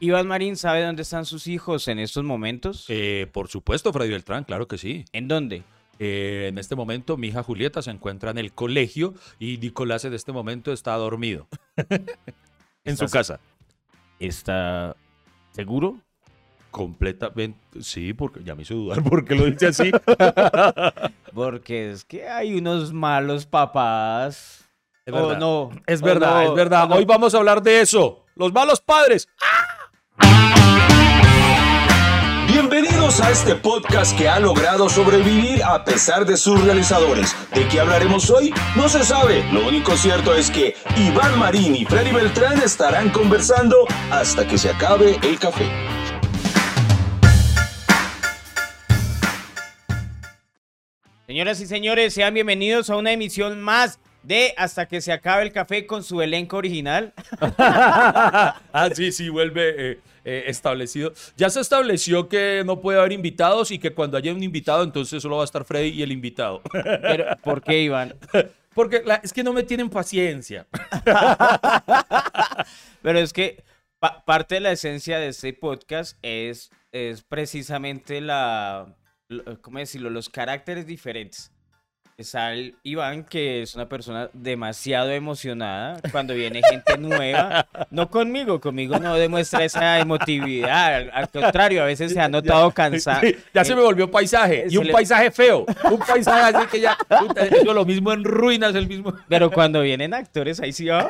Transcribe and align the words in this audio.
Iván 0.00 0.26
Marín 0.26 0.56
sabe 0.56 0.82
dónde 0.84 1.02
están 1.02 1.26
sus 1.26 1.46
hijos 1.46 1.86
en 1.88 1.98
estos 1.98 2.24
momentos. 2.24 2.86
Eh, 2.88 3.26
por 3.32 3.48
supuesto, 3.48 3.92
Freddy 3.92 4.10
Beltrán, 4.10 4.44
claro 4.44 4.66
que 4.66 4.78
sí. 4.78 5.04
¿En 5.12 5.28
dónde? 5.28 5.62
Eh, 5.98 6.46
en 6.48 6.56
este 6.56 6.74
momento 6.74 7.18
mi 7.18 7.28
hija 7.28 7.42
Julieta 7.42 7.82
se 7.82 7.90
encuentra 7.90 8.30
en 8.30 8.38
el 8.38 8.52
colegio 8.52 9.12
y 9.38 9.58
Nicolás 9.58 10.06
en 10.06 10.14
este 10.14 10.32
momento 10.32 10.72
está 10.72 10.94
dormido 10.94 11.46
en 12.84 12.96
su 12.96 13.04
¿Estás- 13.04 13.12
casa. 13.12 13.40
¿Está 14.18 14.96
seguro? 15.52 15.98
Completamente, 16.70 17.58
sí, 17.82 18.12
porque 18.14 18.44
ya 18.44 18.54
me 18.54 18.62
hizo 18.62 18.74
dudar 18.74 19.02
porque 19.02 19.34
lo 19.34 19.44
dice 19.46 19.66
así. 19.68 19.90
Porque 21.34 21.92
es 21.92 22.04
que 22.04 22.28
hay 22.28 22.54
unos 22.54 22.92
malos 22.92 23.46
papás. 23.46 24.68
Es 25.06 25.14
¿O 25.14 25.16
verdad. 25.28 25.38
no? 25.38 25.70
Es 25.86 26.02
¿O 26.02 26.04
verdad, 26.04 26.42
no? 26.44 26.48
es 26.50 26.54
verdad. 26.56 26.90
Hoy 26.92 27.04
vamos 27.04 27.34
a 27.34 27.38
hablar 27.38 27.62
de 27.62 27.80
eso. 27.80 28.24
Los 28.34 28.52
malos 28.52 28.80
padres. 28.80 29.28
Bienvenidos 32.46 33.20
a 33.20 33.30
este 33.30 33.54
podcast 33.54 34.16
que 34.16 34.28
ha 34.28 34.38
logrado 34.38 34.88
sobrevivir 34.88 35.62
a 35.62 35.84
pesar 35.84 36.24
de 36.24 36.36
sus 36.36 36.62
realizadores. 36.64 37.34
¿De 37.54 37.66
qué 37.68 37.80
hablaremos 37.80 38.30
hoy? 38.30 38.52
No 38.76 38.88
se 38.88 39.02
sabe. 39.04 39.44
Lo 39.52 39.66
único 39.66 39.96
cierto 39.96 40.34
es 40.34 40.50
que 40.50 40.74
Iván 40.96 41.38
Marín 41.38 41.74
y 41.76 41.84
Freddy 41.84 42.12
Beltrán 42.12 42.60
estarán 42.62 43.10
conversando 43.10 43.86
hasta 44.10 44.46
que 44.46 44.58
se 44.58 44.70
acabe 44.70 45.18
el 45.22 45.38
café. 45.38 45.68
Señoras 51.26 51.60
y 51.60 51.66
señores, 51.66 52.12
sean 52.12 52.34
bienvenidos 52.34 52.90
a 52.90 52.96
una 52.96 53.12
emisión 53.12 53.60
más 53.60 54.00
de 54.22 54.52
Hasta 54.56 54.86
que 54.86 55.00
se 55.00 55.12
acabe 55.12 55.44
el 55.44 55.52
café 55.52 55.86
con 55.86 56.02
su 56.02 56.20
elenco 56.22 56.56
original. 56.56 57.14
ah, 57.40 58.88
sí, 58.94 59.12
sí, 59.12 59.28
vuelve 59.28 59.92
eh, 59.92 60.00
eh, 60.24 60.44
establecido. 60.46 61.12
Ya 61.36 61.50
se 61.50 61.60
estableció 61.60 62.28
que 62.28 62.62
no 62.66 62.80
puede 62.80 62.98
haber 62.98 63.12
invitados 63.12 63.70
y 63.70 63.78
que 63.78 63.92
cuando 63.94 64.16
haya 64.16 64.32
un 64.32 64.42
invitado, 64.42 64.82
entonces 64.84 65.22
solo 65.22 65.36
va 65.36 65.42
a 65.42 65.44
estar 65.44 65.64
Freddy 65.64 65.88
y 65.90 66.02
el 66.02 66.12
invitado. 66.12 66.62
Pero, 66.72 67.24
¿Por 67.42 67.62
qué, 67.62 67.82
Iván? 67.82 68.14
Porque 68.74 69.02
la- 69.04 69.16
es 69.16 69.32
que 69.32 69.42
no 69.42 69.52
me 69.52 69.64
tienen 69.64 69.90
paciencia. 69.90 70.66
Pero 73.02 73.18
es 73.18 73.32
que 73.32 73.62
pa- 73.98 74.24
parte 74.24 74.56
de 74.56 74.60
la 74.60 74.72
esencia 74.72 75.18
de 75.18 75.28
este 75.28 75.52
podcast 75.52 76.16
es, 76.22 76.70
es 76.92 77.22
precisamente 77.22 78.20
la, 78.20 78.96
¿cómo 79.62 79.78
decirlo? 79.78 80.10
Los 80.10 80.28
caracteres 80.28 80.86
diferentes. 80.86 81.52
El 82.20 82.74
Iván, 82.82 83.24
que 83.24 83.62
es 83.62 83.74
una 83.74 83.88
persona 83.88 84.28
demasiado 84.32 85.10
emocionada 85.10 85.98
cuando 86.12 86.34
viene 86.34 86.60
gente 86.68 86.98
nueva. 86.98 87.66
No 87.90 88.10
conmigo, 88.10 88.60
conmigo 88.60 88.98
no 88.98 89.14
demuestra 89.14 89.64
esa 89.64 89.98
emotividad. 89.98 90.94
Al, 90.96 91.10
al 91.14 91.28
contrario, 91.30 91.82
a 91.82 91.86
veces 91.86 92.12
se 92.12 92.20
ha 92.20 92.28
notado 92.28 92.70
cansado. 92.72 93.20
Sí, 93.22 93.36
ya 93.54 93.64
se 93.64 93.74
me 93.74 93.82
volvió 93.82 94.10
paisaje. 94.10 94.66
Y 94.68 94.76
un 94.76 94.86
le- 94.86 94.92
paisaje 94.92 95.30
feo. 95.30 95.64
Un 95.90 95.98
paisaje 95.98 96.56
así 96.56 96.66
que 96.68 96.80
ya. 96.80 96.96
Yo 97.64 97.72
lo 97.74 97.84
mismo 97.84 98.12
en 98.12 98.24
ruinas, 98.24 98.74
el 98.74 98.86
mismo. 98.86 99.14
Pero 99.28 99.50
cuando 99.50 99.80
vienen 99.82 100.12
actores, 100.14 100.60
ahí 100.60 100.72
sí, 100.72 100.90
ay, 100.90 101.06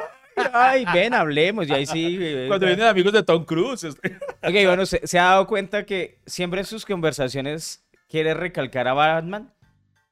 ay, 0.52 0.84
ven, 0.94 1.12
hablemos. 1.14 1.68
Y 1.68 1.72
ahí 1.72 1.86
sí. 1.86 2.16
eh, 2.20 2.44
Cuando 2.48 2.66
vienen 2.66 2.86
amigos 2.86 3.12
de 3.12 3.22
Tom 3.22 3.44
Cruise. 3.44 3.84
este. 3.84 4.16
Ok, 4.42 4.52
bueno, 4.64 4.86
¿se, 4.86 5.06
se 5.06 5.18
ha 5.18 5.24
dado 5.24 5.46
cuenta 5.46 5.84
que 5.84 6.18
siempre 6.26 6.60
en 6.60 6.66
sus 6.66 6.86
conversaciones 6.86 7.82
quiere 8.08 8.32
recalcar 8.34 8.88
a 8.88 8.92
Batman? 8.94 9.52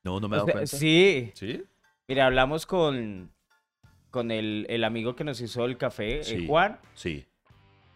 No, 0.05 0.21
no 0.21 0.29
me 0.29 0.37
he 0.37 0.41
O 0.41 0.41
dado 0.41 0.47
sea, 0.47 0.53
cuenta. 0.55 0.77
Sí. 0.77 1.31
¿Sí? 1.35 1.63
Mira, 2.07 2.27
hablamos 2.27 2.65
con, 2.67 3.31
con 4.11 4.31
el, 4.31 4.67
el 4.71 4.85
amigo 4.85 5.15
que 5.17 5.25
nos 5.25 5.41
hizo 5.41 5.65
el 5.65 5.77
café, 5.77 6.21
eh, 6.21 6.25
Sí. 6.25 6.47
Juan. 6.47 6.79
Sí. 6.95 7.25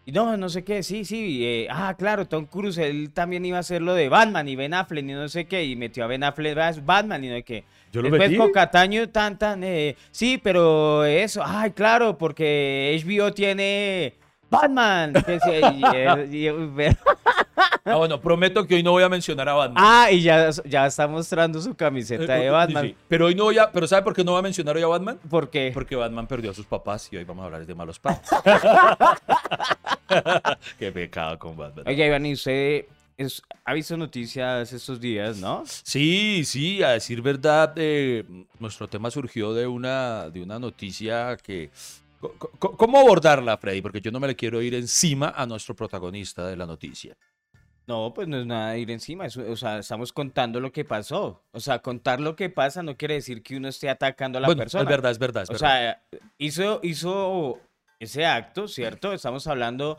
Y 0.04 0.10
no, 0.10 0.36
no 0.36 0.48
sé 0.48 0.64
qué, 0.64 0.82
sí, 0.82 1.04
sí. 1.04 1.46
eh, 1.46 1.68
ah, 1.70 1.94
claro, 1.96 2.26
Tom 2.26 2.46
Cruise, 2.46 2.76
él 2.78 3.12
también 3.14 3.44
iba 3.44 3.58
a 3.58 3.60
hacer 3.60 3.80
lo 3.82 3.94
de 3.94 4.08
Batman 4.08 4.48
y 4.48 4.56
Ben 4.56 4.74
Affleck 4.74 5.04
y 5.04 5.12
no 5.12 5.28
sé 5.28 5.44
qué. 5.46 5.64
Y 5.64 5.76
metió 5.76 6.02
a 6.02 6.08
Ben 6.08 6.24
Affleck 6.24 6.56
Batman 6.84 7.22
y 7.24 7.28
no 7.28 7.36
sé 7.36 7.42
qué. 7.44 7.64
Yo 7.92 8.02
lo 8.02 8.10
Después 8.10 8.30
metí. 8.30 8.36
con 8.36 8.50
Cataño, 8.50 9.08
tan, 9.10 9.38
tan, 9.38 9.62
eh, 9.62 9.96
sí, 10.10 10.40
pero 10.42 11.04
eso, 11.04 11.40
ay, 11.44 11.70
claro, 11.70 12.18
porque 12.18 13.00
HBO 13.04 13.32
tiene 13.32 14.14
Batman. 14.50 15.12
que 15.12 15.38
sí, 15.38 15.50
y- 16.32 16.36
y- 16.36 16.48
y- 16.48 16.50
Ah, 17.84 17.96
bueno, 17.96 18.20
prometo 18.20 18.66
que 18.66 18.76
hoy 18.76 18.82
no 18.82 18.92
voy 18.92 19.02
a 19.02 19.08
mencionar 19.08 19.48
a 19.48 19.54
Batman. 19.54 19.82
Ah, 19.84 20.10
y 20.10 20.22
ya, 20.22 20.50
ya 20.64 20.86
está 20.86 21.06
mostrando 21.08 21.60
su 21.60 21.74
camiseta 21.74 22.36
Eh, 22.36 22.40
de 22.40 22.44
sí, 22.46 22.50
Batman. 22.50 22.84
sí. 22.86 22.96
Pero 23.08 23.26
hoy 23.26 23.34
no 23.34 23.44
voy 23.44 23.58
a. 23.58 23.70
¿Pero 23.70 23.86
sabe 23.86 24.02
por 24.02 24.14
qué 24.14 24.24
no 24.24 24.32
voy 24.32 24.38
a 24.38 24.42
mencionar 24.42 24.76
hoy 24.76 24.82
a 24.82 24.86
Batman? 24.86 25.18
¿Por 25.28 25.50
qué? 25.50 25.70
Porque 25.74 25.96
Batman 25.96 26.26
perdió 26.26 26.52
a 26.52 26.54
sus 26.54 26.66
papás 26.66 27.08
y 27.12 27.16
hoy 27.16 27.24
vamos 27.24 27.42
a 27.42 27.46
hablar 27.46 27.66
de 27.66 27.74
malos 27.74 27.98
padres. 27.98 28.22
Qué 30.78 30.92
pecado 30.92 31.38
con 31.38 31.56
Batman. 31.56 31.84
Oiga, 31.86 32.06
Iván, 32.06 32.26
y 32.26 32.32
usted 32.34 32.86
es- 33.16 33.42
ha 33.64 33.72
visto 33.74 33.96
noticias 33.96 34.72
estos 34.72 35.00
días, 35.00 35.38
¿no? 35.38 35.62
Sí, 35.66 36.42
sí, 36.44 36.82
a 36.82 36.90
decir 36.90 37.22
verdad, 37.22 37.72
eh, 37.76 38.24
nuestro 38.58 38.88
tema 38.88 39.10
surgió 39.10 39.54
de 39.54 39.66
una, 39.66 40.28
de 40.30 40.42
una 40.42 40.58
noticia 40.58 41.36
que... 41.42 41.70
¿Cómo 42.60 43.00
abordarla, 43.00 43.56
Freddy? 43.56 43.82
Porque 43.82 44.00
yo 44.00 44.12
no 44.12 44.20
me 44.20 44.28
le 44.28 44.36
quiero 44.36 44.62
ir 44.62 44.76
encima 44.76 45.34
a 45.36 45.44
nuestro 45.44 45.74
protagonista 45.74 46.46
de 46.46 46.56
la 46.56 46.66
noticia. 46.66 47.16
No, 47.86 48.12
pues 48.14 48.28
no 48.28 48.38
es 48.38 48.46
nada 48.46 48.72
de 48.72 48.78
ir 48.80 48.90
encima, 48.92 49.26
es- 49.26 49.36
o 49.36 49.56
sea, 49.56 49.78
estamos 49.78 50.12
contando 50.12 50.60
lo 50.60 50.70
que 50.70 50.84
pasó. 50.84 51.42
O 51.52 51.58
sea, 51.60 51.80
contar 51.80 52.20
lo 52.20 52.36
que 52.36 52.48
pasa 52.48 52.82
no 52.82 52.96
quiere 52.96 53.14
decir 53.14 53.42
que 53.42 53.56
uno 53.56 53.68
esté 53.68 53.88
atacando 53.90 54.38
a 54.38 54.40
la 54.40 54.46
bueno, 54.48 54.60
persona. 54.60 54.82
es 54.84 54.88
verdad, 54.88 55.10
es 55.10 55.18
verdad, 55.18 55.42
es 55.44 55.50
O 55.50 55.52
verdad. 55.54 55.68
sea, 55.68 56.02
hizo, 56.38 56.78
hizo 56.84 57.58
ese 57.98 58.24
acto, 58.24 58.68
¿cierto? 58.68 59.12
Estamos 59.12 59.46
hablando, 59.48 59.98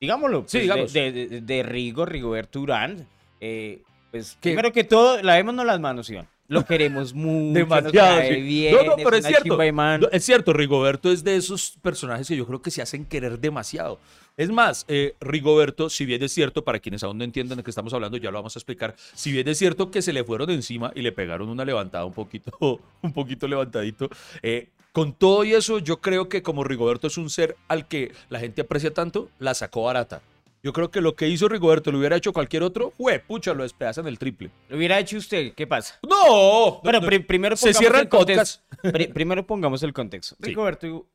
digámoslo, 0.00 0.40
Sí, 0.40 0.58
pues, 0.58 0.62
digamos. 0.62 0.92
De, 0.92 1.12
de- 1.12 1.40
de- 1.40 1.62
Rigo, 1.62 2.04
Rigoberto 2.04 2.60
Urán. 2.60 3.06
Eh, 3.40 3.82
pues, 4.10 4.36
¿Qué? 4.40 4.50
primero 4.50 4.72
que 4.72 4.84
todo, 4.84 5.22
lavémonos 5.22 5.64
las 5.66 5.80
manos, 5.80 6.10
Iván. 6.10 6.28
Lo 6.48 6.64
queremos 6.66 7.12
mucho, 7.12 7.54
Demasiado, 7.54 8.22
sí. 8.28 8.40
bien, 8.42 8.74
No, 8.74 8.82
no, 8.84 8.96
pero 8.96 9.16
es 9.16 9.24
una 9.24 9.28
cierto. 9.30 9.56
No, 9.98 10.08
Es 10.12 10.24
cierto, 10.24 10.52
Rigoberto 10.52 11.10
es 11.10 11.24
de 11.24 11.36
esos 11.36 11.76
personajes 11.82 12.28
que 12.28 12.36
yo 12.36 12.46
creo 12.46 12.62
que 12.62 12.70
se 12.70 12.82
hacen 12.82 13.04
querer 13.04 13.38
demasiado. 13.40 13.98
Es 14.36 14.50
más, 14.50 14.84
eh, 14.88 15.14
Rigoberto, 15.20 15.88
si 15.88 16.04
bien 16.04 16.22
es 16.22 16.32
cierto, 16.32 16.62
para 16.62 16.78
quienes 16.78 17.02
aún 17.02 17.16
no 17.18 17.24
entiendan 17.24 17.56
de 17.58 17.64
qué 17.64 17.70
estamos 17.70 17.92
hablando, 17.94 18.18
ya 18.18 18.30
lo 18.30 18.38
vamos 18.38 18.54
a 18.54 18.58
explicar. 18.58 18.94
Si 19.14 19.32
bien 19.32 19.48
es 19.48 19.56
cierto 19.58 19.90
que 19.90 20.02
se 20.02 20.12
le 20.12 20.24
fueron 20.24 20.50
encima 20.50 20.92
y 20.94 21.00
le 21.02 21.12
pegaron 21.12 21.48
una 21.48 21.64
levantada 21.64 22.04
un 22.04 22.12
poquito, 22.12 22.52
un 23.02 23.12
poquito 23.12 23.48
levantadito, 23.48 24.10
eh, 24.42 24.68
con 24.92 25.14
todo 25.14 25.44
y 25.44 25.52
eso, 25.54 25.78
yo 25.78 26.00
creo 26.00 26.28
que 26.28 26.42
como 26.42 26.64
Rigoberto 26.64 27.06
es 27.06 27.16
un 27.18 27.30
ser 27.30 27.56
al 27.68 27.88
que 27.88 28.12
la 28.28 28.38
gente 28.38 28.60
aprecia 28.62 28.92
tanto, 28.92 29.28
la 29.38 29.54
sacó 29.54 29.84
barata. 29.84 30.20
Yo 30.62 30.72
creo 30.72 30.90
que 30.90 31.00
lo 31.00 31.14
que 31.14 31.28
hizo 31.28 31.48
Rigoberto 31.48 31.92
lo 31.92 31.98
hubiera 31.98 32.16
hecho 32.16 32.32
cualquier 32.32 32.62
otro, 32.62 32.92
¡jue, 32.98 33.20
pucha, 33.20 33.54
lo 33.54 33.62
despedazan 33.62 34.06
el 34.06 34.18
triple. 34.18 34.50
Lo 34.68 34.76
hubiera 34.76 34.98
hecho 34.98 35.16
usted, 35.16 35.52
¿qué 35.54 35.66
pasa? 35.66 35.98
¡No! 36.02 36.80
Bueno, 36.82 37.00
No, 37.00 37.06
pri- 37.06 37.20
primero 37.20 37.56
se 37.56 37.66
pongamos 37.72 37.78
cierra 37.78 38.00
el 38.00 38.08
contexto. 38.08 38.62
Pri- 38.82 39.06
primero 39.08 39.46
pongamos 39.46 39.82
el 39.82 39.92
contexto. 39.92 40.34
Sí. 40.40 40.46
Rigoberto 40.48 41.06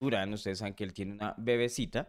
Urán, 0.00 0.32
ustedes 0.34 0.58
saben 0.58 0.74
que 0.74 0.84
él 0.84 0.92
tiene 0.92 1.12
una 1.12 1.34
bebecita, 1.38 2.08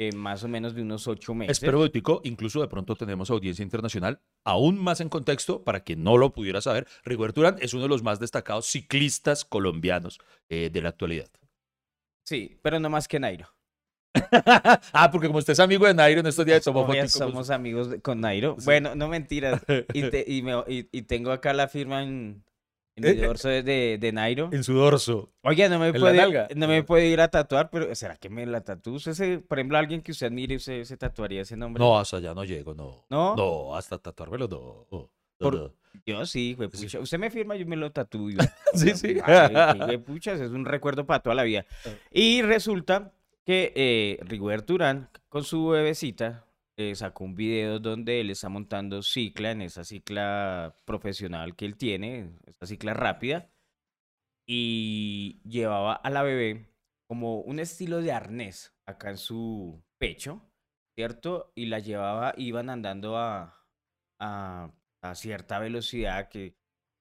eh, 0.00 0.12
más 0.12 0.42
o 0.44 0.48
menos 0.48 0.74
de 0.74 0.80
unos 0.80 1.06
ocho 1.06 1.34
meses. 1.34 1.58
Espero, 1.58 1.90
Tico, 1.90 2.22
incluso 2.24 2.62
de 2.62 2.68
pronto 2.68 2.96
tenemos 2.96 3.28
audiencia 3.30 3.62
internacional, 3.62 4.22
aún 4.44 4.78
más 4.82 5.02
en 5.02 5.10
contexto, 5.10 5.62
para 5.62 5.80
quien 5.80 6.02
no 6.02 6.16
lo 6.16 6.32
pudiera 6.32 6.62
saber, 6.62 6.86
Rigoberto 7.04 7.40
Urán 7.42 7.56
es 7.60 7.74
uno 7.74 7.82
de 7.82 7.90
los 7.90 8.02
más 8.02 8.18
destacados 8.18 8.64
ciclistas 8.66 9.44
colombianos 9.44 10.18
eh, 10.48 10.70
de 10.72 10.80
la 10.80 10.88
actualidad. 10.88 11.28
Sí, 12.26 12.58
pero 12.62 12.80
no 12.80 12.88
más 12.88 13.08
que 13.08 13.20
Nairo. 13.20 13.54
ah, 14.92 15.10
porque 15.12 15.26
como 15.26 15.38
usted 15.38 15.52
es 15.52 15.60
amigo 15.60 15.86
de 15.86 15.92
Nairo 15.94 16.20
en 16.20 16.26
estos 16.26 16.46
días 16.46 16.64
somos 16.64 16.86
foticos. 16.86 17.12
somos 17.12 17.50
amigos 17.50 17.90
de- 17.90 18.00
con 18.00 18.20
Nairo. 18.20 18.56
Sí. 18.58 18.64
Bueno, 18.64 18.94
no 18.94 19.06
mentiras. 19.08 19.62
Y, 19.94 20.02
te- 20.10 20.24
y 20.26 20.42
me- 20.42 20.64
y- 20.66 20.88
y 20.92 21.02
tengo 21.02 21.30
acá 21.30 21.52
la 21.52 21.68
firma 21.68 22.02
en, 22.02 22.42
en 22.96 23.04
Eh, 23.04 23.14
mi 23.14 23.20
eh, 23.22 23.26
dorso 23.26 23.48
de, 23.48 23.62
de- 23.62 23.98
de 23.98 24.12
Nairo. 24.12 24.50
en 24.52 24.64
su 24.64 24.74
dorso. 24.74 25.30
Oye, 25.42 25.68
no 25.68 25.78
me, 25.78 25.92
puede, 25.92 26.48
no 26.54 26.68
me 26.68 26.82
puede 26.82 27.06
ir 27.06 27.20
a 27.20 27.28
tatuar, 27.28 27.70
pero 27.70 27.94
¿será 27.94 28.16
que 28.16 28.28
me 28.28 28.44
la 28.46 28.60
tatúe? 28.62 28.94
Usted 28.94 29.12
se- 29.12 29.38
por 29.38 29.58
ejemplo, 29.58 29.78
alguien 29.78 30.02
que 30.02 30.12
usted 30.12 30.26
admire, 30.26 30.56
usted 30.56 30.84
se 30.84 30.96
tatuaría 30.96 31.42
ese 31.42 31.56
nombre. 31.56 31.82
No, 31.82 31.98
hasta 31.98 32.16
allá 32.18 32.34
no 32.34 32.44
llego, 32.44 32.74
no. 32.74 33.04
¿No? 33.08 33.34
No, 33.36 33.74
hasta 33.76 33.98
tatuármelo 33.98 34.48
no. 34.48 34.86
no, 34.90 35.10
Por- 35.38 35.54
no. 35.54 35.72
Yo 36.06 36.24
sí, 36.24 36.54
güey, 36.54 36.68
Sí. 36.72 36.84
pucha. 36.84 37.00
Usted 37.00 37.18
me 37.18 37.30
firma, 37.30 37.56
yo 37.56 37.66
me 37.66 37.76
lo 37.76 37.90
tatúo. 37.90 38.28
Sí, 38.74 38.90
sí. 38.94 39.14
Güey, 39.14 39.98
puchas, 39.98 40.40
es 40.40 40.50
un 40.50 40.64
recuerdo 40.64 41.04
para 41.06 41.20
toda 41.20 41.34
la 41.34 41.42
vida. 41.42 41.66
Y 42.12 42.42
resulta 42.42 43.12
que 43.44 43.72
eh, 43.74 44.20
con 45.28 45.44
su 45.44 45.68
bebecita, 45.68 46.44
eh, 46.80 46.94
sacó 46.94 47.24
un 47.24 47.34
video 47.34 47.78
donde 47.78 48.20
él 48.20 48.30
está 48.30 48.48
montando 48.48 49.02
cicla 49.02 49.50
en 49.50 49.62
esa 49.62 49.84
cicla 49.84 50.74
profesional 50.84 51.56
que 51.56 51.66
él 51.66 51.76
tiene, 51.76 52.32
esa 52.46 52.66
cicla 52.66 52.94
rápida, 52.94 53.50
y 54.46 55.40
llevaba 55.44 55.94
a 55.94 56.10
la 56.10 56.22
bebé 56.22 56.74
como 57.08 57.40
un 57.40 57.60
estilo 57.60 58.00
de 58.00 58.12
arnés 58.12 58.74
acá 58.86 59.10
en 59.10 59.18
su 59.18 59.82
pecho, 59.98 60.42
¿cierto? 60.96 61.52
Y 61.54 61.66
la 61.66 61.78
llevaba, 61.80 62.34
iban 62.36 62.70
andando 62.70 63.16
a, 63.18 63.66
a, 64.20 64.72
a 65.02 65.14
cierta 65.14 65.58
velocidad 65.58 66.28
que 66.28 66.56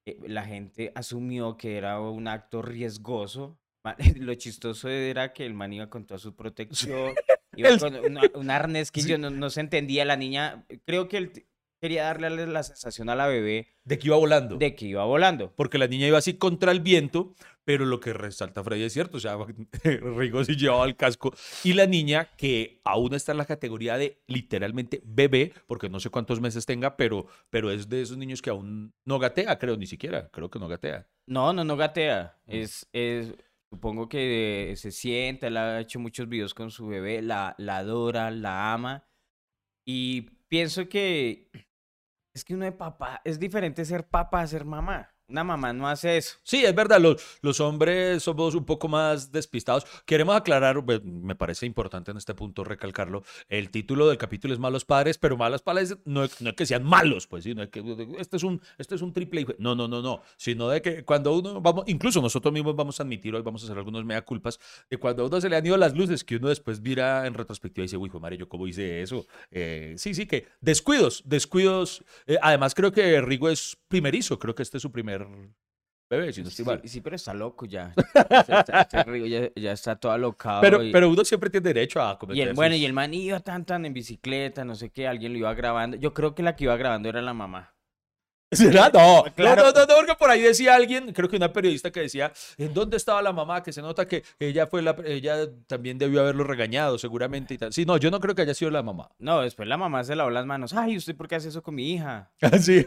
eh, 0.05 0.17
la 0.27 0.45
gente 0.45 0.91
asumió 0.95 1.57
que 1.57 1.77
era 1.77 1.99
un 1.99 2.27
acto 2.27 2.61
riesgoso. 2.61 3.59
Lo 4.17 4.33
chistoso 4.35 4.89
era 4.89 5.33
que 5.33 5.45
el 5.45 5.53
man 5.53 5.73
iba 5.73 5.89
con 5.89 6.05
toda 6.05 6.19
su 6.19 6.35
protección, 6.35 7.13
Iba 7.59 7.69
El- 7.69 7.79
con 7.79 7.95
una- 7.95 8.21
un 8.35 8.49
arnés 8.49 8.91
que 8.91 9.01
Sí. 9.01 9.09
yo 9.09 9.17
no, 9.17 9.29
no 9.29 9.49
se 9.49 9.61
entendía. 9.61 10.05
La 10.05 10.15
niña, 10.15 10.65
creo 10.85 11.07
que 11.07 11.17
él 11.17 11.45
quería 11.81 12.03
darle 12.03 12.45
la 12.45 12.63
sensación 12.63 13.09
a 13.09 13.15
la 13.15 13.27
bebé 13.27 13.67
De 13.85 13.97
que 13.97 14.07
iba 14.07 14.17
volando. 14.17 14.57
de 14.57 14.75
que 14.75 14.85
iba 14.85 15.05
volando. 15.05 15.53
Porque 15.55 15.77
la 15.77 15.87
niña 15.87 16.07
iba 16.07 16.17
así 16.17 16.33
contra 16.33 16.73
el 16.73 16.81
viento, 16.81 17.33
pero 17.63 17.85
lo 17.85 18.01
que 18.01 18.11
resalta 18.11 18.63
Freddy 18.63 18.83
es 18.83 18.91
cierto, 18.93 19.15
o 19.15 19.19
sea, 19.21 19.37
Rigo 20.17 20.43
sí 20.43 20.55
llevaba 20.57 20.85
el 20.85 20.95
casco. 20.97 21.33
Y 21.63 21.73
la 21.73 21.85
niña, 21.85 22.31
que 22.37 22.81
aún 22.83 23.13
está 23.13 23.31
en 23.31 23.37
la 23.37 23.45
categoría 23.45 23.97
de 23.97 24.21
literalmente 24.27 25.01
bebé, 25.05 25.53
porque 25.67 25.87
no 25.89 25.99
sé 26.01 26.09
cuántos 26.09 26.41
meses 26.41 26.65
tenga, 26.65 26.97
pero, 26.97 27.27
pero 27.49 27.71
es 27.71 27.87
de 27.87 28.01
esos 28.01 28.17
niños 28.17 28.41
que 28.41 28.49
aún 28.49 28.93
no 29.05 29.17
gatea, 29.19 29.57
creo, 29.57 29.77
ni 29.77 29.85
siquiera, 29.87 30.27
creo 30.31 30.49
que 30.49 30.59
no 30.59 30.67
gatea. 30.67 31.07
No, 31.27 31.53
no, 31.53 31.63
no 31.63 31.77
gatea. 31.77 32.35
Mm. 32.47 32.51
Es, 32.51 32.89
es, 32.91 33.33
supongo 33.71 34.09
que 34.09 34.73
se 34.75 34.91
sienta, 34.91 35.47
él 35.47 35.57
ha 35.57 35.79
hecho 35.79 35.99
muchos 35.99 36.27
videos 36.27 36.53
con 36.53 36.71
su 36.71 36.87
bebé, 36.87 37.21
la, 37.21 37.55
la 37.57 37.77
adora, 37.77 38.31
la 38.31 38.73
ama. 38.73 39.07
Y 39.85 40.21
pienso 40.47 40.89
que 40.89 41.49
es 42.33 42.43
que 42.43 42.55
uno 42.55 42.65
de 42.65 42.71
papá, 42.71 43.21
es 43.23 43.39
diferente 43.39 43.85
ser 43.85 44.07
papá 44.07 44.41
a 44.41 44.47
ser 44.47 44.65
mamá. 44.65 45.15
Una 45.29 45.43
mamá 45.43 45.73
no 45.73 45.87
hace 45.87 46.17
eso. 46.17 46.37
Sí, 46.43 46.65
es 46.65 46.73
verdad, 46.73 46.99
los, 46.99 47.23
los 47.41 47.59
hombres 47.59 48.23
somos 48.23 48.55
un 48.55 48.65
poco 48.65 48.87
más 48.87 49.31
despistados. 49.31 49.85
Queremos 50.05 50.35
aclarar, 50.35 50.83
me 51.03 51.35
parece 51.35 51.67
importante 51.67 52.11
en 52.11 52.17
este 52.17 52.33
punto 52.33 52.63
recalcarlo, 52.63 53.23
el 53.47 53.69
título 53.69 54.07
del 54.07 54.17
capítulo 54.17 54.53
es 54.53 54.59
Malos 54.59 54.85
Padres, 54.85 55.17
pero 55.19 55.37
malos 55.37 55.61
padres 55.61 55.97
no, 56.05 56.21
no 56.39 56.49
es 56.49 56.55
que 56.55 56.65
sean 56.65 56.83
malos, 56.83 57.27
pues, 57.27 57.43
sino 57.43 57.61
es 57.61 57.69
que 57.69 58.07
este 58.17 58.37
es 58.37 58.43
un, 58.43 58.59
este 58.77 58.95
es 58.95 59.01
un 59.01 59.13
triple. 59.13 59.45
No, 59.59 59.75
no, 59.75 59.87
no, 59.87 60.01
no, 60.01 60.21
sino 60.37 60.67
de 60.69 60.81
que 60.81 61.05
cuando 61.05 61.37
uno, 61.37 61.61
vamos, 61.61 61.85
incluso 61.87 62.21
nosotros 62.21 62.51
mismos 62.51 62.75
vamos 62.75 62.99
a 62.99 63.03
admitir, 63.03 63.35
hoy 63.35 63.41
vamos 63.41 63.61
a 63.61 63.65
hacer 63.65 63.77
algunos 63.77 64.03
mea 64.05 64.23
culpas, 64.23 64.59
de 64.89 64.97
cuando 64.97 65.23
a 65.23 65.27
uno 65.27 65.39
se 65.39 65.49
le 65.49 65.55
han 65.55 65.65
ido 65.65 65.77
las 65.77 65.95
luces, 65.95 66.23
que 66.23 66.37
uno 66.37 66.49
después 66.49 66.81
mira 66.81 67.27
en 67.27 67.35
retrospectiva 67.35 67.83
y 67.83 67.85
dice, 67.85 67.97
uy, 67.97 68.09
madre, 68.19 68.37
yo 68.37 68.49
cómo 68.49 68.67
hice 68.67 69.01
eso. 69.01 69.27
Eh, 69.51 69.93
sí, 69.97 70.13
sí, 70.13 70.25
que 70.25 70.47
descuidos, 70.59 71.21
descuidos. 71.25 72.03
Eh, 72.25 72.37
además, 72.41 72.73
creo 72.73 72.91
que 72.91 73.21
Rigo 73.21 73.49
es 73.49 73.77
primerizo, 73.87 74.39
creo 74.39 74.55
que 74.55 74.63
este 74.63 74.77
es 74.77 74.81
su 74.81 74.91
primer 74.91 75.18
bebé, 76.09 76.33
si 76.33 76.41
no 76.41 76.49
estoy 76.49 76.65
Sí, 76.65 76.69
mal. 76.71 76.81
sí, 76.85 77.01
pero 77.01 77.15
está 77.15 77.33
loco 77.33 77.65
ya. 77.65 77.93
Ese 78.87 79.03
Rigo 79.03 79.25
ya, 79.27 79.49
ya 79.55 79.71
está 79.71 79.95
todo 79.95 80.11
alocado. 80.11 80.61
Pero, 80.61 80.83
y- 80.83 80.91
pero 80.91 81.09
uno 81.09 81.23
siempre 81.25 81.49
tiene 81.49 81.65
derecho 81.73 82.01
a 82.01 82.13
Y 82.13 82.17
cometer 82.17 82.47
el, 82.49 82.53
bueno, 82.55 82.75
y 82.75 82.85
el 82.85 82.93
man 82.93 83.13
iba 83.13 83.39
tan 83.39 83.65
tan 83.65 83.85
en 83.85 83.93
bicicleta, 83.93 84.65
no 84.65 84.75
sé 84.75 84.89
qué, 84.89 85.07
alguien 85.07 85.33
lo 85.33 85.39
iba 85.39 85.53
grabando. 85.53 85.97
Yo 85.97 86.13
creo 86.13 86.35
que 86.35 86.43
la 86.43 86.55
que 86.55 86.65
iba 86.65 86.75
grabando 86.77 87.09
era 87.09 87.21
la 87.21 87.33
mamá. 87.33 87.73
¿Será? 88.51 88.89
No, 88.93 89.23
Claro. 89.35 89.63
no, 89.63 89.71
no, 89.71 89.85
no, 89.85 89.95
porque 89.95 90.15
por 90.15 90.29
ahí 90.29 90.41
decía 90.41 90.75
alguien, 90.75 91.13
creo 91.13 91.29
que 91.29 91.35
una 91.35 91.53
periodista 91.53 91.91
que 91.91 91.99
decía, 92.01 92.31
¿en 92.57 92.73
dónde 92.73 92.97
estaba 92.97 93.21
la 93.21 93.31
mamá? 93.31 93.61
Que 93.61 93.71
se 93.71 93.81
nota 93.81 94.07
que 94.07 94.23
ella 94.39 94.65
fue 94.65 94.81
la, 94.81 94.95
ella 95.05 95.47
también 95.67 95.97
debió 95.99 96.21
haberlo 96.21 96.43
regañado 96.43 96.97
seguramente 96.97 97.53
y 97.53 97.57
tal. 97.59 97.71
Sí, 97.73 97.85
no, 97.85 97.97
yo 97.97 98.09
no 98.09 98.19
creo 98.19 98.33
que 98.33 98.41
haya 98.41 98.53
sido 98.55 98.71
la 98.71 98.81
mamá. 98.81 99.09
No, 99.19 99.41
después 99.41 99.67
la 99.67 99.77
mamá 99.77 100.03
se 100.03 100.15
lavó 100.15 100.31
las 100.31 100.45
manos. 100.47 100.73
Ay, 100.73 100.97
¿usted 100.97 101.15
por 101.15 101.27
qué 101.27 101.35
hace 101.35 101.49
eso 101.49 101.61
con 101.61 101.75
mi 101.75 101.93
hija? 101.93 102.31
Sí. 102.59 102.83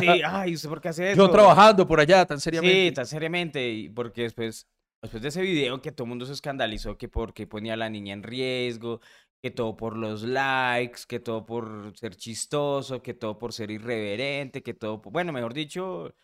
Sí, 0.00 0.22
ay, 0.24 0.54
¿usted 0.54 0.68
por 0.68 0.80
qué 0.80 0.88
hace 0.88 1.12
eso? 1.12 1.26
Yo 1.26 1.30
trabajando 1.30 1.86
por 1.86 2.00
allá 2.00 2.24
tan 2.24 2.40
seriamente. 2.40 2.88
Sí, 2.88 2.92
tan 2.92 3.06
seriamente. 3.06 3.68
y 3.70 3.88
Porque 3.90 4.22
después, 4.22 4.66
después 5.02 5.22
de 5.22 5.28
ese 5.28 5.42
video 5.42 5.80
que 5.82 5.92
todo 5.92 6.04
el 6.04 6.08
mundo 6.08 6.24
se 6.26 6.32
escandalizó 6.32 6.96
que 6.96 7.08
porque 7.08 7.46
ponía 7.46 7.74
a 7.74 7.76
la 7.76 7.90
niña 7.90 8.14
en 8.14 8.22
riesgo, 8.22 9.00
que 9.42 9.50
todo 9.50 9.76
por 9.76 9.96
los 9.96 10.22
likes, 10.22 11.02
que 11.08 11.20
todo 11.20 11.44
por 11.44 11.92
ser 11.96 12.14
chistoso, 12.16 13.02
que 13.02 13.14
todo 13.14 13.38
por 13.38 13.52
ser 13.52 13.70
irreverente, 13.70 14.62
que 14.62 14.74
todo 14.74 15.02
por... 15.02 15.12
Bueno, 15.12 15.32
mejor 15.32 15.52
dicho, 15.52 16.14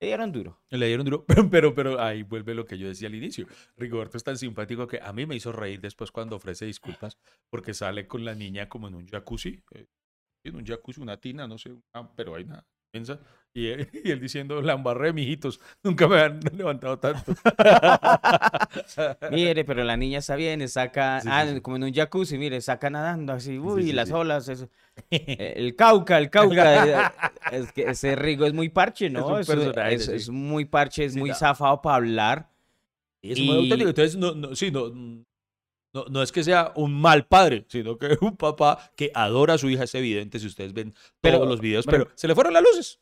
le 0.00 0.08
dieron 0.08 0.32
duro. 0.32 0.60
Le 0.70 0.86
dieron 0.86 1.04
duro, 1.06 1.24
pero, 1.50 1.74
pero, 1.74 2.00
ahí 2.00 2.22
vuelve 2.22 2.54
lo 2.54 2.64
que 2.66 2.78
yo 2.78 2.88
decía 2.88 3.08
al 3.08 3.14
inicio. 3.14 3.46
Rigoberto 3.76 4.16
es 4.16 4.24
tan 4.24 4.38
simpático 4.38 4.86
que 4.86 5.00
a 5.02 5.12
mí 5.12 5.26
me 5.26 5.36
hizo 5.36 5.52
reír 5.52 5.80
después 5.80 6.10
cuando 6.10 6.36
ofrece 6.36 6.66
disculpas 6.66 7.18
porque 7.50 7.74
sale 7.74 8.06
con 8.06 8.24
la 8.24 8.34
niña 8.34 8.68
como 8.68 8.88
en 8.88 8.94
un 8.94 9.06
jacuzzi. 9.06 9.62
eh, 9.72 9.86
en 10.44 10.56
un 10.56 10.64
jacuzzi, 10.64 11.00
una 11.00 11.18
tina, 11.18 11.46
no 11.48 11.58
sé, 11.58 11.72
una- 11.72 12.14
pero 12.14 12.34
hay 12.36 12.44
nada. 12.44 12.66
Y 13.54 13.68
él, 13.68 13.88
y 14.04 14.10
él 14.10 14.20
diciendo, 14.20 14.60
la 14.60 14.74
embarré, 14.74 15.12
mijitos. 15.12 15.60
Nunca 15.82 16.06
me 16.08 16.20
han 16.20 16.40
levantado 16.56 16.98
tanto. 16.98 17.32
Mire, 19.30 19.64
pero 19.64 19.84
la 19.84 19.96
niña 19.96 20.18
está 20.18 20.36
bien, 20.36 20.66
saca, 20.68 21.20
Sí, 21.20 21.28
ah, 21.30 21.46
sí. 21.46 21.60
como 21.60 21.76
en 21.76 21.84
un 21.84 21.92
jacuzzi, 21.94 22.38
mire, 22.38 22.60
saca 22.60 22.90
nadando 22.90 23.32
así, 23.32 23.58
uy, 23.58 23.84
sí, 23.84 23.92
las 23.92 24.10
olas, 24.10 24.48
eso. 24.48 24.68
Eh, 25.10 25.54
El 25.56 25.74
Cauca, 25.76 26.18
el 26.18 26.30
Cauca, 26.30 26.86
eh, 26.86 27.10
es 27.52 27.72
que 27.72 27.82
ese 27.90 28.14
Rigo 28.16 28.46
es 28.46 28.52
muy 28.52 28.68
parche, 28.68 29.10
¿no? 29.10 29.26
un 29.26 29.40
Es, 29.40 29.46
personaje, 29.46 29.94
es- 29.94 30.08
es 30.08 30.28
muy 30.30 30.64
parche, 30.64 31.04
es 31.04 31.16
muy 31.16 31.32
zafado 31.32 31.80
para 31.82 31.96
hablar. 31.96 32.50
Es 33.22 33.38
muy 33.40 33.56
Y- 33.56 33.58
auténtico. 33.62 33.88
Entonces, 33.90 34.16
no, 34.16 34.34
no, 34.34 34.54
sí, 34.54 34.70
no, 34.70 34.90
no, 35.96 36.04
no 36.10 36.22
es 36.22 36.30
que 36.32 36.44
sea 36.44 36.72
un 36.76 36.92
mal 36.94 37.26
padre, 37.26 37.64
sino 37.68 37.96
que 37.98 38.12
es 38.12 38.18
un 38.20 38.36
papá 38.36 38.92
que 38.96 39.10
adora 39.14 39.54
a 39.54 39.58
su 39.58 39.68
hija, 39.70 39.84
es 39.84 39.94
evidente 39.94 40.38
si 40.38 40.46
ustedes 40.46 40.72
ven 40.72 40.94
Pero, 41.20 41.38
todos 41.38 41.48
los 41.48 41.60
videos, 41.60 41.86
bueno. 41.86 42.04
pero 42.04 42.16
se 42.16 42.28
le 42.28 42.34
fueron 42.34 42.52
las 42.52 42.62
luces. 42.62 43.00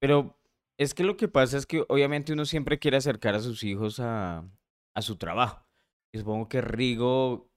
Pero 0.00 0.36
es 0.78 0.94
que 0.94 1.04
lo 1.04 1.16
que 1.16 1.28
pasa 1.28 1.56
es 1.58 1.66
que 1.66 1.84
obviamente 1.88 2.32
uno 2.32 2.44
siempre 2.44 2.78
quiere 2.78 2.96
acercar 2.96 3.34
a 3.34 3.40
sus 3.40 3.62
hijos 3.64 4.00
a, 4.00 4.44
a 4.94 5.02
su 5.02 5.16
trabajo. 5.16 5.64
Y 6.12 6.18
supongo 6.18 6.48
que 6.48 6.60
Rigo 6.60 7.48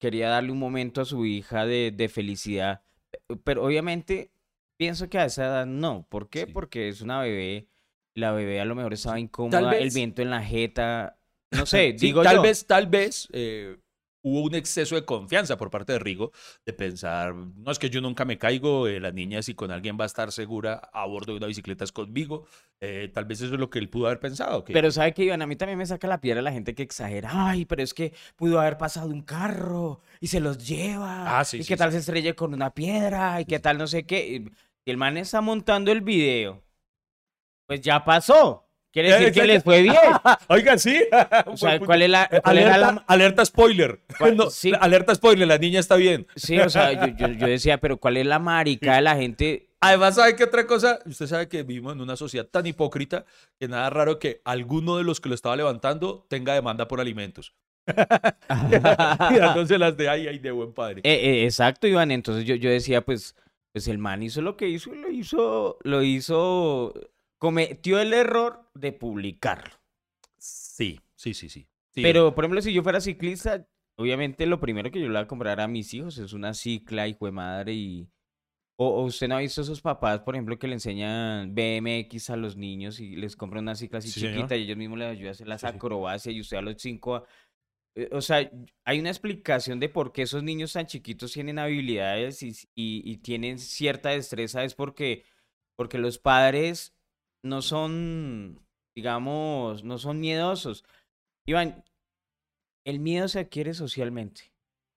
quería 0.00 0.28
darle 0.28 0.52
un 0.52 0.58
momento 0.58 1.00
a 1.00 1.04
su 1.04 1.24
hija 1.26 1.64
de, 1.64 1.92
de 1.94 2.08
felicidad. 2.08 2.82
pe- 3.10 3.36
Pero 3.44 3.64
obviamente 3.64 4.32
pienso 4.78 5.08
que 5.08 5.18
a 5.18 5.24
esa 5.24 5.44
edad 5.46 5.66
no. 5.66 6.06
¿Por 6.08 6.28
qué? 6.28 6.46
Sí. 6.46 6.52
Porque 6.52 6.88
es 6.88 7.00
una 7.00 7.20
bebé. 7.20 7.68
La 8.14 8.32
bebé 8.32 8.60
a 8.60 8.64
lo 8.66 8.74
mejor 8.74 8.92
estaba 8.92 9.18
incómoda, 9.18 9.72
el 9.78 9.90
viento 9.90 10.20
en 10.20 10.30
la 10.30 10.42
jeta. 10.42 11.18
No 11.50 11.64
sé, 11.64 11.92
Sí, 11.98 12.06
digo 12.06 12.22
tal 12.22 12.36
yo. 12.36 12.42
vez, 12.42 12.66
tal 12.66 12.86
vez 12.88 13.28
eh, 13.32 13.78
hubo 14.22 14.42
un 14.42 14.54
exceso 14.54 14.94
de 14.94 15.04
confianza 15.04 15.56
por 15.58 15.70
parte 15.70 15.92
de 15.92 15.98
Rigo 15.98 16.32
de 16.64 16.72
pensar, 16.72 17.34
no 17.34 17.70
es 17.70 17.78
que 17.78 17.90
yo 17.90 18.00
nunca 18.00 18.24
me 18.24 18.38
caigo, 18.38 18.86
eh, 18.86 19.00
la 19.00 19.10
niña 19.10 19.42
si 19.42 19.54
con 19.54 19.70
alguien 19.70 19.98
va 19.98 20.04
a 20.04 20.06
estar 20.06 20.32
segura 20.32 20.74
a 20.92 21.06
bordo 21.06 21.32
de 21.32 21.38
una 21.38 21.46
bicicleta 21.46 21.84
es 21.84 21.92
conmigo. 21.92 22.46
Eh, 22.80 23.10
tal 23.12 23.24
vez 23.26 23.40
eso 23.40 23.54
es 23.54 23.60
lo 23.60 23.70
que 23.70 23.78
él 23.78 23.88
pudo 23.88 24.06
haber 24.06 24.20
pensado. 24.20 24.64
Que, 24.64 24.72
Pero 24.72 24.90
sabe 24.90 25.12
que 25.12 25.24
Iván, 25.24 25.42
a 25.42 25.46
mí 25.46 25.56
también 25.56 25.78
me 25.78 25.86
saca 25.86 26.06
la 26.06 26.20
piedra 26.20 26.42
la 26.42 26.52
gente 26.52 26.74
que 26.74 26.82
exagera. 26.82 27.30
Ay, 27.32 27.64
pero 27.64 27.82
es 27.82 27.94
que 27.94 28.12
pudo 28.36 28.60
haber 28.60 28.78
pasado 28.78 29.08
un 29.08 29.22
carro 29.22 30.00
y 30.20 30.28
se 30.28 30.40
los 30.40 30.66
lleva. 30.66 31.38
Ah, 31.38 31.44
sí, 31.44 31.58
y 31.58 31.62
sí, 31.62 31.68
qué 31.68 31.76
tal 31.76 31.92
se 31.92 31.98
estrelle 31.98 32.34
con 32.34 32.54
una 32.54 32.74
piedra 32.74 33.40
y 33.40 33.44
qué 33.44 33.58
tal 33.58 33.78
no 33.78 33.86
sé 33.86 34.04
qué. 34.04 34.44
Y 34.84 34.90
el 34.90 34.96
man 34.96 35.16
está 35.16 35.40
montando 35.40 35.92
el 35.92 36.00
video. 36.00 36.62
Pues 37.66 37.80
ya 37.80 38.04
pasó. 38.04 38.68
Quiere 38.92 39.08
Eh, 39.08 39.12
decir 39.12 39.32
que 39.32 39.44
les 39.46 39.64
fue 39.64 39.82
bien. 39.82 39.96
Oigan, 40.48 40.78
sí. 40.78 41.02
O 41.46 41.56
sea, 41.56 41.80
¿cuál 41.80 42.02
es 42.02 42.10
la, 42.10 42.28
cuál 42.28 42.58
alerta, 42.58 42.76
era 42.76 42.78
la- 42.78 43.04
alerta 43.06 43.44
spoiler. 43.44 44.00
¿Cuál- 44.18 44.36
No, 44.36 44.50
sí. 44.50 44.72
Alerta 44.78 45.14
spoiler, 45.14 45.48
la 45.48 45.58
niña 45.58 45.80
está 45.80 45.96
bien. 45.96 46.26
Sí, 46.36 46.58
o 46.58 46.68
sea, 46.68 46.92
yo, 46.92 47.14
yo, 47.16 47.28
yo 47.32 47.46
decía, 47.46 47.78
pero 47.78 47.96
¿cuál 47.96 48.18
es 48.18 48.26
la 48.26 48.38
marica 48.38 48.96
de 48.96 49.02
la 49.02 49.16
gente? 49.16 49.68
Además, 49.80 50.14
¿sabe 50.14 50.36
qué 50.36 50.44
otra 50.44 50.66
cosa? 50.66 51.00
Usted 51.06 51.26
sabe 51.26 51.48
que 51.48 51.62
vivimos 51.64 51.94
en 51.94 52.00
una 52.02 52.14
sociedad 52.16 52.46
tan 52.46 52.66
hipócrita 52.66 53.24
que 53.58 53.66
nada 53.66 53.90
raro 53.90 54.18
que 54.20 54.40
alguno 54.44 54.96
de 54.96 55.02
los 55.04 55.20
que 55.20 55.28
lo 55.28 55.34
estaba 55.34 55.56
levantando 55.56 56.24
tenga 56.28 56.54
demanda 56.54 56.86
por 56.86 57.00
alimentos. 57.00 57.54
y 57.88 59.34
entonces 59.34 59.78
las 59.78 59.96
de 59.96 60.08
ahí, 60.08 60.28
ahí 60.28 60.38
de 60.38 60.50
buen 60.50 60.72
padre. 60.72 61.00
Eh, 61.04 61.12
eh, 61.14 61.44
exacto, 61.44 61.86
Iván. 61.86 62.10
Entonces 62.10 62.44
yo, 62.44 62.54
yo 62.54 62.70
decía, 62.70 63.00
pues, 63.00 63.34
pues 63.72 63.88
el 63.88 63.98
man 63.98 64.22
hizo 64.22 64.40
lo 64.42 64.56
que 64.56 64.68
hizo 64.68 64.94
y 64.94 64.98
lo 64.98 65.10
hizo, 65.10 65.78
lo 65.82 66.02
hizo, 66.02 66.94
cometió 67.42 68.00
el 68.00 68.12
error 68.14 68.70
de 68.72 68.92
publicarlo. 68.92 69.74
Sí, 70.38 71.00
sí, 71.16 71.34
sí, 71.34 71.48
sí. 71.48 71.66
Sí. 71.90 72.02
Pero, 72.02 72.34
por 72.36 72.44
ejemplo, 72.44 72.62
si 72.62 72.72
yo 72.72 72.84
fuera 72.84 73.00
ciclista, 73.00 73.66
obviamente 73.96 74.46
lo 74.46 74.60
primero 74.60 74.92
que 74.92 75.00
yo 75.00 75.06
le 75.06 75.12
voy 75.12 75.22
a 75.22 75.26
comprar 75.26 75.60
a 75.60 75.66
mis 75.66 75.92
hijos 75.92 76.18
es 76.18 76.32
una 76.32 76.54
cicla, 76.54 77.08
hijo 77.08 77.26
de 77.26 77.32
madre, 77.32 77.72
y... 77.74 78.08
O, 78.76 78.86
o 78.88 79.04
usted 79.04 79.28
no 79.28 79.36
ha 79.36 79.40
visto 79.40 79.60
esos 79.62 79.80
papás, 79.80 80.20
por 80.20 80.34
ejemplo, 80.36 80.56
que 80.58 80.68
le 80.68 80.74
enseñan 80.74 81.52
BMX 81.54 82.30
a 82.30 82.36
los 82.36 82.56
niños 82.56 83.00
y 83.00 83.16
les 83.16 83.36
compran 83.36 83.64
una 83.64 83.74
cicla 83.74 83.98
así 83.98 84.08
Sí, 84.10 84.20
señor. 84.20 84.36
chiquita 84.36 84.56
y 84.56 84.62
ellos 84.62 84.76
mismos 84.76 84.98
les 85.00 85.08
ayudan 85.10 85.28
a 85.28 85.32
hacer 85.32 85.48
las 85.48 85.62
Sí, 85.62 85.68
acrobacias 85.68 86.34
y 86.34 86.40
usted 86.40 86.58
a 86.58 86.62
los 86.62 86.76
cinco... 86.78 87.16
a- 87.16 87.24
eh, 87.96 88.08
O 88.12 88.20
sea, 88.22 88.50
hay 88.84 89.00
una 89.00 89.10
explicación 89.10 89.80
de 89.80 89.88
por 89.88 90.12
qué 90.12 90.22
esos 90.22 90.42
niños 90.42 90.72
tan 90.72 90.86
chiquitos 90.86 91.32
tienen 91.32 91.58
habilidades 91.58 92.42
y, 92.42 92.50
y- 92.74 93.02
y 93.04 93.18
tienen 93.18 93.58
cierta 93.58 94.10
destreza, 94.10 94.64
es 94.64 94.74
porque, 94.74 95.24
porque 95.76 95.98
los 95.98 96.18
padres 96.18 96.94
no 97.44 97.62
son, 97.62 98.64
digamos, 98.96 99.84
no 99.84 99.98
son 99.98 100.20
miedosos. 100.20 100.84
Iván, 101.46 101.84
el 102.86 102.98
miedo 103.00 103.28
se 103.28 103.40
adquiere 103.40 103.74
socialmente. 103.74 104.52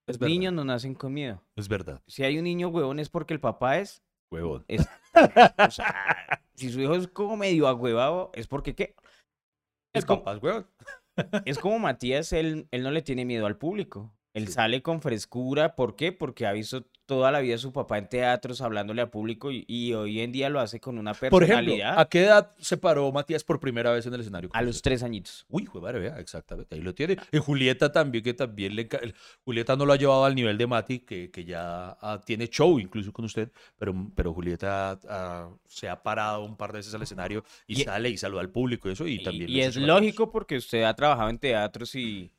Es 0.08 0.16
Los 0.16 0.20
verdad. 0.20 0.30
niños 0.34 0.54
no 0.54 0.64
nacen 0.66 0.94
con 0.94 1.14
miedo. 1.14 1.44
Es 1.56 1.68
verdad, 1.68 2.02
Si 2.08 2.24
hay 2.24 2.38
un 2.38 2.44
niño 2.44 2.68
huevón 2.70 3.00
es 3.00 3.10
porque 3.10 3.34
el 3.34 3.40
papá 3.40 3.80
es. 3.80 4.04
huevón. 4.32 4.66
es- 4.68 4.88
o 5.68 5.72
sea, 5.72 6.44
si 6.54 6.70
su 6.70 6.80
hijo 6.82 6.96
es 6.96 7.08
como 7.08 7.38
medio 7.38 7.68
agüevado, 7.68 8.32
es 8.36 8.48
porque 8.48 8.76
qué. 8.76 8.96
El 9.94 10.00
Es 10.00 10.06
como, 10.06 10.24
papá 10.24 10.38
es 10.38 10.44
huevón. 10.44 10.68
es 11.46 11.58
como 11.60 11.80
Matías, 11.80 12.34
él, 12.34 12.68
él 12.72 12.84
no 12.84 12.92
le 12.92 13.02
tiene 13.02 13.26
miedo 13.26 13.46
al 13.48 13.58
público. 13.58 14.14
Él 14.36 14.48
Sí. 14.48 14.54
sale 14.54 14.82
con 14.84 15.02
frescura, 15.02 15.76
¿por 15.76 15.96
qué? 15.96 16.12
Porque 16.12 16.46
ha 16.46 16.52
visto 16.52 16.86
toda 17.08 17.32
la 17.32 17.40
vida 17.40 17.54
a 17.56 17.58
su 17.60 17.72
papá 17.72 18.00
en 18.00 18.10
teatros 18.10 18.62
hablándole 18.62 19.02
a 19.02 19.12
público 19.12 19.52
y, 19.52 19.64
y 19.68 19.94
hoy 19.94 20.22
en 20.22 20.32
día 20.32 20.50
lo 20.50 20.60
hace 20.60 20.80
con 20.80 20.98
una 20.98 21.14
Por 21.14 21.44
ejemplo, 21.44 21.74
personalidad 21.74 22.00
¿a 22.00 22.10
qué 22.10 22.24
edad 22.24 22.52
se 22.58 22.78
paró 22.78 23.12
Matías 23.12 23.44
por 23.44 23.60
primera 23.60 23.92
vez 23.92 24.08
en 24.08 24.14
el 24.16 24.22
escenario? 24.22 24.50
a 24.52 24.62
los 24.64 24.82
tres 24.82 25.04
añitos. 25.04 25.46
Uy, 25.50 25.70
madre, 25.82 26.00
vea, 26.00 26.20
exactamente, 26.20 26.76
ahí 26.76 26.82
lo 26.82 26.94
tiene. 26.96 27.16
Y 27.32 27.38
Julieta 27.38 27.92
también, 27.92 28.24
que 28.24 28.34
también 28.34 28.76
le... 28.76 28.90
Julieta 29.46 29.76
no 29.76 29.86
lo 29.86 29.94
ha 29.94 29.98
llevado 29.98 30.26
al 30.26 30.34
nivel 30.36 30.58
de 30.58 30.66
Mati, 30.68 31.00
que, 31.00 31.30
que 31.32 31.46
ya 31.46 31.96
ah, 32.02 32.20
tiene 32.26 32.48
show 32.50 32.80
incluso 32.80 33.14
con 33.14 33.26
usted, 33.26 33.52
pero, 33.78 33.94
pero 34.16 34.34
Julieta 34.34 35.00
ah, 35.08 35.50
se 35.68 35.88
ha 35.88 36.02
parado 36.02 36.44
un 36.44 36.58
par 36.58 36.72
de 36.72 36.80
veces 36.80 36.94
al 36.96 37.04
escenario 37.04 37.44
y, 37.68 37.82
Y- 37.82 37.84
sale 37.86 38.10
y 38.10 38.18
saluda 38.18 38.42
al 38.42 38.50
público 38.50 38.90
y 38.90 38.94
eso, 38.94 39.08
y 39.08 39.24
también... 39.24 39.50
y 39.50 39.62
es 39.62 39.76
lógico 39.78 40.30
porque 40.32 40.58
usted 40.58 40.84
ha 40.84 40.94
trabajado 40.96 41.30
en 41.30 41.38
teatros 41.38 41.94
y, 41.96 42.32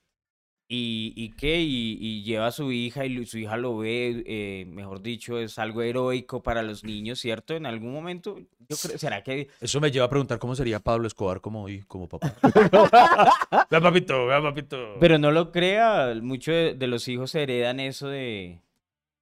y, 0.69 1.13
y 1.15 1.31
qué, 1.31 1.61
y, 1.61 1.97
y 2.01 2.23
lleva 2.25 2.49
a 2.49 2.53
su 2.53 2.73
hija 2.73 3.07
y 3.07 3.25
su 3.25 3.39
hija 3.39 3.57
lo 3.57 3.77
ve, 3.79 4.25
eh, 4.27 4.65
mejor 4.69 5.01
dicho, 5.01 5.39
es 5.39 5.61
algo 5.61 5.83
heroico 5.83 6.43
para 6.43 6.63
los 6.63 6.83
niños, 6.83 7.21
¿cierto? 7.21 7.55
En 7.55 7.67
algún 7.67 7.93
momento, 7.93 8.37
yo 8.69 8.77
creo, 8.77 8.99
¿será 8.99 9.23
que 9.23 9.49
Eso 9.61 9.81
me 9.81 9.93
lleva 9.93 10.07
a 10.07 10.11
preguntar 10.11 10.41
cómo 10.41 10.57
sería 10.57 10.81
Pablo 10.81 11.07
Escobar 11.07 11.41
como, 11.41 11.67
como 11.87 12.09
papá. 12.09 12.35
vea, 13.71 13.81
papito, 13.81 14.27
vea, 14.27 14.43
papito. 14.43 14.97
Pero 14.99 15.19
no 15.19 15.31
lo 15.31 15.53
crea, 15.53 16.15
muchos 16.21 16.53
de, 16.53 16.75
de 16.75 16.87
los 16.89 17.07
hijos 17.07 17.33
heredan 17.37 17.79
eso 17.79 18.09
de, 18.09 18.61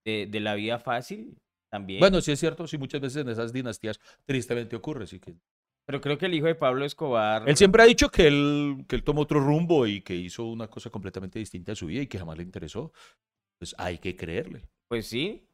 de, 0.04 0.26
de 0.26 0.40
la 0.40 0.54
vida 0.54 0.78
fácil 0.78 1.36
también. 1.68 2.00
Bueno, 2.00 2.22
sí 2.22 2.32
es 2.32 2.40
cierto, 2.40 2.66
sí, 2.66 2.78
muchas 2.78 3.02
veces 3.02 3.22
en 3.22 3.28
esas 3.28 3.52
dinastías 3.52 4.00
tristemente 4.24 4.76
ocurre, 4.76 5.06
sí 5.06 5.20
que... 5.20 5.34
Pero 5.86 6.00
creo 6.00 6.18
que 6.18 6.26
el 6.26 6.34
hijo 6.34 6.46
de 6.46 6.54
Pablo 6.54 6.84
Escobar, 6.84 7.42
Él 7.48 7.56
siempre 7.56 7.82
ha 7.82 7.86
dicho 7.86 8.08
que 8.10 8.26
él, 8.26 8.84
que 8.88 8.96
él 8.96 9.04
tomó 9.04 9.22
otro 9.22 9.40
rumbo 9.40 9.86
y 9.86 10.00
que 10.00 10.14
hizo 10.14 10.44
una 10.44 10.68
cosa 10.68 10.90
completamente 10.90 11.38
distinta 11.38 11.72
a 11.72 11.76
su 11.76 11.86
vida 11.86 12.02
y 12.02 12.06
que 12.06 12.18
jamás 12.18 12.36
le 12.38 12.42
interesó. 12.44 12.92
Pues 13.58 13.74
hay 13.78 13.98
que 13.98 14.16
creerle. 14.16 14.62
pues 14.88 15.06
sí, 15.06 15.48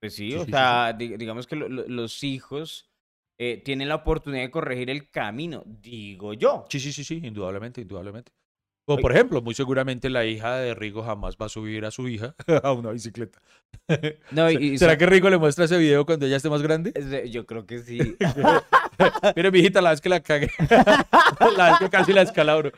pues 0.00 0.14
sí, 0.14 0.30
Sí, 0.32 0.36
o 0.36 0.44
sí, 0.44 0.50
sea, 0.50 0.92
di- 0.92 1.16
digamos 1.16 1.46
que 1.46 1.56
lo- 1.56 1.68
lo- 1.68 1.88
los 1.88 2.22
hijos 2.24 2.90
eh, 3.38 3.60
tienen 3.64 3.88
la 3.88 3.96
oportunidad 3.96 4.44
de 4.44 4.50
corregir 4.50 4.90
el 4.90 5.10
camino, 5.10 5.64
digo 5.66 6.34
yo. 6.34 6.66
Sí, 6.70 6.78
sí, 6.80 6.92
sí, 6.92 7.04
sí, 7.04 7.20
indudablemente, 7.22 7.80
indudablemente. 7.80 8.32
O 8.86 8.94
Oye. 8.94 9.02
por 9.02 9.12
ejemplo, 9.12 9.40
muy 9.40 9.54
seguramente 9.54 10.10
la 10.10 10.26
hija 10.26 10.56
de 10.56 10.74
Rigo 10.74 11.02
jamás 11.02 11.36
va 11.40 11.46
a 11.46 11.48
subir 11.48 11.84
a 11.86 11.90
su 11.90 12.06
hija 12.08 12.34
a 12.62 12.72
una 12.72 12.90
bicicleta. 12.90 13.40
No, 14.30 14.50
y, 14.50 14.76
¿Será 14.78 14.98
que 14.98 15.06
Rigo 15.06 15.30
le 15.30 15.38
muestra 15.38 15.64
ese 15.64 15.78
video 15.78 16.04
cuando 16.04 16.26
ella 16.26 16.36
esté 16.36 16.50
más 16.50 16.62
grande? 16.62 16.92
Yo 17.30 17.46
creo 17.46 17.66
que 17.66 17.78
sí. 17.78 17.98
Mire, 19.36 19.50
mi 19.50 19.60
hijita, 19.60 19.80
la 19.80 19.90
vez 19.90 20.00
que 20.00 20.08
la 20.08 20.20
cagué. 20.20 20.50
la 21.56 21.70
vez 21.70 21.78
que 21.80 21.90
casi 21.90 22.12
la 22.12 22.22
escalabro. 22.22 22.72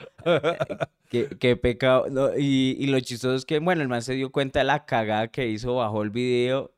Qué, 1.10 1.28
qué 1.38 1.56
pecado. 1.56 2.06
No, 2.08 2.36
y, 2.36 2.76
y 2.78 2.86
lo 2.86 3.00
chistoso 3.00 3.34
es 3.34 3.44
que, 3.44 3.58
bueno, 3.58 3.82
el 3.82 3.88
man 3.88 4.02
se 4.02 4.14
dio 4.14 4.30
cuenta 4.30 4.60
de 4.60 4.64
la 4.64 4.86
cagada 4.86 5.28
que 5.28 5.48
hizo, 5.48 5.74
bajó 5.74 6.02
el 6.02 6.10
video. 6.10 6.72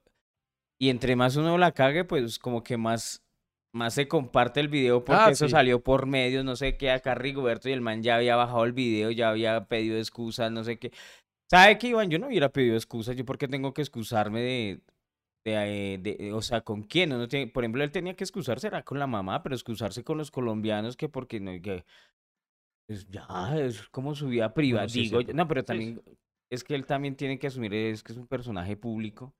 Y 0.79 0.91
entre 0.91 1.17
más 1.17 1.37
uno 1.37 1.59
la 1.59 1.73
cague, 1.73 2.05
pues 2.05 2.39
como 2.39 2.63
que 2.63 2.77
más, 2.77 3.23
más 3.73 3.95
se 3.95 4.09
comparte 4.09 4.61
el 4.61 4.69
video 4.69 5.05
porque 5.05 5.21
Ah, 5.23 5.31
eso 5.31 5.47
sí. 5.47 5.53
salió 5.53 5.83
por 5.83 6.07
medios, 6.07 6.45
no 6.45 6.57
sé 6.57 6.77
qué, 6.77 6.91
acá 6.91 7.15
Rigoberto 7.15 7.69
y 7.69 7.73
el 7.73 7.81
man 7.81 8.03
ya 8.03 8.17
había 8.17 8.37
bajado 8.37 8.65
el 8.65 8.73
video, 8.73 9.11
ya 9.11 9.31
había 9.31 9.67
pedido 9.67 9.99
excusas, 9.99 10.51
no 10.51 10.65
sé 10.65 10.79
qué. 10.79 10.93
¿Sabe 11.51 11.79
qué, 11.79 11.89
Iván? 11.89 12.11
Yo 12.11 12.19
no 12.19 12.27
hubiera 12.29 12.51
pedido 12.51 12.77
excusas, 12.77 13.17
yo 13.17 13.25
porque 13.25 13.49
tengo 13.49 13.73
que 13.73 13.83
excusarme 13.83 14.41
de, 14.43 14.81
de, 15.47 15.95
eh, 15.95 15.99
de- 15.99 16.33
o 16.33 16.43
sea, 16.43 16.61
¿con 16.63 16.83
quién? 16.83 17.13
Uno 17.13 17.29
tiene- 17.29 17.47
por 17.47 17.65
ejemplo, 17.65 17.83
él 17.85 17.91
tenía 17.91 18.15
que 18.17 18.25
excusarse, 18.25 18.67
era 18.67 18.83
con 18.83 18.99
la 18.99 19.07
mamá, 19.07 19.43
pero 19.43 19.55
excusarse 19.55 20.05
con 20.05 20.19
los 20.19 20.31
colombianos, 20.31 20.97
que 20.97 21.09
porque 21.09 21.41
no, 21.41 21.53
que, 21.63 21.85
pues 22.87 23.07
ya, 23.09 23.27
es 23.59 23.89
como 23.89 24.15
su 24.15 24.29
vida 24.29 24.53
privada, 24.55 24.89
sí, 24.89 25.03
digo 25.03 25.21
yo. 25.21 25.35
No, 25.35 25.47
pero 25.47 25.65
también 25.65 26.01
es 26.51 26.65
que 26.65 26.75
él 26.75 26.87
también 26.87 27.17
tiene 27.17 27.39
que 27.39 27.47
asumir, 27.47 27.75
es 27.75 28.03
que 28.03 28.13
es 28.13 28.19
un 28.19 28.27
personaje 28.27 28.77
público. 28.77 29.35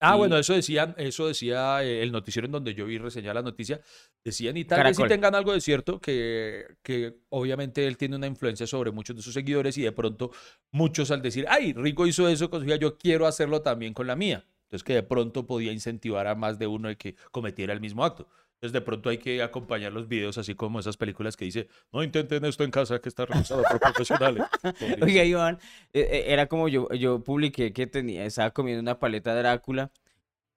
Ah, 0.00 0.14
Y- 0.14 0.18
bueno, 0.18 0.36
eso 0.36 0.52
decían, 0.54 0.94
eso 0.98 1.26
decía 1.28 1.82
eh, 1.82 2.02
el 2.02 2.12
noticiero 2.12 2.46
en 2.46 2.52
donde 2.52 2.74
yo 2.74 2.84
vi 2.86 2.98
reseñar 2.98 3.34
la 3.34 3.42
noticia. 3.42 3.80
Decían, 4.22 4.56
y 4.56 4.64
tal 4.64 4.78
vez 4.84 4.96
sí 4.96 5.02
tengan 5.08 5.34
algo 5.34 5.52
de 5.52 5.60
cierto, 5.60 6.00
que, 6.00 6.66
que 6.82 7.14
obviamente 7.30 7.86
él 7.86 7.96
tiene 7.96 8.16
una 8.16 8.26
influencia 8.26 8.66
sobre 8.66 8.90
muchos 8.90 9.16
de 9.16 9.22
sus 9.22 9.32
seguidores 9.34 9.78
y 9.78 9.82
de 9.82 9.92
pronto 9.92 10.30
muchos 10.72 11.10
al 11.10 11.22
decir, 11.22 11.46
ay, 11.48 11.72
Rico 11.72 12.06
hizo 12.06 12.28
eso 12.28 12.50
con 12.50 12.60
su 12.60 12.66
hija, 12.66 12.76
yo 12.76 12.98
quiero 12.98 13.26
hacerlo 13.26 13.62
también 13.62 13.94
con 13.94 14.06
la 14.06 14.16
mía. 14.16 14.44
Entonces 14.64 14.84
que 14.84 14.94
de 14.94 15.02
pronto 15.02 15.46
podía 15.46 15.72
incentivar 15.72 16.26
a 16.26 16.34
más 16.34 16.58
de 16.58 16.66
uno 16.66 16.88
de 16.88 16.96
que 16.96 17.14
cometiera 17.30 17.72
el 17.72 17.80
mismo 17.80 18.04
acto. 18.04 18.28
Entonces 18.64 18.72
de 18.72 18.80
pronto 18.80 19.10
hay 19.10 19.18
que 19.18 19.42
acompañar 19.42 19.92
los 19.92 20.08
videos 20.08 20.38
así 20.38 20.54
como 20.54 20.80
esas 20.80 20.96
películas 20.96 21.36
que 21.36 21.44
dice, 21.44 21.68
no 21.92 22.02
intenten 22.02 22.46
esto 22.46 22.64
en 22.64 22.70
casa 22.70 22.98
que 22.98 23.10
está 23.10 23.26
realizado 23.26 23.62
por 23.62 23.78
profesionales. 23.78 24.42
Oiga, 25.02 25.22
Iván, 25.22 25.58
eh, 25.92 26.08
eh, 26.10 26.24
era 26.28 26.46
como 26.46 26.68
yo, 26.68 26.88
yo 26.94 27.22
publiqué 27.22 27.74
que 27.74 27.86
tenía, 27.86 28.24
estaba 28.24 28.52
comiendo 28.52 28.80
una 28.80 28.98
paleta 28.98 29.34
Drácula 29.34 29.90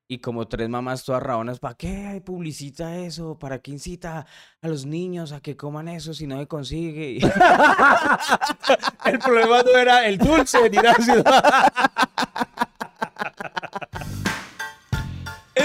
y 0.07 0.19
como 0.19 0.47
tres 0.47 0.69
mamás 0.69 1.03
todas 1.03 1.21
rabonas, 1.21 1.59
¿para 1.59 1.75
qué 1.75 2.21
publicita 2.25 2.95
eso? 2.95 3.37
¿Para 3.37 3.59
qué 3.59 3.71
incita 3.71 4.25
a 4.61 4.67
los 4.69 4.85
niños 4.85 5.33
a 5.33 5.41
que 5.41 5.57
coman 5.57 5.89
eso 5.89 6.13
si 6.13 6.27
no 6.27 6.39
se 6.39 6.47
consigue? 6.47 7.17
El 9.05 9.19
problema 9.19 9.63
no 9.63 9.77
era 9.77 10.07
el 10.07 10.17
dulce 10.17 10.69
ni 10.69 10.77
nada. 10.77 10.95
sino- 10.95 11.23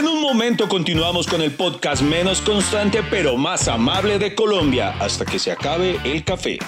En 0.03 0.09
un 0.09 0.21
momento 0.21 0.69
continuamos 0.69 1.29
con 1.29 1.41
el 1.43 1.53
podcast 1.53 2.03
menos 2.03 2.41
constante 2.41 3.05
pero 3.09 3.37
más 3.37 3.69
amable 3.69 4.19
de 4.19 4.35
Colombia 4.35 4.97
hasta 4.99 5.25
que 5.25 5.39
se 5.39 5.53
acabe 5.53 6.01
el 6.03 6.25
café. 6.25 6.59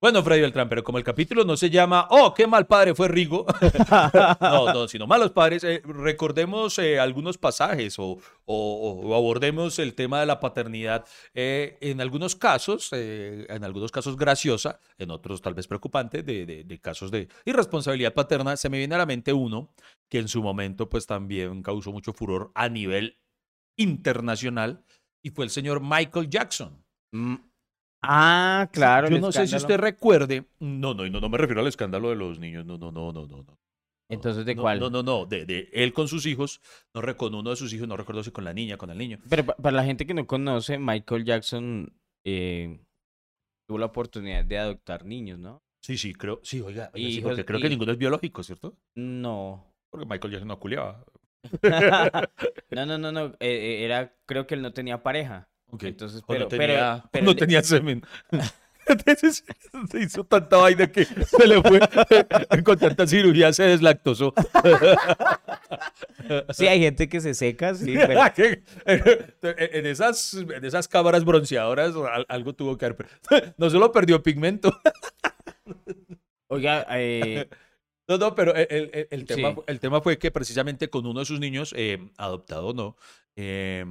Bueno, 0.00 0.22
Freddy 0.22 0.42
Beltrán, 0.42 0.68
pero 0.68 0.84
como 0.84 0.98
el 0.98 1.02
capítulo 1.04 1.44
no 1.44 1.56
se 1.56 1.70
llama 1.70 2.06
Oh, 2.10 2.32
qué 2.32 2.46
mal 2.46 2.68
padre 2.68 2.94
fue 2.94 3.08
Rigo. 3.08 3.44
no, 4.40 4.72
no, 4.72 4.86
sino 4.86 5.08
malos 5.08 5.32
padres, 5.32 5.64
eh, 5.64 5.82
recordemos 5.84 6.78
eh, 6.78 7.00
algunos 7.00 7.36
pasajes 7.36 7.98
o, 7.98 8.16
o- 8.44 9.00
o 9.02 9.14
abordemos 9.16 9.80
el 9.80 9.94
tema 9.94 10.20
de 10.20 10.26
la 10.26 10.38
paternidad. 10.38 11.04
eh, 11.34 11.78
en 11.80 12.00
algunos 12.00 12.36
casos, 12.36 12.90
eh, 12.92 13.44
en 13.48 13.64
algunos 13.64 13.90
casos 13.90 14.16
graciosa, 14.16 14.78
en 14.98 15.10
otros 15.10 15.42
tal 15.42 15.54
vez 15.54 15.66
preocupante, 15.66 16.22
de, 16.22 16.46
de- 16.46 16.62
de 16.62 16.78
casos 16.80 17.10
de 17.10 17.26
irresponsabilidad 17.44 18.14
paterna. 18.14 18.56
Se 18.56 18.68
me 18.68 18.78
viene 18.78 18.94
a 18.94 18.98
la 18.98 19.06
mente 19.06 19.32
uno 19.32 19.74
que 20.08 20.20
en 20.20 20.28
su 20.28 20.42
momento 20.44 20.88
pues 20.88 21.06
también 21.08 21.60
causó 21.64 21.90
mucho 21.90 22.12
furor 22.12 22.52
a 22.54 22.68
nivel 22.68 23.18
internacional 23.76 24.84
y 25.24 25.30
fue 25.30 25.44
el 25.44 25.50
señor 25.50 25.80
Michael 25.82 26.30
Jackson. 26.30 26.84
Mm, 27.12 27.34
ah, 28.02 28.68
claro. 28.72 29.08
Yo 29.08 29.18
no 29.18 29.32
sé 29.32 29.46
si 29.46 29.56
usted 29.56 29.78
recuerde. 29.78 30.44
No, 30.60 30.94
no, 30.94 31.08
no, 31.08 31.20
no 31.20 31.28
me 31.28 31.38
refiero 31.38 31.60
al 31.60 31.66
escándalo 31.66 32.10
de 32.10 32.16
los 32.16 32.38
niños. 32.38 32.64
No, 32.64 32.78
no, 32.78 32.92
no, 32.92 33.12
no, 33.12 33.26
no. 33.26 33.36
no. 33.42 33.58
Entonces, 34.10 34.46
¿de 34.46 34.54
No, 34.54 34.62
cuál? 34.62 34.80
No, 34.80 34.90
no, 34.90 35.02
no. 35.02 35.26
De, 35.26 35.44
de 35.44 35.68
él 35.72 35.92
con 35.92 36.08
sus 36.08 36.24
hijos. 36.26 36.60
No 36.94 37.16
con 37.16 37.34
uno 37.34 37.50
de 37.50 37.56
sus 37.56 37.72
hijos. 37.72 37.86
No 37.86 37.96
recuerdo 37.96 38.22
si 38.24 38.30
con 38.30 38.44
la 38.44 38.54
niña, 38.54 38.76
con 38.76 38.90
el 38.90 38.98
niño. 38.98 39.18
Pero 39.28 39.44
pa- 39.44 39.56
para 39.56 39.76
la 39.76 39.84
gente 39.84 40.06
que 40.06 40.14
no 40.14 40.26
conoce, 40.26 40.78
Michael 40.78 41.24
Jackson 41.24 41.92
eh, 42.24 42.80
tuvo 43.68 43.78
la 43.78 43.86
oportunidad 43.86 44.44
de 44.44 44.58
adoptar 44.58 45.04
niños, 45.04 45.38
¿no? 45.38 45.62
Sí, 45.82 45.96
sí, 45.98 46.14
creo. 46.14 46.40
Sí, 46.42 46.60
oiga. 46.60 46.90
oiga, 46.94 47.08
sí, 47.08 47.18
Hijos 47.18 47.30
porque 47.30 47.44
creo 47.44 47.60
que 47.60 47.68
ninguno 47.68 47.92
es 47.92 47.98
biológico, 47.98 48.42
¿cierto? 48.42 48.76
No. 48.96 49.74
Porque 49.90 50.06
Michael 50.06 50.32
Jackson 50.32 50.48
no 50.48 50.58
culiaba. 50.58 51.04
no, 52.70 52.86
no, 52.86 52.98
no, 52.98 53.12
no. 53.12 53.26
eh, 53.26 53.36
eh, 53.40 53.84
era, 53.84 54.14
creo 54.26 54.46
que 54.46 54.54
él 54.54 54.62
no 54.62 54.72
tenía 54.72 55.02
pareja. 55.02 55.48
Ok. 55.70 55.82
Entonces, 55.84 56.22
pero, 56.26 56.40
no 56.40 56.48
tenía, 56.48 56.66
pero, 56.66 57.08
pero 57.12 57.24
no 57.24 57.30
le- 57.32 57.36
tenía 57.38 57.62
semen. 57.62 58.02
Entonces 58.86 59.44
se 59.90 60.00
hizo 60.00 60.24
tanta 60.24 60.56
vaina 60.56 60.90
que 60.90 61.04
se 61.04 61.46
le 61.46 61.60
fue. 61.62 61.78
Con 62.64 62.78
tanta 62.78 63.06
cirugía 63.06 63.52
se 63.52 63.64
deslactosó. 63.64 64.32
Sí, 66.50 66.66
hay 66.66 66.80
gente 66.80 67.08
que 67.08 67.20
se 67.20 67.32
seca, 67.32 67.74
sí, 67.74 67.94
pero- 67.94 68.20
en, 69.58 69.86
esas, 69.86 70.34
en 70.34 70.62
esas 70.64 70.86
cámaras 70.88 71.24
bronceadoras 71.24 71.94
al- 71.94 72.26
algo 72.28 72.52
tuvo 72.54 72.76
que 72.76 72.84
haber. 72.86 73.06
No 73.56 73.70
solo 73.70 73.90
perdió 73.92 74.22
pigmento. 74.22 74.78
Oiga, 76.48 76.86
eh, 76.90 77.48
No, 78.08 78.18
no, 78.18 78.34
pero 78.34 78.54
el, 78.54 78.90
el- 78.92 79.08
el- 79.10 79.24
tema, 79.26 79.52
Sí. 79.54 79.60
el 79.68 79.80
tema 79.80 80.00
fue 80.02 80.18
que 80.18 80.30
precisamente 80.30 80.90
con 80.90 81.06
uno 81.06 81.20
de 81.20 81.26
sus 81.26 81.40
niños, 81.40 81.72
eh, 81.76 81.98
adoptado 82.18 82.68
o 82.68 82.74
no, 82.74 82.96
eh, 83.36 83.86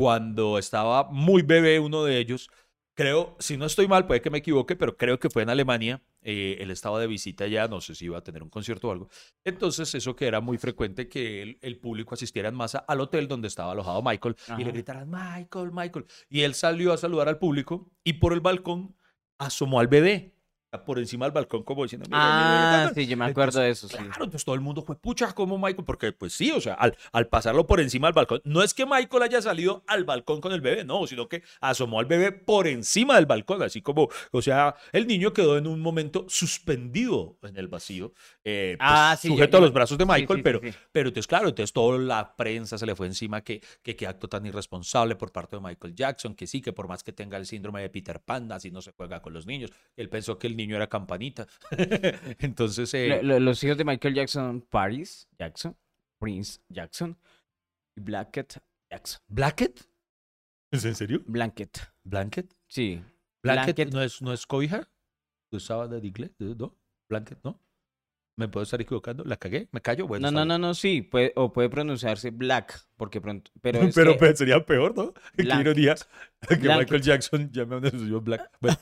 cuando 0.00 0.56
estaba 0.56 1.10
muy 1.10 1.42
bebé 1.42 1.78
uno 1.78 2.04
de 2.04 2.16
ellos, 2.16 2.48
creo, 2.94 3.36
si 3.38 3.58
no 3.58 3.66
estoy 3.66 3.86
mal, 3.86 4.06
puede 4.06 4.22
que 4.22 4.30
me 4.30 4.38
equivoque, 4.38 4.74
pero 4.74 4.96
creo 4.96 5.20
que 5.20 5.28
fue 5.28 5.42
en 5.42 5.50
Alemania, 5.50 6.02
eh, 6.22 6.56
él 6.58 6.70
estaba 6.70 6.98
de 6.98 7.06
visita 7.06 7.46
ya, 7.46 7.68
no 7.68 7.82
sé 7.82 7.94
si 7.94 8.06
iba 8.06 8.16
a 8.16 8.22
tener 8.22 8.42
un 8.42 8.48
concierto 8.48 8.88
o 8.88 8.92
algo. 8.92 9.10
Entonces, 9.44 9.94
eso 9.94 10.16
que 10.16 10.26
era 10.26 10.40
muy 10.40 10.56
frecuente 10.56 11.06
que 11.06 11.42
el, 11.42 11.58
el 11.60 11.78
público 11.78 12.14
asistiera 12.14 12.48
en 12.48 12.54
masa 12.54 12.78
al 12.78 12.98
hotel 13.02 13.28
donde 13.28 13.48
estaba 13.48 13.72
alojado 13.72 14.00
Michael 14.00 14.36
y 14.46 14.50
le 14.52 14.62
Ajá. 14.62 14.72
gritaran, 14.72 15.10
Michael, 15.10 15.70
Michael. 15.70 16.06
Y 16.30 16.40
él 16.44 16.54
salió 16.54 16.94
a 16.94 16.96
saludar 16.96 17.28
al 17.28 17.38
público 17.38 17.90
y 18.02 18.14
por 18.14 18.32
el 18.32 18.40
balcón 18.40 18.96
asomó 19.36 19.80
al 19.80 19.88
bebé. 19.88 20.34
Por 20.78 20.98
encima 21.00 21.26
del 21.26 21.32
balcón 21.32 21.64
como 21.64 21.82
diciendo... 21.82 22.06
"Mire, 22.08 22.22
Ah, 22.22 22.70
mire, 22.70 22.84
mire". 22.86 22.94
sí, 22.94 23.10
yo 23.10 23.16
me 23.16 23.24
acuerdo 23.24 23.60
de 23.60 23.70
eso, 23.70 23.88
sí. 23.88 23.96
Claro, 23.96 24.24
entonces 24.24 24.44
todo 24.44 24.54
el 24.54 24.60
mundo 24.60 24.82
fue, 24.82 24.96
pucha, 24.96 25.32
como 25.32 25.58
Michael, 25.58 25.84
porque 25.84 26.12
pues 26.12 26.32
sí, 26.32 26.52
o 26.52 26.60
sea, 26.60 26.74
al, 26.74 26.96
al 27.12 27.26
pasarlo 27.26 27.66
por 27.66 27.80
encima 27.80 28.06
del 28.06 28.14
balcón, 28.14 28.40
no 28.44 28.62
es 28.62 28.72
que 28.72 28.86
Michael 28.86 29.22
haya 29.24 29.42
salido 29.42 29.82
al 29.88 30.04
balcón 30.04 30.40
con 30.40 30.52
el 30.52 30.60
bebé, 30.60 30.84
no, 30.84 31.06
sino 31.08 31.28
que 31.28 31.42
asomó 31.60 31.98
al 31.98 32.06
bebé 32.06 32.30
por 32.30 32.68
encima 32.68 33.16
del 33.16 33.26
balcón, 33.26 33.62
así 33.62 33.82
como, 33.82 34.08
o 34.30 34.42
sea, 34.42 34.76
el 34.92 35.06
niño 35.08 35.32
quedó 35.32 35.58
en 35.58 35.66
un 35.66 35.80
momento 35.80 36.26
suspendido 36.28 37.36
en 37.42 37.56
el 37.56 37.68
vacío, 37.68 38.12
eh, 38.44 38.76
pues, 38.78 38.88
Ah, 38.90 39.16
sí, 39.20 39.28
ya- 39.28 39.34
sujeto 39.34 39.56
a 39.56 39.60
los 39.60 39.72
brazos 39.72 39.98
de 39.98 40.04
Michael, 40.06 40.38
sí, 40.38 40.42
pero, 40.42 40.60
pero 40.92 41.08
entonces, 41.08 41.26
claro, 41.26 41.48
entonces 41.48 41.72
toda 41.72 41.98
la 41.98 42.36
prensa 42.36 42.78
se 42.78 42.86
le 42.86 42.94
fue 42.94 43.06
encima 43.06 43.42
que, 43.42 43.60
que 43.82 43.96
qué 43.96 44.06
acto 44.06 44.28
tan 44.28 44.46
irresponsable 44.46 45.16
por 45.16 45.32
parte 45.32 45.56
de 45.56 45.62
Michael 45.62 45.94
Jackson, 45.94 46.34
que 46.34 46.46
sí, 46.46 46.60
que 46.60 46.72
por 46.72 46.86
más 46.86 47.02
que 47.02 47.12
tenga 47.12 47.36
el 47.38 47.46
síndrome 47.46 47.80
de 47.82 47.90
Peter 47.90 48.20
Pan, 48.20 48.50
así 48.52 48.70
no 48.70 48.82
se 48.82 48.92
juega 48.92 49.20
con 49.20 49.32
los 49.32 49.46
niños, 49.46 49.70
él 49.96 50.08
pensó 50.08 50.38
que 50.38 50.46
el 50.46 50.54
niño 50.60 50.76
era 50.76 50.88
campanita. 50.88 51.46
entonces, 52.38 52.92
eh, 52.94 53.08
Lo- 53.08 53.22
lo- 53.22 53.40
los 53.40 53.62
hijos 53.64 53.76
de 53.78 53.84
Michael 53.84 54.14
Jackson, 54.14 54.60
Paris 54.62 55.28
Jackson, 55.38 55.76
Prince 56.20 56.60
Jackson 56.68 57.16
y 57.96 58.00
Blackett 58.00 58.58
Jackson. 58.90 59.20
¿Blackett? 59.28 59.88
¿Es 60.72 60.84
en 60.84 60.94
serio? 60.94 61.22
Blanket, 61.26 61.78
¿Blanket? 62.04 62.54
sí. 62.68 63.02
¿Blanket, 63.42 63.74
Blanket. 63.76 63.94
no 63.94 64.02
es, 64.02 64.20
no 64.22 64.32
es 64.32 64.46
cobija? 64.46 64.88
¿De 65.50 65.58
sábana 65.60 65.98
de 65.98 66.06
inglés? 66.06 66.30
¿No? 66.38 66.76
¿Blanket 67.08 67.38
no? 67.42 67.58
¿Me 68.40 68.48
puedo 68.48 68.64
estar 68.64 68.80
equivocando? 68.80 69.22
¿La 69.24 69.36
cagué? 69.36 69.68
¿Me 69.70 69.82
callo? 69.82 70.06
Bueno, 70.06 70.30
No, 70.30 70.38
no, 70.40 70.44
no, 70.46 70.58
no, 70.58 70.72
sí, 70.74 71.02
puede, 71.02 71.32
o 71.36 71.52
puede 71.52 71.68
pronunciarse 71.68 72.30
Black, 72.30 72.86
porque 72.96 73.20
pronto, 73.20 73.50
pero 73.60 73.80
es 73.82 73.94
Pero, 73.94 74.12
que- 74.14 74.18
pues, 74.18 74.38
sería 74.38 74.64
peor, 74.64 74.96
¿no? 74.96 75.12
Qué 75.36 75.42
Blanket. 75.42 75.66
ironía 75.66 75.94
que. 76.48 76.56
Michael 76.56 77.02
Jackson 77.02 77.50
llame 77.52 77.74
a 77.74 77.78
una 77.78 77.90
suyo 77.90 78.20
Black. 78.22 78.50
Bueno. 78.60 78.76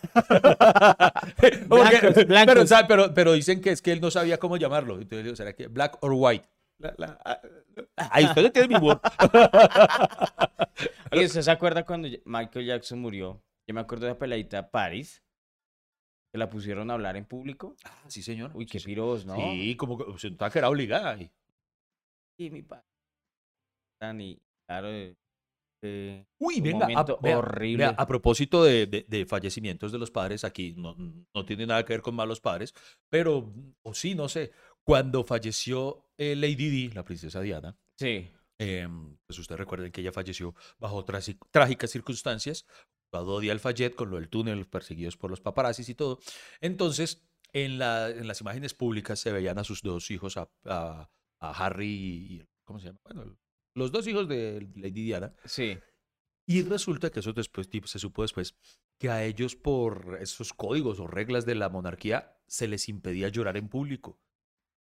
Porque- 1.69 1.99
Pero, 2.47 2.65
pero, 2.89 3.15
pero 3.15 3.33
dicen 3.33 3.61
que 3.61 3.71
es 3.71 3.83
que 3.83 3.91
él 3.93 4.01
no 4.01 4.11
sabía 4.11 4.39
cómo 4.39 4.57
llamarlo. 4.57 4.95
Entonces, 4.95 5.25
digo, 5.25 5.37
¿será 5.37 5.53
que 5.55 5.67
black 5.67 5.99
or 6.03 6.13
white? 6.15 6.49
La- 6.79 6.95
la- 6.97 7.19
ah, 7.25 7.41
Ahí 8.13 8.25
usted 8.27 8.53
tiene 8.53 8.69
mi 8.69 8.75
humor. 8.77 9.01
Oye, 11.11 11.25
¿usted 11.27 11.43
se 11.43 11.51
acuerda 11.51 11.85
cuando 11.85 12.09
Michael 12.25 12.67
Jackson 12.67 13.01
murió? 13.01 13.43
Yo 13.67 13.75
me 13.75 13.81
acuerdo 13.81 14.07
de 14.07 14.13
la 14.13 14.19
peladita 14.19 14.71
Paris, 14.71 15.23
que 16.33 16.39
la 16.39 16.49
pusieron 16.51 16.91
a 16.91 16.95
hablar 16.95 17.17
en 17.17 17.25
público. 17.25 17.77
Ah, 17.85 18.05
sí, 18.09 18.23
señor. 18.23 18.51
Uy, 18.55 18.67
qué 18.67 18.79
Sí, 18.81 18.87
piros, 18.87 19.25
¿no? 19.25 19.35
Sí, 19.35 19.77
como 19.77 19.97
que 19.99 20.19
se 20.19 20.31
notaba 20.31 20.51
que 20.51 20.59
era 20.59 20.69
obligada. 20.69 21.17
y- 21.21 21.31
Sí, 22.39 22.51
mi 22.51 22.63
padre. 22.63 22.85
Y 24.19 24.41
claro, 24.67 24.89
eh, 24.93 25.17
eh, 25.83 26.25
Uy, 26.41 26.61
venga, 26.61 26.77
a, 26.87 26.89
momento 26.91 27.19
vea, 27.21 27.39
horrible. 27.39 27.85
vea, 27.85 27.95
a 27.99 28.07
propósito 28.07 28.63
de, 28.63 28.87
de- 28.87 29.05
de 29.09 29.27
fallecimientos 29.27 29.91
de 29.91 29.99
los 29.99 30.11
padres, 30.11 30.45
aquí 30.45 30.75
no, 30.77 30.95
no 31.35 31.45
tiene 31.45 31.67
nada 31.67 31.85
que 31.85 31.95
ver 31.95 32.03
con 32.03 32.15
malos 32.15 32.41
padres, 32.41 32.75
pero, 33.11 33.53
o 33.83 33.95
sí, 33.95 34.15
no 34.15 34.29
sé, 34.29 34.53
cuando 34.85 35.25
falleció 35.25 36.05
eh, 36.17 36.37
Lady 36.37 36.69
Di, 36.69 36.89
la 36.91 37.05
princesa 37.05 37.41
Diana, 37.41 37.77
sí. 37.99 38.31
eh, 38.61 38.89
pues 39.27 39.39
ustedes 39.39 39.59
recuerden 39.59 39.91
que 39.91 40.01
ella 40.01 40.13
falleció 40.13 40.55
bajo 40.79 41.05
trágicas 41.05 41.91
circunstancias, 41.91 42.67
a 43.13 43.19
Dodi 43.21 43.51
Al-Fayed 43.51 43.95
con 43.95 44.11
lo 44.11 44.17
del 44.17 44.29
túnel, 44.29 44.67
perseguidos 44.67 45.17
por 45.17 45.31
los 45.31 45.41
paparazzis 45.41 45.89
y 45.89 45.95
todo. 45.95 46.19
Entonces, 46.61 47.27
en, 47.53 47.79
la, 47.79 48.11
en 48.11 48.27
las 48.27 48.41
imágenes 48.41 48.75
públicas 48.75 49.19
se 49.19 49.33
veían 49.33 49.59
a 49.59 49.65
sus 49.65 49.83
dos 49.83 50.11
hijos, 50.11 50.37
a, 50.37 50.51
a- 50.65 51.11
a 51.41 51.51
Harry 51.67 51.87
y, 51.87 52.47
¿cómo 52.65 52.81
se 52.81 52.87
llama? 52.87 53.01
Bueno, 53.05 53.39
los 53.75 53.93
dos 53.93 54.07
hijos 54.09 54.29
de 54.29 54.69
Lady 54.75 55.05
Diana. 55.05 55.33
Sí. 55.45 55.79
Y 56.47 56.63
resulta 56.63 57.11
que 57.11 57.21
eso 57.21 57.33
después, 57.33 57.69
se 57.85 57.99
supo 57.99 58.23
después, 58.23 58.57
que 58.99 59.09
a 59.11 59.25
ellos 59.25 59.55
por 59.55 60.19
esos 60.21 60.53
códigos 60.53 60.99
o 60.99 61.07
reglas 61.07 61.47
de 61.47 61.55
la 61.55 61.69
monarquía 61.69 62.37
se 62.47 62.67
les 62.67 62.89
impedía 62.89 63.29
llorar 63.29 63.57
en 63.57 63.69
público. 63.69 64.19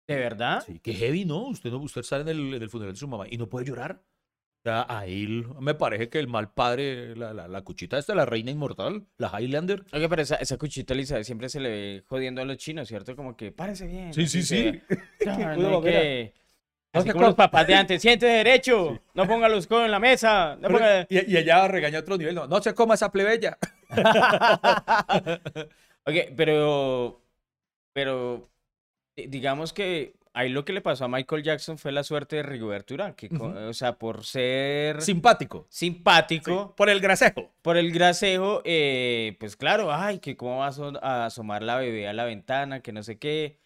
¿De 0.06 0.16
verdad? 0.16 0.64
Sí, 0.66 0.80
qué 0.80 0.94
heavy, 0.94 1.24
¿no? 1.24 1.48
Usted 1.48 1.72
no, 1.72 1.78
usted 1.78 2.02
está 2.02 2.20
en 2.20 2.28
el, 2.28 2.54
en 2.56 2.62
el 2.62 2.70
funeral 2.70 2.94
de 2.94 3.00
su 3.00 3.08
mamá 3.08 3.26
y 3.30 3.38
no 3.38 3.48
puede 3.48 3.66
llorar. 3.66 4.04
Sea, 4.64 4.86
ahí 4.88 5.44
me 5.60 5.74
parece 5.74 6.08
que 6.08 6.20
el 6.20 6.30
mal 6.30 6.54
padre, 6.54 7.18
la, 7.18 7.34
la, 7.34 7.50
la 7.50 7.62
cuchita 7.64 7.98
esta, 7.98 8.16
la 8.16 8.26
reina 8.26 8.50
inmortal, 8.50 9.06
la 9.18 9.30
Highlander. 9.38 9.84
Oye, 9.92 10.08
pero 10.08 10.22
esa, 10.22 10.36
esa 10.36 10.58
cuchita 10.58 10.94
Elizabeth 10.94 11.26
siempre 11.26 11.50
se 11.50 11.60
le 11.60 11.70
ve 11.70 12.04
jodiendo 12.08 12.42
a 12.42 12.46
los 12.46 12.56
chinos, 12.58 12.88
¿cierto? 12.88 13.14
Como 13.18 13.36
que 13.36 13.52
párese 13.52 13.88
bien. 13.88 14.14
Sí, 14.14 14.26
sí, 14.26 14.42
sí. 14.42 14.82
Que- 15.20 16.34
Así 16.94 17.10
como 17.10 17.26
los 17.26 17.34
papás 17.36 17.66
de 17.66 17.74
antes, 17.74 18.02
siente 18.02 18.28
derecho, 18.28 19.02
no 19.16 19.28
ponga 19.28 19.50
los 19.50 19.66
codos 19.66 19.86
en 19.86 19.92
la 19.92 20.00
mesa, 20.00 20.56
no 20.62 20.70
ponga... 20.70 21.08
y, 21.10 21.32
y 21.34 21.38
ella 21.38 21.68
regaña 21.68 21.98
a 21.98 22.02
otro 22.02 22.18
nivel, 22.20 22.36
no, 22.36 22.46
no 22.48 22.62
se 22.62 22.74
coma 22.76 22.94
esa 22.94 23.12
plebeya. 23.12 23.58
Ok, 26.06 26.16
pero, 26.36 27.22
pero 27.94 28.50
di- 29.16 29.28
digamos 29.28 29.72
que 29.72 30.14
ahí 30.34 30.50
lo 30.50 30.66
que 30.66 30.74
le 30.74 30.82
pasó 30.82 31.06
a 31.06 31.08
Michael 31.08 31.44
Jackson 31.44 31.78
fue 31.78 31.92
la 31.92 32.04
suerte 32.04 32.38
de 32.38 32.44
Rigoberto 32.44 32.94
Urán, 32.94 33.14
que, 33.14 33.30
o 33.36 33.74
sea, 33.74 33.98
por 33.98 34.24
ser 34.26 35.02
Simpático. 35.02 35.68
simpático, 35.70 36.76
Por 36.76 36.90
el 36.90 37.00
grasejo. 37.00 37.52
por 37.62 37.78
el 37.78 37.92
grasejo, 37.92 38.62
eh, 38.66 39.36
pues 39.40 39.56
claro, 39.56 39.94
ay, 39.94 40.20
que 40.20 40.36
cómo 40.36 40.58
va 40.60 40.66
a, 40.66 40.70
aso- 40.72 41.00
a 41.04 41.26
asomar 41.26 41.62
la 41.64 41.78
bebé 41.78 42.08
a 42.08 42.14
la 42.14 42.26
ventana, 42.26 42.82
que 42.82 42.92
no 42.92 43.04
sé 43.04 43.18
qué. 43.20 43.60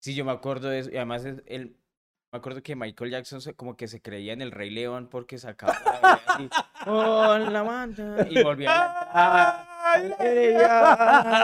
Sí, 0.00 0.14
yo 0.14 0.24
me 0.24 0.32
acuerdo 0.32 0.68
de 0.68 0.80
eso, 0.80 0.90
y 0.92 0.96
además 0.96 1.24
me 1.24 2.36
acuerdo 2.36 2.62
que 2.62 2.76
Michael 2.76 3.10
Jackson 3.10 3.40
se- 3.40 3.54
como 3.54 3.76
que 3.76 3.88
se 3.88 4.02
creía 4.02 4.32
en 4.32 4.42
el 4.42 4.50
Rey 4.52 4.70
León 4.70 5.08
porque 5.10 5.38
sacaba 5.38 5.74
la 6.02 6.20
así, 6.26 6.48
con 6.84 7.52
la 7.52 7.64
manta, 7.64 8.26
y 8.30 8.42
volvía 8.42 8.70
a 8.70 9.04
cantar. 9.04 9.67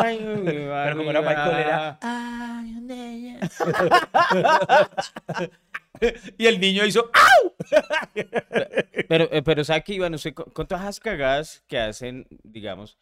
Pero 0.04 0.96
como 0.96 1.10
era 1.10 1.20
Michael, 1.22 1.56
era, 1.56 1.98
y 6.38 6.46
el 6.46 6.60
niño 6.60 6.84
hizo, 6.84 7.10
¡ah! 7.14 8.10
Pero, 9.08 9.24
eh, 9.30 9.42
pero 9.42 9.64
¿sabe 9.64 9.82
qué, 9.84 9.94
Iván? 9.94 10.14
Usted 10.14 10.34
con, 10.34 10.50
con 10.50 10.66
todas 10.66 10.84
las 10.84 11.00
cagadas 11.00 11.62
que 11.68 11.78
hacen, 11.78 12.26
digamos, 12.42 12.98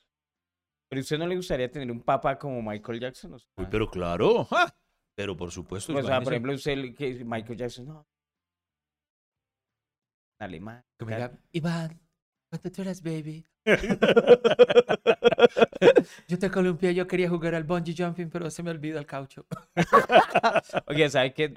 ¿pero 0.88 1.00
usted 1.00 1.18
no 1.18 1.26
le 1.26 1.36
gustaría 1.36 1.70
tener 1.70 1.90
un 1.90 2.02
papá 2.02 2.38
como 2.38 2.60
Michael 2.62 3.00
Jackson? 3.00 3.34
O 3.34 3.38
sea, 3.38 3.48
Uy, 3.56 3.66
pero 3.70 3.90
claro, 3.90 4.44
¡ja! 4.44 4.76
pero 5.14 5.36
por 5.36 5.50
supuesto. 5.50 5.96
o 5.96 6.02
sea, 6.02 6.20
por 6.20 6.32
ejemplo, 6.32 6.52
usted, 6.52 6.94
que 6.94 7.24
Michael 7.24 7.58
Jackson, 7.58 7.86
no. 7.86 8.06
Alemán. 10.38 10.84
Iván, 11.52 12.00
cuando 12.50 12.70
tú 12.70 12.82
eras 12.82 13.02
baby. 13.02 13.46
yo 16.28 16.38
te 16.38 16.50
columpié, 16.50 16.94
yo 16.94 17.06
quería 17.06 17.28
jugar 17.28 17.54
al 17.54 17.64
bungee 17.64 17.94
jumping, 17.96 18.28
pero 18.28 18.50
se 18.50 18.62
me 18.62 18.70
olvida 18.70 18.98
el 18.98 19.06
caucho. 19.06 19.46
Oye, 20.86 21.08
¿sabe 21.08 21.32
qué? 21.32 21.54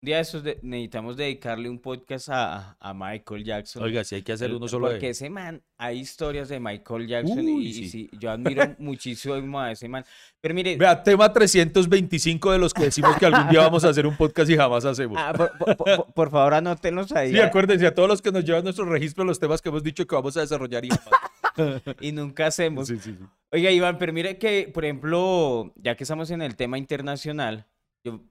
Un 0.00 0.06
día 0.06 0.16
de 0.16 0.22
estos 0.22 0.44
de- 0.44 0.60
necesitamos 0.62 1.16
dedicarle 1.16 1.68
un 1.68 1.80
podcast 1.80 2.28
a, 2.30 2.76
a 2.78 2.94
Michael 2.94 3.42
Jackson. 3.42 3.82
Oiga, 3.82 4.04
si 4.04 4.14
hay 4.14 4.22
que 4.22 4.30
hacer 4.30 4.54
uno 4.54 4.68
solo 4.68 4.86
Porque 4.86 5.06
de... 5.06 5.10
ese 5.10 5.28
man, 5.28 5.60
hay 5.76 5.98
historias 5.98 6.48
de 6.48 6.60
Michael 6.60 7.08
Jackson 7.08 7.40
y- 7.48 7.52
Uy, 7.52 7.66
y, 7.66 7.72
sí. 7.72 7.88
sí, 7.88 8.10
yo 8.12 8.30
admiro 8.30 8.62
muchísimo 8.78 9.58
a 9.58 9.72
ese 9.72 9.88
man. 9.88 10.04
Pero 10.40 10.54
mire, 10.54 10.76
Vea, 10.76 11.02
tema 11.02 11.32
325 11.32 12.52
de 12.52 12.58
los 12.58 12.72
que 12.72 12.84
decimos 12.84 13.16
que 13.16 13.26
algún 13.26 13.48
día 13.48 13.58
vamos 13.62 13.84
a 13.84 13.88
hacer 13.88 14.06
un 14.06 14.16
podcast 14.16 14.48
y 14.48 14.56
jamás 14.56 14.84
hacemos. 14.84 15.18
ah, 15.20 15.32
por, 15.36 15.58
por- 15.58 15.76
por- 15.76 16.12
por 16.14 16.30
favor 16.30 16.54
anótenos 16.54 17.10
ahí. 17.10 17.32
Sí, 17.32 17.40
ah, 17.40 17.46
acuérdense 17.46 17.84
a 17.84 17.92
todos 17.92 18.08
los 18.08 18.22
que 18.22 18.30
nos 18.30 18.44
llevan 18.44 18.62
nuestro 18.62 18.84
registro 18.84 19.24
los 19.24 19.40
temas 19.40 19.60
que 19.60 19.68
hemos 19.68 19.82
dicho 19.82 20.06
que 20.06 20.14
vamos 20.14 20.36
a 20.36 20.42
desarrollar 20.42 20.84
y 20.84 20.90
jamás. 20.90 21.82
y 22.00 22.12
nunca 22.12 22.46
hacemos. 22.46 22.86
Sí, 22.86 22.98
sí, 23.00 23.16
sí. 23.18 23.24
Oiga, 23.50 23.72
Iván, 23.72 23.98
pero 23.98 24.12
mire 24.12 24.38
que, 24.38 24.70
por 24.72 24.84
ejemplo, 24.84 25.72
ya 25.74 25.96
que 25.96 26.04
estamos 26.04 26.30
en 26.30 26.40
el 26.42 26.54
tema 26.54 26.78
internacional, 26.78 27.66
yo- 28.04 28.22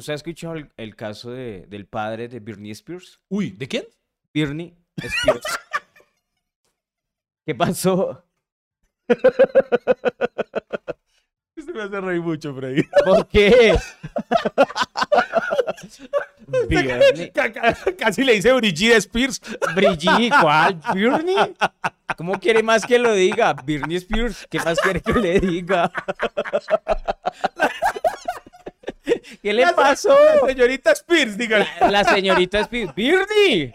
¿usted 0.00 0.12
ha 0.14 0.16
escuchado 0.16 0.54
el, 0.56 0.68
el 0.76 0.96
caso 0.96 1.30
de- 1.30 1.66
del 1.68 1.86
padre 1.86 2.26
de 2.28 2.40
Britney 2.40 2.72
Spears? 2.72 3.20
Uy, 3.28 3.50
¿de 3.52 3.68
quién? 3.68 3.84
Britney 4.34 4.74
Spears. 4.96 5.46
¿Qué 7.46 7.54
pasó? 7.54 8.24
Esto 11.56 11.72
me 11.74 11.82
hace 11.82 12.00
reír 12.00 12.20
mucho, 12.22 12.54
Freddy. 12.54 12.82
¿Por 13.04 13.26
qué? 13.28 13.76
Britney. 16.68 17.30
Casi 17.98 18.24
le 18.24 18.34
dice 18.34 18.52
Brigitte 18.52 18.96
Spears. 18.96 19.40
Brigitte, 19.74 20.32
¿cuál? 20.40 20.80
¿Britney? 20.92 21.36
¿Cómo 22.16 22.38
quiere 22.38 22.62
más 22.62 22.84
que 22.84 22.98
lo 22.98 23.12
diga? 23.14 23.52
Britney 23.54 23.96
Spears, 23.96 24.46
¿qué 24.50 24.58
más 24.60 24.78
quiere 24.80 25.00
que 25.00 25.12
le 25.14 25.40
diga? 25.40 25.90
¿Qué 29.42 29.52
le 29.52 29.64
pasó? 29.74 30.14
Señorita 30.46 30.92
Spears, 30.92 31.36
dígale. 31.38 31.66
La, 31.80 31.90
la 31.90 32.04
señorita 32.04 32.60
Spears. 32.60 32.94
¡Britney! 32.94 33.72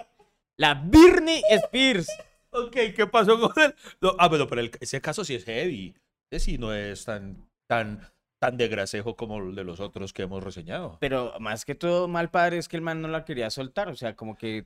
La 0.58 0.74
Britney 0.74 1.42
Spears. 1.50 2.08
Ok, 2.52 2.76
¿qué 2.96 3.08
pasó 3.08 3.40
con 3.40 3.52
él? 3.64 3.76
No, 4.02 4.16
ah, 4.18 4.28
bueno, 4.30 4.48
pero 4.48 4.62
el- 4.62 4.72
ese 4.80 5.02
caso 5.02 5.26
sí 5.26 5.36
es 5.36 5.44
heavy. 5.46 5.94
Ese 6.32 6.46
sí 6.46 6.58
no 6.58 6.74
es 6.74 7.04
tan, 7.06 7.50
tan, 7.68 8.02
tan 8.40 8.58
de 8.58 8.68
grasejo 8.68 9.16
como 9.16 9.40
el 9.40 9.56
de 9.56 9.64
los 9.64 9.80
otros 9.80 10.14
que 10.14 10.24
hemos 10.24 10.44
reseñado. 10.44 10.98
Pero 11.02 11.34
más 11.40 11.66
que 11.66 11.76
todo, 11.76 12.08
mal 12.08 12.30
padre 12.32 12.58
es 12.58 12.68
que 12.70 12.78
el 12.78 12.82
man 12.82 13.02
no 13.02 13.08
la 13.10 13.26
quería 13.26 13.50
soltar. 13.50 13.90
O 13.90 13.96
sea, 13.96 14.16
como 14.16 14.38
que, 14.38 14.66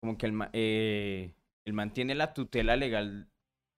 como 0.00 0.18
que 0.18 0.26
el, 0.26 0.38
eh, 0.52 1.32
el 1.64 1.72
man 1.72 1.92
tiene 1.92 2.14
la 2.14 2.34
tutela 2.34 2.76
legal 2.76 3.28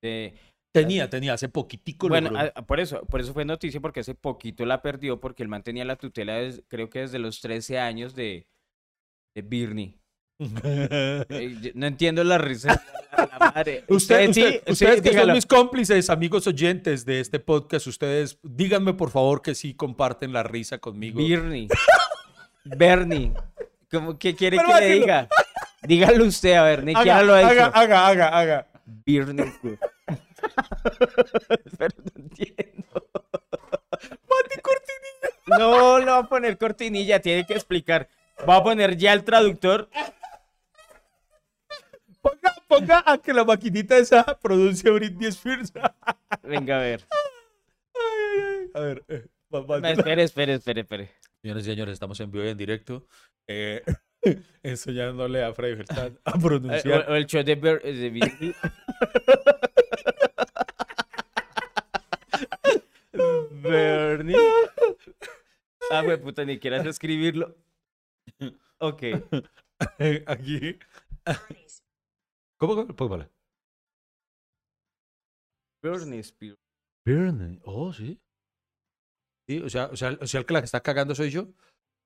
de, 0.02 0.34
Tenía, 0.74 1.08
tenía, 1.08 1.34
hace 1.34 1.48
poquitico. 1.48 2.08
Bueno, 2.08 2.32
a- 2.36 2.50
por 2.66 2.80
eso, 2.80 3.02
por 3.06 3.20
eso 3.20 3.32
fue 3.32 3.44
noticia, 3.44 3.80
porque 3.80 4.00
hace 4.00 4.14
poquito 4.16 4.66
la 4.66 4.82
perdió, 4.82 5.20
porque 5.20 5.44
el 5.44 5.48
man 5.48 5.62
tenía 5.62 5.84
la 5.84 5.94
tutela, 5.94 6.34
des- 6.34 6.64
creo 6.66 6.90
que 6.90 6.98
desde 7.00 7.20
los 7.20 7.40
13 7.40 7.78
años 7.78 8.14
de, 8.16 8.48
de 9.34 9.42
Birney. 9.42 9.98
Eh, 10.64 11.70
no 11.76 11.86
entiendo 11.86 12.24
la 12.24 12.38
risa. 12.38 12.72
de 13.16 13.26
la 13.28 13.38
madre. 13.38 13.84
Usted, 13.88 14.32
sí, 14.32 14.42
usted- 14.42 14.54
usted 14.66 14.72
ustedes 14.72 15.02
que 15.02 15.12
son 15.12 15.32
mis 15.32 15.46
cómplices, 15.46 16.10
amigos 16.10 16.46
oyentes 16.48 17.04
de 17.06 17.20
este 17.20 17.38
podcast, 17.38 17.86
ustedes 17.86 18.38
díganme 18.42 18.94
por 18.94 19.10
favor 19.10 19.42
que 19.42 19.54
sí 19.54 19.74
comparten 19.74 20.32
la 20.32 20.42
risa 20.42 20.78
conmigo. 20.78 21.18
Birney. 21.18 21.68
Bernie. 22.64 23.32
¿Cómo, 23.92 24.18
¿Qué 24.18 24.34
quiere 24.34 24.56
Pero 24.56 24.68
que 24.74 24.80
le 24.80 24.94
diga? 24.94 25.28
Dígalo 25.82 26.24
usted, 26.24 26.54
a 26.54 26.64
ver, 26.64 26.82
ni 26.82 26.94
haga, 26.96 27.22
lo 27.22 27.34
ha 27.34 27.46
haga, 27.46 27.66
haga, 27.66 28.06
haga, 28.08 28.28
haga. 28.28 28.66
Birney. 28.86 29.52
Pero 31.78 31.94
no 31.98 32.22
entiendo. 32.22 33.08
No, 35.46 35.98
no 36.00 36.06
va 36.06 36.18
a 36.18 36.28
poner 36.28 36.56
cortinilla, 36.58 37.20
tiene 37.20 37.46
que 37.46 37.52
explicar. 37.52 38.08
Va 38.48 38.56
a 38.56 38.64
poner 38.64 38.96
ya 38.96 39.12
el 39.12 39.22
traductor. 39.24 39.88
Ponga, 42.22 42.54
ponga 42.66 43.02
a 43.06 43.18
que 43.18 43.32
la 43.34 43.44
maquinita 43.44 43.96
esa 43.98 44.24
pronuncie 44.40 44.90
Britney 44.90 45.28
Spears. 45.28 45.70
Venga, 46.42 46.76
a 46.78 46.80
ver. 46.80 47.04
a 48.74 48.80
ver, 48.80 49.04
eh, 49.08 49.26
No, 49.50 49.76
espere, 49.86 50.22
espere, 50.24 50.54
espere, 50.54 50.80
espere. 50.80 51.10
Señores 51.42 51.64
y 51.66 51.70
señores, 51.70 51.92
estamos 51.92 52.18
en 52.20 52.30
vivo 52.32 52.44
y 52.46 52.48
en 52.48 52.56
directo. 52.56 53.06
Eh, 53.46 53.82
enseñándole 54.62 55.44
a 55.44 55.52
Freddy 55.52 55.84
a 55.94 56.06
Eh, 56.06 56.12
pronunciar. 56.42 57.04
O, 57.08 57.12
o 57.12 57.14
el 57.16 57.26
show 57.26 57.42
de, 57.44 57.54
Ber- 57.54 57.82
de 57.82 58.54
Bernie. 63.70 64.36
Ah, 65.90 66.02
güey, 66.02 66.20
puta, 66.20 66.44
ni 66.44 66.58
quieras 66.58 66.86
escribirlo. 66.86 67.56
Ok. 68.78 69.02
Aquí. 70.26 70.78
¿Cómo? 72.58 72.74
cómo? 72.76 72.86
Pues 72.94 73.10
vale. 73.10 73.30
Bernie 75.82 76.20
Spears. 76.20 76.58
Britney. 77.04 77.60
Oh, 77.64 77.92
sí. 77.92 78.18
Sí, 79.48 79.58
o 79.60 79.68
sea, 79.68 79.86
o 79.86 79.96
sea, 79.96 80.16
o 80.20 80.26
sea, 80.26 80.40
el 80.40 80.46
que 80.46 80.54
la 80.54 80.60
que 80.60 80.64
está 80.66 80.80
cagando 80.82 81.14
soy 81.14 81.30
yo. 81.30 81.48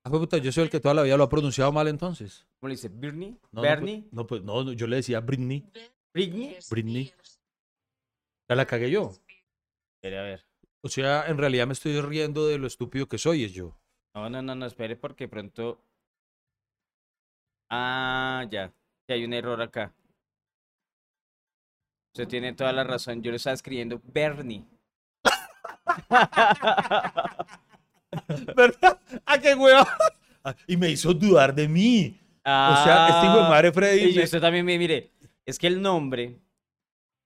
Ah, 0.05 0.11
pues, 0.11 0.21
puta, 0.21 0.39
yo 0.39 0.51
soy 0.51 0.65
el 0.65 0.71
que 0.71 0.81
toda 0.81 0.95
la 0.95 1.03
vida 1.03 1.17
lo 1.17 1.25
ha 1.25 1.29
pronunciado 1.29 1.71
mal 1.71 1.87
entonces. 1.87 2.47
¿Cómo 2.59 2.69
le 2.69 2.75
dice? 2.75 2.89
¿Bernie? 2.89 3.31
No, 3.31 3.49
no, 3.53 3.63
¿Bernie? 3.63 4.01
pues- 4.03 4.13
No, 4.13 4.27
pues, 4.27 4.43
no, 4.43 4.65
no, 4.65 4.73
yo 4.73 4.87
le 4.89 4.97
decía 4.97 5.21
Britney. 5.21 5.65
¿Britney? 6.13 6.57
Britney. 6.71 7.13
Ya 8.49 8.57
la 8.57 8.67
cagué 8.67 8.91
yo. 8.91 9.13
Espere, 9.97 10.19
a 10.19 10.23
ver. 10.23 10.48
O 10.89 10.91
sea, 10.91 11.27
en 11.27 11.37
realidad 11.37 11.67
me 11.67 11.75
estoy 11.75 12.01
riendo 12.01 12.47
de 12.47 12.57
lo 12.57 12.67
estúpido 12.67 13.07
que 13.07 13.19
soy, 13.19 13.45
es 13.45 13.53
yo. 13.53 13.77
No, 14.15 14.31
no, 14.31 14.41
no, 14.41 14.55
no, 14.55 14.65
espere 14.65 14.97
porque 14.97 15.29
pronto. 15.29 15.79
Ah, 17.69 18.47
ya. 18.51 18.73
Hay 19.07 19.23
un 19.23 19.35
error 19.35 19.61
acá. 19.61 19.93
Usted 22.15 22.27
tiene 22.27 22.55
toda 22.55 22.73
la 22.73 22.85
razón. 22.85 23.23
Yo 23.23 23.31
le 23.31 23.37
estaba 23.37 23.53
escribiendo 23.53 24.01
Bernie. 24.03 24.65
¿Verdad? 28.57 28.99
¡Ah, 29.27 29.39
qué 29.39 29.55
huevo! 29.55 29.87
Y 30.67 30.79
me 30.79 30.89
hizo 30.91 31.13
dudar 31.13 31.55
de 31.55 31.69
mí. 31.69 32.19
O 32.41 32.45
sea, 32.85 33.09
este 33.11 33.27
hijo 33.27 33.43
de 33.43 33.49
madre 33.51 33.73
Freddy. 33.73 34.05
Ah, 34.05 34.09
Y 34.09 34.15
me- 34.17 34.25
usted 34.25 34.41
también 34.41 34.65
me 34.65 34.79
mire. 34.79 35.13
Es 35.45 35.59
que 35.59 35.67
el 35.67 35.83
nombre 35.83 36.41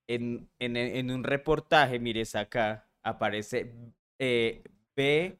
en, 0.08 0.50
en, 0.58 0.76
en 0.76 1.12
un 1.12 1.22
reportaje, 1.22 2.00
mires 2.00 2.34
acá, 2.34 2.88
aparece 3.04 3.72
eh, 4.20 4.62
B. 4.96 5.38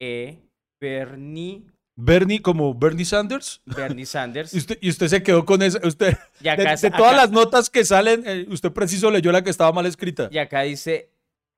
E. 0.00 0.38
Bernie. 0.80 1.62
Bernie 1.94 2.40
como 2.42 2.74
Bernie 2.74 3.04
Sanders. 3.04 3.60
Bernie 3.66 4.06
Sanders. 4.06 4.52
Y 4.54 4.58
usted, 4.58 4.78
y 4.80 4.88
usted 4.88 5.08
se 5.08 5.22
quedó 5.22 5.44
con 5.44 5.62
esa. 5.62 5.78
Usted, 5.86 6.16
Y 6.40 6.44
de, 6.44 6.50
acá, 6.50 6.74
de 6.76 6.90
todas 6.90 7.12
acá- 7.12 7.16
las 7.16 7.30
notas 7.30 7.70
que 7.70 7.84
salen, 7.84 8.22
eh, 8.26 8.46
usted 8.48 8.72
preciso 8.72 9.10
leyó 9.10 9.30
la 9.30 9.42
que 9.44 9.50
estaba 9.50 9.70
mal 9.72 9.86
escrita. 9.86 10.28
Y 10.32 10.38
acá 10.38 10.62
dice 10.62 11.10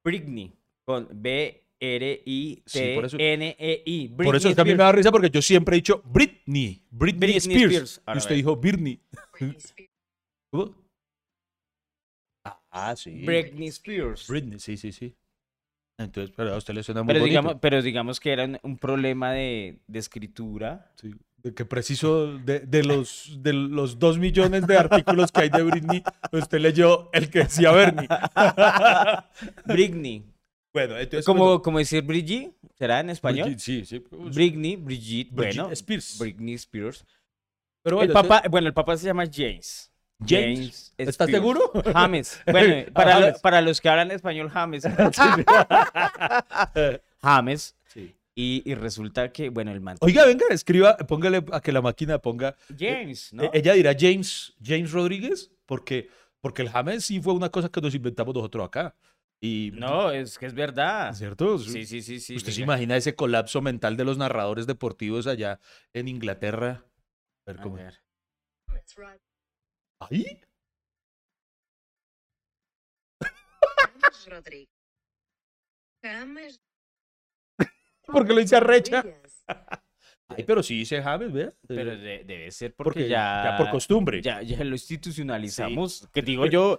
Britney 0.04 0.52
con 0.86 1.08
B 1.12 1.62
R 1.80 2.22
I 2.26 2.62
Sí, 2.66 2.92
por 2.94 3.04
eso- 3.06 3.16
T 3.16 3.32
N 3.32 3.56
E 3.58 3.82
I. 3.86 4.08
Por 4.08 4.36
eso 4.36 4.48
es 4.48 4.54
que 4.54 4.60
a 4.60 4.64
mí 4.64 4.72
me 4.72 4.76
da 4.78 4.92
risa 4.92 5.10
porque 5.10 5.30
yo 5.30 5.40
siempre 5.40 5.76
he 5.76 5.78
dicho 5.78 6.02
Britney. 6.04 6.82
Britney, 6.90 7.18
Britney 7.32 7.36
Spears. 7.36 7.92
Spears. 7.92 8.02
Y 8.14 8.18
usted 8.18 8.34
dijo 8.34 8.56
Britney. 8.56 9.00
¿Cómo? 10.52 10.74
Ah, 12.70 12.94
sí. 12.96 13.22
Britney 13.24 13.68
Spears. 13.68 14.26
Britney, 14.28 14.58
sí, 14.58 14.76
sí, 14.76 14.92
sí. 14.92 15.14
Entonces, 15.98 16.34
pero 16.36 16.54
a 16.54 16.56
usted 16.56 16.74
le 16.74 16.82
suena 16.82 17.02
muy 17.02 17.08
Pero 17.08 17.20
bonito. 17.20 17.30
digamos, 17.30 17.56
pero 17.60 17.82
digamos 17.82 18.20
que 18.20 18.32
era 18.32 18.44
un- 18.44 18.58
un 18.62 18.78
problema 18.78 19.32
de, 19.32 19.78
de 19.86 19.98
escritura. 19.98 20.90
Sí, 20.96 21.14
de 21.42 21.54
que 21.54 21.64
preciso 21.64 22.38
de, 22.38 22.60
de 22.60 22.82
los, 22.82 23.36
de 23.42 23.52
los 23.52 23.98
dos 23.98 24.18
millones 24.18 24.66
de 24.66 24.76
artículos 24.78 25.30
que 25.30 25.42
hay 25.42 25.50
de 25.50 25.62
Britney, 25.62 26.02
usted 26.32 26.58
leyó 26.58 27.10
el 27.12 27.28
que 27.30 27.40
decía 27.40 27.70
Bernie. 27.70 28.08
Britney. 29.66 30.24
Bueno, 30.72 30.96
entonces... 30.98 31.24
Como, 31.24 31.62
como 31.62 31.78
decir 31.78 32.02
Brigitte, 32.02 32.52
¿será 32.76 33.00
en 33.00 33.10
español? 33.10 33.44
Brigitte, 33.50 33.60
sí, 33.62 33.84
sí. 33.84 34.00
pues, 34.00 34.34
Britney, 34.34 34.76
Brigitte, 34.76 35.30
Brigitte 35.32 35.60
bueno. 35.62 35.70
Spears. 35.72 36.18
Britney 36.18 36.54
Spears. 36.54 37.04
Pero 37.84 38.00
el 38.02 38.08
bueno, 38.08 38.14
papá, 38.28 38.48
bueno, 38.48 38.66
el 38.68 38.74
papá 38.74 38.96
se 38.96 39.06
llama 39.06 39.24
James. 39.32 39.92
James. 40.26 40.94
¿Estás 40.96 41.14
Spears. 41.28 41.32
seguro? 41.32 41.72
James. 41.92 42.40
Bueno, 42.46 42.84
Ah, 42.88 42.90
para, 42.94 43.14
lo- 43.20 43.26
James. 43.26 43.40
para 43.40 43.60
los 43.62 43.80
que 43.80 43.88
hablan 43.88 44.10
español, 44.10 44.48
James. 44.50 44.84
James. 47.22 47.76
Sí. 47.86 48.14
Y, 48.34 48.62
y 48.70 48.74
resulta 48.74 49.32
que, 49.32 49.48
bueno, 49.48 49.70
el 49.72 49.80
man. 49.80 49.96
Oiga, 50.00 50.24
venga, 50.26 50.46
escriba, 50.50 50.96
póngale 50.96 51.44
a 51.52 51.60
que 51.60 51.72
la 51.72 51.82
máquina 51.82 52.18
ponga. 52.18 52.56
James, 52.76 53.32
¿no? 53.32 53.44
Eh, 53.44 53.50
Ella 53.54 53.74
dirá 53.74 53.94
James, 53.98 54.54
James 54.62 54.90
Rodríguez, 54.92 55.50
porque, 55.66 56.08
porque 56.40 56.62
el 56.62 56.70
James 56.70 57.04
sí 57.04 57.20
fue 57.20 57.32
una 57.32 57.50
cosa 57.50 57.68
que 57.68 57.80
nos 57.80 57.94
inventamos 57.94 58.34
nosotros 58.34 58.66
acá. 58.66 58.94
Y, 59.40 59.72
No, 59.74 60.10
es 60.10 60.38
que 60.38 60.46
es 60.46 60.54
verdad. 60.54 61.12
¿Cierto? 61.12 61.58
Sí, 61.58 61.84
sí, 61.84 62.00
sí, 62.02 62.18
sí. 62.18 62.36
¿Usted 62.36 62.52
se 62.52 62.62
imagina 62.62 62.96
ese 62.96 63.14
colapso 63.14 63.60
mental 63.60 63.96
de 63.96 64.04
los 64.04 64.16
narradores 64.16 64.66
deportivos 64.66 65.26
allá 65.26 65.60
en 65.92 66.08
Inglaterra? 66.08 66.84
A 67.46 67.52
ver 67.52 67.60
A 67.60 67.62
cómo- 67.62 67.76
ver. 67.76 68.00
¿Ahí? 70.00 70.40
James 73.20 74.26
Rodríguez. 74.28 74.68
James 76.02 76.60
Porque 78.06 78.32
lo 78.34 78.40
hice 78.40 78.56
arrecha. 78.56 79.04
Ay, 80.28 80.44
pero 80.44 80.62
sí 80.62 80.78
dice 80.78 81.02
James, 81.02 81.32
¿vea? 81.32 81.52
Pero 81.66 81.96
de- 81.96 82.24
debe 82.24 82.50
ser 82.50 82.74
porque, 82.74 83.00
porque 83.00 83.08
ya, 83.08 83.44
ya 83.44 83.56
por 83.56 83.70
costumbre. 83.70 84.20
Ya, 84.22 84.42
ya 84.42 84.62
lo 84.64 84.72
institucionalizamos. 84.72 86.08
Que 86.12 86.22
digo 86.22 86.46
yo, 86.46 86.78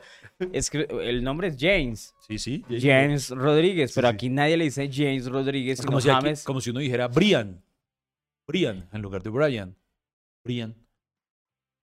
es 0.51 0.69
que 0.69 0.88
el 1.01 1.23
nombre 1.23 1.47
es 1.49 1.58
James. 1.60 2.13
Sí, 2.28 2.38
sí. 2.39 2.63
James 2.69 3.30
Rodríguez, 3.30 3.91
Sí, 3.91 3.95
pero 3.95 4.10
sí. 4.10 4.13
aquí 4.15 4.30
nadie 4.30 4.58
le 4.58 4.65
dice 4.65 4.89
James 4.91 5.28
Rodríguez, 5.28 5.78
sino 5.80 5.88
como 5.88 6.01
si, 6.01 6.10
aquí- 6.10 6.21
James. 6.21 6.43
como 6.43 6.62
si 6.62 6.69
uno 6.71 6.80
dijera 6.80 7.08
Brian. 7.08 7.63
Brian, 8.47 8.88
en 8.91 9.01
lugar 9.01 9.23
de 9.23 9.30
Brian. 9.30 9.75
Brian. 10.43 10.75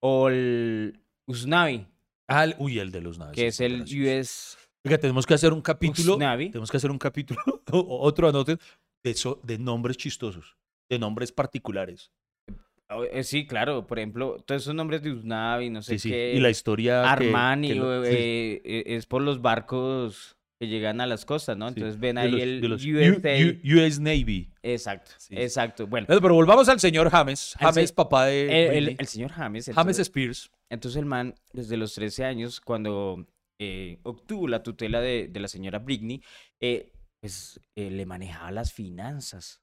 O 0.01 0.29
el 0.29 1.01
Usnavi, 1.33 1.87
Ah, 2.29 2.45
el- 2.45 2.55
uy, 2.59 2.79
el 2.79 2.91
de 2.93 3.01
los 3.01 3.19
naves. 3.19 3.35
que 3.35 3.47
es 3.49 3.61
el 3.61 3.83
US. 3.83 4.57
Oiga, 4.85 4.99
tenemos 4.99 5.27
que 5.27 5.35
hacer 5.35 5.53
un 5.53 5.61
capítulo. 5.63 6.15
Usnavi. 6.15 6.51
Tenemos 6.51 6.71
que 6.71 6.77
hacer 6.77 6.91
un 6.91 6.99
capítulo, 6.99 7.41
o- 7.73 7.99
otro 8.03 8.29
anoten, 8.29 8.59
de, 9.05 9.11
eso, 9.11 9.41
de 9.43 9.59
nombres 9.59 9.97
chistosos, 9.97 10.57
de 10.91 10.99
nombres 10.99 11.33
particulares. 11.33 12.11
Eh, 13.13 13.25
Sí, 13.25 13.47
claro, 13.47 13.87
por 13.87 13.99
ejemplo, 13.99 14.37
todos 14.45 14.63
esos 14.63 14.75
nombres 14.75 15.03
de 15.03 15.13
Usnavi, 15.13 15.71
no 15.71 15.81
sé 15.83 15.95
Sí, 15.95 15.99
sí. 15.99 16.11
qué. 16.11 16.35
Y 16.37 16.41
la 16.41 16.51
historia. 16.51 17.03
que- 17.03 17.27
Armani, 17.27 17.69
que 17.69 17.75
lo- 17.75 18.01
o, 18.01 18.05
sí, 18.05 18.11
eh, 18.13 18.63
eh, 18.65 18.83
es 18.87 19.07
por 19.07 19.23
los 19.23 19.41
barcos 19.41 20.37
que 20.61 20.69
llegan 20.69 21.01
a 21.01 21.07
las 21.07 21.25
costas, 21.25 21.57
¿no? 21.57 21.69
sí, 21.69 21.75
Entonces 21.77 21.99
ven 21.99 22.17
de 22.17 22.21
ahí 22.23 22.31
los- 22.31 22.41
el 22.41 22.61
de 22.61 22.69
los 22.69 22.85
U- 22.85 22.89
USA. 22.91 23.37
U- 23.45 23.79
US 23.79 23.99
Navy. 24.01 24.51
Exacto, 24.63 25.11
Sí. 25.17 25.35
exacto. 25.37 25.87
Bueno, 25.87 26.07
Pero 26.07 26.21
pero 26.21 26.35
volvamos 26.35 26.69
al 26.69 26.79
señor 26.81 27.09
James. 27.11 27.57
Al 27.59 27.73
James, 27.73 27.89
se- 27.89 27.95
papá 27.95 28.27
de. 28.27 28.43
el, 28.45 28.51
el- 28.51 28.69
Britney. 28.85 28.97
el 28.99 29.07
señor 29.07 29.31
James. 29.33 29.71
James 29.75 29.99
Spears. 29.99 30.51
Entonces 30.73 30.99
el 30.99 31.05
man, 31.07 31.35
desde 31.53 31.77
los 31.77 31.95
13 31.95 32.25
años, 32.25 32.61
cuando 32.61 33.27
eh, 33.61 33.99
obtuvo 34.05 34.49
la 34.49 34.63
tutela 34.63 35.01
de, 35.03 35.29
de 35.29 35.41
la 35.41 35.49
señora 35.49 35.79
Britney, 35.79 36.23
eh, 36.61 36.91
pues 37.21 37.61
eh, 37.77 37.91
le 37.91 38.07
manejaba 38.07 38.51
las 38.51 38.73
finanzas. 38.73 39.63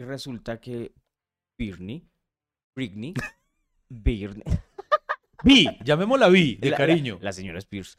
Y 0.00 0.04
resulta 0.04 0.58
que 0.60 0.92
Britney, 1.58 2.08
Britney, 2.74 3.12
Britney, 3.90 4.42
Vi, 5.44 5.66
llamémosla 5.84 6.28
Vi, 6.28 6.56
de 6.56 6.70
la- 6.70 6.70
la- 6.72 6.76
cariño. 6.78 7.18
La, 7.20 7.32
señora 7.32 7.58
Spears, 7.58 7.98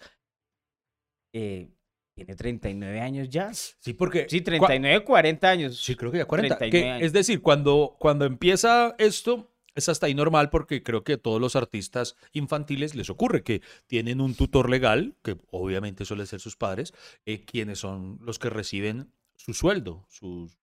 eh, 1.35 1.69
tiene 2.15 2.35
39 2.35 2.99
años 3.01 3.29
ya. 3.29 3.53
sí, 3.53 3.93
porque. 3.93 4.25
Sí, 4.27 4.39
cua- 4.39 4.43
39, 4.65 5.03
40 5.05 5.49
años. 5.49 5.79
Sí, 5.79 5.95
creo 5.95 6.11
que 6.11 6.17
ya 6.17 6.25
40. 6.25 6.57
39 6.57 6.71
que- 6.85 6.91
años. 6.91 7.05
es 7.05 7.13
decir, 7.13 7.41
cuando, 7.41 7.95
cuando 7.99 8.25
empieza 8.25 8.95
esto, 8.97 9.53
es 9.77 9.87
hasta 9.89 10.07
ahí 10.07 10.13
normal 10.13 10.49
porque 10.49 10.83
creo 10.83 11.03
que 11.03 11.13
a 11.13 11.17
todos 11.17 11.39
los 11.39 11.55
artistas 11.55 12.15
infantiles 12.33 12.95
les 12.95 13.09
ocurre 13.09 13.43
que 13.43 13.61
tienen 13.87 14.19
un 14.21 14.35
tutor 14.35 14.69
legal, 14.69 15.15
que 15.23 15.37
obviamente 15.51 16.03
suele 16.03 16.25
ser 16.25 16.39
sus 16.39 16.55
padres, 16.57 16.93
eh, 17.25 17.45
quienes 17.45 17.79
son 17.79 18.17
los 18.21 18.39
que 18.39 18.49
reciben 18.49 19.11
su 19.35 19.53
sueldo, 19.53 20.05
sus... 20.09 20.57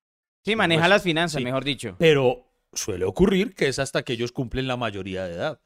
Sí, 0.44 0.57
maneja 0.57 0.83
pues, 0.83 0.90
las 0.90 1.03
finanzas, 1.03 1.38
sí. 1.38 1.44
mejor 1.44 1.64
dicho. 1.64 1.96
Pero 1.98 2.44
suele 2.72 3.05
ocurrir 3.05 3.55
que 3.55 3.68
es 3.68 3.79
hasta 3.79 4.03
que 4.03 4.12
ellos 4.14 4.33
cumplen 4.33 4.66
la 4.66 4.77
mayoría 4.77 5.24
de 5.24 5.35
edad. 5.35 5.61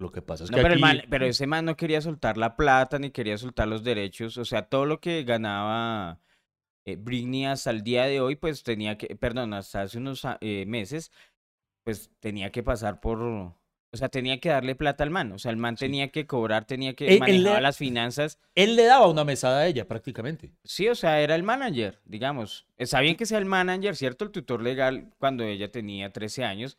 Lo 0.00 0.10
que 0.12 0.22
pasa 0.22 0.44
es 0.44 0.50
No, 0.50 0.56
que 0.56 0.62
pero, 0.62 0.74
aquí- 0.74 0.80
man- 0.82 1.02
pero 1.10 1.26
ese 1.26 1.46
man 1.46 1.64
no 1.64 1.76
quería 1.76 2.00
soltar 2.00 2.36
la 2.38 2.56
plata 2.56 2.98
ni 2.98 3.10
quería 3.10 3.36
soltar 3.36 3.68
los 3.68 3.84
derechos. 3.84 4.36
O 4.38 4.44
sea, 4.44 4.62
todo 4.68 4.86
lo 4.86 5.00
que 5.00 5.24
ganaba 5.24 6.20
eh, 6.86 6.96
Britney 6.96 7.44
hasta 7.46 7.70
el 7.70 7.82
día 7.82 8.04
de 8.04 8.20
hoy, 8.20 8.36
pues 8.36 8.62
tenía 8.62 8.96
que, 8.96 9.14
perdón, 9.16 9.52
hasta 9.54 9.82
hace 9.82 9.98
unos 9.98 10.24
a- 10.24 10.38
eh, 10.40 10.64
meses, 10.66 11.10
pues 11.88 12.10
tenía 12.20 12.50
que 12.52 12.62
pasar 12.62 13.00
por, 13.00 13.18
o 13.22 13.56
sea, 13.94 14.10
tenía 14.10 14.38
que 14.40 14.50
darle 14.50 14.74
plata 14.74 15.04
al 15.04 15.08
man. 15.10 15.32
O 15.32 15.38
sea, 15.38 15.50
el 15.52 15.56
man 15.56 15.78
Sí. 15.78 15.86
tenía 15.86 16.08
que 16.10 16.26
cobrar, 16.26 16.66
tenía 16.66 16.92
que 16.92 17.06
Él- 17.06 17.12
él 17.14 17.18
manejar 17.20 17.54
le- 17.56 17.60
las 17.62 17.78
finanzas. 17.78 18.38
él 18.54 18.76
le 18.76 18.84
daba 18.84 19.06
una 19.08 19.24
mesada 19.24 19.60
a 19.60 19.66
ella 19.66 19.88
prácticamente. 19.88 20.52
Sí, 20.64 20.86
o 20.88 20.94
sea, 20.94 21.22
era 21.22 21.34
el 21.34 21.42
manager, 21.44 21.98
digamos. 22.04 22.66
Está 22.76 23.00
bien 23.00 23.16
que 23.16 23.24
sea 23.24 23.38
el 23.38 23.46
manager, 23.46 23.96
¿cierto? 23.96 24.26
El 24.26 24.32
tutor 24.32 24.62
legal 24.62 25.14
cuando 25.18 25.44
ella 25.44 25.70
tenía 25.72 26.12
13 26.12 26.44
años. 26.44 26.76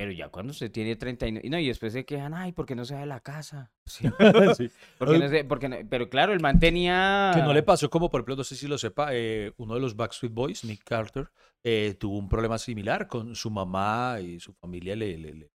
Pero 0.00 0.12
ya 0.12 0.30
cuando 0.30 0.52
usted 0.52 0.72
tiene 0.72 0.96
39, 0.96 1.46
y 1.46 1.50
no, 1.50 1.58
y 1.58 1.68
después 1.68 1.92
se 1.92 2.06
quejan, 2.06 2.32
ay, 2.32 2.52
¿por 2.52 2.64
qué 2.64 2.74
no 2.74 2.86
se 2.86 2.94
va 2.94 3.00
de 3.00 3.06
la 3.06 3.20
casa? 3.20 3.70
Sí. 4.56 4.70
Porque 4.98 5.18
no 5.18 5.28
sé, 5.28 5.44
porque 5.44 5.68
no- 5.68 5.76
pero 5.90 6.08
claro, 6.08 6.32
el 6.32 6.40
man 6.40 6.58
tenía... 6.58 7.32
Que 7.34 7.42
no 7.42 7.52
le 7.52 7.62
pasó 7.62 7.90
como, 7.90 8.08
por 8.08 8.20
ejemplo, 8.20 8.36
no 8.36 8.44
sé 8.44 8.56
si 8.56 8.66
lo 8.66 8.78
sepa, 8.78 9.10
eh, 9.12 9.52
uno 9.58 9.74
de 9.74 9.80
los 9.80 9.94
Backstreet 9.96 10.32
Boys, 10.32 10.64
Nick 10.64 10.84
Carter, 10.84 11.30
eh, 11.62 11.96
tuvo 12.00 12.16
un 12.16 12.30
problema 12.30 12.56
similar 12.56 13.08
con 13.08 13.34
su 13.34 13.50
mamá 13.50 14.20
y 14.22 14.40
su 14.40 14.54
familia 14.54 14.96
le, 14.96 15.18
le, 15.18 15.34
le- 15.34 15.50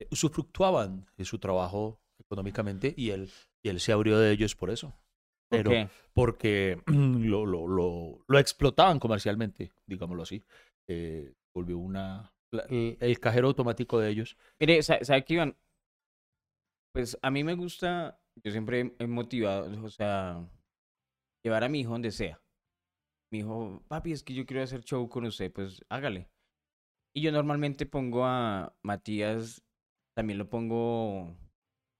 eh, 0.00 0.06
usufructuaban 0.10 1.04
de 1.18 1.24
su 1.26 1.38
trabajo 1.38 2.00
económicamente 2.18 2.94
y 2.96 3.10
él, 3.10 3.30
y 3.62 3.68
él 3.68 3.78
se 3.78 3.92
abrió 3.92 4.18
de 4.18 4.32
ellos 4.32 4.56
por 4.56 4.70
eso. 4.70 4.88
¿Por 5.50 5.58
Pero 5.58 5.70
qué? 5.70 5.88
porque 6.14 6.80
lo, 6.86 7.44
lo, 7.44 7.66
lo, 7.68 8.24
lo 8.26 8.38
explotaban 8.38 8.98
comercialmente, 8.98 9.70
digámoslo 9.86 10.22
así. 10.22 10.42
Eh, 10.88 11.34
volvió 11.54 11.76
una 11.76 12.32
el, 12.68 13.20
cajero 13.20 13.48
automático 13.48 13.98
de 13.98 14.10
ellos. 14.10 14.36
Mire, 14.60 14.82
sa- 14.82 15.02
¿sabe 15.04 15.24
qué, 15.24 15.34
Iván? 15.34 15.56
Pues 16.92 17.18
a 17.22 17.30
mí 17.30 17.42
me 17.44 17.54
gusta, 17.54 18.20
yo 18.44 18.50
siempre 18.52 18.94
he- 18.98 19.06
motivado, 19.06 19.70
o 19.84 19.88
sea, 19.90 20.46
llevar 21.44 21.64
a 21.64 21.68
mi 21.68 21.80
hijo 21.80 21.92
donde 21.92 22.10
sea. 22.10 22.40
Mi 23.32 23.40
hijo, 23.40 23.82
papi, 23.88 24.12
es 24.12 24.22
que 24.22 24.34
yo 24.34 24.46
quiero 24.46 24.62
hacer 24.62 24.82
show 24.84 25.08
con 25.08 25.26
usted, 25.26 25.52
pues 25.52 25.82
hágale. 25.88 26.30
Y 27.14 27.22
yo 27.22 27.32
normalmente 27.32 27.86
pongo 27.86 28.26
a 28.26 28.74
Matías, 28.82 29.64
también 30.16 30.38
lo 30.38 30.50
pongo 30.50 31.36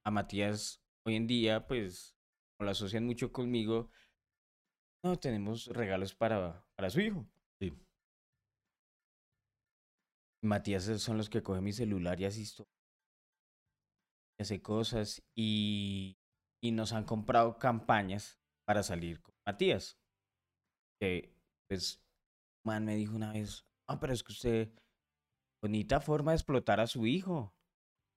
a 0.05 0.11
Matías 0.13 0.83
hoy 1.07 1.17
en 1.17 1.27
día, 1.29 1.67
pues, 1.67 2.17
lo 2.61 2.71
asocian 2.71 3.07
mucho 3.07 3.33
conmigo, 3.33 3.91
no 5.05 5.17
tenemos 5.19 5.67
regalos 5.69 6.15
para, 6.15 6.65
para 6.77 6.91
su 6.91 7.01
hijo. 7.01 7.27
Sí. 7.61 7.73
Matías 10.43 10.85
son 11.01 11.17
los 11.17 11.31
que 11.31 11.43
cogen 11.43 11.65
mi 11.65 11.73
celular 11.73 12.21
y 12.21 12.27
asisto. 12.27 12.69
Y 14.39 14.43
hace 14.43 14.61
cosas 14.63 15.23
y, 15.35 16.19
y 16.63 16.73
nos 16.73 16.93
han 16.93 17.05
comprado 17.05 17.59
campañas 17.59 18.39
para 18.67 18.83
salir 18.83 19.21
con 19.23 19.35
Matías. 19.47 19.99
Que, 21.01 21.35
pues, 21.69 22.01
man 22.65 22.85
me 22.85 22.97
dijo 22.97 23.17
una 23.17 23.33
vez, 23.33 23.67
ah, 23.89 24.01
pero 24.01 24.13
es 24.13 24.23
que 24.23 24.33
usted, 24.33 24.71
bonita 25.63 26.01
forma 26.01 26.33
de 26.33 26.37
explotar 26.39 26.81
a 26.81 26.89
su 26.89 27.07
hijo. 27.07 27.55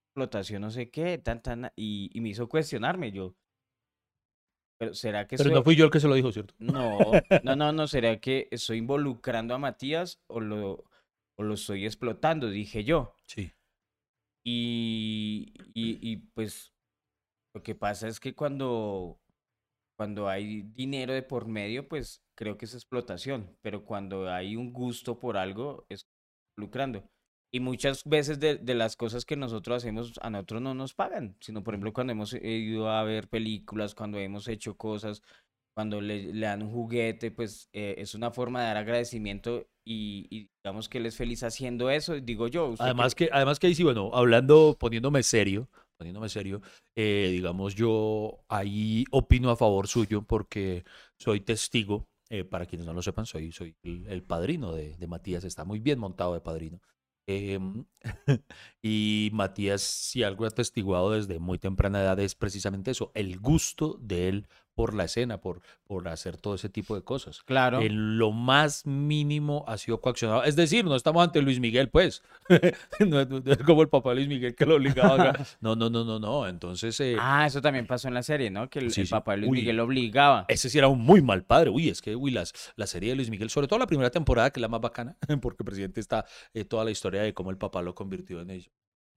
Explotación 0.10 0.62
no 0.64 0.72
sé 0.72 0.92
qué, 0.92 1.18
tan, 1.20 1.42
tan, 1.44 1.72
y, 1.76 2.10
y 2.14 2.22
me 2.22 2.30
hizo 2.30 2.50
cuestionarme 2.50 3.12
yo. 3.12 3.36
Pero 4.78 4.94
¿será 4.94 5.28
que 5.28 5.38
Pero 5.38 5.50
soy- 5.50 5.54
no 5.54 5.64
fui 5.64 5.76
yo 5.76 5.86
el 5.86 5.92
que 5.92 6.00
se 6.00 6.08
lo 6.08 6.16
dijo, 6.16 6.32
¿cierto? 6.32 6.56
no, 6.60 7.26
no, 7.42 7.56
no, 7.56 7.72
no, 7.74 7.88
¿será 7.88 8.20
que 8.20 8.48
estoy 8.52 8.78
involucrando 8.80 9.54
a 9.56 9.58
Matías 9.60 10.22
o 10.28 10.40
lo, 10.40 10.86
o 11.38 11.44
lo 11.44 11.56
estoy 11.56 11.86
explotando? 11.86 12.50
Dije 12.50 12.84
yo. 12.84 13.14
Sí. 13.28 13.52
Y, 14.46 15.54
y, 15.74 15.98
y 16.02 16.18
pues 16.18 16.74
lo 17.56 17.64
que 17.64 17.74
pasa 17.74 18.08
es 18.08 18.20
que 18.20 18.36
cuando, 18.36 19.20
cuando 19.98 20.30
hay 20.30 20.64
dinero 20.76 21.14
de 21.14 21.24
por 21.24 21.48
medio, 21.48 21.88
pues 21.88 22.22
creo 22.36 22.58
que 22.58 22.66
es 22.66 22.74
explotación, 22.74 23.58
pero 23.62 23.86
cuando 23.86 24.30
hay 24.30 24.56
un 24.56 24.72
gusto 24.74 25.20
por 25.20 25.38
algo, 25.38 25.86
es 25.90 26.08
lucrando. 26.58 27.10
Y 27.52 27.62
muchas 27.62 28.04
veces 28.04 28.40
de, 28.40 28.58
de 28.58 28.76
las 28.76 28.98
cosas 28.98 29.24
que 29.24 29.38
nosotros 29.38 29.78
hacemos, 29.78 30.14
a 30.22 30.30
nosotros 30.30 30.62
no 30.62 30.74
nos 30.74 30.94
pagan, 30.94 31.38
sino 31.40 31.64
por 31.64 31.74
ejemplo 31.74 31.94
cuando 31.94 32.12
hemos 32.12 32.34
ido 32.34 32.90
a 32.90 33.04
ver 33.04 33.30
películas, 33.30 33.96
cuando 33.96 34.20
hemos 34.20 34.48
hecho 34.50 34.76
cosas, 34.76 35.22
cuando 35.76 36.02
le, 36.02 36.34
le 36.34 36.46
dan 36.48 36.64
un 36.64 36.72
juguete, 36.72 37.32
pues 37.32 37.70
eh, 37.74 37.96
es 38.00 38.16
una 38.16 38.32
forma 38.32 38.62
de 38.62 38.68
dar 38.68 38.78
agradecimiento 38.78 39.68
y, 39.86 40.28
y 40.32 40.50
digamos 40.64 40.90
que 40.90 41.00
él 41.00 41.06
es 41.08 41.18
feliz 41.18 41.44
haciendo 41.44 41.90
eso, 41.92 42.16
digo 42.20 42.48
yo. 42.48 42.68
¿usted 42.70 42.96
qué- 42.96 42.96
Además 42.96 43.16
que, 43.16 43.30
además 43.32 43.60
que 43.60 43.68
ahí 43.68 43.76
sí, 43.76 43.84
bueno, 43.84 44.12
hablando, 44.14 44.76
poniéndome 44.80 45.24
serio, 45.24 45.70
poniéndome 45.98 46.28
serio, 46.30 46.62
eh, 46.96 47.30
digamos, 47.32 47.74
yo 47.76 48.44
ahí 48.50 49.06
opino 49.12 49.50
a 49.50 49.56
favor 49.56 49.88
suyo 49.88 50.24
porque 50.24 50.84
soy 51.18 51.40
testigo, 51.42 52.08
eh, 52.30 52.44
para 52.44 52.66
quienes 52.66 52.86
no 52.86 52.94
lo 52.94 53.02
sepan, 53.02 53.26
soy, 53.26 53.52
soy 53.52 53.76
el, 53.84 54.06
el 54.08 54.24
padrino 54.24 54.74
de, 54.74 54.98
de 54.98 55.08
Matías, 55.08 55.44
está 55.46 55.64
muy 55.64 55.80
bien 55.80 56.00
montado 56.00 56.34
de 56.34 56.42
padrino. 56.42 56.82
Em, 57.28 57.86
y 58.82 59.30
Matías, 59.34 59.82
si 59.82 60.24
algo 60.24 60.44
ha 60.46 60.50
atestiguado 60.50 61.12
desde 61.12 61.40
muy 61.40 61.58
temprana 61.60 62.02
edad, 62.02 62.20
es 62.20 62.36
precisamente 62.36 62.92
eso, 62.92 63.12
el 63.16 63.40
gusto 63.40 63.98
de 64.02 64.28
él 64.30 64.48
por 64.76 64.94
la 64.94 65.06
escena, 65.06 65.40
por, 65.40 65.62
por 65.86 66.08
hacer 66.10 66.38
todo 66.38 66.56
ese 66.56 66.68
tipo 66.70 66.96
de 66.96 67.02
cosas 67.04 67.42
Claro. 67.44 67.82
en 67.82 68.18
lo 68.20 68.32
más 68.32 68.86
mínimo 68.86 69.64
ha 69.68 69.78
sido 69.78 70.02
coaccionado. 70.02 70.44
Es 70.44 70.56
decir, 70.56 70.86
no 70.86 70.96
estamos 70.96 71.24
ante 71.24 71.42
Luis 71.42 71.60
Miguel, 71.60 71.90
pues. 71.90 72.22
no, 73.00 73.22
es- 73.22 73.30
no 73.30 73.42
como 73.66 73.82
el 73.82 73.90
papá 73.90 74.10
de 74.10 74.16
Luis 74.18 74.28
Miguel 74.28 74.54
que 74.54 74.66
lo 74.66 74.76
obligaba. 74.76 75.30
a 75.30 75.34
No, 75.62 75.76
no, 75.76 75.90
no, 75.90 76.04
no, 76.04 76.20
no. 76.20 76.48
Entonces, 76.48 77.00
eh, 77.00 77.16
Ah, 77.20 77.46
eso 77.48 77.62
también 77.62 77.88
pasó 77.88 78.08
en 78.10 78.14
la 78.14 78.22
serie, 78.24 78.52
¿no? 78.52 78.70
Que 78.70 78.80
el, 78.80 78.92
Sí, 78.92 79.02
el 79.02 79.08
sí. 79.08 79.12
papá 79.12 79.32
de 79.32 79.38
Luis 79.40 79.52
Uy. 79.52 79.58
Miguel 79.60 79.78
lo 79.78 79.86
obligaba. 79.86 80.46
ese 80.50 80.70
sí 80.70 80.78
era 80.78 80.88
un 80.90 81.00
muy 81.00 81.22
mal 81.22 81.44
padre. 81.44 81.70
Uy, 81.70 81.90
es 81.90 82.02
que, 82.02 82.16
uy, 82.16 82.32
las, 82.32 82.54
la 82.76 82.86
serie 82.86 83.10
de 83.12 83.16
Luis 83.16 83.30
Miguel, 83.30 83.50
sobre 83.50 83.68
todo 83.68 83.80
la 83.80 83.88
primera 83.88 84.10
temporada, 84.12 84.50
que 84.52 84.60
es 84.60 84.62
la 84.62 84.68
más 84.68 84.82
bacana, 84.82 85.18
porque 85.42 85.64
presidente 85.64 86.00
está 86.02 86.26
eh, 86.54 86.66
toda 86.66 86.84
la 86.84 86.92
historia 86.92 87.22
de 87.22 87.34
cómo 87.34 87.50
el 87.50 87.58
papá 87.58 87.82
lo 87.82 87.96
convirtió 87.96 88.42
en 88.42 88.50
ello. 88.50 88.72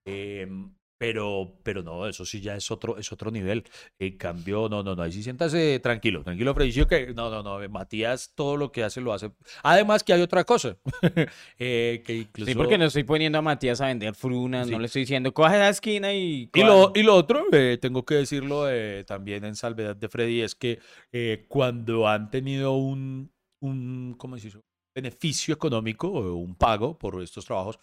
Em, 0.05 0.73
pero, 0.99 1.55
pero 1.63 1.83
no, 1.83 2.07
eso 2.09 2.25
sí 2.25 2.41
ya 2.41 2.57
es 2.57 2.71
otro, 2.71 2.99
es 2.99 3.11
otro 3.13 3.31
nivel. 3.31 3.65
En 3.99 4.17
cambio, 4.19 4.69
no, 4.69 4.83
no, 4.83 4.95
no, 4.97 5.03
ahí 5.03 5.13
sí 5.13 5.23
siéntase 5.23 5.79
tranquilo, 5.79 6.23
tranquilo, 6.25 6.55
Freddy. 6.55 6.85
Que 6.87 7.15
no, 7.15 7.31
no, 7.31 7.43
no, 7.43 7.69
Matías 7.69 8.33
todo 8.35 8.57
lo 8.57 8.73
que 8.73 8.83
hace 8.85 9.01
lo 9.01 9.13
hace. 9.13 9.31
Además 9.63 10.03
que 10.05 10.13
hay 10.13 10.21
otra 10.21 10.45
cosa, 10.45 10.77
eh, 11.59 12.03
que 12.05 12.15
incluso... 12.17 12.51
Sí, 12.51 12.57
porque 12.57 12.77
no 12.79 12.85
estoy 12.87 13.05
poniendo 13.05 13.39
a 13.39 13.43
Matías 13.43 13.81
a 13.81 13.87
vender 13.87 14.15
frunas, 14.15 14.67
no 14.69 14.77
Sí. 14.77 14.81
le 14.81 14.87
estoy 14.87 15.03
diciendo, 15.03 15.33
coge 15.33 15.57
la 15.59 15.69
esquina 15.69 16.13
y... 16.13 16.43
Y 16.43 16.47
coja". 16.49 16.67
lo, 16.67 16.93
y 16.95 17.03
lo 17.03 17.15
otro, 17.15 17.45
eh, 17.53 17.79
tengo 17.81 18.05
que 18.05 18.17
decirlo 18.17 18.69
eh, 18.69 19.05
también 19.07 19.45
en 19.45 19.55
salvedad 19.55 19.95
de 19.97 20.09
Freddy, 20.09 20.43
es 20.43 20.55
que 20.55 20.81
eh, 21.13 21.47
cuando 21.49 22.09
han 22.09 22.31
tenido 22.31 22.73
un, 22.73 23.31
un 23.61 24.15
¿cómo 24.19 24.37
se 24.39 24.47
dice? 24.49 24.59
beneficio 24.95 25.55
económico 25.55 26.09
un 26.11 26.57
pago 26.57 26.99
por 26.99 27.23
estos 27.23 27.45
trabajos, 27.45 27.79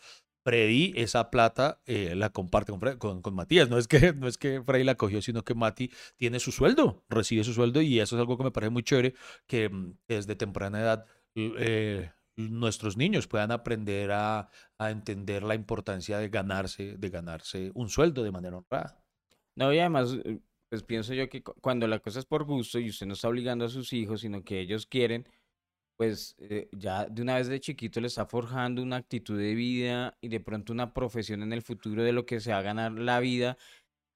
Freddy 0.46 0.94
esa 0.96 1.32
plata 1.32 1.82
eh, 1.88 2.14
la 2.16 2.30
comparte 2.30 2.72
con, 3.00 3.22
con, 3.22 3.36
Matías. 3.36 3.68
No 3.70 3.78
es, 3.80 3.88
que, 3.88 4.14
no 4.14 4.28
es 4.28 4.38
que 4.38 4.62
Freddy 4.64 4.84
la 4.86 4.96
cogió, 4.96 5.22
sino 5.22 5.44
que 5.44 5.56
Mati 5.56 5.92
tiene 6.18 6.40
su 6.40 6.52
sueldo, 6.52 7.04
recibe 7.10 7.44
su 7.44 7.54
sueldo 7.54 7.82
y 7.82 8.00
eso 8.00 8.16
es 8.16 8.20
algo 8.20 8.38
que 8.38 8.44
me 8.46 8.52
parece 8.52 8.70
muy 8.70 8.84
chévere, 8.84 9.16
que 9.48 9.70
mm, 9.70 9.98
desde 10.08 10.36
temprana 10.36 10.80
edad 10.80 11.06
eh, 11.36 12.12
nuestros 12.38 12.96
niños 12.96 13.28
puedan 13.28 13.52
aprender 13.52 14.12
a, 14.12 14.50
a 14.78 14.92
entender 14.92 15.44
la 15.44 15.56
importancia 15.56 16.20
de 16.20 16.30
ganarse, 16.30 16.96
de 16.98 17.10
ganarse 17.10 17.72
un 17.74 17.90
sueldo 17.90 18.24
de 18.24 18.32
manera 18.32 18.58
honrada. 18.58 19.04
No, 19.56 19.74
y 19.74 19.80
además, 19.80 20.16
eh, 20.24 20.40
pues 20.70 20.84
pienso 20.84 21.14
yo 21.14 21.30
que 21.30 21.44
cu- 21.44 21.56
cuando 21.62 21.88
la 21.88 22.00
cosa 22.00 22.20
es 22.20 22.26
por 22.26 22.44
gusto 22.46 22.80
y 22.80 22.90
usted 22.90 23.06
no 23.08 23.14
está 23.14 23.30
obligando 23.30 23.66
a 23.66 23.70
sus 23.70 23.94
hijos, 23.94 24.22
sino 24.22 24.44
que 24.44 24.60
ellos 24.60 24.86
quieren, 24.86 25.28
pues 25.98 26.36
eh, 26.40 26.68
ya 26.72 27.06
de 27.06 27.22
una 27.22 27.36
vez 27.36 27.48
de 27.48 27.60
chiquito 27.60 28.02
le 28.02 28.08
está 28.08 28.26
forjando 28.26 28.82
una 28.82 28.98
actitud 28.98 29.38
de 29.38 29.56
vida 29.56 30.18
y 30.22 30.28
de 30.28 30.40
pronto 30.40 30.74
una 30.74 30.94
profesión 30.94 31.42
en 31.44 31.54
el 31.54 31.62
futuro 31.62 32.04
de 32.04 32.12
lo 32.12 32.26
que 32.26 32.40
se 32.40 32.52
va 32.52 32.60
a 32.60 32.62
ganar 32.62 32.92
la 32.94 33.20
vida. 33.20 33.58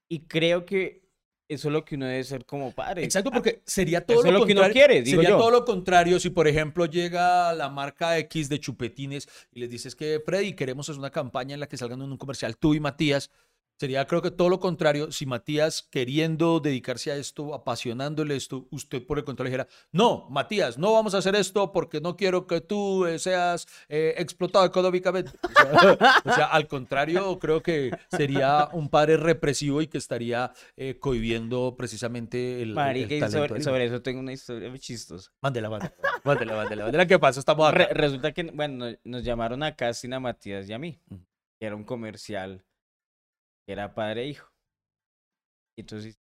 Y 0.09 0.21
creo 0.27 0.65
que 0.65 1.07
eso 1.47 1.69
es 1.69 1.73
lo 1.73 1.83
que 1.83 1.95
uno 1.95 2.05
debe 2.05 2.23
ser 2.23 2.45
como 2.45 2.71
padre. 2.73 3.03
Exacto, 3.03 3.31
porque 3.31 3.63
sería 3.65 4.05
todo 4.05 4.19
Eso 4.19 4.31
lo 4.31 4.39
lo 4.39 4.45
que 4.45 4.51
uno 4.51 4.61
contrario. 4.61 4.73
quiere, 4.73 5.01
digo 5.01 5.21
sería 5.21 5.29
yo. 5.31 5.37
todo 5.37 5.49
lo 5.51 5.65
contrario 5.65 6.19
si, 6.19 6.29
por 6.29 6.47
ejemplo, 6.47 6.85
llega 6.85 7.53
la 7.53 7.69
marca 7.69 8.17
X 8.19 8.49
de 8.49 8.59
chupetines 8.59 9.27
y 9.51 9.59
les 9.61 9.69
dices 9.69 9.95
que, 9.95 10.21
Freddy, 10.23 10.53
queremos 10.53 10.87
hacer 10.89 10.99
una 10.99 11.09
campaña 11.09 11.55
en 11.55 11.59
la 11.59 11.67
que 11.67 11.77
salgan 11.77 12.01
en 12.03 12.11
un 12.11 12.17
comercial 12.17 12.55
tú 12.57 12.75
y 12.75 12.79
Matías. 12.79 13.31
Sería, 13.79 14.05
creo 14.07 14.21
que 14.21 14.29
todo 14.29 14.49
lo 14.49 14.59
contrario, 14.59 15.09
si 15.09 15.25
Matías 15.25 15.87
queriendo 15.89 16.59
dedicarse 16.59 17.13
a 17.13 17.15
esto, 17.15 17.53
apasionándole 17.53 18.35
esto, 18.35 18.67
usted 18.71 19.05
por 19.07 19.19
el 19.19 19.23
contrario 19.23 19.51
dijera, 19.51 19.69
no, 19.93 20.27
Matías, 20.29 20.77
no 20.77 20.91
vamos 20.91 21.15
a 21.15 21.19
hacer 21.19 21.33
esto 21.35 21.71
porque 21.71 22.01
no 22.01 22.17
quiero 22.17 22.45
que 22.45 22.59
tú 22.59 23.05
eh, 23.05 23.19
seas 23.19 23.67
eh, 23.87 24.15
explotado 24.17 24.65
económicamente. 24.65 25.31
O 25.43 25.79
sea, 25.79 25.97
o 26.25 26.33
sea, 26.33 26.45
al 26.47 26.67
contrario, 26.67 27.39
creo 27.39 27.63
que 27.63 27.91
sería 28.11 28.67
un 28.73 28.89
padre 28.89 29.15
represivo 29.15 29.81
y 29.81 29.87
que 29.87 29.97
estaría 29.97 30.51
eh, 30.75 30.97
cohibiendo 30.99 31.75
precisamente 31.77 32.61
el, 32.61 32.73
Marica, 32.73 33.29
talento 33.29 33.61
sobre, 33.61 33.85
eso 33.85 34.01
tengo 34.01 34.19
una 34.19 34.33
historia 34.33 34.69
muy 34.69 34.79
chistosa. 34.79 35.31
Mándela, 35.41 35.69
mándela, 35.69 35.95
mándela, 36.25 36.55
mándela, 36.57 36.83
mándela. 36.83 37.07
¿Qué 37.07 37.17
pasa? 37.17 37.39
Estamos 37.39 37.65
acá. 37.69 37.77
Re- 37.77 37.93
resulta 37.93 38.33
que, 38.33 38.43
bueno, 38.43 38.87
nos 39.05 39.23
llamaron 39.23 39.63
a 39.63 39.73
casting 39.77 40.11
a 40.11 40.19
Matías 40.19 40.67
y 40.67 40.73
a 40.73 40.77
mí. 40.79 40.99
Que 41.57 41.65
era 41.65 41.77
un 41.77 41.85
comercial 41.85 42.65
que 43.69 43.73
era 43.73 43.93
padre 43.93 44.23
e 44.23 44.27
hijo. 44.29 44.51
Y 45.77 45.81
entonces, 45.81 46.19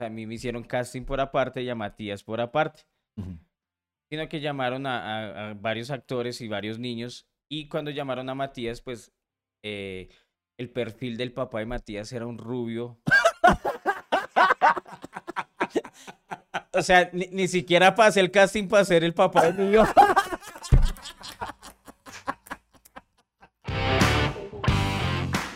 a 0.00 0.08
mí 0.08 0.26
me 0.26 0.34
hicieron 0.34 0.64
casting 0.64 1.04
por 1.04 1.20
aparte 1.20 1.62
y 1.62 1.68
a 1.68 1.76
Matías 1.76 2.24
por 2.24 2.40
aparte. 2.40 2.82
Sino 4.10 4.28
que 4.28 4.40
llamaron 4.40 4.84
a, 4.84 4.98
a- 4.98 5.50
a 5.50 5.54
varios 5.54 5.92
actores 5.92 6.40
y 6.40 6.48
varios 6.48 6.80
niños. 6.80 7.28
Y 7.48 7.68
cuando 7.68 7.92
llamaron 7.92 8.28
a 8.28 8.34
Matías, 8.34 8.80
pues 8.80 9.12
eh, 9.64 10.08
el 10.58 10.68
perfil 10.70 11.16
del 11.16 11.32
papá 11.32 11.60
de 11.60 11.66
Matías 11.66 12.12
era 12.12 12.26
un 12.26 12.36
rubio. 12.38 12.98
o 16.72 16.82
sea, 16.82 17.08
ni, 17.12 17.28
ni 17.28 17.46
siquiera 17.46 17.94
pasé 17.94 18.18
el 18.18 18.32
casting 18.32 18.66
para 18.66 18.84
ser 18.84 19.04
el 19.04 19.14
papá 19.14 19.52
de 19.52 19.62
mi 19.64 19.72
hijo. 19.72 19.84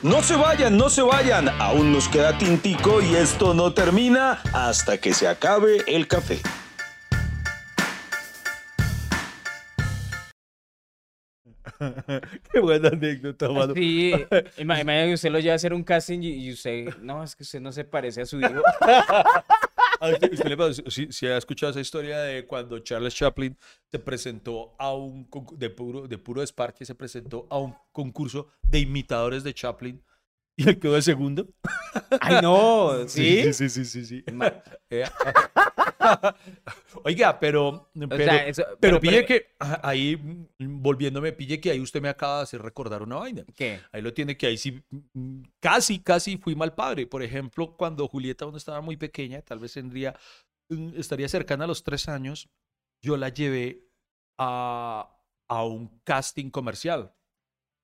No 0.02 0.22
se 0.22 0.34
vayan, 0.34 0.76
no 0.76 0.88
se 0.88 1.02
vayan. 1.02 1.48
Aún 1.60 1.92
nos 1.92 2.08
queda 2.08 2.36
tintico 2.38 3.02
y 3.02 3.14
esto 3.16 3.52
no 3.54 3.72
termina 3.74 4.40
hasta 4.52 4.98
que 4.98 5.12
se 5.12 5.28
acabe 5.28 5.84
el 5.86 6.08
café. 6.08 6.40
Qué 12.52 12.60
buena 12.60 12.88
anécdota, 12.88 13.48
mano. 13.48 13.74
Sí, 13.74 14.12
ima- 14.58 14.80
imagínate 14.80 15.08
que 15.08 15.14
usted 15.14 15.30
lo 15.30 15.38
lleva 15.40 15.52
a 15.52 15.56
hacer 15.56 15.72
un 15.74 15.82
casting 15.84 16.20
y, 16.22 16.46
y 16.48 16.52
usted, 16.52 16.96
no, 16.98 17.22
es 17.22 17.34
que 17.36 17.42
usted 17.42 17.60
no 17.60 17.72
se 17.72 17.84
parece 17.84 18.22
a 18.22 18.26
su 18.26 18.38
hijo. 18.40 18.50
Si, 20.88 21.12
si 21.12 21.26
ha 21.26 21.36
escuchado 21.36 21.70
esa 21.70 21.80
historia 21.80 22.20
de 22.20 22.46
cuando 22.46 22.78
Charles 22.78 23.14
Chaplin 23.14 23.56
se 23.90 23.98
presentó 23.98 24.74
a 24.78 24.94
un 24.94 25.28
de 25.52 25.68
puro 25.68 26.08
de 26.08 26.16
puro 26.16 26.40
desparche 26.40 26.86
se 26.86 26.94
presentó 26.94 27.46
a 27.50 27.58
un 27.58 27.74
concurso 27.92 28.48
de 28.62 28.78
imitadores 28.78 29.44
de 29.44 29.52
Chaplin 29.52 30.02
y 30.64 30.68
él 30.68 30.78
quedó 30.78 30.94
de 30.94 31.02
segundo. 31.02 31.48
Ay, 32.20 32.38
no, 32.42 32.90
¿sí? 33.08 33.52
sí, 33.52 33.68
sí, 33.68 33.84
sí, 33.84 34.04
sí. 34.04 34.24
Eh, 34.90 35.04
Oiga, 37.04 37.38
pero 37.38 37.68
O 37.68 37.90
pero, 38.08 38.24
sea, 38.24 38.46
eso- 38.46 38.62
pero 38.64 38.78
pero- 38.80 39.00
pille 39.00 39.22
pero- 39.22 39.26
que 39.26 39.46
ah, 39.60 39.80
ahí 39.82 40.16
mm, 40.16 40.82
volviéndome 40.82 41.32
pille 41.32 41.60
que 41.60 41.70
ahí 41.70 41.80
usted 41.80 42.00
me 42.02 42.08
acaba 42.08 42.38
de 42.38 42.42
hacer 42.44 42.62
recordar 42.62 43.02
una 43.02 43.16
vaina. 43.16 43.44
¿Qué? 43.54 43.80
Ahí 43.92 44.02
lo 44.02 44.12
tiene 44.12 44.36
que 44.36 44.46
ahí 44.46 44.56
sí, 44.56 44.82
mm, 45.14 45.42
casi, 45.60 46.00
casi 46.00 46.36
fui 46.38 46.54
mal 46.54 46.74
padre. 46.74 47.06
Por 47.06 47.22
ejemplo, 47.22 47.76
cuando 47.76 48.08
Julieta 48.08 48.44
aún 48.44 48.56
estaba 48.56 48.80
muy 48.80 48.96
pequeña, 48.96 49.42
tal 49.42 49.58
vez 49.58 49.72
tendría, 49.74 50.14
mm, 50.68 50.92
estaría 50.96 51.28
cercana 51.28 51.64
a 51.64 51.68
los 51.68 51.82
tres 51.84 52.08
años, 52.08 52.48
yo 53.02 53.16
la 53.16 53.28
llevé 53.30 53.86
a, 54.38 55.16
a 55.48 55.64
un 55.64 56.00
casting 56.04 56.50
comercial. 56.50 57.14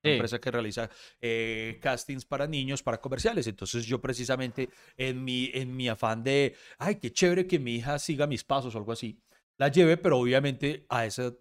Sí. 0.07 0.13
empresa 0.13 0.41
que 0.41 0.51
realiza 0.51 0.91
eh, 1.21 1.79
castings 1.83 2.25
para 2.25 2.47
niños, 2.47 2.83
para 2.83 3.01
comerciales. 3.01 3.47
Entonces 3.47 3.87
yo 3.87 4.01
precisamente 4.01 4.69
en 4.97 5.25
mi, 5.25 5.51
en 5.55 5.77
mi 5.77 5.89
afán 5.89 6.23
de, 6.23 6.55
ay, 6.79 6.97
qué 6.97 7.13
chévere 7.13 7.47
que 7.47 7.59
mi 7.59 7.77
hija 7.77 7.99
siga 7.99 8.27
mis 8.27 8.45
pasos 8.45 8.75
o 8.75 8.79
algo 8.79 8.93
así, 8.93 9.21
la 9.59 9.69
llevé, 9.69 9.97
pero 9.97 10.19
obviamente 10.19 10.87
a 10.89 11.07
esa, 11.07 11.33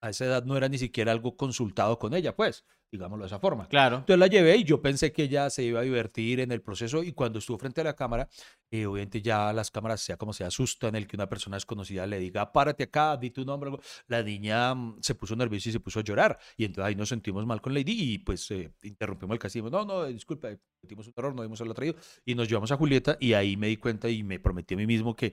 a 0.00 0.10
esa 0.10 0.24
edad 0.24 0.44
no 0.44 0.56
era 0.56 0.68
ni 0.68 0.78
siquiera 0.78 1.12
algo 1.12 1.36
consultado 1.36 1.98
con 1.98 2.14
ella, 2.14 2.34
pues, 2.34 2.64
digámoslo 2.90 3.24
de 3.24 3.26
esa 3.26 3.38
forma. 3.38 3.68
Claro. 3.68 3.98
Entonces 3.98 4.18
la 4.18 4.26
llevé 4.26 4.56
y 4.56 4.64
yo 4.64 4.80
pensé 4.80 5.12
que 5.12 5.24
ella 5.24 5.50
se 5.50 5.62
iba 5.62 5.80
a 5.80 5.82
divertir 5.82 6.40
en 6.40 6.52
el 6.52 6.62
proceso 6.62 7.02
y 7.02 7.12
cuando 7.12 7.38
estuvo 7.38 7.58
frente 7.58 7.80
a 7.80 7.84
la 7.84 7.94
cámara, 7.94 8.28
eh, 8.70 8.86
obviamente 8.86 9.20
ya 9.20 9.52
las 9.52 9.70
cámaras, 9.70 10.00
sea 10.00 10.16
como 10.16 10.32
sea, 10.32 10.48
asustan 10.48 10.94
el 10.94 11.06
que 11.06 11.16
una 11.16 11.28
persona 11.28 11.56
desconocida 11.56 12.06
le 12.06 12.18
diga, 12.18 12.52
párate 12.52 12.84
acá, 12.84 13.16
di 13.16 13.30
tu 13.30 13.44
nombre. 13.44 13.70
algo". 13.70 13.82
La 14.06 14.22
niña 14.22 14.74
mm, 14.74 14.98
se 15.00 15.14
puso 15.14 15.36
nerviosa 15.36 15.68
y 15.68 15.72
se 15.72 15.80
puso 15.80 16.00
a 16.00 16.02
llorar 16.02 16.38
y 16.56 16.64
entonces 16.64 16.88
ahí 16.88 16.94
nos 16.94 17.08
sentimos 17.08 17.44
mal 17.46 17.60
con 17.60 17.74
Lady 17.74 18.14
y 18.14 18.18
pues 18.18 18.50
eh, 18.50 18.72
interrumpimos 18.82 19.34
el 19.34 19.38
casting. 19.38 19.62
No, 19.70 19.84
no, 19.84 20.04
disculpa, 20.06 20.48
cometimos 20.80 21.06
un 21.06 21.14
error, 21.16 21.34
no 21.34 21.42
dimos 21.42 21.60
el 21.60 21.74
traído 21.74 21.96
y 22.24 22.34
nos 22.34 22.48
llevamos 22.48 22.72
a 22.72 22.76
Julieta 22.76 23.16
y 23.20 23.34
ahí 23.34 23.56
me 23.56 23.68
di 23.68 23.76
cuenta 23.76 24.08
y 24.08 24.22
me 24.22 24.38
prometí 24.38 24.74
a 24.74 24.76
mí 24.76 24.86
mismo 24.86 25.14
que, 25.14 25.32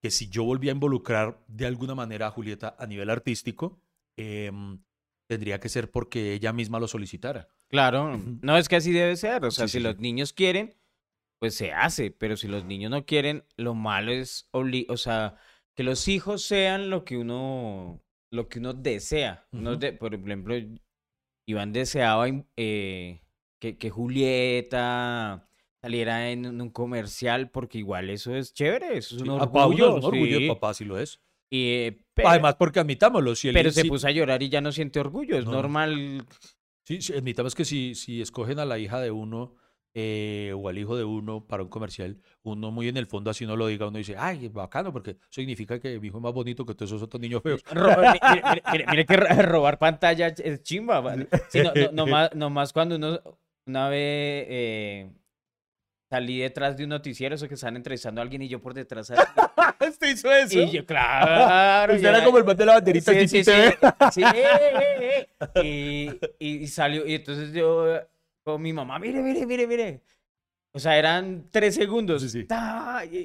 que 0.00 0.10
si 0.10 0.28
yo 0.28 0.44
volvía 0.44 0.72
a 0.72 0.74
involucrar 0.74 1.42
de 1.48 1.66
alguna 1.66 1.94
manera 1.94 2.28
a 2.28 2.30
Julieta 2.30 2.76
a 2.78 2.86
nivel 2.86 3.10
artístico, 3.10 3.80
em, 4.16 4.78
tendría 5.32 5.58
que 5.60 5.68
ser 5.68 5.90
porque 5.90 6.34
ella 6.34 6.52
misma 6.52 6.78
lo 6.78 6.86
solicitara. 6.88 7.48
Claro. 7.68 8.18
No, 8.42 8.56
es 8.58 8.68
que 8.68 8.76
así 8.76 8.92
debe 8.92 9.16
ser. 9.16 9.44
O 9.44 9.50
sea, 9.50 9.66
Sí, 9.66 9.72
si 9.72 9.78
sí, 9.78 9.84
los 9.84 9.96
sí. 9.96 10.02
niños 10.02 10.32
quieren, 10.32 10.74
pues 11.38 11.54
se 11.54 11.72
hace. 11.72 12.10
Pero 12.10 12.36
si 12.36 12.48
los 12.48 12.64
niños 12.64 12.90
no 12.90 13.04
quieren, 13.06 13.44
lo 13.56 13.74
malo 13.74 14.12
es, 14.12 14.48
obli- 14.52 14.86
o 14.88 14.96
sea, 14.96 15.36
que 15.74 15.82
los 15.84 16.06
hijos 16.08 16.42
sean 16.42 16.90
lo 16.90 17.04
que 17.04 17.16
uno, 17.16 18.02
lo 18.30 18.48
que 18.48 18.58
uno 18.58 18.74
desea. 18.74 19.46
Uno 19.52 19.70
Ujú. 19.70 19.78
de- 19.80 19.92
por 19.94 20.14
ejemplo, 20.14 20.54
Iván 21.46 21.72
deseaba 21.72 22.26
eh, 22.56 23.20
que, 23.60 23.78
que 23.78 23.90
Julieta 23.90 25.48
saliera 25.80 26.30
en 26.30 26.60
un 26.60 26.70
comercial, 26.70 27.50
porque 27.50 27.78
igual 27.78 28.10
eso 28.10 28.34
es 28.34 28.52
chévere, 28.54 28.96
eso 28.98 29.16
es 29.16 29.22
un 29.22 29.30
orgullo. 29.30 29.96
un 29.96 30.04
orgullo 30.04 30.40
de 30.40 30.48
papá, 30.48 30.74
sí 30.74 30.84
lo 30.84 30.98
es. 30.98 31.20
Eh, 31.54 31.98
pero, 32.14 32.30
Además, 32.30 32.54
porque 32.58 32.80
admitámoslo, 32.80 33.34
si 33.36 33.52
pero 33.52 33.70
se 33.70 33.84
puso 33.84 34.06
a 34.06 34.10
llorar 34.10 34.42
y 34.42 34.48
ya 34.48 34.62
no 34.62 34.72
siente 34.72 34.98
orgullo. 35.00 35.36
Es 35.36 35.44
No, 35.44 35.50
no. 35.52 35.56
normal. 35.58 36.24
sí, 36.84 37.02
sí, 37.02 37.12
admitamos 37.12 37.54
que 37.54 37.66
si, 37.66 37.94
si 37.94 38.22
escogen 38.22 38.58
a 38.58 38.64
la 38.64 38.78
hija 38.78 39.00
de 39.00 39.10
uno 39.10 39.54
eh, 39.94 40.54
o 40.56 40.70
al 40.70 40.78
hijo 40.78 40.96
de 40.96 41.04
uno 41.04 41.46
para 41.46 41.62
un 41.62 41.68
comercial, 41.68 42.16
uno 42.42 42.70
muy 42.70 42.88
en 42.88 42.96
el 42.96 43.06
fondo 43.06 43.30
así 43.30 43.44
no 43.44 43.54
lo 43.56 43.66
diga, 43.66 43.86
uno 43.88 43.98
dice, 43.98 44.16
ay, 44.16 44.48
bacano, 44.48 44.90
porque 44.94 45.18
significa 45.28 45.78
que 45.78 46.00
mi 46.00 46.08
hijo 46.08 46.16
es 46.16 46.22
más 46.22 46.32
bonito 46.32 46.64
que 46.64 46.74
todos 46.74 46.90
esos 46.90 47.02
otros 47.02 47.20
niños 47.20 47.42
feos. 47.42 47.62
Mire, 48.90 49.04
que 49.06 49.16
ro- 49.16 49.42
robar 49.42 49.78
pantalla 49.78 50.28
es 50.28 50.62
chimba. 50.62 51.02
Sí, 51.50 51.60
no, 51.62 51.72
no, 51.74 51.92
nomás, 51.92 52.34
nomás 52.34 52.72
cuando 52.72 52.96
uno 52.96 53.20
una 53.66 53.88
vez 53.90 54.46
eh, 54.48 55.10
salí 56.12 56.40
detrás 56.40 56.76
de 56.76 56.84
un 56.84 56.90
noticiero, 56.90 57.34
eso 57.34 57.48
que 57.48 57.54
están 57.54 57.74
entrevistando 57.74 58.20
a 58.20 58.22
alguien 58.22 58.42
y 58.42 58.48
yo 58.48 58.60
por 58.60 58.74
detrás. 58.74 59.10
¿Usted 59.88 60.08
hizo 60.10 60.30
eso? 60.30 60.60
y 60.60 60.70
yo, 60.70 60.84
claro. 60.84 61.94
Usted 61.94 62.02
ya- 62.04 62.10
era 62.10 62.22
como 62.24 62.36
el 62.36 62.44
man 62.44 62.54
de 62.54 62.66
la 62.66 62.74
banderita 62.74 63.12
Sí, 63.12 63.28
sí, 63.28 63.42
sí, 63.44 63.52
sí. 64.12 64.22
Y, 65.64 66.10
y- 66.38 66.56
y 66.64 66.66
salió, 66.68 67.06
y 67.06 67.14
entonces 67.14 67.52
yo 67.54 67.98
con 68.44 68.60
mi 68.60 68.74
mamá, 68.74 68.98
mire, 68.98 69.22
mire, 69.22 69.46
mire, 69.46 69.66
mire. 69.66 70.02
O 70.74 70.78
sea, 70.78 70.96
eran 70.98 71.48
tres 71.50 71.74
segundos. 71.76 72.20
Sí, 72.22 72.28
sí. 72.28 72.46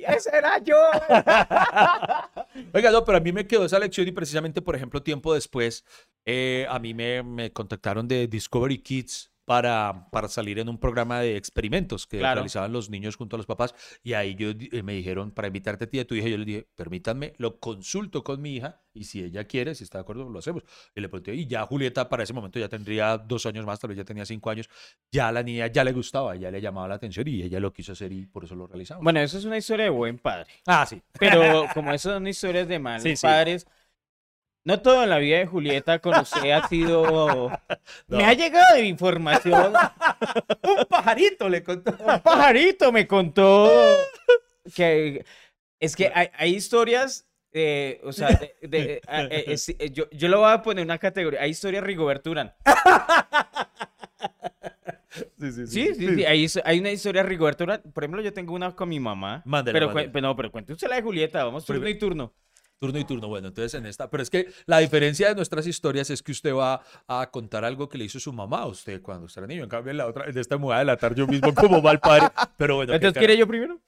¡Ese 0.08 0.30
era 0.38 0.58
yo! 0.60 0.76
Oiga, 2.73 2.91
no, 2.91 3.04
pero 3.06 3.17
a 3.17 3.21
mí 3.21 3.32
me 3.34 3.47
quedó 3.47 3.65
esa 3.65 3.80
lección 3.80 4.08
y 4.08 4.12
precisamente, 4.12 4.62
por 4.62 4.76
ejemplo, 4.76 5.02
tiempo 5.04 5.34
después, 5.34 5.84
eh, 6.26 6.65
a 6.69 6.80
mí 6.80 6.93
me, 6.93 7.23
me 7.23 7.52
contactaron 7.52 8.08
de 8.08 8.28
Discovery 8.28 8.80
Kids 8.80 9.30
para, 9.47 10.10
para 10.12 10.27
salir 10.27 10.60
en 10.60 10.67
un 10.67 10.77
programa 10.77 11.21
de 11.21 11.38
experimentos 11.38 12.05
que 12.05 12.17
Claro. 12.17 12.36
realizaban 12.41 12.73
los 12.73 12.89
niños 12.89 13.15
junto 13.15 13.38
a 13.38 13.39
los 13.39 13.45
papás 13.45 13.73
y 14.03 14.12
ahí 14.12 14.36
yo, 14.36 14.49
eh, 14.49 14.83
me 14.83 14.91
dijeron, 14.91 15.31
para 15.31 15.47
invitarte 15.47 15.86
a 15.86 15.89
ti 15.89 15.97
y 15.97 15.99
a 16.01 16.05
tu 16.05 16.15
hija, 16.15 16.27
yo 16.27 16.38
les 16.38 16.45
dije, 16.45 16.67
permítanme, 16.75 17.31
lo 17.38 17.57
consulto 17.57 18.25
con 18.25 18.41
mi 18.41 18.57
hija 18.57 18.81
y 18.93 19.05
si 19.05 19.23
ella 19.23 19.45
quiere, 19.45 19.73
si 19.73 19.86
está 19.86 19.99
de 19.99 20.01
acuerdo, 20.01 20.27
lo 20.29 20.39
hacemos. 20.39 20.63
Y 20.93 20.99
le 20.99 21.07
pregunté, 21.07 21.33
y 21.33 21.47
ya 21.47 21.65
Julieta 21.65 22.10
para 22.10 22.23
ese 22.23 22.33
momento 22.33 22.60
ya 22.60 22.67
tendría 22.67 23.17
dos 23.17 23.45
años 23.45 23.65
más, 23.65 23.79
tal 23.79 23.88
vez 23.88 23.97
ya 23.97 24.03
tenía 24.03 24.25
cinco 24.25 24.49
años, 24.49 24.69
ya 25.13 25.29
a 25.29 25.31
la 25.31 25.43
niña 25.43 25.67
ya 25.67 25.86
le 25.86 25.93
gustaba, 25.93 26.36
ya 26.36 26.51
le 26.51 26.60
llamaba 26.60 26.89
la 26.89 26.95
atención 26.95 27.25
y 27.29 27.41
ella 27.41 27.62
lo 27.62 27.71
quiso 27.71 27.93
hacer 27.93 28.12
y 28.12 28.25
por 28.25 28.43
eso 28.43 28.53
lo 28.53 28.67
realizamos. 28.67 29.01
Bueno, 29.01 29.21
eso 29.21 29.38
es 29.38 29.45
una 29.45 29.57
historia 29.57 29.86
de 29.86 29.91
buen 29.91 30.17
padre. 30.19 30.49
ah, 30.65 30.86
sí. 30.86 31.01
Pero 31.17 31.67
como 31.73 31.93
eso 31.93 32.12
son 32.12 32.27
historias 32.27 32.67
de 32.67 32.79
malos 32.79 33.03
Sí, 33.03 33.15
sí. 33.15 33.25
No 34.67 34.82
todo 34.82 35.01
en 35.03 35.10
la 35.10 35.17
vida 35.17 35.38
de 35.38 35.45
Julieta 35.47 35.99
con 35.99 36.17
usted 36.19 36.51
ha 36.51 36.67
sido... 36.67 37.49
No. 38.08 38.17
Me 38.17 38.25
ha 38.25 38.34
llegado 38.34 38.75
de 38.75 38.86
información. 38.86 39.73
Un 40.63 40.86
pajarito 40.89 41.47
le 41.49 41.63
contó. 41.63 41.91
Un 41.91 42.19
pajarito 42.21 42.91
me 42.91 43.08
contó 43.08 43.71
que... 44.75 45.25
Es 45.80 45.95
que 45.95 46.12
hay, 46.13 46.30
hay 46.38 46.56
historias... 46.56 47.27
eh, 47.53 48.01
o 48.03 48.12
sea, 48.12 48.27
de- 48.30 48.56
de- 48.67 49.01
a- 49.08 49.23
eh, 49.23 49.56
eh, 49.80 49.89
yo, 49.91 50.10
yo 50.12 50.27
lo 50.27 50.39
voy 50.39 50.51
a 50.51 50.62
poner 50.62 50.82
en 50.82 50.88
una 50.88 50.97
categoría. 50.97 51.41
Hay 51.41 51.51
historias 51.51 51.84
Rigoberto 51.84 52.32
Urán. 52.32 52.53
Sí, 55.39 55.51
sí, 55.51 55.67
Sí, 55.67 55.95
sí, 55.95 56.15
sí. 56.15 56.25
Hay, 56.25 56.45
hay 56.63 56.80
una 56.80 56.91
historia 56.91 57.23
Rigoberto 57.23 57.63
Urán. 57.63 57.82
Por 57.93 58.03
ejemplo, 58.03 58.21
yo 58.21 58.34
tengo 58.34 58.53
una 58.53 58.75
con 58.75 58.89
mi 58.89 58.99
mamá. 58.99 59.41
Mándela, 59.45 59.73
pero, 59.73 59.88
mándela. 59.88 60.08
cuen- 60.10 60.12
pero 60.13 60.27
no, 60.27 60.36
pero 60.36 60.51
cuente 60.51 60.73
usted 60.73 60.88
la 60.89 60.97
de 60.97 61.01
Julieta. 61.01 61.43
Vamos 61.43 61.65
turno 61.65 61.88
y 61.88 61.97
turno. 61.97 62.34
Turno 62.79 62.99
y 62.99 63.05
turno. 63.05 63.27
Bueno, 63.27 63.47
entonces 63.47 63.73
en 63.73 63.85
esta. 63.87 64.09
Pero 64.09 64.21
es 64.21 64.29
que 64.29 64.47
la 64.65 64.79
diferencia 64.79 65.29
de 65.29 65.35
nuestras 65.35 65.65
historias 65.65 66.09
es 66.11 66.21
que 66.21 66.31
usted 66.31 66.53
va 66.53 66.81
a 67.07 67.29
contar 67.31 67.65
algo 67.65 67.89
que 67.89 67.97
le 67.97 68.05
hizo 68.05 68.19
su 68.19 68.31
mamá 68.31 68.59
a 68.59 68.67
usted 68.67 69.01
cuando 69.01 69.25
usted 69.25 69.41
era 69.41 69.47
niño. 69.47 69.63
En 69.63 69.69
cambio, 69.69 69.91
en 69.91 69.97
la 69.97 70.05
otra, 70.05 70.25
en 70.25 70.37
esta 70.37 70.57
me 70.57 70.65
voy 70.65 70.75
a 70.75 70.79
delatar 70.79 71.15
yo 71.15 71.25
mismo 71.25 71.53
como 71.55 71.81
mal 71.81 71.99
padre. 71.99 72.27
Pero 72.57 72.75
bueno. 72.75 72.93
Entonces, 72.93 73.17
¿quiere 73.17 73.35
yo 73.35 73.47
primero? 73.47 73.80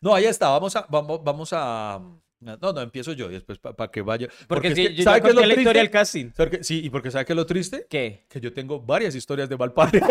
No, 0.00 0.14
ahí 0.14 0.24
está. 0.24 0.48
Vamos 0.48 0.74
a. 0.74 0.86
Vamos, 0.88 1.22
vamos 1.22 1.50
a. 1.52 2.00
No, 2.40 2.56
no, 2.72 2.80
empiezo 2.80 3.12
yo 3.12 3.28
y 3.28 3.34
después 3.34 3.58
para 3.58 3.90
que 3.90 4.00
vaya. 4.00 4.28
Porque, 4.48 4.68
es 4.68 4.74
si 4.74 4.86
que, 4.86 4.94
yo 4.94 5.04
¿sabe 5.04 5.20
qué 5.20 5.28
es 5.28 5.34
lo 5.34 5.42
la 5.42 5.48
historia 5.48 5.82
del 5.82 5.90
triste? 5.90 5.98
casting. 5.98 6.30
¿Sabe 6.34 6.50
qué? 6.50 6.64
Sí, 6.64 6.80
y 6.82 6.88
porque 6.88 7.10
¿sabe 7.10 7.26
qué 7.26 7.34
es 7.34 7.36
lo 7.36 7.44
triste? 7.44 7.86
¿Qué? 7.90 8.24
que 8.30 8.40
yo 8.40 8.54
tengo 8.54 8.80
varias 8.80 9.14
historias 9.14 9.50
de 9.50 9.58
mal 9.58 9.74
padre. 9.74 10.00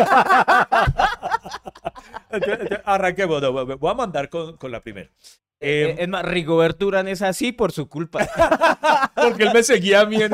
Arranquemos, 2.85 3.41
no, 3.41 3.65
voy 3.77 3.91
a 3.91 3.95
mandar 3.95 4.29
con, 4.29 4.57
con 4.57 4.71
la 4.71 4.79
primera. 4.79 5.09
Eh, 5.61 5.89
Eh, 5.89 5.95
es 5.99 6.07
más, 6.07 6.23
Rigoberto 6.25 6.87
Urán 6.87 7.07
es 7.07 7.21
así 7.21 7.51
por 7.51 7.71
su 7.71 7.87
culpa. 7.89 8.19
porque 9.15 9.43
él 9.43 9.49
me 9.53 9.63
seguía 9.63 10.01
a 10.01 10.05
mí. 10.05 10.15
en- 10.21 10.31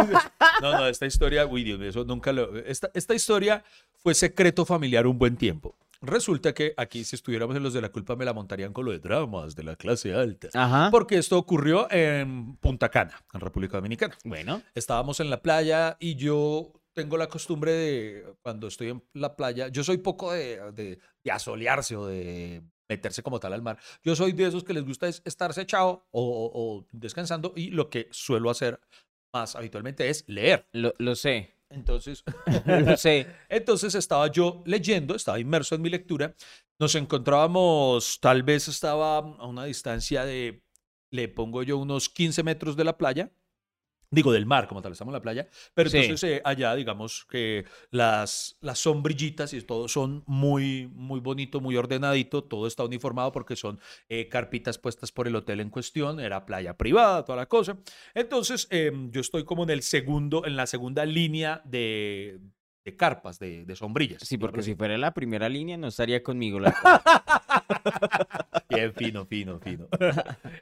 No, 0.61 0.71
no, 0.71 0.87
esta 0.87 1.05
historia, 1.05 1.45
uy, 1.45 1.63
Dios 1.63 1.79
mío, 1.79 1.89
eso 1.89 2.03
nunca 2.05 2.31
lo... 2.31 2.55
Esta, 2.57 2.89
esta 2.93 3.13
historia 3.15 3.63
fue 3.97 4.13
secreto 4.13 4.65
familiar 4.65 5.07
un 5.07 5.17
buen 5.17 5.35
tiempo. 5.37 5.75
Resulta 6.01 6.53
que 6.53 6.73
aquí, 6.77 7.03
si 7.03 7.15
estuviéramos 7.15 7.55
en 7.55 7.63
los 7.63 7.73
de 7.73 7.81
la 7.81 7.89
culpa, 7.89 8.15
me 8.15 8.25
la 8.25 8.33
montarían 8.33 8.73
con 8.73 8.85
lo 8.85 8.91
de 8.91 8.99
dramas 8.99 9.55
de 9.55 9.63
la 9.63 9.75
clase 9.75 10.13
alta. 10.13 10.49
Ajá. 10.53 10.89
Porque 10.91 11.17
esto 11.17 11.37
ocurrió 11.37 11.87
en 11.91 12.57
Punta 12.57 12.89
Cana, 12.89 13.19
en 13.33 13.39
República 13.39 13.77
Dominicana. 13.77 14.15
Bueno. 14.23 14.61
Estábamos 14.75 15.19
en 15.21 15.29
la 15.31 15.41
playa 15.41 15.97
y 15.99 16.15
yo 16.15 16.71
tengo 16.93 17.17
la 17.17 17.27
costumbre 17.27 17.71
de, 17.71 18.25
cuando 18.43 18.67
estoy 18.67 18.89
en 18.89 19.03
la 19.13 19.35
playa, 19.35 19.69
yo 19.69 19.83
soy 19.83 19.97
poco 19.97 20.31
de, 20.31 20.61
de, 20.73 20.99
de 21.23 21.31
asolearse 21.31 21.95
o 21.95 22.05
de 22.05 22.61
meterse 22.89 23.23
como 23.23 23.39
tal 23.39 23.53
al 23.53 23.61
mar. 23.61 23.77
Yo 24.03 24.15
soy 24.15 24.31
de 24.33 24.45
esos 24.47 24.63
que 24.63 24.73
les 24.73 24.85
gusta 24.85 25.07
es 25.07 25.21
estarse 25.25 25.61
echado 25.61 26.05
o, 26.11 26.21
o- 26.21 26.77
o 26.79 26.87
descansando 26.91 27.53
y 27.55 27.71
lo 27.71 27.89
que 27.89 28.07
suelo 28.11 28.49
hacer 28.49 28.79
más 29.33 29.55
habitualmente 29.55 30.09
es 30.09 30.23
leer. 30.27 30.67
Lo, 30.71 30.93
lo 30.97 31.15
sé. 31.15 31.55
Entonces, 31.69 32.23
Lo 32.65 32.95
sé. 32.95 33.27
entonces 33.49 33.95
estaba 33.95 34.31
yo 34.31 34.61
leyendo, 34.65 35.15
estaba 35.15 35.39
inmerso 35.39 35.75
en 35.75 35.81
mi 35.81 35.89
lectura. 35.89 36.35
Nos 36.79 36.93
encontrábamos, 36.95 38.19
tal 38.21 38.43
vez 38.43 38.67
estaba 38.67 39.17
a 39.17 39.47
una 39.47 39.65
distancia 39.65 40.25
de, 40.25 40.61
le 41.11 41.27
pongo 41.27 41.63
yo 41.63 41.77
unos 41.77 42.07
15 42.09 42.43
metros 42.43 42.75
de 42.75 42.83
la 42.83 42.97
playa. 42.97 43.31
Digo, 44.15 44.31
del 44.31 44.45
mar, 44.45 44.67
como 44.67 44.81
tal, 44.81 44.93
estamos 44.93 45.11
en 45.11 45.15
la 45.15 45.21
playa. 45.21 45.47
Pero 45.73 45.89
Sí. 45.89 45.97
entonces 45.97 46.29
eh, 46.29 46.41
allá, 46.45 46.73
digamos 46.73 47.25
que 47.25 47.65
las, 47.91 48.57
las 48.61 48.79
sombrillitas 48.79 49.53
y 49.53 49.61
todo 49.61 49.87
son 49.89 50.23
muy, 50.25 50.87
muy 50.93 51.19
bonito, 51.19 51.59
muy 51.59 51.75
ordenadito. 51.75 52.43
Todo 52.45 52.65
está 52.65 52.85
uniformado 52.85 53.31
porque 53.33 53.55
son 53.55 53.79
eh, 54.07 54.29
carpitas 54.29 54.77
puestas 54.77 55.11
por 55.11 55.27
el 55.27 55.35
hotel 55.35 55.59
en 55.59 55.69
cuestión. 55.69 56.19
Era 56.21 56.45
playa 56.45 56.77
privada, 56.77 57.25
toda 57.25 57.35
la 57.35 57.45
cosa. 57.47 57.77
Entonces, 58.13 58.67
em, 58.71 59.11
yo 59.11 59.19
estoy 59.19 59.43
como 59.43 59.63
en 59.63 59.69
el 59.71 59.81
segundo, 59.81 60.45
en 60.45 60.55
la 60.55 60.65
segunda 60.65 61.05
línea 61.05 61.61
de, 61.65 62.39
de 62.85 62.95
carpas, 62.95 63.37
de, 63.37 63.65
de 63.65 63.75
sombrillas. 63.75 64.21
Sí, 64.23 64.37
porque 64.37 64.61
si 64.63 64.75
fuera 64.75 64.97
la 64.97 65.13
primera 65.13 65.49
línea 65.49 65.75
no 65.77 65.87
estaría 65.87 66.23
conmigo. 66.23 66.59
La... 66.59 66.73
Bien, 68.69 68.93
fino, 68.93 69.25
fino, 69.25 69.59
fino. 69.59 69.87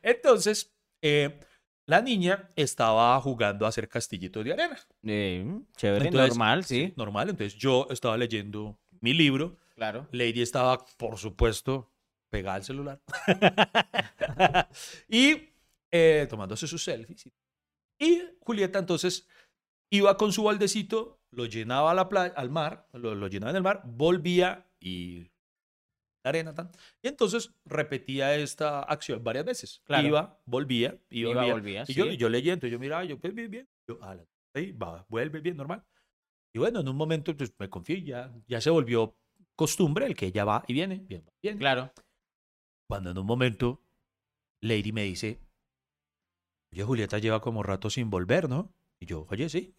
Entonces, 0.02 0.74
eh, 1.02 1.40
la 1.86 2.02
niña 2.02 2.50
estaba 2.56 3.20
jugando 3.22 3.66
a 3.66 3.70
hacer 3.70 3.90
castillitos 3.90 4.44
de 4.44 4.54
arena. 4.54 4.80
Eh, 5.04 5.62
chévere, 5.76 6.06
Entonces, 6.06 6.30
normal, 6.30 6.64
sí. 6.64 6.94
Normal. 6.96 7.30
Entonces, 7.30 7.56
yo 7.58 7.88
estaba 7.90 8.18
leyendo 8.18 8.80
mi 9.02 9.14
libro. 9.14 9.58
Claro. 9.76 10.08
Lady 10.12 10.42
estaba, 10.42 10.86
por 10.98 11.18
supuesto, 11.18 11.92
pegada 12.30 12.56
al 12.56 12.64
celular. 12.64 13.02
y 15.10 15.50
eh, 15.92 16.28
tomándose 16.30 16.68
sus 16.68 16.84
selfies. 16.84 17.30
Y 18.00 18.22
Julieta, 18.40 18.80
entonces, 18.80 19.28
iba 19.90 20.18
con 20.18 20.32
su 20.32 20.44
baldecito, 20.44 21.22
lo 21.32 21.46
llenaba 21.46 21.92
a 21.92 21.94
la 21.94 22.10
playa, 22.10 22.34
al 22.36 22.50
mar, 22.50 22.88
lo, 22.94 23.14
lo 23.16 23.28
llenaba 23.28 23.52
en 23.52 23.58
el 23.58 23.64
mar, 23.64 23.82
volvía 23.86 24.68
y 24.80 25.33
la 26.24 26.30
arena 26.30 26.54
tan. 26.54 26.72
Y 27.02 27.08
entonces 27.10 27.54
repetía 27.66 28.36
esta 28.36 28.82
acción 28.82 29.24
varias 29.24 29.46
veces. 29.46 29.82
Claro. 29.86 30.08
Iba, 30.08 30.42
volvía, 30.46 30.98
iba, 31.10 31.32
Iba, 31.32 31.42
volvía. 31.42 31.54
volvía, 31.54 31.84
y 31.88 31.94
yo, 31.94 32.06
sí. 32.06 32.18
yo 32.18 32.30
leyendo, 32.30 32.54
entonces 32.54 32.72
yo 32.72 32.80
miraba, 32.80 33.04
yo, 33.04 33.20
pues 33.20 33.34
bien, 33.36 33.52
bien. 33.52 33.70
Yo, 33.88 34.00
ah, 34.02 34.16
la- 34.16 34.26
ahí 34.56 34.72
va, 34.72 35.06
vuelve 35.10 35.40
bien, 35.42 35.58
normal. 35.58 35.84
Y 36.56 36.60
bueno, 36.60 36.80
en 36.82 36.88
un 36.88 36.96
momento, 36.96 37.36
pues 37.36 37.54
me 37.60 37.70
confié, 37.70 38.04
ya, 38.04 38.34
ya 38.48 38.62
se 38.62 38.70
volvió 38.70 39.18
costumbre 39.56 40.06
el 40.06 40.16
que 40.16 40.28
ella 40.28 40.46
va 40.46 40.64
y 40.68 40.74
viene, 40.74 41.00
bien, 41.08 41.26
bien. 41.42 41.58
Claro. 41.58 41.92
Cuando 42.90 43.12
en 43.12 43.18
un 43.18 43.26
momento, 43.26 43.82
Lady 44.62 44.92
me 44.92 45.04
dice, 45.04 45.40
oye, 46.72 46.84
Julieta 46.84 47.18
lleva 47.18 47.42
como 47.42 47.64
rato 47.64 47.90
sin 47.90 48.10
volver, 48.10 48.48
¿no? 48.50 48.74
Y 49.00 49.06
yo, 49.08 49.26
oye, 49.30 49.50
sí. 49.50 49.76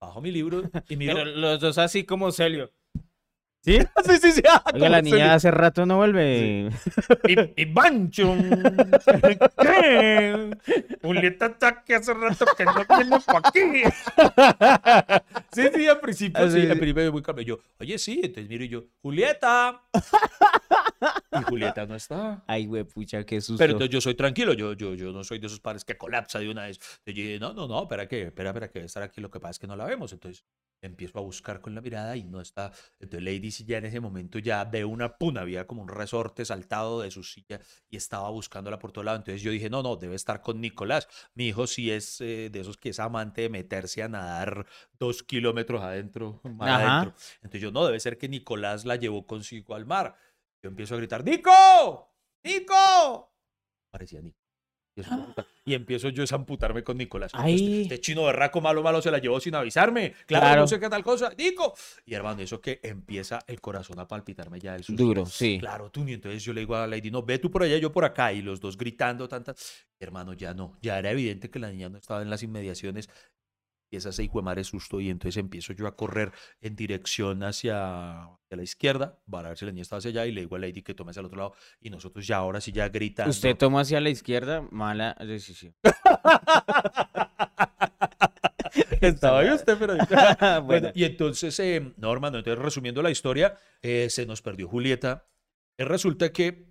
Bajo 0.00 0.20
mi 0.20 0.30
libro 0.30 0.62
y 0.88 0.96
miro. 0.96 1.14
Pero 1.14 1.24
los 1.36 1.60
dos 1.60 1.78
así 1.78 2.04
como 2.04 2.30
Celio. 2.32 2.72
¿Sí? 3.64 3.78
sí, 4.04 4.16
sí, 4.22 4.32
sí. 4.32 4.42
ah, 4.48 4.62
Oiga, 4.72 4.88
la 4.88 5.02
niña 5.02 5.34
hace 5.34 5.50
rato 5.50 5.84
no 5.84 5.96
vuelve. 5.96 6.70
Y, 7.28 7.62
y 7.62 7.64
Bancho. 7.66 8.34
Julieta 11.02 11.46
está 11.46 11.82
que 11.84 11.94
hace 11.94 12.14
rato 12.14 12.46
que 12.56 12.64
no 12.64 12.72
viene 12.74 13.18
por 13.20 13.42
aquí. 13.44 13.60
sí, 15.52 15.68
sí, 15.74 15.86
al 15.88 16.00
principio, 16.00 16.42
Ah, 16.44 16.48
sí, 16.48 16.60
sí, 16.60 16.66
al 16.66 16.72
sí. 16.74 16.78
principio 16.78 17.12
muy. 17.12 17.44
Yo, 17.44 17.58
oye, 17.80 17.98
sí, 17.98 18.20
entonces 18.22 18.48
miro 18.48 18.64
y 18.64 18.68
yo, 18.68 18.84
Julieta. 19.02 19.82
y 21.32 21.42
Julieta 21.44 21.86
no 21.86 21.94
está. 21.94 22.42
Ay, 22.46 22.66
güey, 22.66 22.84
pucha, 22.84 23.24
qué 23.24 23.40
susto. 23.40 23.58
Pero 23.58 23.72
entonces 23.72 23.92
yo 23.92 24.00
soy 24.00 24.14
tranquilo, 24.14 24.52
yo, 24.54 24.72
yo, 24.74 24.94
yo 24.94 25.12
no 25.12 25.24
soy 25.24 25.38
de 25.38 25.46
esos 25.46 25.60
padres 25.60 25.84
que 25.84 25.96
colapsa 25.96 26.38
de 26.38 26.48
una 26.50 26.64
vez. 26.66 26.78
Yo 27.04 27.12
dije, 27.12 27.38
no, 27.38 27.52
no, 27.52 27.66
no, 27.68 27.82
espera 27.82 28.06
que, 28.08 28.22
espera, 28.22 28.50
espera 28.50 28.70
que 28.70 28.80
estar 28.84 29.02
aquí, 29.02 29.20
lo 29.20 29.30
que 29.30 29.40
pasa 29.40 29.52
es 29.52 29.58
que 29.58 29.66
no 29.66 29.76
la 29.76 29.84
vemos. 29.84 30.12
Entonces 30.12 30.44
empiezo 30.80 31.18
a 31.18 31.22
buscar 31.22 31.60
con 31.60 31.74
la 31.74 31.80
mirada 31.80 32.16
y 32.16 32.24
no 32.24 32.40
está. 32.40 32.72
Entonces 33.00 33.22
Lady 33.24 33.47
sí 33.50 33.64
ya 33.64 33.78
en 33.78 33.86
ese 33.86 34.00
momento 34.00 34.38
ya 34.38 34.64
de 34.64 34.84
una 34.84 35.16
puna, 35.16 35.42
había 35.42 35.66
como 35.66 35.82
un 35.82 35.88
resorte 35.88 36.44
saltado 36.44 37.00
de 37.00 37.10
su 37.10 37.22
silla 37.22 37.60
y 37.88 37.96
estaba 37.96 38.30
buscándola 38.30 38.78
por 38.78 38.92
todo 38.92 39.04
lado. 39.04 39.16
Entonces 39.18 39.42
yo 39.42 39.50
dije, 39.50 39.70
no, 39.70 39.82
no, 39.82 39.96
debe 39.96 40.16
estar 40.16 40.40
con 40.42 40.60
Nicolás. 40.60 41.08
Mi 41.34 41.48
hijo 41.48 41.66
sí 41.66 41.90
es 41.90 42.20
eh, 42.20 42.50
de 42.50 42.60
esos 42.60 42.76
que 42.76 42.90
es 42.90 43.00
amante 43.00 43.42
de 43.42 43.48
meterse 43.48 44.02
a 44.02 44.08
nadar 44.08 44.66
dos 44.98 45.22
kilómetros 45.22 45.82
adentro, 45.82 46.40
Ajá. 46.60 46.98
adentro. 46.98 47.14
Entonces 47.36 47.60
yo, 47.60 47.70
no, 47.70 47.84
debe 47.86 48.00
ser 48.00 48.18
que 48.18 48.28
Nicolás 48.28 48.84
la 48.84 48.96
llevó 48.96 49.26
consigo 49.26 49.74
al 49.74 49.86
mar. 49.86 50.16
Yo 50.62 50.68
empiezo 50.68 50.94
a 50.94 50.98
gritar, 50.98 51.24
¡Nico! 51.24 51.50
¡Nico! 52.42 53.32
Parecía 53.90 54.20
Nico. 54.20 54.47
Y, 54.98 55.00
eso, 55.00 55.24
puta, 55.26 55.46
y 55.64 55.74
empiezo 55.74 56.08
yo 56.08 56.24
a 56.28 56.34
amputarme 56.34 56.82
con 56.82 56.96
Nicolás. 56.96 57.32
Este, 57.46 57.82
este 57.82 58.00
chino 58.00 58.24
berraco 58.24 58.60
malo, 58.60 58.82
malo 58.82 59.00
se 59.00 59.10
la 59.10 59.18
llevó 59.18 59.38
sin 59.40 59.54
avisarme. 59.54 60.12
Claro, 60.26 60.44
Claro. 60.46 60.60
no 60.62 60.66
sé 60.66 60.80
qué 60.80 60.88
tal 60.88 61.02
cosa. 61.04 61.32
¡Nico! 61.38 61.74
Y 62.04 62.14
hermano, 62.14 62.42
eso 62.42 62.60
que 62.60 62.80
empieza 62.82 63.38
el 63.46 63.60
corazón 63.60 63.98
a 64.00 64.08
palpitarme 64.08 64.58
ya 64.58 64.72
del 64.72 64.82
susto. 64.84 65.02
Duro, 65.02 65.26
sí. 65.26 65.58
Claro, 65.60 65.90
tú, 65.90 66.06
y 66.08 66.14
entonces 66.14 66.42
yo 66.42 66.52
le 66.52 66.60
digo 66.60 66.74
a 66.76 66.86
Lady, 66.86 67.10
no, 67.10 67.22
ve 67.22 67.38
tú 67.38 67.50
por 67.50 67.62
allá, 67.62 67.78
yo 67.78 67.92
por 67.92 68.04
acá, 68.04 68.32
y 68.32 68.42
los 68.42 68.60
dos 68.60 68.76
gritando, 68.76 69.28
tantas. 69.28 69.86
Hermano, 70.00 70.32
ya 70.32 70.54
no, 70.54 70.76
ya 70.80 70.98
era 70.98 71.10
evidente 71.10 71.50
que 71.50 71.58
la 71.58 71.70
niña 71.70 71.88
no 71.88 71.98
estaba 71.98 72.22
en 72.22 72.30
las 72.30 72.42
inmediaciones. 72.42 73.08
Y 73.90 73.96
esa 73.96 74.12
se 74.12 74.24
hijo 74.24 74.38
de 74.38 74.44
madre 74.44 74.64
susto, 74.64 75.00
y 75.00 75.10
entonces 75.10 75.36
empiezo 75.38 75.72
yo 75.72 75.86
a 75.86 75.96
correr 75.96 76.32
en 76.60 76.76
dirección 76.76 77.42
hacia, 77.42 78.24
hacia 78.24 78.56
la 78.56 78.62
izquierda, 78.62 79.18
para 79.30 79.48
ver 79.48 79.58
si 79.58 79.64
la 79.64 79.72
niña 79.72 79.82
estaba 79.82 79.98
hacia 79.98 80.10
allá, 80.10 80.26
y 80.26 80.32
le 80.32 80.42
digo 80.42 80.56
a 80.56 80.58
Lady 80.58 80.82
que 80.82 80.94
tome 80.94 81.10
hacia 81.10 81.20
el 81.20 81.26
otro 81.26 81.38
lado, 81.38 81.54
y 81.80 81.90
nosotros 81.90 82.26
ya 82.26 82.36
ahora 82.36 82.60
sí 82.60 82.72
ya 82.72 82.88
gritando. 82.88 83.30
Usted 83.30 83.56
toma 83.56 83.80
hacia 83.80 84.00
la 84.00 84.10
izquierda, 84.10 84.66
mala 84.70 85.16
decisión. 85.20 85.74
Estaba 89.00 89.40
ahí 89.40 89.50
usted, 89.50 89.76
pero... 89.78 89.96
Bueno, 90.38 90.62
Bueno, 90.66 90.90
y 90.94 91.04
entonces, 91.04 91.58
eh, 91.60 91.92
no, 91.96 92.12
hermano, 92.12 92.38
entonces 92.38 92.62
resumiendo 92.62 93.02
la 93.02 93.10
historia, 93.10 93.56
eh, 93.82 94.08
se 94.10 94.26
nos 94.26 94.42
perdió 94.42 94.68
Julieta. 94.68 95.26
Eh, 95.76 95.84
resulta 95.84 96.32
que 96.32 96.66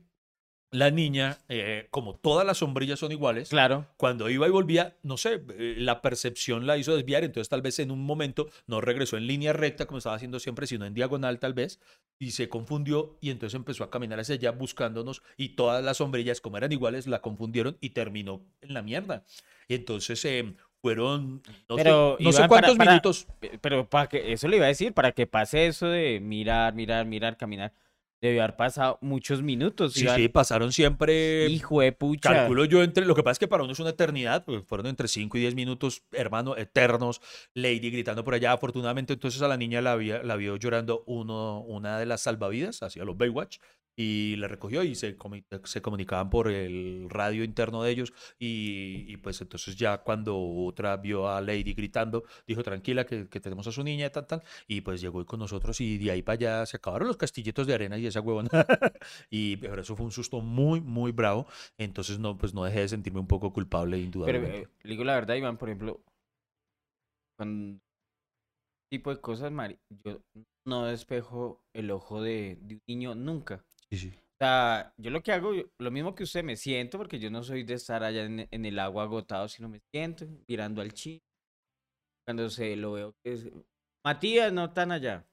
la 0.71 0.91
niña, 0.91 1.37
eh, 1.47 1.87
como 1.91 2.15
todas 2.15 2.45
las 2.45 2.57
sombrillas 2.57 2.99
son 2.99 3.11
iguales, 3.13 3.49
claro. 3.49 3.85
cuando 3.95 4.29
iba 4.29 4.47
y 4.47 4.51
volvía, 4.51 4.97
no 5.01 5.15
sé, 5.15 5.41
eh, 5.57 5.75
la 5.77 6.01
percepción 6.01 6.67
la 6.67 6.77
hizo 6.77 6.95
desviar, 6.95 7.23
entonces 7.23 7.47
tal 7.47 7.61
vez 7.61 7.79
en 7.79 7.89
un 7.89 8.03
momento 8.05 8.47
no 8.65 8.81
regresó 8.81 9.15
en 9.17 9.27
línea 9.27 9.53
recta 9.53 9.85
como 9.85 9.99
estaba 9.99 10.15
haciendo 10.17 10.39
siempre, 10.39 10.67
sino 10.67 10.85
en 10.85 10.93
diagonal 10.93 11.39
tal 11.39 11.53
vez, 11.53 11.79
y 12.19 12.31
se 12.31 12.49
confundió 12.49 13.17
y 13.21 13.29
entonces 13.29 13.55
empezó 13.55 13.83
a 13.85 13.89
caminar 13.89 14.19
hacia 14.19 14.35
allá 14.35 14.51
buscándonos 14.51 15.21
y 15.37 15.49
todas 15.55 15.83
las 15.83 15.97
sombrillas 15.97 16.41
como 16.41 16.57
eran 16.57 16.71
iguales 16.71 17.07
la 17.07 17.21
confundieron 17.21 17.77
y 17.79 17.91
terminó 17.91 18.41
en 18.61 18.73
la 18.73 18.81
mierda. 18.81 19.23
Y 19.69 19.75
entonces 19.75 20.23
eh, 20.25 20.53
fueron, 20.81 21.41
no, 21.69 21.75
Pero, 21.77 22.15
sé, 22.17 22.23
no 22.23 22.31
sé 22.31 22.37
Iván, 22.39 22.49
para- 22.49 22.61
cuántos 22.67 22.77
para- 22.77 22.91
minutos. 22.91 23.27
Pe- 23.39 23.57
Pero 23.61 23.89
para 23.89 24.07
que, 24.09 24.33
eso 24.33 24.47
le 24.47 24.57
iba 24.57 24.65
a 24.65 24.69
decir, 24.69 24.93
para 24.93 25.11
que 25.13 25.27
pase 25.27 25.67
eso 25.67 25.87
de 25.87 26.19
mirar, 26.19 26.73
mirar, 26.75 27.05
mirar, 27.05 27.37
caminar, 27.37 27.71
debió 28.21 28.43
haber 28.43 28.55
pasado 28.55 28.97
muchos 29.01 29.41
minutos. 29.41 29.93
Sí, 29.93 30.07
sí, 30.15 30.27
pasaron 30.29 30.71
siempre 30.71 31.47
Hijo 31.49 31.81
de 31.81 31.91
pucha. 31.91 32.33
Calculo 32.33 32.65
yo 32.65 32.83
entre, 32.83 33.05
lo 33.05 33.15
que 33.15 33.23
pasa 33.23 33.33
es 33.33 33.39
que 33.39 33.47
para 33.47 33.63
uno 33.63 33.73
es 33.73 33.79
una 33.79 33.91
eternidad, 33.91 34.43
porque 34.45 34.63
fueron 34.63 34.87
entre 34.87 35.07
5 35.07 35.37
y 35.37 35.41
10 35.41 35.55
minutos, 35.55 36.03
hermano, 36.11 36.57
eternos, 36.57 37.21
Lady 37.53 37.89
gritando 37.91 38.23
por 38.23 38.33
allá, 38.33 38.51
afortunadamente 38.53 39.13
entonces 39.13 39.41
a 39.41 39.47
la 39.47 39.57
niña 39.57 39.81
la, 39.81 39.91
había- 39.93 40.23
la 40.23 40.35
vio 40.35 40.55
llorando 40.57 41.03
uno, 41.05 41.61
una 41.61 41.99
de 41.99 42.05
las 42.05 42.21
salvavidas, 42.21 42.81
hacia 42.83 43.05
los 43.05 43.17
Baywatch, 43.17 43.57
y 43.97 44.37
le 44.37 44.47
recogió 44.47 44.83
y 44.83 44.95
se, 44.95 45.17
se 45.65 45.81
comunicaban 45.81 46.29
por 46.29 46.49
el 46.49 47.07
radio 47.09 47.43
interno 47.43 47.83
de 47.83 47.91
ellos 47.91 48.13
y, 48.39 49.05
y 49.11 49.17
pues 49.17 49.41
entonces 49.41 49.75
ya 49.75 49.99
cuando 49.99 50.39
otra 50.39 50.95
vio 50.97 51.29
a 51.29 51.41
Lady 51.41 51.73
gritando, 51.73 52.23
dijo 52.47 52.63
tranquila 52.63 53.05
que, 53.05 53.27
que 53.29 53.41
tenemos 53.41 53.67
a 53.67 53.73
su 53.73 53.83
niña 53.83 54.05
y 54.07 54.09
tal, 54.11 54.27
tal, 54.27 54.43
y 54.67 54.81
pues 54.81 55.01
llegó 55.01 55.25
con 55.25 55.39
nosotros 55.39 55.81
y 55.81 55.97
de 55.97 56.11
ahí 56.11 56.21
para 56.23 56.35
allá 56.35 56.65
se 56.67 56.77
acabaron 56.77 57.07
los 57.09 57.17
castillitos 57.17 57.67
de 57.67 57.73
arena 57.73 57.97
y 57.97 58.07
esa 58.07 58.21
huevona. 58.21 58.49
y 59.29 59.57
pero 59.57 59.81
eso 59.81 59.95
fue 59.95 60.05
un 60.05 60.11
susto 60.11 60.41
muy, 60.41 60.81
muy 60.81 61.11
bravo, 61.11 61.47
entonces 61.77 62.19
no, 62.19 62.37
pues 62.37 62.53
no 62.53 62.63
dejé 62.63 62.81
de 62.81 62.89
sentirme 62.89 63.19
un 63.19 63.27
poco 63.27 63.51
culpable 63.53 63.99
Pero 64.23 64.39
indudablemente. 64.39 64.45
eh, 64.45 64.69
le 64.83 64.91
digo 64.91 65.03
la 65.03 65.15
verdad, 65.15 65.35
Iván, 65.35 65.57
por 65.57 65.69
ejemplo, 65.69 66.03
con 67.37 67.81
tipo 68.89 69.13
de 69.13 69.21
cosas, 69.21 69.51
Mari, 69.51 69.79
yo 70.03 70.19
no 70.65 70.85
despejo 70.85 71.61
el 71.73 71.91
ojo 71.91 72.21
de, 72.21 72.57
de 72.61 72.75
un 72.75 72.81
niño 72.87 73.15
nunca. 73.15 73.63
O 73.91 74.37
sea, 74.39 74.93
yo 74.97 75.09
lo 75.09 75.21
que 75.23 75.31
hago, 75.31 75.51
lo 75.79 75.91
mismo 75.91 76.13
que 76.13 76.23
usted, 76.23 76.43
me 76.43 76.55
siento, 76.55 76.97
porque 76.97 77.19
yo 77.19 77.29
no 77.31 77.43
soy 77.43 77.63
de 77.63 77.75
estar 77.75 78.03
allá 78.03 78.25
en, 78.25 78.65
el 78.65 78.79
agua 78.79 79.03
agotado, 79.03 79.47
sino 79.47 79.69
me 79.69 79.81
siento 79.91 80.27
mirando 80.47 80.81
al 80.81 80.93
chino. 80.93 81.21
Cuando 82.25 82.49
se 82.49 82.75
lo 82.75 82.91
veo 82.91 83.15
es... 83.23 83.49
Matías, 84.03 84.53
no 84.53 84.71
tan 84.71 84.91
allá. 84.91 85.25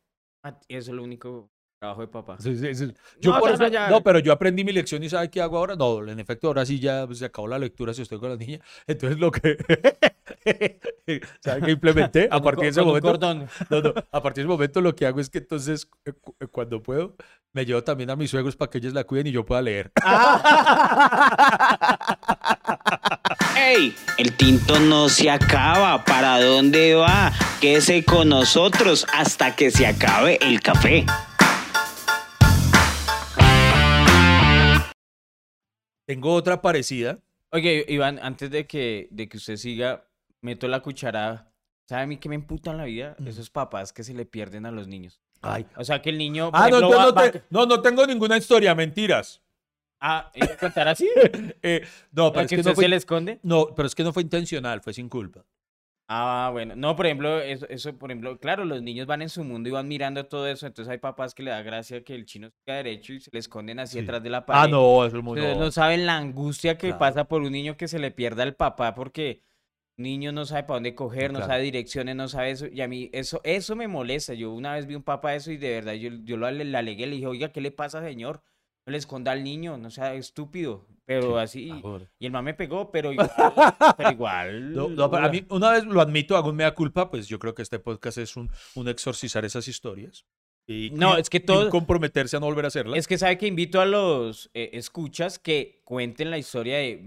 Eso 0.69 0.91
es 0.91 0.97
lo 0.97 1.03
único 1.03 1.51
trabajo 1.85 2.01
de 2.01 2.09
papá. 2.09 2.37
Sí, 2.41 2.57
sí, 2.57 2.74
sí. 2.74 2.93
Yo 3.20 3.32
No, 3.32 3.41
por 3.41 3.51
eso- 3.51 3.68
no, 3.91 4.03
pero 4.03 4.18
yo 4.18 4.32
aprendí 4.32 4.64
mi 4.64 4.72
lección 4.72 5.03
y 5.03 5.11
¿sabe 5.11 5.30
qué 5.30 5.43
hago 5.43 5.59
ahora? 5.59 5.76
No, 5.76 6.07
en 6.07 6.18
efecto, 6.18 6.47
ahora 6.49 6.64
sí 6.64 6.80
ya 6.80 7.07
pues, 7.07 7.18
se 7.18 7.26
acabó 7.26 7.47
la 7.47 7.59
lectura 7.59 7.93
si 7.93 8.03
estoy 8.03 8.18
con 8.18 8.30
la 8.30 8.37
niña. 8.37 8.59
Entonces 8.87 9.18
lo 9.18 9.30
que... 9.30 9.59
¿Sabe 11.41 11.61
qué 11.62 11.70
implementé? 11.72 12.28
A 12.30 12.41
partir 12.41 12.64
de 12.64 12.70
ese 12.70 12.82
momento... 12.82 13.14
No, 13.70 13.80
no, 13.80 13.95
a 14.11 14.22
partir 14.22 14.43
de 14.45 14.47
ese 14.47 14.49
momento 14.49 14.80
lo 14.80 14.95
que 14.95 15.07
hago 15.07 15.20
es 15.20 15.28
que 15.28 15.39
entonces, 15.39 15.89
eh, 16.07 16.12
eh, 16.41 16.47
cuando 16.47 16.82
puedo, 16.82 17.16
me 17.53 17.64
llevo 17.66 17.85
también 17.85 18.11
a 18.11 18.16
mis 18.16 18.30
suegros 18.30 18.57
para 18.57 18.70
que 18.70 18.78
ellos 18.78 18.95
la 18.95 19.05
cuiden 19.05 19.26
y 19.28 19.32
yo 19.32 19.45
pueda 19.45 19.61
leer. 19.62 19.93
¡Ey! 23.57 23.95
El 24.18 24.32
tinto 24.32 24.80
no 24.80 25.09
se 25.09 25.30
acaba. 25.30 26.05
¿Para 26.05 26.41
dónde 26.43 26.95
va? 26.95 27.32
Quédese 27.61 28.05
con 28.05 28.28
nosotros 28.30 29.07
hasta 29.12 29.55
que 29.55 29.70
se 29.70 29.87
acabe 29.87 30.39
el 30.43 30.61
café. 30.61 31.07
Tengo 36.07 36.33
otra 36.35 36.61
parecida. 36.63 37.19
Oye, 37.51 37.85
Iván, 37.89 38.19
antes 38.23 38.51
de 38.51 38.67
que, 38.67 39.09
de 39.11 39.29
que 39.29 39.37
usted 39.37 39.57
siga, 39.57 40.07
meto 40.41 40.69
la 40.69 40.81
cucharada. 40.81 41.51
¿Sabe 41.89 42.03
a 42.03 42.07
mí 42.07 42.17
qué 42.17 42.29
me 42.29 42.35
emputan 42.35 42.77
la 42.79 42.85
vida? 42.85 43.15
Mm. 43.19 43.29
Esos 43.29 43.51
papás 43.51 43.93
que 43.93 44.03
se 44.05 44.15
le 44.15 44.25
pierden 44.27 44.67
a 44.67 44.71
los 44.71 44.89
niños. 44.89 45.21
Ay. 45.43 45.67
O 45.77 45.85
sea, 45.85 46.01
que 46.01 46.11
el 46.11 46.19
niño... 46.19 46.51
Ah, 46.55 46.69
no, 46.71 46.79
ejemplo, 46.79 46.97
va- 46.99 47.05
no, 47.07 47.15
va- 47.15 47.31
te- 47.31 47.43
no, 47.51 47.67
no 47.67 47.81
tengo 47.83 48.07
ninguna 48.07 48.37
historia, 48.39 48.75
mentiras. 48.75 49.43
Ah, 50.01 50.31
¿iba 50.35 50.47
a 50.55 50.57
contar 50.57 50.89
así? 50.89 51.09
Eh, 51.63 51.83
no, 52.13 52.31
pero 52.31 52.33
¿Para 52.33 52.43
es 52.45 52.49
que 52.51 52.57
que 52.57 52.61
usted 52.61 52.71
no 52.71 52.75
fue, 52.75 52.85
se 52.85 52.89
le 52.89 52.97
esconde? 52.97 53.41
no, 53.43 53.69
pero 53.75 53.87
es 53.87 53.95
que 53.95 54.03
no 54.05 54.13
fue 54.13 54.23
intencional, 54.23 54.81
fue 54.81 54.93
sin 54.95 55.09
culpa. 55.09 55.45
Ah, 56.07 56.51
bueno. 56.53 56.77
No, 56.77 56.95
por 56.97 57.07
ejemplo, 57.07 57.41
eso, 57.41 57.67
eso, 57.71 57.97
por 57.99 58.11
ejemplo, 58.11 58.39
claro, 58.39 58.67
los 58.67 58.83
niños 58.83 59.07
van 59.07 59.23
en 59.23 59.31
su 59.31 59.43
mundo 59.43 59.71
y 59.71 59.73
van 59.73 59.89
mirando 59.89 60.27
todo 60.27 60.47
eso, 60.47 60.67
entonces 60.67 60.93
hay 60.93 60.99
papás 60.99 61.35
que 61.35 61.43
le 61.43 61.51
da 61.51 61.63
gracia 61.63 62.05
que 62.05 62.15
el 62.15 62.27
chino 62.27 62.51
siga 62.51 62.77
derecho 62.77 63.15
y 63.15 63.21
se 63.21 63.31
le 63.33 63.39
esconden 63.39 63.79
así 63.79 63.95
Sí. 63.95 64.01
detrás 64.01 64.23
de 64.23 64.29
la 64.29 64.45
pared. 64.45 64.61
Ah, 64.65 64.69
no, 64.69 65.05
eso 65.07 65.17
es 65.17 65.23
muy... 65.25 65.39
Ustedes 65.39 65.57
no. 65.57 65.65
no 65.65 65.71
saben 65.71 66.05
la 66.05 66.19
angustia 66.19 66.77
que 66.77 66.89
Claro. 66.89 66.99
pasa 66.99 67.25
por 67.25 67.41
un 67.41 67.53
niño 67.53 67.79
que 67.79 67.89
se 67.89 67.99
le 67.99 68.11
pierda 68.11 68.43
el 68.43 68.55
papá 68.55 68.95
porque 68.95 69.43
un 69.97 70.03
niño 70.05 70.31
no 70.33 70.45
sabe 70.45 70.65
para 70.65 70.75
dónde 70.77 70.95
coger, 70.95 71.33
no 71.33 71.41
sabe 71.41 71.63
direcciones, 71.63 72.17
no 72.17 72.29
sabe 72.29 72.51
eso. 72.51 72.67
Y 72.67 72.83
a 72.83 72.89
mí 72.89 73.09
eso, 73.15 73.41
eso 73.43 73.75
me 73.75 73.89
molesta. 73.89 74.35
Yo 74.35 74.53
una 74.53 74.75
vez 74.75 74.87
vi 74.87 74.97
un 74.97 75.05
papá 75.05 75.35
eso 75.35 75.53
y 75.53 75.57
de 75.57 75.71
verdad 75.71 75.95
yo, 75.95 76.11
yo 76.25 76.37
lo 76.37 76.47
ale- 76.47 76.65
le 76.67 76.77
alegué, 76.77 77.07
le 77.07 77.15
dije, 77.15 77.27
oiga, 77.29 77.49
¿qué 77.51 77.61
le 77.63 77.71
pasa, 77.71 78.03
señor? 78.03 78.43
No 78.87 78.91
le 78.93 78.99
esconda 78.99 79.32
al 79.32 79.43
niño, 79.43 79.76
no 79.78 79.91
sea 79.91 80.14
estúpido. 80.14 80.87
Pero 81.07 81.39
así, 81.39 81.70
y 82.18 82.26
el 82.26 82.32
man 82.32 82.45
me 82.45 82.55
pegó, 82.55 82.91
pero 82.91 83.12
igual, 83.12 83.30
pero 83.97 84.11
igual. 84.11 84.72
No, 84.72 84.89
no, 84.89 85.11
pero 85.11 85.22
a 85.24 85.26
uah. 85.26 85.32
mí, 85.32 85.45
una 85.51 85.70
vez 85.72 85.85
lo 85.85 86.01
admito, 86.01 86.37
hago 86.37 86.49
un 86.51 86.57
mea 86.57 86.74
culpa, 86.74 87.11
pues 87.11 87.28
yo 87.28 87.39
creo 87.39 87.55
que 87.55 87.61
este 87.62 87.78
podcast 87.78 88.18
es 88.18 88.37
un, 88.37 88.51
un 88.74 88.89
exorcizar 88.89 89.45
esas 89.45 89.68
historias. 89.68 90.24
Y, 90.66 90.91
No, 90.95 91.18
y- 91.18 91.20
es 91.20 91.28
que 91.28 91.41
todo- 91.41 91.68
comprometerse 91.68 92.37
a 92.39 92.41
no 92.41 92.47
volver 92.47 92.64
a 92.64 92.68
hacerlas. 92.68 92.99
Es 92.99 93.07
que 93.07 93.18
sabe 93.18 93.37
que 93.37 93.47
invito 93.47 93.82
a 93.82 93.85
los 93.87 94.51
eh, 94.55 94.70
escuchas 94.72 95.39
que 95.39 95.82
cuenten 95.85 96.30
la 96.30 96.39
historia 96.39 96.78
de 96.78 97.03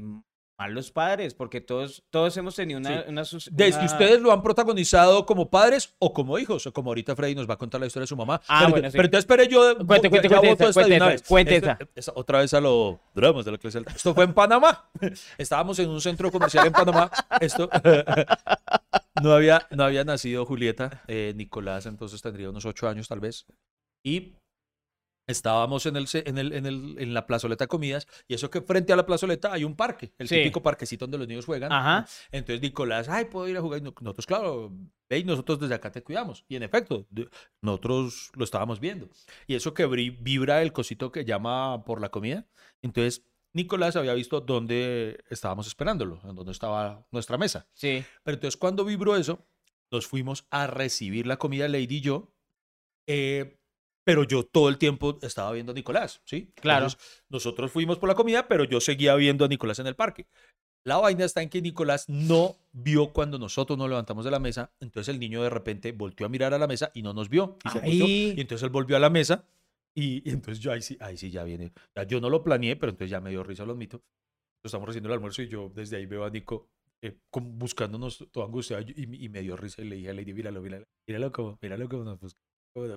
mm, 0.57 0.61
malos 0.61 0.91
padres, 0.91 1.33
porque 1.33 1.61
todos, 1.61 2.03
todos 2.09 2.35
hemos 2.37 2.55
tenido 2.55 2.79
una, 2.79 3.03
Sí. 3.03 3.09
una 3.09 3.23
Desde 3.51 3.85
ustedes 3.85 4.21
lo 4.21 4.31
han 4.31 4.41
protagonizado 4.41 5.25
como 5.25 5.49
padres 5.49 5.95
o 5.99 6.13
como 6.13 6.37
hijos, 6.39 6.65
o 6.67 6.73
como 6.73 6.89
ahorita 6.89 7.15
Freddy 7.15 7.35
nos 7.35 7.49
va 7.49 7.53
a 7.53 7.57
contar 7.57 7.79
la 7.79 7.87
historia 7.87 8.03
de 8.03 8.07
su 8.07 8.17
mamá. 8.17 8.41
Ah, 8.47 8.59
pero, 8.61 8.71
bueno, 8.71 8.89
sí. 8.89 8.97
pero 8.97 9.05
entonces 9.05 9.23
espere 9.23 9.47
yo. 9.47 9.77
Cuente, 9.85 10.07
ya- 10.07 10.09
cuente, 10.09 10.29
ya 10.29 10.39
cuente 10.39 10.63
esa, 10.63 10.81
esta 10.81 11.27
cuente 11.29 11.61
cuente 11.61 11.89
Esto- 11.95 12.13
Otra 12.15 12.39
vez 12.39 12.53
a 12.53 12.61
lo 12.61 12.99
dramas 13.13 13.45
de 13.45 13.51
la 13.51 13.57
clase 13.57 13.77
alta. 13.77 13.91
Esto 13.91 14.13
fue 14.13 14.23
en 14.23 14.33
Panamá. 14.33 14.89
Estábamos 15.37 15.77
en 15.79 15.89
un 15.89 16.01
centro 16.01 16.31
comercial 16.31 16.65
en 16.67 16.73
Panamá. 16.73 17.11
Esto. 17.39 17.69
no, 19.23 19.33
había, 19.33 19.67
no 19.71 19.83
había 19.83 20.03
nacido 20.03 20.45
Julieta. 20.45 21.03
eh, 21.07 21.33
Nicolás 21.35 21.85
entonces 21.85 22.21
tendría 22.21 22.49
unos 22.49 22.65
ocho 22.65 22.87
años 22.87 23.07
tal 23.07 23.19
vez. 23.19 23.45
Y 24.03 24.33
Estábamos 25.27 25.85
en, 25.85 25.97
el, 25.97 26.07
en, 26.13 26.37
el, 26.37 26.53
en, 26.53 26.65
el, 26.65 26.95
en 26.99 27.13
la 27.13 27.27
plazoleta 27.27 27.65
de 27.65 27.67
comidas 27.67 28.07
y 28.27 28.33
eso 28.33 28.49
que 28.49 28.61
frente 28.61 28.93
a 28.93 28.95
la 28.95 29.05
plazoleta 29.05 29.51
hay 29.51 29.63
un 29.65 29.75
parque, 29.75 30.13
el 30.17 30.27
Sí. 30.29 30.35
típico 30.35 30.63
parquecito 30.63 31.03
donde 31.05 31.17
los 31.17 31.27
niños 31.27 31.45
juegan. 31.45 31.71
Ajá. 31.71 32.07
Entonces 32.31 32.61
Nicolás, 32.61 33.09
ay, 33.09 33.25
puedo 33.25 33.47
ir 33.49 33.57
a 33.57 33.61
jugar. 33.61 33.79
Y 33.79 33.83
no- 33.83 33.93
nosotros, 33.99 34.25
claro, 34.25 34.71
ve 35.09 35.23
nosotros 35.25 35.59
desde 35.59 35.75
acá 35.75 35.91
te 35.91 36.01
cuidamos. 36.01 36.45
Y 36.47 36.55
en 36.55 36.63
efecto, 36.63 37.05
nosotros 37.61 38.31
lo 38.35 38.43
estábamos 38.43 38.79
viendo. 38.79 39.09
Y 39.47 39.55
eso 39.55 39.73
que 39.73 39.85
vibra 39.85 40.61
el 40.61 40.71
cosito 40.73 41.11
que 41.11 41.25
llama 41.25 41.83
por 41.85 42.01
la 42.01 42.09
comida. 42.09 42.47
Entonces 42.81 43.25
Nicolás 43.53 43.95
había 43.95 44.13
visto 44.13 44.39
dónde 44.41 45.23
estábamos 45.29 45.67
esperándolo, 45.67 46.19
dónde 46.23 46.51
estaba 46.51 47.05
nuestra 47.11 47.37
mesa. 47.37 47.67
Sí. 47.73 48.03
Pero 48.23 48.35
entonces 48.35 48.57
cuando 48.57 48.85
vibró 48.85 49.15
eso, 49.15 49.45
nos 49.91 50.05
fuimos 50.07 50.45
a 50.51 50.67
recibir 50.67 51.25
la 51.27 51.37
comida, 51.37 51.67
Lady 51.67 51.97
y 51.97 52.01
yo. 52.01 52.33
eh, 53.07 53.57
pero 54.07 54.23
yo 54.23 54.45
todo 54.45 54.69
el 54.69 54.77
tiempo 54.77 55.19
estaba 55.21 55.51
viendo 55.51 55.73
a 55.73 55.75
Nicolás, 55.75 56.21
¿sí? 56.23 56.53
Claro. 56.55 56.85
Entonces, 56.85 57.25
nosotros 57.27 57.69
fuimos 57.69 57.99
por 57.99 58.07
la 58.07 58.15
comida, 58.15 58.47
pero 58.47 58.63
yo 58.63 58.79
seguía 58.79 59.13
viendo 59.15 59.43
a 59.43 59.49
Nicolás 59.49 59.79
en 59.79 59.87
el 59.87 59.97
parque. 59.97 60.27
La 60.85 60.95
vaina 60.95 61.25
está 61.25 61.41
en 61.41 61.49
que 61.49 61.61
Nicolás 61.61 62.07
no 62.07 62.55
vio 62.71 63.11
cuando 63.11 63.37
nosotros 63.37 63.77
nos 63.77 63.89
levantamos 63.89 64.23
de 64.23 64.31
la 64.31 64.39
mesa. 64.39 64.71
Entonces 64.79 65.13
el 65.13 65.19
niño 65.19 65.43
de 65.43 65.49
repente 65.49 65.91
volteó 65.91 66.25
a 66.25 66.29
mirar 66.29 66.53
a 66.53 66.57
la 66.57 66.67
mesa 66.67 66.89
y 66.93 67.01
no 67.01 67.11
nos 67.11 67.27
vio. 67.27 67.57
Y, 67.65 67.69
se 67.69 67.79
volteó, 67.79 68.07
y 68.07 68.35
entonces 68.37 68.63
él 68.63 68.69
volvió 68.69 68.95
a 68.95 69.01
la 69.01 69.09
mesa. 69.09 69.43
Y, 69.93 70.21
y 70.23 70.31
entonces 70.31 70.63
yo 70.63 70.71
ahí 70.71 70.81
sí, 70.81 70.95
ahí 71.01 71.17
sí 71.17 71.29
ya 71.29 71.43
viene. 71.43 71.73
Ya 71.93 72.03
yo 72.03 72.21
no 72.21 72.29
lo 72.29 72.45
planeé, 72.45 72.77
pero 72.77 72.91
entonces 72.91 73.11
ya 73.11 73.19
me 73.19 73.31
dio 73.31 73.43
risa, 73.43 73.65
lo 73.65 73.73
admito. 73.73 74.01
Estamos 74.63 74.87
recibiendo 74.87 75.09
el 75.09 75.15
almuerzo 75.15 75.41
y 75.41 75.49
yo 75.49 75.69
desde 75.75 75.97
ahí 75.97 76.05
veo 76.05 76.23
a 76.23 76.29
Nico 76.29 76.69
eh, 77.01 77.17
buscándonos 77.33 78.25
todo 78.31 78.45
angustiado 78.45 78.83
y, 78.87 79.25
y 79.25 79.27
me 79.27 79.41
dio 79.41 79.57
risa 79.57 79.81
y 79.81 79.89
le 79.89 79.97
dije 79.97 80.11
a 80.11 80.13
Lady, 80.13 80.33
míralo, 80.33 80.61
míralo, 80.61 80.85
míralo 81.05 81.29
como, 81.33 81.59
míralo 81.61 81.89
como 81.89 82.05
nos 82.05 82.21
busca. 82.21 82.46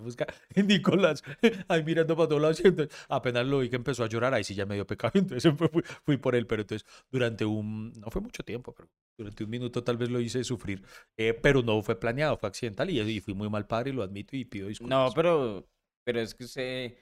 Busca. 0.00 0.26
Nicolás 0.56 1.22
ahí 1.68 1.82
mirando 1.84 2.16
para 2.16 2.28
todos 2.28 2.42
lados 2.42 2.60
entonces 2.64 2.96
apenas 3.08 3.46
lo 3.46 3.60
vi 3.60 3.68
que 3.70 3.76
empezó 3.76 4.04
a 4.04 4.08
llorar, 4.08 4.34
ahí 4.34 4.44
sí 4.44 4.54
ya 4.54 4.66
me 4.66 4.74
dio 4.74 4.86
pecado, 4.86 5.12
entonces 5.18 5.52
fui, 5.56 5.68
fui- 5.68 5.82
fui 6.04 6.16
por 6.16 6.34
él, 6.34 6.46
pero 6.46 6.62
entonces 6.62 6.86
durante 7.10 7.44
un, 7.44 7.92
no 7.92 8.10
fue 8.10 8.20
mucho 8.22 8.42
tiempo, 8.42 8.74
pero 8.74 8.88
durante 9.18 9.44
un 9.44 9.50
minuto 9.50 9.82
tal 9.84 9.96
vez 9.96 10.10
lo 10.10 10.20
hice 10.20 10.44
sufrir, 10.44 10.82
eh, 11.16 11.34
pero 11.34 11.62
no 11.62 11.82
fue 11.82 11.98
planeado, 11.98 12.36
fue 12.36 12.48
accidental 12.48 12.90
y, 12.90 13.00
y 13.00 13.20
fui 13.20 13.34
muy 13.34 13.48
mal 13.48 13.66
padre 13.66 13.92
lo 13.92 14.02
admito 14.02 14.36
y 14.36 14.44
pido 14.44 14.68
disculpas. 14.68 15.10
No, 15.10 15.12
pero, 15.14 15.68
pero 16.04 16.20
es 16.20 16.34
que 16.34 16.44
usted, 16.44 16.96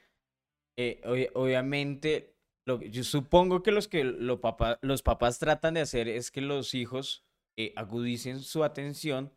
eh, 0.76 1.00
obvi- 1.04 1.30
obviamente, 1.34 2.36
lo, 2.66 2.80
yo 2.82 3.04
supongo 3.04 3.62
que 3.62 3.72
los 3.72 3.88
que 3.88 4.04
lo 4.04 4.40
papá, 4.40 4.78
los 4.82 5.02
papás 5.02 5.38
tratan 5.38 5.74
de 5.74 5.80
hacer 5.80 6.08
es 6.08 6.30
que 6.30 6.40
los 6.40 6.74
hijos 6.74 7.24
eh, 7.56 7.72
agudicen 7.76 8.40
su 8.40 8.64
atención 8.64 9.32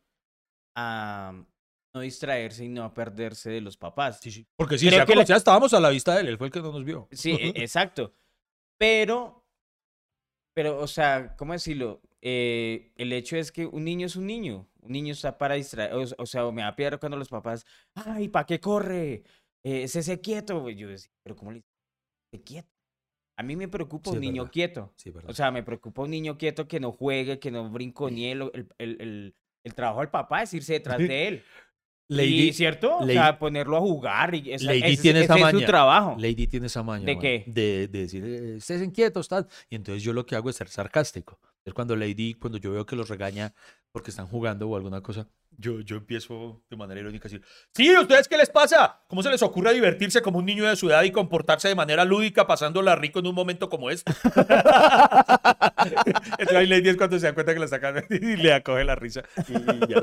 a 0.76 1.46
no 1.94 2.02
distraerse 2.02 2.64
y 2.66 2.70
no 2.70 2.94
perderse 2.94 3.50
de 3.50 3.62
los 3.62 3.78
papás. 3.78 4.20
Sí, 4.22 4.32
sí. 4.32 4.48
Porque 4.56 4.78
sí, 4.78 4.90
sea 4.90 5.00
que 5.06 5.12
como 5.12 5.22
le- 5.22 5.26
sea, 5.28 5.36
estábamos 5.38 5.74
a 5.74 5.80
la 5.80 5.90
vista 5.90 6.16
de 6.16 6.22
él, 6.22 6.28
él 6.30 6.38
fue 6.38 6.48
el 6.48 6.54
que 6.54 6.62
no 6.62 6.72
nos 6.72 6.84
vio. 6.86 7.08
Sí, 7.12 7.32
e- 7.40 7.54
exacto. 7.64 8.14
Pero, 8.80 9.46
pero, 10.56 10.80
o 10.80 10.88
sea, 10.88 11.36
¿cómo 11.38 11.54
decirlo? 11.54 12.02
Eh, 12.22 12.92
el 12.98 13.14
hecho 13.14 13.36
es 13.38 13.52
que 13.52 13.66
un 13.66 13.84
niño 13.84 14.06
es 14.08 14.16
un 14.16 14.28
niño. 14.28 14.68
Un 14.82 14.92
niño 14.92 15.14
está 15.14 15.38
para 15.38 15.56
distraer. 15.56 15.94
O, 15.94 16.04
o 16.18 16.26
sea, 16.26 16.50
me 16.52 16.62
da 16.62 16.76
piedra 16.76 16.98
cuando 16.98 17.18
los 17.18 17.30
papás, 17.30 17.66
ay, 17.96 18.28
¿para 18.30 18.46
qué 18.46 18.60
corre? 18.60 19.24
Eh, 19.64 19.84
ese 19.84 20.20
quieto. 20.22 20.70
Yo 20.70 20.88
decía, 20.90 21.12
pero 21.24 21.36
¿cómo 21.36 21.52
le 21.52 21.58
dice 21.58 21.68
"Sé 22.34 22.42
quieto? 22.44 22.70
A 23.38 23.44
mí 23.44 23.56
me 23.56 23.68
preocupa 23.68 24.12
Sí, 24.12 24.16
un 24.18 24.22
niño 24.22 24.44
verdad. 24.44 24.52
quieto. 24.54 24.94
Sí, 24.98 25.10
verdad. 25.10 25.30
O 25.30 25.34
sea, 25.34 25.52
me 25.52 25.64
preocupa 25.64 26.02
un 26.04 26.12
niño 26.12 26.38
quieto 26.38 26.68
que 26.68 26.80
no 26.80 26.92
juegue, 26.92 27.40
que 27.40 27.50
no 27.52 27.70
brinconee. 27.70 28.36
lo- 28.36 28.52
El, 28.54 28.68
el, 28.78 29.02
el, 29.02 29.36
el 29.64 29.74
trabajo 29.76 30.00
del 30.02 30.10
papá 30.10 30.44
es 30.44 30.54
irse 30.54 30.74
detrás 30.74 30.98
de 30.98 31.28
él. 31.28 31.44
Lady, 32.16 32.50
y, 32.50 32.54
¿Cierto? 32.54 32.98
o 32.98 33.02
Lady- 33.02 33.14
sea, 33.14 33.40
ponerlo 33.40 33.78
a 33.78 33.80
jugar. 33.80 34.36
Y 34.36 34.42
Lady 34.58 34.82
ese- 34.94 35.02
tiene 35.02 35.22
esa 35.24 35.34
ese 35.36 35.44
es 35.44 35.50
su 35.50 35.56
maña. 35.56 35.66
trabajo. 35.68 36.16
Lady 36.20 36.48
tiene 36.48 36.68
esa 36.68 36.84
maña. 36.84 37.06
¿De 37.06 37.14
man, 37.16 37.22
qué? 37.22 37.44
De, 37.48 37.88
de 37.88 38.00
decir, 38.00 38.24
eh, 38.26 38.56
estés 38.58 38.82
inquietos, 38.82 39.28
tal. 39.28 39.48
Y 39.70 39.76
entonces 39.76 40.04
yo 40.04 40.14
lo 40.14 40.26
que 40.26 40.36
hago 40.36 40.50
es 40.50 40.56
ser 40.56 40.68
sarcástico. 40.70 41.40
Es 41.64 41.74
cuando 41.74 41.96
Lady, 41.96 42.34
cuando 42.34 42.58
yo 42.58 42.72
veo 42.72 42.86
que 42.86 42.96
los 42.96 43.08
regaña 43.10 43.54
porque 43.92 44.10
están 44.12 44.28
jugando 44.28 44.68
o 44.70 44.76
alguna 44.76 45.02
cosa, 45.02 45.28
yo, 45.58 45.80
yo 45.82 45.98
empiezo 45.98 46.62
de 46.70 46.76
manera 46.76 47.00
irónica 47.00 47.28
a 47.28 47.32
decir, 47.32 47.46
sí, 47.74 47.96
¿ustedes 47.96 48.28
qué 48.28 48.38
les 48.38 48.50
pasa? 48.50 49.02
¿Cómo 49.08 49.22
se 49.22 49.30
les 49.30 49.42
ocurre 49.44 49.74
divertirse 49.74 50.22
como 50.22 50.40
un 50.40 50.46
niño 50.46 50.68
de 50.68 50.76
su 50.76 50.90
edad 50.90 51.04
y 51.04 51.12
comportarse 51.12 51.68
de 51.68 51.76
manera 51.76 52.04
lúdica 52.04 52.48
pasándola 52.48 52.96
rico 52.96 53.20
en 53.20 53.28
un 53.28 53.36
momento 53.36 53.70
como 53.70 53.92
este? 53.92 54.12
Entonces 56.40 56.56
ahí 56.56 56.68
Lady 56.68 56.90
es 56.90 56.98
cuando 56.98 57.20
se 57.20 57.28
da 57.28 57.34
cuenta 57.34 57.54
que 57.54 57.60
la 57.60 57.68
sacan 57.68 58.04
y 58.10 58.36
le 58.38 58.54
acoge 58.54 58.84
la 58.84 58.96
risa. 58.96 59.22
Y, 59.48 59.54
y 59.54 59.88
ya 59.88 60.02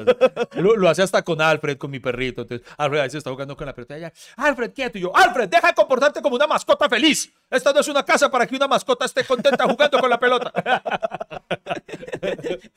lo, 0.60 0.88
hace 0.88 1.02
hasta 1.02 1.22
con 1.22 1.40
Alfred, 1.40 1.76
con 1.76 1.90
mi 1.90 1.98
perrito. 1.98 2.42
Entonces 2.42 2.66
Alfred 2.76 3.00
a 3.00 3.04
veces 3.04 3.18
está 3.18 3.30
jugando 3.30 3.56
con 3.56 3.66
la 3.66 3.74
pelota 3.74 3.96
ella, 3.96 4.12
Alfred, 4.36 4.72
quieto. 4.72 4.98
Y 4.98 5.02
yo, 5.02 5.16
Alfred, 5.16 5.48
deja 5.48 5.68
de 5.68 5.74
comportarte 5.74 6.22
como 6.22 6.36
una 6.36 6.46
mascota 6.46 6.88
feliz. 6.88 7.32
Esta 7.50 7.72
no 7.72 7.80
es 7.80 7.88
una 7.88 8.04
casa 8.04 8.30
para 8.30 8.46
que 8.46 8.54
una 8.54 8.68
mascota 8.68 9.04
esté 9.04 9.24
contenta 9.24 9.64
jugando 9.64 9.98
con 9.98 10.10
la 10.10 10.20
pelota. 10.20 10.52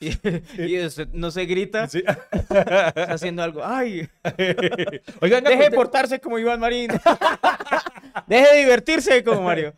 y, 0.00 0.62
y 0.62 0.84
usted 0.84 1.08
no 1.12 1.30
se 1.30 1.44
grita, 1.44 1.88
Sí. 1.88 2.02
está 2.88 3.12
haciendo 3.12 3.42
algo. 3.42 3.62
¡Ay! 3.64 4.08
Oigan, 5.20 5.44
Deje 5.44 5.64
de 5.64 5.70
portarse 5.70 6.20
como 6.20 6.38
Iván 6.38 6.60
Marín. 6.60 6.90
Deje 8.26 8.48
de 8.54 8.58
divertirse 8.58 9.24
como 9.24 9.42
Mario. 9.42 9.74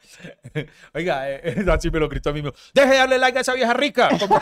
Oiga, 0.93 1.31
eh, 1.31 1.65
así 1.71 1.91
me 1.91 2.01
lo 2.01 2.09
gritó 2.09 2.31
a 2.31 2.33
mí 2.33 2.43
mismo. 2.43 2.57
Deje 2.73 2.91
de 2.91 2.97
darle 2.97 3.19
like 3.19 3.39
a 3.39 3.41
esa 3.41 3.55
vieja 3.55 3.75
rica. 3.75 4.09
Como, 4.19 4.41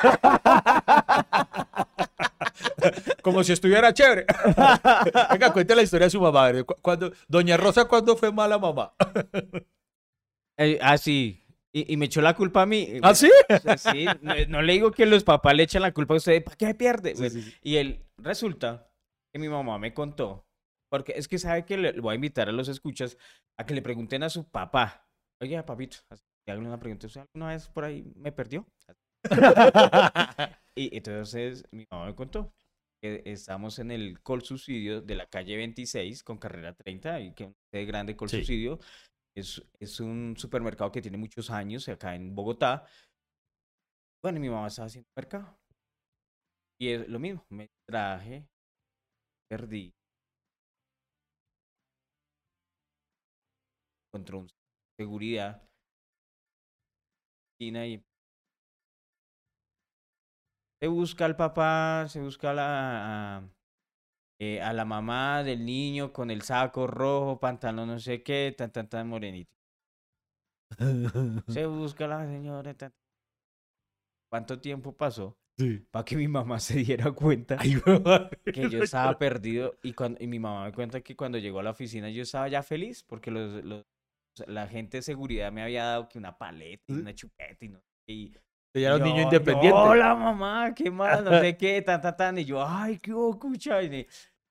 Como 3.23 3.45
si 3.45 3.53
estuviera 3.53 3.93
chévere. 3.93 4.27
Venga, 5.31 5.53
cuente 5.53 5.75
la 5.75 5.83
historia 5.83 6.07
de 6.07 6.11
su 6.11 6.21
mamá. 6.21 6.51
Cuando, 6.81 7.13
Doña 7.29 7.57
Rosa, 7.57 7.85
¿cuándo 7.87 8.17
fue 8.17 8.33
mala 8.33 8.59
mamá? 8.59 8.93
Eh, 10.57 10.79
ah, 10.83 10.99
sí. 10.99 11.43
Y, 11.73 11.95
y 11.95 11.97
me 11.97 12.07
echó 12.07 12.21
la 12.21 12.35
culpa 12.35 12.63
a 12.63 12.67
mí. 12.67 12.99
¿Ah, 13.03 13.15
sí? 13.15 13.31
O 13.49 13.59
sea, 13.59 13.79
sí, 13.79 14.05
no, 14.21 14.35
no 14.49 14.63
le 14.63 14.75
digo 14.75 14.91
que 14.91 15.07
los 15.07 15.25
papás 15.25 15.55
le 15.55 15.63
echan 15.63 15.83
la 15.83 15.93
culpa 15.93 16.15
a 16.15 16.19
usted. 16.19 16.45
¿Para 16.45 16.57
qué 16.57 16.75
pierde? 16.75 17.15
Bueno, 17.15 17.41
Y 17.63 17.77
él, 17.77 18.05
resulta 18.23 18.91
que 19.33 19.39
mi 19.39 19.49
mamá 19.49 19.79
me 19.79 19.95
contó. 19.95 20.47
Porque 20.91 21.15
es 21.17 21.27
que 21.27 21.39
sabe 21.39 21.65
que 21.65 21.79
le 21.79 22.01
voy 22.01 22.13
a 22.13 22.17
invitar 22.17 22.49
a 22.49 22.53
los 22.53 22.69
escuchas 22.69 23.17
a 23.59 23.65
que 23.65 23.75
le 23.75 23.83
pregunten 23.83 24.23
a 24.23 24.29
su 24.29 24.49
papá. 24.51 25.09
Oye, 25.41 25.63
papito, 25.63 25.99
le 26.47 26.53
hago 26.53 26.61
una 26.61 26.79
pregunta. 26.79 27.07
¿Usted 27.07 27.23
alguna 27.23 27.49
vez 27.53 27.69
por 27.69 27.85
ahí 27.85 28.13
me 28.17 28.31
perdió? 28.31 28.67
y 30.77 30.97
entonces 30.97 31.65
mi 31.73 31.87
mamá 31.91 32.07
me 32.07 32.15
contó 32.15 32.53
que 33.03 33.23
estamos 33.25 33.79
en 33.79 33.91
el 33.91 34.21
Col 34.23 34.43
Subsidio 34.43 35.01
de 35.01 35.15
la 35.15 35.27
calle 35.27 35.57
26 35.57 36.23
con 36.23 36.39
carrera 36.39 36.75
30 36.75 37.21
y 37.21 37.35
que 37.35 37.53
es 37.73 37.87
grande 37.87 38.17
Col 38.17 38.29
Sí. 38.29 38.39
Subsidio. 38.39 38.79
Es, 39.35 39.65
es 39.81 39.99
un 39.99 40.35
supermercado 40.37 40.93
que 40.93 41.01
tiene 41.01 41.17
muchos 41.17 41.51
años 41.51 41.89
acá 41.89 42.15
en 42.15 42.35
Bogotá. 42.35 42.85
Bueno, 44.23 44.39
mi 44.41 44.51
mamá 44.51 44.69
estaba 44.69 44.87
haciendo 44.87 45.09
mercado. 45.17 45.59
Y 46.83 46.89
es 46.89 47.09
lo 47.09 47.21
mismo, 47.21 47.47
me 47.49 47.71
traje, 47.87 48.49
perdí. 49.49 49.95
Contra 54.11 54.37
un 54.39 54.49
seguridad. 54.97 55.61
esquina 57.55 57.87
y 57.87 58.03
se 60.81 60.89
busca 60.89 61.25
al 61.25 61.37
papá, 61.37 62.07
se 62.09 62.21
busca 62.21 62.51
a 62.51 62.55
la, 62.55 63.37
a, 63.39 63.43
eh, 64.41 64.61
a 64.63 64.73
la 64.73 64.85
mamá 64.85 65.43
del 65.45 65.65
niño 65.65 66.13
con 66.13 66.31
el 66.31 66.43
saco 66.43 66.87
rojo, 66.87 67.41
pantalón 67.41 67.89
no 67.89 68.01
sé 68.01 68.23
qué, 68.23 68.55
tan 68.57 68.73
tan 68.73 68.89
tan 68.89 69.09
morenito. 69.09 69.55
Se 71.47 71.67
busca 71.67 72.07
a 72.07 72.09
la 72.09 72.27
señora. 72.27 72.75
tan- 72.75 72.93
¿Cuánto 74.29 74.61
tiempo 74.61 74.97
pasó 74.97 75.39
Sí. 75.59 75.85
para 75.91 76.05
que 76.05 76.17
mi 76.17 76.29
mamá 76.29 76.59
se 76.61 76.79
diera 76.79 77.13
cuenta 77.13 77.57
Ay, 77.61 77.75
que 78.55 78.71
yo 78.71 78.83
estaba 78.83 79.19
perdido? 79.19 79.75
Y, 79.83 79.93
cuando, 79.93 80.23
y 80.23 80.27
mi 80.27 80.39
mamá 80.39 80.65
me 80.65 80.73
cuenta 80.73 81.01
que 81.03 81.15
cuando 81.15 81.39
llegó 81.39 81.61
a 81.61 81.63
la 81.63 81.71
oficina 81.71 82.09
yo 82.11 82.23
estaba 82.23 82.49
ya 82.49 82.63
feliz 82.63 83.05
porque 83.05 83.31
los, 83.31 83.63
los- 83.65 83.85
la 84.47 84.67
gente 84.67 84.97
de 84.97 85.03
seguridad 85.03 85.53
me 85.53 85.63
había 85.63 85.85
dado 85.85 86.09
que 86.09 86.17
una 86.17 86.39
paleta 86.39 86.83
y 86.89 86.93
una 86.95 87.15
chupeta 87.15 87.65
y 87.65 87.69
no 87.69 87.81
y 88.09 88.33
Ella 88.75 88.87
era 88.89 88.97
un 88.97 89.03
niño 89.03 89.23
independiente. 89.25 89.79
Hola 89.79 90.15
mamá, 90.15 90.73
qué 90.75 90.91
más, 90.91 91.23
no 91.23 91.39
sé 91.39 91.55
qué, 91.59 91.83
tan, 91.83 92.01
tan, 92.01 92.17
tan. 92.17 92.39
Y 92.39 92.45
yo, 92.47 92.65
ay, 92.67 92.99
qué 92.99 93.13
hubo, 93.13 93.39
cucha. 93.39 93.83
Y, 93.83 94.07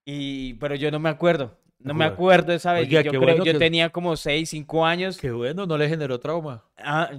y- 0.06 0.54
pero 0.54 0.76
yo 0.76 0.90
no 0.92 1.00
me 1.00 1.08
acuerdo. 1.08 1.58
No 1.80 1.94
me 1.94 2.04
acuerdo 2.04 2.52
esa 2.52 2.72
vez. 2.74 2.82
Oiga, 2.86 3.00
yo 3.02 3.10
qué 3.10 3.18
creo, 3.18 3.30
bueno 3.32 3.44
yo 3.44 3.52
que- 3.54 3.58
tenía 3.58 3.90
como 3.90 4.14
6, 4.16 4.48
5 4.50 4.86
años. 4.86 5.18
Qué 5.18 5.32
bueno, 5.32 5.66
no 5.66 5.76
le 5.76 5.88
generó 5.88 6.20
trauma. 6.20 6.64
Ah, 6.78 7.10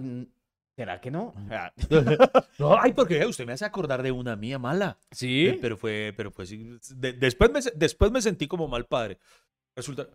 ¿será 0.75 0.99
que 1.01 1.11
no? 1.11 1.33
Ah, 1.49 1.71
No, 2.59 2.79
ay, 2.79 2.93
porque 2.95 3.25
usted 3.25 3.45
me 3.45 3.53
hace 3.53 3.65
acordar 3.65 4.01
de 4.03 4.11
una 4.11 4.35
mía 4.35 4.59
mala. 4.59 4.97
¿Sí? 5.11 5.47
Eh, 5.47 5.57
Pero 5.61 5.77
fue, 5.77 6.13
pero 6.15 6.31
fue 6.31 6.45
sí, 6.45 6.77
de- 6.95 7.13
después, 7.13 7.51
me, 7.51 7.59
después 7.75 8.11
me 8.11 8.21
sentí 8.21 8.47
como 8.47 8.67
mal 8.67 8.85
padre. 8.85 9.19
Resulta, 9.75 10.07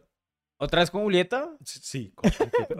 ¿Otra 0.61 0.81
vez 0.81 0.91
con 0.91 1.03
Julieta? 1.03 1.51
sí, 1.65 2.13
con- 2.17 2.31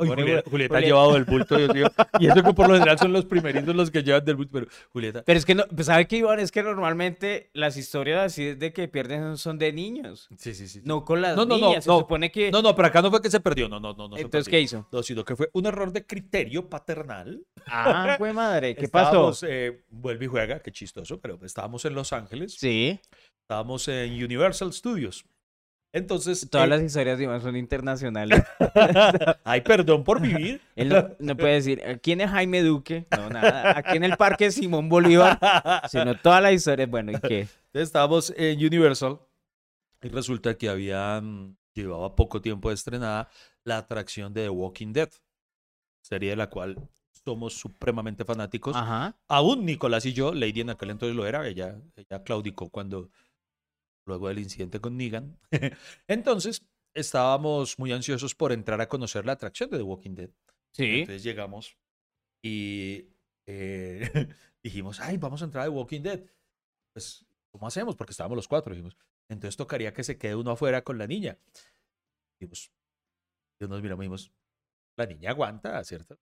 Julieta, 0.09 0.43
Juli- 0.43 0.51
Julieta 0.51 0.77
ha 0.79 0.81
llevado 0.81 1.15
del 1.15 1.25
bulto, 1.25 1.57
Dios 1.57 1.73
mío. 1.73 1.87
Y 2.19 2.27
eso 2.27 2.43
que 2.43 2.53
por 2.53 2.67
lo 2.69 2.75
general 2.75 2.99
son 2.99 3.13
los 3.13 3.25
primeritos 3.25 3.75
los 3.75 3.91
que 3.93 4.03
llevan 4.03 4.25
del 4.25 4.35
bulto, 4.35 4.51
pero 4.53 4.67
Julieta, 4.93 5.23
Pero 5.25 5.39
es 5.39 5.45
que 5.47 5.55
no, 5.55 5.65
pues, 5.69 5.87
¿sabe 5.87 6.09
qué, 6.09 6.17
Iván? 6.17 6.41
Es 6.41 6.51
que 6.51 6.63
normalmente 6.65 7.51
las 7.53 7.77
historias 7.77 8.25
así 8.33 8.55
de 8.55 8.73
que 8.73 8.89
pierden 8.89 9.37
son 9.37 9.59
de 9.59 9.73
niños. 9.73 10.29
sí, 10.39 10.55
sí, 10.55 10.67
sí. 10.67 10.81
No 10.85 11.05
con 11.05 11.23
las 11.23 11.37
No, 11.37 11.45
no, 11.45 11.57
no, 11.57 11.69
niñas. 11.69 11.85
Se 11.85 11.91
no. 11.91 12.01
supone 12.01 12.33
que... 12.33 12.51
No, 12.51 12.63
no, 12.63 12.75
pero 12.75 12.89
acá 12.89 13.01
no 13.01 13.11
fue 13.11 13.23
que 13.23 13.31
se 13.31 13.39
perdió, 13.41 13.69
no, 13.69 13.79
no, 13.79 13.95
no. 13.95 14.09
no 14.09 14.17
se 14.17 14.23
Entonces. 14.23 14.51
¿qué 14.51 14.61
hizo? 14.61 14.89
No, 14.91 15.03
sino 15.05 15.25
que 15.25 15.37
fue 15.37 15.49
un 15.53 15.67
error 15.67 15.93
de 15.93 16.05
criterio 16.05 16.69
paternal. 16.69 17.45
Ah, 17.67 18.15
fue 18.19 18.33
madre. 18.33 18.75
¿Qué 18.75 18.89
pasó? 18.89 19.31
Estábamos, 19.31 19.43
eh, 19.49 19.85
vuelve 19.91 20.25
y 20.25 20.29
juega, 20.29 20.59
qué 20.61 20.73
chistoso, 20.73 21.21
pero 21.21 21.39
estábamos 21.45 21.85
en 21.85 21.95
Los 21.95 22.13
Ángeles, 22.13 22.55
Sí. 22.55 22.99
estábamos 23.43 23.87
en 23.87 24.13
Universal 24.25 24.73
Studios. 24.73 25.25
Entonces, 25.93 26.49
Todas 26.51 26.67
eh, 26.67 26.71
las 26.71 26.83
historias 26.83 27.19
de 27.19 27.25
Iván 27.25 27.41
son 27.41 27.57
internacionales. 27.57 28.43
ay, 29.45 29.63
perdón 29.63 30.05
por 30.05 30.21
vivir. 30.21 30.61
Él 30.77 30.91
no, 30.91 31.09
no 31.19 31.37
puede 31.37 31.55
decir, 31.55 32.01
¿quién 32.03 32.21
es 32.21 32.31
Jaime 32.31 32.63
Duque? 32.63 33.07
No, 33.17 33.31
nada. 33.31 33.79
Aquí 33.79 33.97
en 33.97 34.05
el 34.05 34.17
Parque 34.17 34.51
Simón 34.51 34.89
Bolívar. 34.89 35.39
Sino 35.91 36.19
todas 36.19 36.43
las 36.43 36.53
historias. 36.53 36.91
Bueno, 36.91 37.13
¿y 37.13 37.21
qué? 37.21 37.41
Entonces, 37.41 37.89
estábamos 37.89 38.35
en 38.37 38.59
Universal 38.65 39.19
y 40.03 40.09
resulta 40.09 40.57
que 40.57 40.69
habían, 40.69 41.57
llevaba 41.75 42.15
poco 42.15 42.41
tiempo 42.41 42.69
de 42.69 42.75
estrenada 42.75 43.29
la 43.65 43.79
atracción 43.79 44.33
de 44.33 44.43
The 44.43 44.51
Walking 44.51 44.93
Dead, 44.93 45.11
serie 46.03 46.31
de 46.31 46.37
la 46.37 46.49
cual 46.49 46.77
somos 47.25 47.55
supremamente 47.55 48.25
fanáticos. 48.25 48.77
Ajá. 48.77 49.17
Aún 49.27 49.65
Nicolás 49.65 50.07
y 50.07 50.13
yo, 50.13 50.33
Lady 50.33 50.61
en 50.61 50.71
aquel 50.71 50.91
entonces 50.91 51.17
lo 51.17 51.27
era, 51.27 51.47
ella, 51.47 51.81
ella 51.97 52.23
claudicó 52.23 52.71
cuando, 52.71 53.11
luego 54.09 54.29
del 54.29 54.39
incidente 54.39 54.81
con 54.81 54.97
Negan. 54.97 55.39
Entonces, 56.09 56.67
estábamos 56.95 57.79
muy 57.79 57.93
ansiosos 57.93 58.35
por 58.35 58.53
entrar 58.53 58.81
a 58.81 58.89
conocer 58.89 59.25
la 59.25 59.33
atracción 59.33 59.71
de 59.71 59.79
The 59.79 59.83
Walking 59.83 60.15
Dead. 60.15 60.31
Sí. 60.73 61.01
Entonces 61.01 61.23
llegamos 61.23 61.79
y 62.43 63.09
eh, 63.47 64.11
dijimos, 64.63 65.01
ay, 65.01 65.17
vamos 65.17 65.43
a 65.43 65.45
entrar 65.45 65.63
a 65.63 65.67
The 65.67 65.75
Walking 65.75 66.03
Dead. 66.03 66.25
Pues, 66.93 67.27
¿cómo 67.53 67.67
hacemos? 67.67 67.97
Porque 67.97 68.13
estábamos 68.13 68.37
los 68.37 68.49
cuatro, 68.49 68.75
dijimos. 68.75 68.97
Entonces 69.31 69.57
tocaría 69.57 69.93
que 69.93 70.05
se 70.05 70.19
quede 70.19 70.35
uno 70.35 70.51
afuera 70.51 70.83
con 70.83 70.99
la 70.99 71.07
niña. 71.07 71.39
Dijimos, 72.41 72.73
y 73.61 73.67
nos 73.67 73.83
miramos 73.83 74.03
y 74.03 74.07
dijimos, 74.07 74.33
la 74.97 75.07
niña 75.07 75.31
aguanta, 75.31 75.83
¿cierto? 75.85 76.19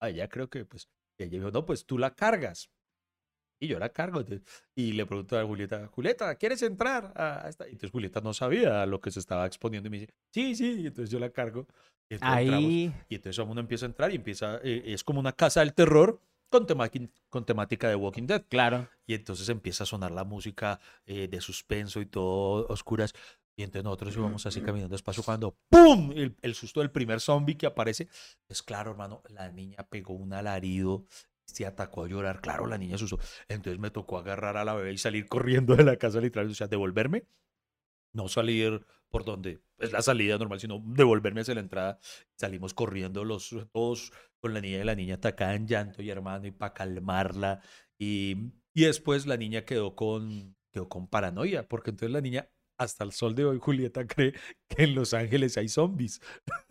A 0.00 0.10
ella 0.10 0.28
creo 0.28 0.48
que, 0.48 0.64
pues, 0.64 0.88
y 1.18 1.24
ella 1.24 1.38
dijo, 1.38 1.50
no, 1.50 1.64
pues 1.64 1.86
tú 1.86 1.98
la 1.98 2.14
cargas. 2.14 2.70
Y 3.64 3.68
yo 3.68 3.78
la 3.78 3.88
cargo. 3.88 4.24
y 4.74 4.92
le 4.92 5.06
pregunto 5.06 5.38
a 5.38 5.44
Julieta, 5.44 5.86
Julieta, 5.88 6.34
¿quieres 6.36 6.62
entrar 6.62 7.12
a 7.16 7.48
esta? 7.48 7.66
Y 7.66 7.72
entonces 7.72 7.90
Julieta 7.90 8.20
no 8.20 8.32
sabía 8.34 8.86
lo 8.86 9.00
que 9.00 9.10
se 9.10 9.20
estaba 9.20 9.46
exponiendo 9.46 9.86
y 9.88 9.90
me 9.90 9.98
dice, 10.00 10.14
sí, 10.32 10.54
sí. 10.54 10.80
Y 10.82 10.86
entonces 10.86 11.10
yo 11.10 11.18
la 11.18 11.30
cargo. 11.30 11.66
Y 12.08 12.14
entonces. 12.14 12.38
Ahí. 12.38 12.92
Y 13.08 13.14
entonces 13.16 13.44
uno 13.46 13.60
empieza 13.60 13.86
a 13.86 13.88
entrar 13.88 14.10
y 14.12 14.16
empieza, 14.16 14.60
eh, 14.62 14.82
es 14.86 15.02
como 15.04 15.20
una 15.20 15.32
casa 15.32 15.60
del 15.60 15.74
terror 15.74 16.20
con, 16.50 16.66
temaqui- 16.66 17.10
con 17.28 17.44
temática 17.44 17.88
de 17.88 17.96
Walking 17.96 18.26
Dead. 18.26 18.44
Claro. 18.48 18.88
Y 19.06 19.14
entonces 19.14 19.48
empieza 19.48 19.84
a 19.84 19.86
sonar 19.86 20.10
la 20.12 20.24
música 20.24 20.78
eh, 21.06 21.28
de 21.28 21.40
suspenso 21.40 22.00
y 22.00 22.06
todo 22.06 22.66
oscuras. 22.68 23.12
Y 23.56 23.62
entonces 23.62 23.84
nosotros 23.84 24.16
íbamos 24.16 24.44
así 24.46 24.60
caminando 24.60 24.92
despacio 24.94 25.22
cuando 25.22 25.56
¡pum! 25.70 26.10
El, 26.16 26.34
el 26.42 26.54
susto 26.56 26.80
del 26.80 26.90
primer 26.90 27.20
zombie 27.20 27.56
que 27.56 27.66
aparece. 27.66 28.08
Es 28.48 28.62
claro, 28.64 28.90
hermano, 28.90 29.22
la 29.28 29.48
niña 29.52 29.78
pegó 29.88 30.12
un 30.14 30.32
alarido, 30.32 31.04
se 31.46 31.66
atacó 31.66 32.04
a 32.04 32.08
llorar. 32.08 32.40
Claro, 32.40 32.66
la 32.66 32.78
niña 32.78 32.96
asustó. 32.96 33.18
Entonces 33.48 33.80
me 33.80 33.90
tocó 33.90 34.18
agarrar 34.18 34.56
a 34.56 34.64
la 34.64 34.74
bebé 34.74 34.92
y 34.92 34.98
salir 34.98 35.26
corriendo 35.28 35.76
de 35.76 35.84
la 35.84 35.96
casa 35.96 36.20
literal. 36.20 36.50
O 36.50 36.54
sea, 36.54 36.68
devolverme. 36.68 37.26
No 38.12 38.28
salir 38.28 38.86
por 39.10 39.24
donde 39.24 39.62
es 39.78 39.92
la 39.92 40.02
salida 40.02 40.38
normal, 40.38 40.60
sino 40.60 40.82
devolverme 40.84 41.42
hacia 41.42 41.54
la 41.54 41.60
entrada. 41.60 41.98
Salimos 42.36 42.74
corriendo 42.74 43.24
los 43.24 43.54
todos 43.72 44.12
con 44.40 44.54
la 44.54 44.60
niña 44.60 44.78
y 44.78 44.84
la 44.84 44.94
niña 44.94 45.14
atacada 45.16 45.54
en 45.54 45.66
llanto 45.66 46.02
y 46.02 46.10
hermano 46.10 46.46
y 46.46 46.50
para 46.50 46.74
calmarla. 46.74 47.60
Y, 47.98 48.52
y 48.72 48.84
después 48.84 49.26
la 49.26 49.36
niña 49.36 49.64
quedó 49.64 49.94
con, 49.94 50.56
quedó 50.72 50.88
con 50.88 51.08
paranoia, 51.08 51.68
porque 51.68 51.90
entonces 51.90 52.12
la 52.12 52.20
niña 52.20 52.50
hasta 52.78 53.04
el 53.04 53.12
sol 53.12 53.34
de 53.34 53.44
hoy 53.44 53.58
Julieta 53.60 54.06
cree 54.06 54.32
que 54.68 54.84
en 54.84 54.94
Los 54.94 55.14
Ángeles 55.14 55.56
hay 55.56 55.68
zombies. 55.68 56.20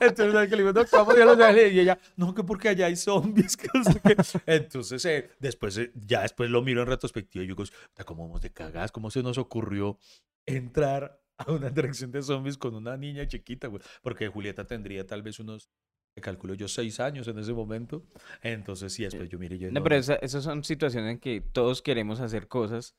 Entonces 0.00 0.34
le 0.50 0.56
dijo, 0.56 0.72
no, 0.72 0.84
vamos 0.92 1.14
a 1.14 1.16
ir 1.16 1.22
a 1.22 1.26
Los 1.26 1.40
Ángeles. 1.40 1.72
Y 1.72 1.80
ella, 1.80 1.98
no, 2.16 2.34
que 2.34 2.42
porque 2.42 2.68
allá 2.68 2.86
hay 2.86 2.96
zombies. 2.96 3.56
no 3.74 3.84
sé 3.84 4.00
qué". 4.00 4.16
Entonces, 4.46 5.04
eh, 5.04 5.30
después, 5.38 5.76
eh, 5.78 5.92
ya 6.06 6.22
después 6.22 6.50
lo 6.50 6.62
miro 6.62 6.82
en 6.82 6.88
retrospectiva 6.88 7.44
y 7.44 7.48
yo 7.48 7.54
digo, 7.54 7.64
"Puta, 7.90 8.04
¿cómo 8.04 8.26
vamos 8.26 8.40
de 8.42 8.50
cagadas? 8.50 8.92
¿Cómo 8.92 9.10
se 9.10 9.22
nos 9.22 9.38
ocurrió 9.38 9.98
entrar 10.46 11.20
a 11.38 11.50
una 11.52 11.68
atracción 11.68 12.10
de 12.10 12.22
zombies 12.22 12.58
con 12.58 12.74
una 12.74 12.96
niña 12.96 13.26
chiquita? 13.26 13.68
güey? 13.68 13.82
Porque 14.02 14.28
Julieta 14.28 14.66
tendría 14.66 15.06
tal 15.06 15.22
vez 15.22 15.38
unos, 15.38 15.68
calculo 16.20 16.54
yo, 16.54 16.68
seis 16.68 17.00
años 17.00 17.26
en 17.28 17.38
ese 17.38 17.52
momento. 17.52 18.04
Entonces, 18.42 18.92
sí, 18.92 19.04
después 19.04 19.28
yo 19.28 19.38
mire 19.38 19.58
yo. 19.58 19.70
No, 19.70 19.82
pero 19.82 19.96
esa- 19.96 20.16
esas 20.16 20.44
son 20.44 20.64
situaciones 20.64 21.12
en 21.12 21.18
que 21.20 21.40
todos 21.40 21.80
queremos 21.80 22.20
hacer 22.20 22.48
cosas, 22.48 22.94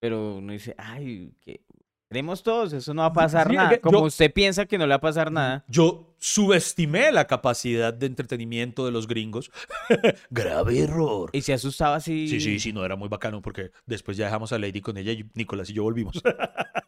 pero 0.00 0.36
uno 0.36 0.52
dice, 0.52 0.74
ay, 0.78 1.32
que 1.40 1.60
queremos 2.08 2.42
todos, 2.42 2.72
eso 2.72 2.94
no 2.94 3.02
va 3.02 3.08
a 3.08 3.12
pasar 3.12 3.48
Sí, 3.48 3.54
nada. 3.56 3.68
que 3.70 3.80
Como 3.80 3.98
yo- 3.98 4.04
usted 4.06 4.32
piensa 4.32 4.64
que 4.64 4.78
no 4.78 4.86
le 4.86 4.90
va 4.90 4.96
a 4.96 5.00
pasar 5.00 5.30
nada, 5.30 5.64
Yo 5.68 6.14
subestimé 6.18 7.12
la 7.12 7.26
capacidad 7.26 7.92
de 7.92 8.06
entretenimiento 8.06 8.84
de 8.86 8.92
los 8.92 9.06
gringos. 9.06 9.50
Grave 10.30 10.80
error. 10.80 11.30
y 11.34 11.42
se 11.42 11.52
asustaba 11.52 11.96
así. 11.96 12.26
Sí, 12.28 12.40
sí, 12.40 12.58
sí, 12.58 12.72
no 12.72 12.84
era 12.84 12.96
muy 12.96 13.08
bacano 13.08 13.42
porque 13.42 13.70
después 13.86 14.16
ya 14.16 14.24
dejamos 14.24 14.52
a 14.52 14.58
Lady 14.58 14.80
con 14.80 14.96
ella 14.96 15.12
y 15.12 15.24
Nicolás 15.34 15.68
y 15.70 15.74
yo 15.74 15.82
volvimos. 15.82 16.20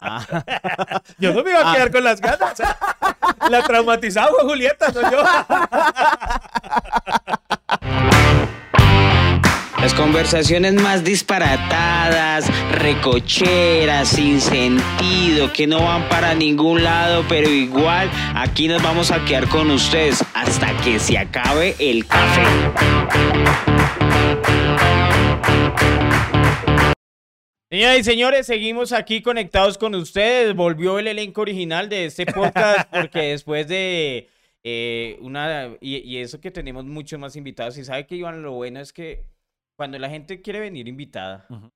Ah, 0.00 0.24
yo 1.18 1.34
no 1.34 1.44
me 1.44 1.50
iba 1.50 1.70
a 1.70 1.74
quedar 1.74 1.90
con 1.92 2.02
las 2.04 2.20
ganas. 2.20 2.58
La 3.50 3.62
traumatizada 3.62 4.28
fue 4.28 4.42
Julieta, 4.48 4.90
no 4.92 5.10
yo. 5.10 5.22
Las 9.80 9.94
conversaciones 9.94 10.74
más 10.74 11.04
disparatadas, 11.04 12.44
recocheras, 12.70 14.10
sin 14.10 14.38
sentido, 14.38 15.50
que 15.54 15.66
no 15.66 15.82
van 15.82 16.06
para 16.10 16.34
ningún 16.34 16.84
lado, 16.84 17.24
pero 17.30 17.48
igual 17.48 18.10
aquí 18.34 18.68
nos 18.68 18.82
vamos 18.82 19.10
a 19.10 19.24
quedar 19.24 19.48
con 19.48 19.70
ustedes 19.70 20.22
hasta 20.34 20.76
que 20.82 20.98
se 20.98 21.16
acabe 21.16 21.76
el 21.78 22.06
café. 22.06 22.42
Señoras 27.70 27.98
y 28.00 28.04
señores, 28.04 28.46
seguimos 28.46 28.92
aquí 28.92 29.22
conectados 29.22 29.78
con 29.78 29.94
ustedes. 29.94 30.54
Volvió 30.54 30.98
el 30.98 31.08
elenco 31.08 31.40
original 31.40 31.88
de 31.88 32.04
este 32.04 32.26
podcast 32.26 32.86
porque 32.92 33.30
después 33.30 33.66
de 33.66 34.28
eh, 34.62 35.16
una... 35.22 35.70
Y, 35.80 35.98
y 35.98 36.18
eso 36.18 36.38
que 36.38 36.50
tenemos 36.50 36.84
muchos 36.84 37.18
más 37.18 37.34
invitados. 37.34 37.78
Y 37.78 37.84
sabe 37.84 38.06
que 38.06 38.16
Iván, 38.16 38.42
lo 38.42 38.52
bueno 38.52 38.78
es 38.80 38.92
que 38.92 39.24
cuando 39.80 39.98
la 39.98 40.10
gente 40.10 40.42
quiere 40.42 40.60
venir 40.60 40.86
invitada, 40.88 41.46
Ujú. 41.48 41.70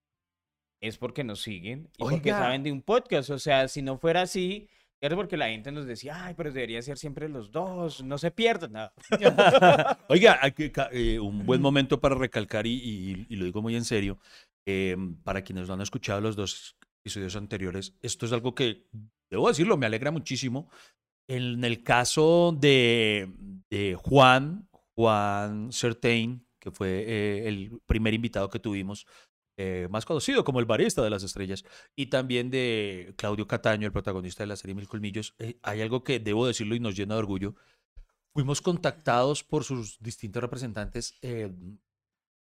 es 0.83 0.99
porque 0.99 1.25
nos 1.25 1.41
siguen 1.41 1.89
y 1.97 2.03
porque 2.03 2.17
Oiga. 2.33 2.39
saben 2.39 2.63
de 2.63 2.71
un 2.71 2.83
podcast. 2.83 3.31
O 3.31 3.39
sea, 3.39 3.67
si 3.67 3.81
no 3.81 3.97
fuera 3.97 4.21
así, 4.21 4.69
era 5.03 5.17
porque 5.17 5.39
la 5.39 5.49
gente 5.49 5.73
nos 5.73 5.87
decía, 5.87 6.23
ay, 6.27 6.35
pero 6.37 6.53
debería 6.53 6.83
ser 6.83 6.99
siempre 6.99 7.31
los 7.31 7.51
dos, 7.51 8.03
no 8.05 8.19
se 8.19 8.31
pierdan 8.31 8.73
nada. 8.73 8.93
Oiga, 10.11 10.39
que 10.51 10.71
ca- 10.71 10.91
eh, 10.93 11.19
un 11.19 11.47
buen 11.47 11.63
momento 11.63 11.99
para 11.99 12.15
recalcar, 12.15 12.67
y, 12.67 12.73
y- 12.75 13.27
y 13.31 13.37
lo 13.37 13.47
digo 13.47 13.63
muy 13.63 13.75
en 13.75 13.85
serio, 13.87 14.19
eh, 14.67 14.95
para 15.25 15.41
quienes 15.41 15.67
no 15.67 15.73
han 15.73 15.81
escuchado 15.81 16.21
los 16.21 16.37
dos 16.37 16.77
episodios 17.03 17.37
anteriores, 17.37 17.97
esto 18.03 18.27
es 18.27 18.33
algo 18.33 18.55
que, 18.55 18.87
debo 19.31 19.49
decirlo, 19.49 19.79
me 19.79 19.87
alegra 19.87 20.11
muchísimo. 20.11 20.69
En 21.27 21.65
el 21.65 21.83
caso 21.83 22.55
de, 22.61 23.33
de 23.71 23.95
Juan, 23.95 24.69
Juan 24.95 25.73
Certain, 25.73 26.47
que 26.65 26.71
fue 26.71 27.05
eh, 27.07 27.49
el 27.49 27.81
primer 27.87 28.15
invitado 28.15 28.49
que 28.49 28.59
tuvimos, 28.59 29.07
eh, 29.57 29.87
más 29.91 30.05
conocido 30.07 30.43
como 30.43 30.59
el 30.59 30.65
barista 30.65 31.03
de 31.03 31.11
las 31.11 31.23
estrellas, 31.23 31.63
y 31.95 32.07
también 32.07 32.51
de 32.51 33.15
Claudio 33.17 33.47
Cataño, 33.47 33.87
el 33.87 33.93
protagonista 33.93 34.43
de 34.43 34.49
la 34.49 34.57
serie 34.57 34.75
Mil 34.75 34.89
Colmillos, 34.89 35.35
eh, 35.39 35.59
hay 35.63 35.83
algo 35.83 36.03
que 36.03 36.19
debo 36.19 36.47
decirlo 36.47 36.75
y 36.75 36.81
nos 36.81 36.97
llena 36.97 37.15
de 37.15 37.21
orgullo. 37.21 37.55
Fuimos 38.33 38.63
contactados 38.63 39.45
por 39.45 39.63
sus 39.63 40.01
distintos 40.01 40.43
representantes 40.43 41.21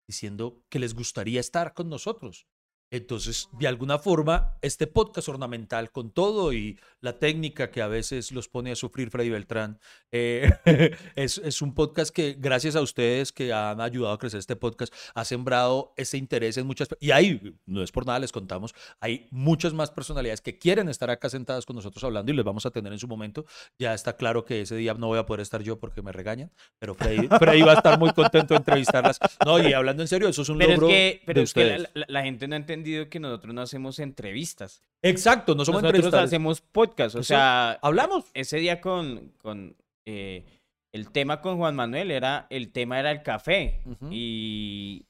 diciendo 0.07 0.63
que 0.69 0.77
les 0.77 0.93
gustaría 0.93 1.39
estar 1.39 1.73
con 1.73 1.89
nosotros. 1.89 2.47
Entonces, 2.91 3.49
de 3.59 3.67
alguna 3.67 3.99
forma, 3.99 4.57
este 4.61 4.87
podcast 4.87 5.29
ornamental 5.29 5.91
con 5.91 6.11
todo 6.11 6.53
y 6.53 6.79
la 7.01 7.19
técnica 7.19 7.69
que 7.69 7.81
a 7.83 7.87
veces 7.87 8.31
los 8.31 8.47
pone 8.49 8.71
a 8.71 8.75
sufrir 8.75 9.11
Freddy 9.11 9.29
Beltrán, 9.29 9.79
eh, 10.11 10.49
es, 11.15 11.37
es 11.37 11.61
un 11.61 11.75
podcast 11.75 12.11
que 12.13 12.35
gracias 12.39 12.75
a 12.75 12.81
ustedes 12.81 13.31
que 13.31 13.53
han 13.53 13.79
ayudado 13.79 14.13
a 14.13 14.17
crecer 14.17 14.39
este 14.39 14.55
podcast, 14.55 14.91
ha 15.13 15.23
sembrado 15.23 15.93
ese 15.97 16.17
interés 16.17 16.57
en 16.57 16.65
muchas... 16.65 16.87
Y 16.99 17.11
hay, 17.11 17.55
no 17.67 17.83
es 17.83 17.91
por 17.91 18.07
nada, 18.07 18.17
les 18.19 18.31
contamos, 18.31 18.73
hay 18.99 19.27
muchas 19.29 19.73
más 19.73 19.91
personalidades 19.91 20.41
que 20.41 20.57
quieren 20.57 20.89
estar 20.89 21.11
acá 21.11 21.29
sentadas 21.29 21.65
con 21.67 21.75
nosotros 21.75 22.03
hablando 22.03 22.31
y 22.31 22.35
les 22.35 22.43
vamos 22.45 22.65
a 22.65 22.71
tener 22.71 22.91
en 22.91 22.99
su 22.99 23.07
momento. 23.07 23.45
Ya 23.77 23.93
está 23.93 24.17
claro 24.17 24.45
que 24.45 24.61
ese 24.61 24.75
día 24.75 24.95
no 24.95 25.07
voy 25.07 25.19
a 25.19 25.25
poder 25.27 25.41
estar 25.41 25.61
yo 25.61 25.79
porque 25.79 26.01
me 26.01 26.11
regañan, 26.11 26.51
pero 26.79 26.95
Freddy, 26.95 27.27
Freddy 27.39 27.61
va 27.61 27.73
a 27.73 27.75
estar 27.75 27.99
muy 27.99 28.11
contento 28.13 28.55
de 28.55 28.57
entrevistarlas. 28.57 29.19
No, 29.45 29.59
y 29.59 29.73
hablando 29.73 30.01
en 30.01 30.07
serio, 30.07 30.27
eso 30.27 30.41
es 30.41 30.49
un 30.49 30.57
Pero 30.57 30.71
es 30.73 30.79
logro 30.79 30.87
que, 30.87 31.21
pero 31.25 31.39
de 31.39 31.43
es 31.43 31.53
que 31.53 31.63
la, 31.65 31.75
ustedes. 31.75 31.91
la- 31.93 32.05
la 32.09 32.23
gente 32.23 32.47
no 32.47 32.55
ha 32.55 32.57
entendido 32.79 33.09
que 33.09 33.19
nosotros 33.19 33.53
no 33.53 33.61
hacemos 33.61 33.99
entrevistas. 33.99 34.83
Exacto, 35.01 35.55
no 35.55 35.63
somos 35.65 35.83
nosotros 35.83 36.13
hacemos 36.13 36.61
podcast. 36.61 37.15
O 37.15 37.23
sea, 37.23 37.73
Hablamos. 37.81 38.25
ese 38.33 38.57
día 38.57 38.81
con, 38.81 39.33
con 39.37 39.77
eh, 40.05 40.45
el 40.93 41.11
tema 41.11 41.41
con 41.41 41.57
Juan 41.57 41.75
Manuel 41.75 42.11
era, 42.11 42.47
el 42.49 42.71
tema 42.71 42.99
era 42.99 43.11
el 43.11 43.23
café. 43.23 43.81
Y, 44.09 45.05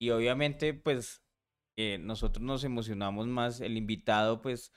y 0.00 0.10
obviamente, 0.10 0.74
pues, 0.74 1.22
eh, 1.76 1.98
nosotros 1.98 2.42
nos 2.42 2.64
emocionamos 2.64 3.26
más, 3.26 3.60
el 3.60 3.76
invitado, 3.76 4.40
pues, 4.40 4.72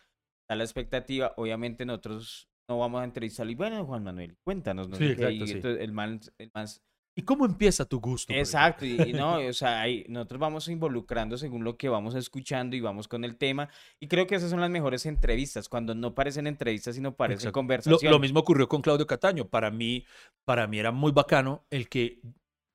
da 0.50 0.56
la 0.56 0.64
expectativa. 0.64 1.34
Obviamente 1.38 1.86
nosotros 1.86 2.50
no 2.68 2.80
vamos 2.80 3.02
a 3.02 3.06
entrevistarlo. 3.06 3.52
Y 3.52 3.56
bueno, 3.56 3.86
Juan 3.86 4.04
Manuel, 4.04 4.38
cuéntanos. 4.44 4.90
No 4.90 4.98
Sí, 4.98 5.06
exacto, 5.06 5.32
y 5.32 5.48
sí. 5.48 5.54
entonces 5.54 5.82
el 5.82 5.92
man, 5.94 6.20
el 6.38 6.52
man 6.54 6.68
¿Y 7.18 7.24
cómo 7.24 7.46
empieza 7.46 7.84
tu 7.84 8.00
gusto? 8.00 8.32
Exacto, 8.32 8.86
y, 8.86 9.02
y 9.02 9.12
no, 9.12 9.38
o 9.50 9.54
sea, 9.54 9.82
ahí 9.82 10.06
nosotros 10.08 10.40
vamos 10.40 10.68
involucrando 10.68 11.36
según 11.36 11.64
lo 11.64 11.76
que 11.76 11.90
vamos 11.90 12.14
escuchando 12.14 12.76
y 12.76 12.80
vamos 12.80 13.08
con 13.08 13.24
el 13.24 13.38
tema. 13.38 13.70
Y 14.00 14.08
creo 14.08 14.28
que 14.28 14.36
esas 14.36 14.52
son 14.52 14.62
las 14.62 14.70
mejores 14.70 15.08
entrevistas, 15.08 15.68
cuando 15.68 15.96
no 15.96 16.14
parecen 16.14 16.46
entrevistas, 16.46 16.94
sino 16.94 17.16
parecen. 17.16 17.48
Lo, 17.48 17.54
conversaciones. 17.54 18.12
lo 18.12 18.20
mismo 18.20 18.42
ocurrió 18.42 18.70
con 18.70 18.84
Claudio 18.84 19.08
Cataño. 19.08 19.48
Para 19.48 19.72
mí, 19.72 20.06
para 20.46 20.68
mí 20.68 20.78
era 20.78 20.92
muy 20.92 21.12
bacano 21.12 21.66
el 21.72 21.90
que, 21.90 22.22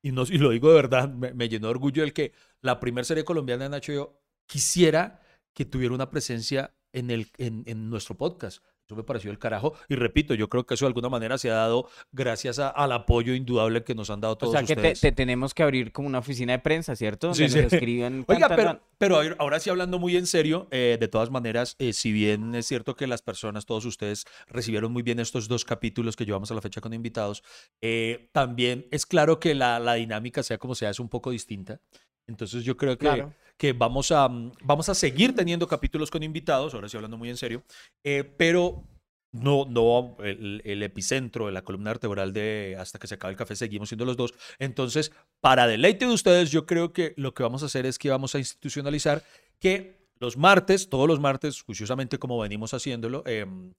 y, 0.03 0.11
no, 0.11 0.25
y 0.25 0.39
lo 0.39 0.51
digo 0.51 0.71
de 0.71 0.75
verdad, 0.75 1.09
me, 1.09 1.33
me 1.35 1.49
llenó 1.49 1.69
de 1.69 1.75
orgullo 1.75 2.03
el 2.03 2.13
que 2.13 2.33
la 2.63 2.81
primera 2.81 3.05
serie 3.05 3.25
colombiana 3.25 3.67
en 3.67 3.73
HBO 3.73 4.19
quisiera 4.47 5.21
que 5.55 5.65
tuviera 5.65 5.95
una 5.95 6.11
presencia 6.11 6.75
en, 6.93 7.13
el, 7.13 7.29
en, 7.39 7.63
en 7.67 7.89
nuestro 7.89 8.17
podcast. 8.17 8.61
Eso 8.93 8.97
me 8.99 9.05
pareció 9.05 9.31
el 9.31 9.39
carajo. 9.39 9.73
Y 9.89 9.95
repito, 9.95 10.35
yo 10.35 10.49
creo 10.51 10.67
que 10.67 10.75
eso 10.75 10.85
de 10.85 10.89
alguna 10.89 11.09
manera 11.09 11.39
se 11.39 11.51
ha 11.51 11.55
dado 11.55 11.89
gracias 12.13 12.59
a- 12.59 12.69
al 12.69 12.93
apoyo 12.93 13.33
indudable 13.35 13.83
que 13.85 13.95
nos 13.95 14.11
han 14.11 14.21
dado 14.21 14.35
O 14.35 14.37
todos 14.37 14.53
sea, 14.53 14.61
que 14.63 14.75
te, 14.75 14.81
ustedes. 14.81 15.01
te 15.01 15.13
tenemos 15.13 15.55
que 15.55 15.63
abrir 15.63 15.93
como 15.93 16.09
una 16.09 16.19
oficina 16.19 16.53
de 16.53 16.59
prensa, 16.59 16.95
¿cierto? 16.95 17.33
Sí, 17.35 17.45
nos 17.45 17.53
sí. 17.53 17.59
escriban. 17.61 18.25
Oiga, 18.29 18.49
tan, 18.49 18.57
pero, 18.57 18.81
pero 18.99 19.17
ahora- 19.17 19.37
ahora 19.39 19.61
sí 19.61 19.71
hablando 19.71 19.99
muy 19.99 20.17
en 20.17 20.27
serio, 20.27 20.69
eh, 20.71 20.99
de 21.01 21.09
todas 21.09 21.31
maneras, 21.31 21.75
eh, 21.79 21.93
si 21.95 22.13
bien 22.13 22.55
es 22.55 22.67
cierto 22.67 22.95
que 22.97 23.07
las 23.07 23.23
personas, 23.23 23.65
todos 23.65 23.87
ustedes, 23.87 24.27
recibieron 24.49 24.93
muy 24.93 25.03
bien 25.03 25.19
estos 25.21 25.49
dos 25.49 25.65
capítulos 25.65 26.15
que 26.15 26.27
llevamos 26.27 26.51
a 26.51 26.55
la 26.55 26.61
fecha 26.61 26.81
con 26.83 26.93
invitados, 26.93 27.43
eh, 27.81 28.29
también 28.33 28.87
es 28.91 29.07
claro 29.07 29.41
que 29.41 29.55
la, 29.55 29.79
la 29.81 29.95
dinámica, 29.95 30.43
sea 30.43 30.59
como 30.59 30.75
sea, 30.75 30.91
es 30.91 31.01
un 31.01 31.09
poco 31.09 31.31
distinta. 31.31 31.81
Entonces 32.27 32.63
yo 32.65 32.77
creo 32.77 32.97
que, 32.99 33.07
Claro. 33.07 33.33
Que 33.63 33.73
vamos, 33.73 34.11
a, 34.11 34.29
mm, 34.29 34.55
vamos 34.65 34.89
a 34.89 34.95
seguir 34.97 35.37
teniendo 35.37 35.69
capítulos 35.69 36.11
con 36.11 36.25
invitados, 36.25 36.75
ahora 36.75 36.89
sí 36.89 36.97
hablando 36.97 37.17
muy 37.17 37.31
en 37.31 37.37
serio, 37.37 37.63
eh, 38.03 38.25
pero 38.25 38.83
no, 39.31 39.67
no 39.67 40.17
el, 40.19 40.61
el 40.65 40.83
epicentro 40.83 41.47
de 41.47 41.53
la 41.53 41.63
columna 41.63 41.91
vertebral 41.91 42.33
de 42.33 42.75
hasta 42.77 42.99
que 42.99 43.07
se 43.07 43.15
acabe 43.15 43.31
el 43.31 43.39
café 43.39 43.55
seguimos 43.55 43.89
siendo 43.89 44.05
los 44.05 44.17
dos. 44.17 44.35
Entonces, 44.59 45.13
para 45.41 45.69
deleite 45.69 46.07
de 46.07 46.13
ustedes, 46.13 46.51
yo 46.51 46.67
creo 46.67 46.93
que 46.93 47.15
lo 47.17 47.35
que 47.35 47.45
vamos 47.45 47.63
a 47.63 47.67
hacer 47.67 47.87
es 47.87 48.01
que 48.01 48.11
vamos 48.11 48.35
a 48.35 48.41
institucionalizar 48.41 49.23
que 49.61 50.09
los 50.19 50.37
martes, 50.37 50.89
todos 50.89 51.07
los 51.07 51.21
martes, 51.21 51.63
juiciosamente 51.63 52.19
como 52.19 52.41
venimos 52.41 52.75
haciéndolo, 52.75 53.23
em, 53.27 53.75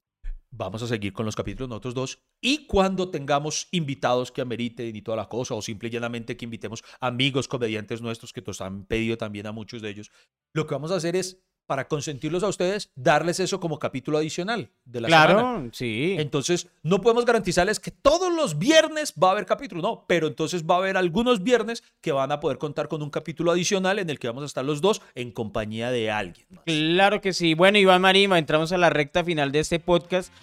vamos 0.55 0.83
a 0.83 0.87
seguir 0.87 1.13
con 1.13 1.25
los 1.25 1.35
capítulos 1.35 1.69
nosotros 1.69 1.93
dos. 1.93 2.23
Y 2.41 2.67
cuando 2.67 3.09
tengamos 3.09 3.67
invitados 3.71 4.31
que 4.31 4.41
ameriten 4.41 4.95
y 4.95 5.01
toda 5.01 5.17
la 5.17 5.27
cosa, 5.27 5.55
o 5.55 5.61
simple 5.61 5.89
y 5.89 5.91
llanamente 5.91 6.37
que 6.37 6.45
invitemos 6.45 6.83
amigos 6.99 7.47
comediantes 7.47 8.01
nuestros 8.01 8.31
que 8.33 8.43
nos 8.45 8.61
han 8.61 8.85
pedido 8.85 9.17
también 9.17 9.47
a 9.47 9.51
muchos 9.51 9.81
de 9.81 9.89
ellos, 9.89 10.11
lo 10.53 10.67
que 10.67 10.75
vamos 10.75 10.91
a 10.91 10.95
hacer 10.95 11.15
es, 11.15 11.43
para 11.65 11.87
consentirlos 11.87 12.43
a 12.43 12.47
ustedes, 12.47 12.91
darles 12.95 13.39
eso 13.39 13.59
como 13.59 13.79
capítulo 13.79 14.17
adicional 14.17 14.69
de 14.85 15.01
la 15.01 15.09
semana. 15.09 15.33
Claro, 15.33 15.69
sí. 15.71 16.15
Entonces, 16.19 16.67
no 16.81 17.01
podemos 17.01 17.25
garantizarles 17.25 17.79
que 17.79 17.91
todos 17.91 18.33
los 18.33 18.57
viernes 18.57 19.13
va 19.21 19.29
a 19.29 19.31
haber 19.31 19.45
capítulo, 19.45 19.81
no, 19.81 20.05
pero 20.07 20.27
entonces 20.27 20.63
va 20.63 20.75
a 20.75 20.77
haber 20.79 20.97
algunos 20.97 21.43
viernes 21.43 21.83
que 22.01 22.11
van 22.11 22.31
a 22.31 22.39
poder 22.39 22.57
contar 22.57 22.87
con 22.87 23.01
un 23.01 23.09
capítulo 23.09 23.51
adicional 23.51 23.99
en 23.99 24.09
el 24.09 24.19
que 24.19 24.27
vamos 24.27 24.43
a 24.43 24.47
estar 24.47 24.65
los 24.65 24.81
dos 24.81 25.01
en 25.15 25.31
compañía 25.31 25.91
de 25.91 26.11
alguien. 26.11 26.45
más. 26.49 26.63
Claro 26.65 27.21
que 27.21 27.33
sí. 27.33 27.53
Bueno, 27.53 27.77
Iván 27.77 28.01
Marima, 28.01 28.37
entramos 28.37 28.71
a 28.71 28.77
la 28.77 28.89
recta 28.89 29.23
final 29.23 29.51
de 29.51 29.59
este 29.59 29.79
podcast. 29.79 30.33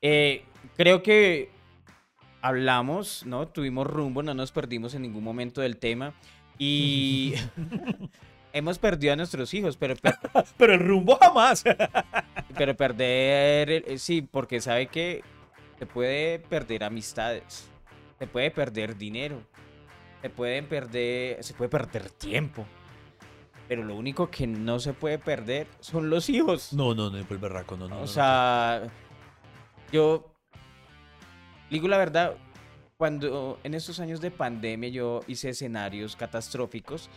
Eh, 0.00 0.44
creo 0.76 1.02
que 1.02 1.50
hablamos, 2.40 3.26
¿no? 3.26 3.48
Tuvimos 3.48 3.86
rumbo, 3.86 4.22
no 4.22 4.34
nos 4.34 4.52
perdimos 4.52 4.94
en 4.94 5.02
ningún 5.02 5.24
momento 5.24 5.60
del 5.60 5.76
tema. 5.76 6.14
Y, 6.58 7.34
hemos 8.52 8.78
perdido 8.78 9.12
a 9.12 9.16
nuestros 9.16 9.52
hijos, 9.54 9.76
pero, 9.76 9.96
per- 9.96 10.16
Pero 10.56 10.72
el 10.74 10.80
rumbo 10.80 11.16
jamás. 11.16 11.64
pero 12.56 12.76
perder, 12.76 13.70
el- 13.70 13.84
eh, 13.86 13.98
sí, 13.98 14.22
porque 14.22 14.60
sabe 14.60 14.86
que 14.88 15.22
se 15.78 15.86
puede 15.86 16.38
perder 16.38 16.84
amistades, 16.84 17.68
se 18.18 18.26
puede 18.26 18.50
perder 18.50 18.96
dinero, 18.96 19.40
se 20.22 20.30
pueden 20.30 20.66
perder, 20.66 21.42
se 21.44 21.54
puede 21.54 21.68
perder 21.68 22.10
tiempo. 22.10 22.66
Pero 23.68 23.84
lo 23.84 23.94
único 23.96 24.30
que 24.30 24.46
no 24.46 24.80
se 24.80 24.94
puede 24.94 25.18
perder 25.18 25.66
son 25.80 26.08
los 26.08 26.28
hijos. 26.30 26.72
No, 26.72 26.94
no, 26.94 27.10
no, 27.10 27.18
el 27.18 27.24
berraco, 27.24 27.76
no, 27.76 27.84
no. 27.86 27.90
no, 27.90 27.96
O 27.98 28.00
no. 28.00 28.06
sea, 28.06 28.82
yo 29.92 30.32
digo 31.70 31.86
la 31.86 31.98
verdad, 31.98 32.34
cuando 32.96 33.60
en 33.62 33.74
estos 33.74 34.00
años 34.00 34.20
de 34.22 34.30
pandemia 34.30 34.88
yo 34.88 35.20
hice 35.28 35.50
escenarios 35.50 36.16
catastróficos 36.16 37.10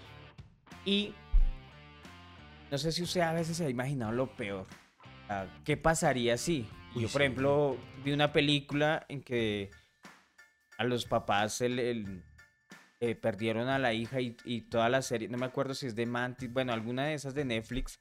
y 0.86 1.14
no 2.72 2.78
sé 2.78 2.92
si 2.92 3.04
usted 3.04 3.22
a 3.22 3.34
veces 3.34 3.58
se 3.58 3.66
ha 3.66 3.70
imaginado 3.70 4.12
lo 4.12 4.28
peor. 4.36 4.66
¿Qué 5.64 5.78
pasaría 5.78 6.38
si? 6.38 6.68
Uy, 6.96 7.04
yo, 7.04 7.08
por 7.10 7.22
sí. 7.22 7.26
ejemplo, 7.26 7.78
vi 8.04 8.12
una 8.12 8.34
película 8.34 9.06
en 9.10 9.22
que 9.22 9.70
a 10.78 10.84
los 10.84 11.06
papás 11.06 11.62
el- 11.62 11.80
el- 11.80 12.24
eh, 13.00 13.16
perdieron 13.16 13.68
a 13.70 13.80
la 13.80 13.94
hija 13.94 14.20
y, 14.22 14.36
y 14.46 14.62
toda 14.62 14.88
la 14.90 15.02
serie, 15.02 15.28
no 15.28 15.38
me 15.38 15.46
acuerdo 15.46 15.74
si 15.74 15.88
es 15.88 15.96
de 15.96 16.06
Mantis, 16.06 16.52
bueno, 16.52 16.72
alguna 16.74 17.06
de 17.06 17.14
esas 17.16 17.34
de 17.34 17.46
Netflix, 17.46 18.00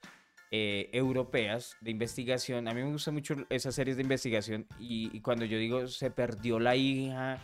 eh, 0.51 0.91
europeas 0.93 1.77
de 1.81 1.91
investigación. 1.93 2.67
A 2.69 2.75
mí 2.75 2.83
me 2.83 2.91
gustan 2.91 3.15
mucho 3.15 3.37
esas 3.49 3.75
series 3.75 3.97
de 3.97 4.03
investigación 4.03 4.67
y, 4.79 5.09
y 5.17 5.21
cuando 5.21 5.45
yo 5.45 5.57
digo 5.57 5.87
se 5.87 6.11
perdió 6.11 6.59
la 6.59 6.75
hija, 6.77 7.39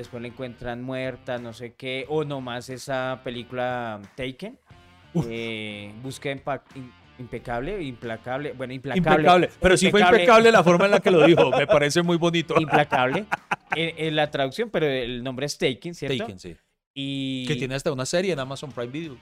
después 0.00 0.22
la 0.22 0.28
encuentran 0.28 0.82
muerta, 0.82 1.38
no 1.38 1.52
sé 1.52 1.74
qué, 1.74 2.06
o 2.08 2.24
nomás 2.24 2.70
esa 2.70 3.20
película 3.22 4.00
Taken, 4.16 4.58
Uf. 5.12 5.26
eh, 5.28 5.92
búsqueda 6.02 6.32
impecable, 7.18 7.82
implacable, 7.82 8.52
bueno, 8.52 8.72
implacable. 8.72 9.10
Impecable. 9.10 9.50
Pero 9.60 9.76
sí 9.76 9.90
fue 9.90 10.00
impecable 10.00 10.50
la 10.50 10.64
forma 10.64 10.86
en 10.86 10.92
la 10.92 11.00
que 11.00 11.10
lo 11.10 11.24
dijo. 11.26 11.50
Me 11.50 11.66
parece 11.66 12.02
muy 12.02 12.16
bonito. 12.16 12.54
Implacable. 12.58 13.26
en, 13.76 13.94
en 14.06 14.16
la 14.16 14.30
traducción, 14.30 14.70
pero 14.70 14.86
el 14.86 15.22
nombre 15.22 15.44
es 15.46 15.58
Taken, 15.58 15.94
¿cierto? 15.94 16.16
Taken, 16.16 16.38
sí. 16.38 16.56
Y 16.94 17.46
Que 17.46 17.56
tiene 17.56 17.74
hasta 17.74 17.92
una 17.92 18.06
serie 18.06 18.32
en 18.32 18.38
Amazon 18.38 18.72
Prime 18.72 18.90
Video. 18.90 19.16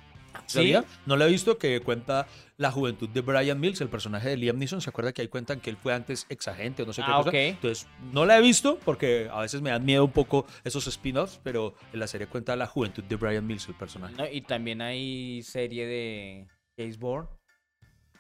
¿Sí? 0.49 0.75
No 1.07 1.17
la 1.17 1.27
he 1.27 1.31
visto, 1.31 1.59
que 1.59 1.81
cuenta 1.81 2.27
la 2.57 2.71
juventud 2.73 3.09
de 3.09 3.21
Brian 3.21 3.61
Mills, 3.61 3.81
el 3.81 3.89
personaje 3.89 4.29
de 4.31 4.37
Liam 4.37 4.59
Neeson. 4.59 4.81
¿Se 4.81 4.91
acuerda 4.91 5.13
que 5.13 5.23
ahí 5.23 5.29
cuentan 5.29 5.61
que 5.61 5.71
él 5.71 5.77
fue 5.77 5.93
antes 5.95 6.27
exagente 6.29 6.83
o 6.83 6.87
no 6.87 6.93
sé 6.93 7.03
qué 7.03 7.09
Ah, 7.11 7.19
cosa? 7.23 7.37
Entonces, 7.39 7.87
no 8.13 8.25
la 8.27 8.39
he 8.39 8.41
visto 8.41 8.79
porque 8.85 9.29
a 9.31 9.41
veces 9.41 9.61
me 9.63 9.71
dan 9.71 9.85
miedo 9.85 10.05
un 10.05 10.11
poco 10.13 10.47
esos 10.65 10.87
spin-offs, 10.87 11.39
pero 11.45 11.75
en 11.93 12.01
la 12.01 12.07
serie 12.07 12.27
cuenta 12.27 12.57
la 12.57 12.67
juventud 12.67 13.05
de 13.05 13.17
Brian 13.17 13.47
Mills, 13.47 13.69
el 13.69 13.75
personaje. 13.75 14.15
No, 14.17 14.27
y 14.29 14.41
también 14.41 14.81
hay 14.81 15.43
serie 15.43 15.87
de 15.87 16.47
Jason 16.77 16.99
Bourne. 17.01 17.29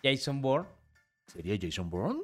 Jason 0.03 0.41
Bourne. 0.41 0.69
¿Sería 1.27 1.57
Jason 1.61 1.91
Bourne? 1.91 2.21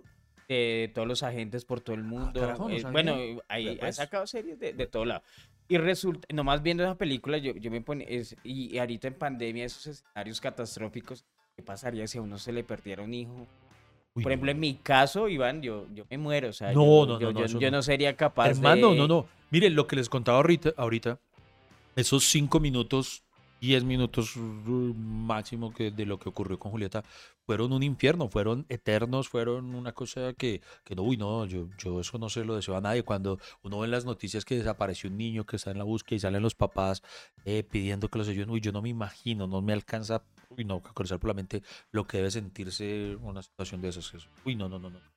De 0.48 0.90
todos 0.94 1.08
los 1.08 1.22
agentes 1.22 1.64
por 1.64 1.80
todo 1.80 1.96
el 1.96 2.04
mundo. 2.04 2.38
carajo, 2.40 2.68
no 2.68 2.74
Eh, 2.76 2.82
bueno, 2.92 3.16
ahí 3.48 3.76
ha 3.76 3.80
pues. 3.80 3.96
sacado 3.96 4.26
series 4.26 4.58
de, 4.58 4.74
de 4.74 4.86
todo 4.86 5.04
lado. 5.06 5.22
Y 5.68 5.78
resulta, 5.78 6.26
nomás 6.32 6.62
viendo 6.62 6.82
esa 6.84 6.96
película, 6.96 7.38
yo, 7.38 7.52
yo 7.54 7.70
me 7.70 7.80
ponía, 7.80 8.06
es- 8.08 8.36
y, 8.44 8.74
y 8.74 8.78
ahorita 8.78 9.08
en 9.08 9.14
pandemia, 9.14 9.64
esos 9.64 9.86
escenarios 9.86 10.40
catastróficos, 10.40 11.24
¿qué 11.56 11.62
pasaría 11.62 12.06
si 12.06 12.18
a 12.18 12.22
uno 12.22 12.38
se 12.38 12.52
le 12.52 12.64
perdiera 12.64 13.02
un 13.02 13.14
hijo? 13.14 13.46
Uy, 14.14 14.22
Por 14.22 14.30
ejemplo, 14.32 14.50
en 14.50 14.60
mi 14.60 14.74
caso, 14.76 15.28
Iván, 15.28 15.62
yo, 15.62 15.86
yo 15.94 16.04
me 16.10 16.18
muero, 16.18 16.50
o 16.50 16.52
sea, 16.52 16.72
No, 16.74 17.06
yo, 17.06 17.06
no, 17.06 17.18
yo, 17.18 17.32
no, 17.32 17.46
yo- 17.46 17.60
no. 17.60 17.70
no 17.70 17.82
sería 17.82 18.16
capaz 18.16 18.50
Hermano, 18.50 18.88
de... 18.92 18.96
no, 18.96 19.08
no. 19.08 19.26
Miren, 19.50 19.74
lo 19.74 19.86
que 19.86 19.96
les 19.96 20.08
contaba 20.08 20.36
ahorita, 20.38 20.74
ahorita 20.76 21.18
esos 21.96 22.24
cinco 22.24 22.60
minutos, 22.60 23.23
diez 23.64 23.82
minutos 23.84 24.36
uh, 24.36 24.94
máximo 24.94 25.72
que 25.72 25.90
de 25.90 26.04
lo 26.04 26.18
que 26.18 26.28
ocurrió 26.28 26.58
con 26.58 26.70
Julieta, 26.70 27.02
fueron 27.46 27.72
un 27.72 27.82
infierno, 27.82 28.28
fueron 28.28 28.66
eternos, 28.68 29.28
fueron 29.28 29.74
una 29.74 29.92
cosa 29.92 30.32
que, 30.34 30.60
que 30.84 30.94
no, 30.94 31.02
uy, 31.02 31.16
no, 31.16 31.46
yo, 31.46 31.68
yo 31.78 32.00
eso 32.00 32.18
no 32.18 32.28
se 32.28 32.44
lo 32.44 32.56
deseo 32.56 32.76
a 32.76 32.80
nadie. 32.80 33.02
Cuando 33.02 33.38
uno 33.62 33.78
ve 33.80 33.88
las 33.88 34.04
noticias 34.04 34.44
que 34.44 34.56
desapareció 34.56 35.10
un 35.10 35.16
niño 35.16 35.44
que 35.44 35.56
está 35.56 35.70
en 35.70 35.78
la 35.78 35.84
búsqueda 35.84 36.16
y 36.16 36.20
salen 36.20 36.42
los 36.42 36.54
papás 36.54 37.02
eh, 37.44 37.62
pidiendo 37.62 38.08
que 38.08 38.18
los 38.18 38.28
ayuden, 38.28 38.50
uy, 38.50 38.60
yo 38.60 38.72
no 38.72 38.82
me 38.82 38.88
imagino, 38.88 39.46
no 39.46 39.62
me 39.62 39.72
alcanza, 39.72 40.22
uy, 40.50 40.64
no, 40.64 40.76
a 40.84 40.92
cruzar 40.92 41.18
por 41.18 41.28
la 41.28 41.34
mente 41.34 41.62
lo 41.90 42.06
que 42.06 42.18
debe 42.18 42.30
sentirse 42.30 43.16
una 43.20 43.42
situación 43.42 43.80
de 43.80 43.88
esas. 43.88 44.12
Uy, 44.44 44.56
no, 44.56 44.68
no, 44.68 44.78
no. 44.78 45.13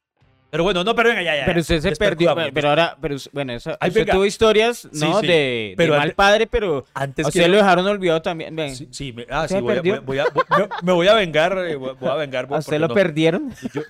Pero 0.49 0.63
bueno, 0.63 0.83
no, 0.83 0.95
pero 0.95 1.09
venga, 1.09 1.21
ya, 1.23 1.35
ya. 1.35 1.45
Pero 1.45 1.59
usted 1.59 1.81
se 1.81 1.91
perdió, 1.97 2.33
pero 2.53 2.69
ahora, 2.69 2.97
pero 3.01 3.17
bueno, 3.33 3.51
eso, 3.53 3.75
Ay, 3.81 3.89
usted 3.89 4.01
venga. 4.01 4.13
tuvo 4.13 4.25
historias, 4.25 4.87
Sí, 4.93 4.99
¿no? 5.01 5.19
sí, 5.19 5.27
De, 5.27 5.33
de 5.33 5.73
pero 5.75 5.93
mal 5.93 6.01
antes- 6.03 6.15
padre, 6.15 6.47
pero 6.47 6.85
Antes 6.93 7.25
a 7.25 7.27
usted 7.27 7.39
quiero- 7.41 7.51
lo 7.51 7.57
dejaron 7.57 7.85
olvidado 7.87 8.21
también. 8.21 8.55
ven. 8.55 8.73
Sí, 8.75 8.87
sí, 8.91 9.11
me, 9.13 9.25
ah, 9.29 9.43
¿Usted 9.43 9.57
sí, 9.57 9.61
voy 9.61 9.71
a, 9.71 9.75
perdió? 9.75 10.01
voy 10.03 10.19
a- 10.19 10.25
voy 10.33 10.43
a- 10.49 10.57
me- 10.57 10.67
me 10.83 10.91
voy 10.93 11.07
a 11.09 11.13
vengar, 11.15 11.57
eh, 11.67 11.75
voy 11.75 11.95
voy 11.99 12.09
a 12.09 12.15
vengar. 12.15 12.45
¿A 12.45 12.47
porque 12.47 12.59
usted 12.59 12.79
lo 12.79 12.87
no, 12.87 12.93
perdieron? 12.93 13.53
yo- 13.73 13.81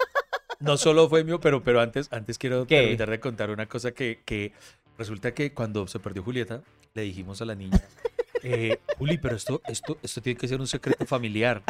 no 0.59 0.77
solo 0.77 1.07
fue 1.09 1.23
mío, 1.23 1.39
pero, 1.39 1.61
pero 1.63 1.79
antes, 1.79 2.07
antes 2.11 2.39
quiero 2.39 2.65
¿Qué? 2.65 2.79
terminar 2.81 3.09
de 3.11 3.19
contar 3.19 3.51
una 3.51 3.67
cosa 3.67 3.91
que, 3.91 4.21
que 4.25 4.51
resulta 4.97 5.35
que 5.35 5.53
cuando 5.53 5.85
se 5.87 5.99
perdió 5.99 6.23
Julieta, 6.23 6.61
le 6.95 7.03
dijimos 7.03 7.39
a 7.41 7.45
la 7.45 7.53
niña, 7.53 7.79
eh, 8.43 8.79
Juli, 8.97 9.17
pero 9.17 9.35
esto, 9.35 9.61
esto, 9.67 9.97
esto 10.01 10.21
tiene 10.21 10.39
que 10.39 10.47
ser 10.47 10.59
un 10.59 10.67
secreto 10.67 11.05
familiar. 11.05 11.63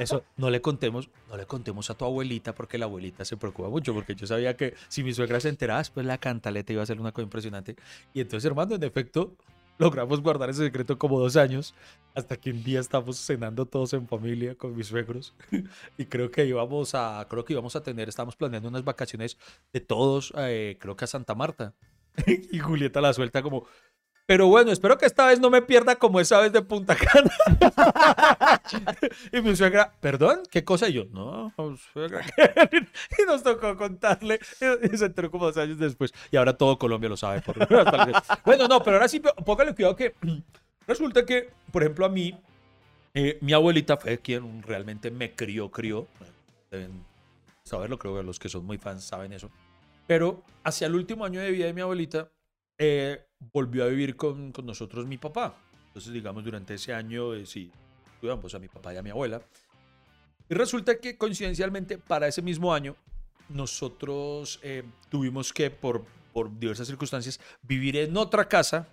Eso, 0.00 0.24
no 0.36 0.50
le 0.50 0.60
contemos, 0.60 1.08
no 1.28 1.36
le 1.36 1.46
contemos 1.46 1.90
a 1.90 1.94
tu 1.94 2.04
abuelita 2.04 2.54
porque 2.54 2.78
la 2.78 2.86
abuelita 2.86 3.24
se 3.24 3.36
preocupa 3.36 3.68
mucho, 3.68 3.94
porque 3.94 4.14
yo 4.14 4.26
sabía 4.26 4.56
que 4.56 4.74
si 4.88 5.02
mi 5.02 5.12
suegra 5.12 5.40
se 5.40 5.48
enteraba, 5.48 5.82
pues 5.92 6.06
la 6.06 6.18
cantaleta 6.18 6.72
iba 6.72 6.82
a 6.82 6.86
ser 6.86 7.00
una 7.00 7.12
cosa 7.12 7.24
impresionante. 7.24 7.76
Y 8.14 8.20
entonces, 8.20 8.44
hermano, 8.44 8.74
en 8.74 8.82
efecto, 8.82 9.36
logramos 9.78 10.20
guardar 10.20 10.50
ese 10.50 10.64
secreto 10.64 10.98
como 10.98 11.18
dos 11.18 11.36
años, 11.36 11.74
hasta 12.14 12.36
que 12.36 12.50
un 12.50 12.62
día 12.62 12.80
estamos 12.80 13.18
cenando 13.18 13.64
todos 13.64 13.92
en 13.92 14.06
familia 14.06 14.54
con 14.56 14.76
mis 14.76 14.88
suegros. 14.88 15.34
y 15.98 16.04
creo 16.06 16.30
que 16.30 16.44
íbamos 16.44 16.94
a, 16.94 17.26
creo 17.30 17.44
que 17.44 17.52
íbamos 17.54 17.76
a 17.76 17.82
tener, 17.82 18.08
estábamos 18.08 18.36
planeando 18.36 18.68
unas 18.68 18.84
vacaciones 18.84 19.38
de 19.72 19.80
todos, 19.80 20.32
eh, 20.36 20.76
creo 20.80 20.96
que 20.96 21.04
a 21.04 21.08
Santa 21.08 21.34
Marta. 21.34 21.74
y 22.26 22.58
Julieta 22.58 23.00
la 23.00 23.12
suelta 23.12 23.42
como, 23.42 23.66
pero 24.28 24.46
bueno, 24.46 24.70
espero 24.70 24.98
que 24.98 25.06
esta 25.06 25.26
vez 25.26 25.40
no 25.40 25.48
me 25.48 25.62
pierda 25.62 25.96
como 25.96 26.20
esa 26.20 26.38
vez 26.38 26.52
de 26.52 26.60
Punta 26.60 26.94
Cana. 26.94 27.30
y 29.32 29.40
mi 29.40 29.56
suegra, 29.56 29.90
¿perdón? 30.00 30.42
¿Qué 30.50 30.64
cosa? 30.64 30.86
Y 30.90 30.92
yo, 30.92 31.06
no, 31.06 31.50
suegra. 31.94 32.20
y 33.18 33.22
nos 33.26 33.42
tocó 33.42 33.74
contarle. 33.78 34.38
Y 34.92 34.98
se 34.98 35.06
enteró 35.06 35.30
como 35.30 35.46
dos 35.46 35.56
años 35.56 35.78
después. 35.78 36.12
Y 36.30 36.36
ahora 36.36 36.58
todo 36.58 36.78
Colombia 36.78 37.08
lo 37.08 37.16
sabe. 37.16 37.40
por- 37.40 37.56
bueno, 38.44 38.68
no, 38.68 38.82
pero 38.82 38.98
ahora 38.98 39.08
sí, 39.08 39.22
póngale 39.46 39.74
cuidado 39.74 39.96
que 39.96 40.14
resulta 40.86 41.24
que, 41.24 41.48
por 41.72 41.82
ejemplo, 41.82 42.04
a 42.04 42.10
mí, 42.10 42.38
eh, 43.14 43.38
mi 43.40 43.54
abuelita 43.54 43.96
fue 43.96 44.18
quien 44.18 44.62
realmente 44.62 45.10
me 45.10 45.32
crió, 45.32 45.70
crió. 45.70 46.06
Deben 46.70 47.02
saberlo, 47.64 47.98
creo 47.98 48.18
que 48.18 48.22
los 48.24 48.38
que 48.38 48.50
son 48.50 48.66
muy 48.66 48.76
fans 48.76 49.04
saben 49.04 49.32
eso. 49.32 49.50
Pero 50.06 50.42
hacia 50.64 50.86
el 50.86 50.94
último 50.96 51.24
año 51.24 51.40
de 51.40 51.50
vida 51.50 51.64
de 51.64 51.72
mi 51.72 51.80
abuelita, 51.80 52.28
eh, 52.78 53.26
volvió 53.52 53.84
a 53.84 53.88
vivir 53.88 54.16
con, 54.16 54.52
con 54.52 54.64
nosotros 54.66 55.06
mi 55.06 55.18
papá. 55.18 55.56
Entonces, 55.88 56.12
digamos, 56.12 56.44
durante 56.44 56.74
ese 56.74 56.94
año, 56.94 57.34
eh, 57.34 57.44
sí, 57.44 57.70
tuvimos 58.20 58.54
a 58.54 58.58
mi 58.58 58.68
papá 58.68 58.94
y 58.94 58.96
a 58.96 59.02
mi 59.02 59.10
abuela. 59.10 59.42
Y 60.48 60.54
resulta 60.54 60.98
que 60.98 61.18
coincidencialmente 61.18 61.98
para 61.98 62.28
ese 62.28 62.40
mismo 62.40 62.72
año, 62.72 62.96
nosotros 63.48 64.60
eh, 64.62 64.84
tuvimos 65.08 65.52
que, 65.52 65.70
por, 65.70 66.04
por 66.32 66.56
diversas 66.58 66.86
circunstancias, 66.86 67.40
vivir 67.62 67.96
en 67.96 68.16
otra 68.16 68.48
casa 68.48 68.88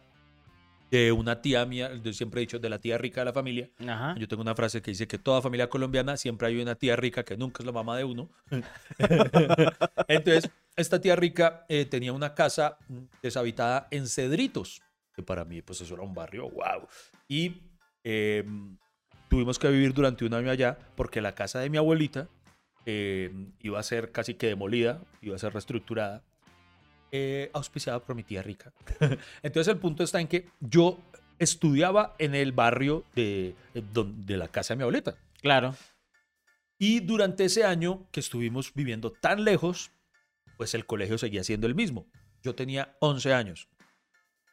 de 0.92 1.12
una 1.12 1.42
tía 1.42 1.66
mía, 1.66 1.92
yo 2.04 2.14
siempre 2.14 2.42
he 2.42 2.44
dicho, 2.44 2.60
de 2.60 2.70
la 2.70 2.80
tía 2.80 2.98
rica 2.98 3.22
de 3.22 3.26
la 3.26 3.34
familia. 3.34 3.70
Ajá. 3.88 4.16
Yo 4.18 4.28
tengo 4.28 4.42
una 4.42 4.56
frase 4.56 4.82
que 4.82 4.92
dice 4.92 5.08
que 5.08 5.18
toda 5.18 5.42
familia 5.42 5.70
colombiana 5.70 6.18
siempre 6.18 6.48
hay 6.48 6.62
una 6.62 6.76
tía 6.76 6.96
rica 6.96 7.24
que 7.24 7.38
nunca 7.38 7.64
es 7.64 7.66
la 7.66 7.72
mamá 7.72 7.98
de 7.98 8.04
uno. 8.04 8.30
Entonces, 10.08 10.50
esta 10.76 11.00
tía 11.02 11.16
rica 11.16 11.66
eh, 11.70 11.86
tenía 11.86 12.14
una 12.14 12.34
casa 12.34 12.78
mm, 12.88 13.04
deshabitada 13.22 13.88
en 13.92 14.08
Cedritos, 14.08 14.82
que 15.14 15.24
para 15.24 15.46
mí, 15.46 15.62
pues 15.62 15.82
eso 15.82 15.94
era 15.94 16.04
un 16.04 16.14
barrio, 16.14 16.50
wow. 16.50 16.88
Y 17.28 17.62
eh, 18.04 18.44
tuvimos 19.30 19.60
que 19.60 19.70
vivir 19.70 19.94
durante 19.94 20.26
un 20.26 20.34
año 20.34 20.52
allá 20.52 20.78
porque 20.96 21.22
la 21.22 21.34
casa 21.34 21.60
de 21.60 21.70
mi 21.70 21.78
abuelita 21.78 22.30
eh, 22.86 23.32
iba 23.62 23.80
a 23.80 23.84
ser 23.84 24.12
casi 24.12 24.36
que 24.36 24.48
demolida, 24.48 25.02
iba 25.22 25.36
a 25.36 25.40
ser 25.40 25.54
reestructurada, 25.54 26.24
eh, 27.12 27.50
auspiciada 27.54 28.00
por 28.00 28.16
mi 28.16 28.24
tía 28.24 28.42
rica. 28.42 28.74
Entonces 29.44 29.74
el 29.74 29.80
punto 29.80 30.04
está 30.04 30.22
en 30.22 30.28
que 30.28 30.50
yo 30.60 31.00
estudiaba 31.40 32.16
en 32.20 32.36
el 32.36 32.52
barrio 32.52 33.04
de, 33.16 33.56
eh, 33.74 33.84
de 33.94 34.38
la 34.38 34.48
casa 34.48 34.74
de 34.74 34.78
mi 34.78 34.84
abuelita. 34.84 35.18
Claro. 35.42 35.76
Y 36.78 37.00
durante 37.00 37.46
ese 37.46 37.64
año 37.64 38.08
que 38.12 38.20
estuvimos 38.20 38.74
viviendo 38.74 39.12
tan 39.12 39.44
lejos, 39.44 39.92
pues 40.58 40.74
el 40.74 40.86
colegio 40.86 41.18
seguía 41.18 41.44
siendo 41.44 41.68
el 41.68 41.76
mismo. 41.76 42.08
Yo 42.44 42.56
tenía 42.56 42.96
11 43.00 43.34
años. 43.34 43.68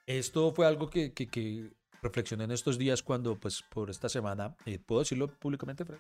Esto 0.07 0.53
fue 0.53 0.67
algo 0.67 0.91
que, 0.91 1.13
que- 1.13 1.29
que 1.29 1.71
reflexioné 2.03 2.45
en 2.45 2.51
estos 2.51 2.79
días 2.79 3.03
cuando, 3.03 3.39
pues, 3.39 3.63
por 3.63 3.89
esta 3.91 4.09
semana, 4.09 4.57
eh, 4.67 4.79
puedo 4.79 5.01
decirlo 5.03 5.29
públicamente, 5.29 5.85
Fred? 5.85 5.99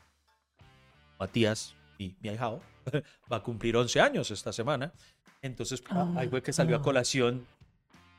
Matías, 1.18 1.76
mi, 1.98 2.16
mi 2.20 2.28
ahijado, 2.30 2.60
va 3.32 3.36
a 3.36 3.42
cumplir 3.42 3.76
11 3.76 4.00
años 4.00 4.30
esta 4.30 4.52
semana. 4.52 4.92
Entonces, 5.40 5.82
ah, 5.90 6.12
ahí 6.16 6.28
fue 6.28 6.42
que 6.42 6.52
salió 6.52 6.76
a 6.76 6.82
colación 6.82 7.46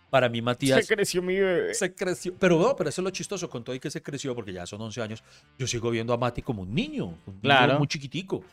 Para 0.10 0.30
mí, 0.30 0.42
Matías 0.42 0.86
Se 0.86 0.94
creció 0.96 1.22
mi 1.24 1.36
bebé. 1.36 1.74
se 1.74 1.94
creció. 1.96 2.36
Pero 2.38 2.60
no, 2.60 2.76
pero 2.76 2.90
eso 2.90 3.02
es 3.02 3.04
lo 3.04 3.10
chistoso 3.10 3.50
con 3.50 3.64
todo 3.64 3.76
y 3.76 3.80
que 3.80 3.90
se 3.90 4.02
creció, 4.04 4.36
porque 4.36 4.54
ya 4.54 4.66
son 4.66 4.80
11 4.82 5.02
años. 5.02 5.24
Yo 5.58 5.66
sigo 5.66 5.90
viendo 5.90 6.14
a 6.14 6.18
Mati 6.18 6.42
como 6.44 6.62
un 6.62 6.74
niño, 6.74 7.06
un 7.08 7.20
niño 7.26 7.40
Claro. 7.42 7.80
muy 7.80 7.88
chiquitico. 7.88 8.44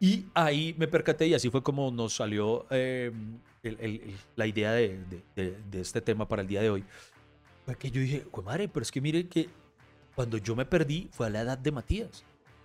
Y 0.00 0.26
ahí 0.34 0.74
me 0.78 0.86
percaté 0.86 1.26
y 1.26 1.34
así 1.34 1.50
fue 1.50 1.62
como 1.62 1.90
nos 1.90 2.14
salió 2.14 2.66
eh, 2.70 3.10
el- 3.62 3.78
el- 3.80 4.14
la 4.36 4.46
idea 4.46 4.72
de, 4.72 4.98
de- 5.34 5.56
de- 5.70 5.80
este 5.80 6.00
tema 6.00 6.28
para 6.28 6.42
el 6.42 6.48
día 6.48 6.60
de 6.62 6.70
hoy. 6.70 6.84
Fue 7.64 7.76
que 7.76 7.90
yo 7.90 8.00
dije, 8.00 8.24
"Jue 8.30 8.44
madre, 8.44 8.68
pero 8.68 8.82
es 8.82 8.92
que 8.92 9.00
mire 9.00 9.26
que 9.28 9.48
cuando 10.14 10.38
yo 10.38 10.54
me 10.56 10.64
perdí 10.64 11.08
fue 11.12 11.26
a 11.26 11.30
la 11.30 11.40
edad 11.42 11.58
de 11.58 11.72
Matías. 11.72 12.24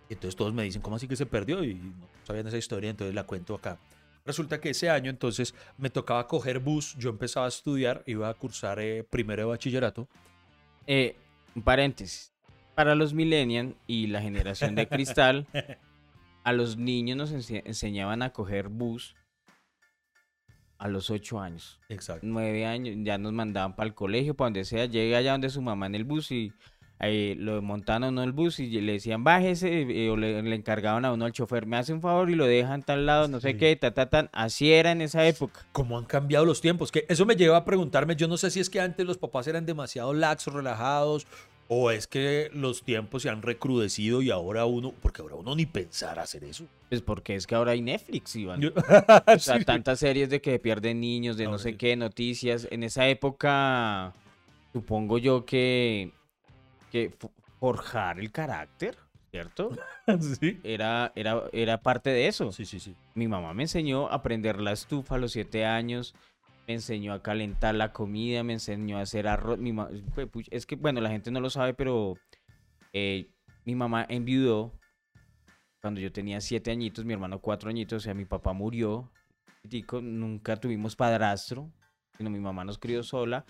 Y 0.10 0.14
entonces 0.14 0.36
todos 0.36 0.54
me 0.54 0.64
dicen, 0.64 0.82
¿cómo 0.82 0.96
así 0.96 1.08
que 1.08 1.16
se 1.16 1.26
perdió? 1.26 1.64
Y 1.64 1.76
no 1.76 1.94
sabían 2.24 2.46
esa 2.48 2.58
historia, 2.58 2.90
entonces 2.90 3.16
la 3.16 3.24
cuento 3.24 3.56
acá. 3.56 3.80
Resulta 4.26 4.62
que 4.62 4.70
ese 4.70 4.90
año 4.90 5.10
entonces 5.10 5.54
me 5.78 5.90
tocaba 5.90 6.28
coger 6.28 6.60
bus, 6.60 6.96
yo 6.98 7.10
empezaba 7.10 7.46
a 7.48 7.50
estudiar, 7.50 8.04
iba 8.06 8.30
a 8.30 8.34
cursar 8.34 8.80
eh, 8.80 9.04
primero 9.10 9.42
de 9.44 9.48
bachillerato. 9.50 10.08
Eh, 10.88 11.16
paréntesis. 11.64 12.32
Para 12.76 12.96
los 12.96 13.14
millennials 13.14 13.76
y 13.88 14.08
la 14.08 14.22
generación 14.22 14.76
de 14.76 14.88
cristal, 14.88 15.46
a 16.44 16.54
los 16.54 16.78
niños 16.78 17.18
nos 17.18 17.32
ense- 17.34 17.64
enseñaban 17.66 18.22
a 18.22 18.32
coger 18.32 18.70
bus 18.70 19.16
a 20.78 20.88
los 20.88 21.10
8 21.10 21.40
años. 21.40 21.80
Exacto. 21.90 22.26
9 22.28 22.66
años, 22.66 22.96
ya 23.04 23.18
nos 23.18 23.32
mandaban 23.32 23.76
para 23.76 23.88
el 23.88 23.94
colegio, 23.96 24.34
para 24.36 24.48
donde 24.48 24.66
sea, 24.66 24.86
llegue 24.86 25.16
allá 25.16 25.32
donde 25.32 25.50
su 25.50 25.62
mamá 25.62 25.86
en 25.86 25.96
el 25.96 26.04
bus 26.04 26.32
y 26.32 26.52
ahí 27.00 27.36
lo 27.36 27.62
montaban 27.62 28.04
a 28.04 28.10
uno 28.10 28.24
el 28.24 28.32
bus 28.34 28.60
y 28.60 28.70
le 28.80 28.94
decían 28.94 29.24
bájese 29.26 29.82
eh, 29.82 30.10
o 30.10 30.16
le, 30.18 30.42
le 30.42 30.56
encargaban 30.56 31.04
a 31.06 31.12
uno 31.14 31.26
al 31.26 31.32
chofer, 31.32 31.66
me 31.66 31.78
hace 31.78 31.94
un 31.94 32.02
favor 32.02 32.30
y 32.30 32.36
lo 32.36 32.46
dejan 32.46 32.84
tal 32.84 33.06
lado, 33.06 33.28
no 33.28 33.40
sé 33.40 33.56
qué, 33.58 33.76
ta, 33.76 33.94
ta, 33.94 34.10
tan. 34.10 34.30
Así 34.34 34.72
era 34.74 34.92
en 34.92 35.02
esa 35.02 35.26
época. 35.26 35.66
¿Cómo 35.72 35.98
han 35.98 36.06
cambiado 36.06 36.46
los 36.46 36.60
tiempos? 36.62 36.92
Que 36.92 37.06
eso 37.08 37.26
me 37.26 37.36
lleva 37.36 37.58
a 37.58 37.66
preguntarme, 37.66 38.16
yo 38.18 38.28
no 38.28 38.36
sé 38.38 38.52
si 38.52 38.60
es 38.60 38.70
que 38.70 38.82
antes 38.82 39.06
los 39.06 39.18
papás 39.18 39.48
eran 39.48 39.66
demasiado 39.66 40.14
laxos, 40.14 40.54
relajados, 40.54 41.28
o 41.68 41.90
es 41.92 42.08
que 42.08 42.50
los 42.54 42.84
tiempos 42.84 43.24
se 43.24 43.30
han 43.30 43.42
recrudecido 43.42 44.22
y 44.22 44.30
ahora 44.32 44.66
uno, 44.66 44.94
porque 45.02 45.22
ahora 45.22 45.36
uno 45.36 45.56
ni 45.56 45.66
pensar 45.66 46.20
hacer 46.20 46.44
eso. 46.44 46.66
Pues 46.90 47.02
porque 47.02 47.36
es 47.36 47.48
que 47.48 47.56
ahora 47.56 47.72
hay 47.72 47.82
Netflix, 47.82 48.36
Iván. 48.36 48.62
Yo- 48.62 48.72
O 49.28 49.40
sea, 49.40 49.58
Sí. 49.60 49.66
tantas 49.66 50.00
series 50.00 50.30
de 50.30 50.42
que 50.42 50.60
pierden 50.60 51.00
niños, 51.00 51.38
de 51.38 51.46
no 51.46 51.52
Ahora 51.52 51.64
sé 51.64 51.78
qué, 51.78 51.96
noticias. 51.96 52.68
En 52.72 52.84
esa 52.84 53.08
época, 53.08 54.14
supongo 54.74 55.18
yo 55.18 55.46
que, 55.46 56.12
que 56.92 57.12
fo- 57.12 57.32
forjar 57.60 58.20
el 58.20 58.32
carácter, 58.32 58.98
¿cierto? 59.32 59.72
sí. 60.40 60.60
Era, 60.64 61.12
era, 61.16 61.44
era 61.54 61.82
parte 61.82 62.10
de 62.12 62.28
eso. 62.28 62.52
Sí, 62.52 62.66
sí, 62.66 62.80
sí. 62.80 62.96
Mi 63.16 63.28
mamá 63.28 63.54
me 63.54 63.64
enseñó 63.64 64.08
a 64.12 64.22
prender 64.22 64.60
la 64.62 64.74
estufa 64.74 65.16
a 65.16 65.18
los 65.18 65.32
siete 65.32 65.66
años, 65.66 66.14
me 66.68 66.74
enseñó 66.76 67.14
a 67.14 67.22
calentar 67.22 67.76
la 67.76 67.92
comida, 67.92 68.44
me 68.44 68.54
enseñó 68.54 68.98
a 68.98 69.02
hacer 69.02 69.28
arroz. 69.28 69.58
Mi 69.60 69.74
ma- 69.74 69.90
es 70.52 70.66
que, 70.66 70.76
bueno, 70.76 71.02
la 71.02 71.10
gente 71.10 71.32
no 71.32 71.40
lo 71.40 71.50
sabe, 71.50 71.74
pero 71.74 72.16
eh, 72.94 73.30
mi 73.66 73.76
mamá 73.76 74.06
enviudó 74.08 74.72
cuando 75.82 76.00
yo 76.00 76.12
tenía 76.12 76.40
siete 76.40 76.72
añitos, 76.72 77.04
mi 77.04 77.14
hermano 77.14 77.40
cuatro 77.42 77.70
añitos, 77.70 77.98
o 77.98 78.00
sea, 78.00 78.14
mi 78.14 78.26
papá 78.26 78.54
murió. 78.54 79.12
Nunca 80.02 80.58
tuvimos 80.58 80.96
padrastro, 80.96 81.72
sino 82.18 82.30
mi 82.30 82.40
mamá 82.40 82.64
nos 82.64 82.78
crió 82.78 83.04
sola. 83.04 83.46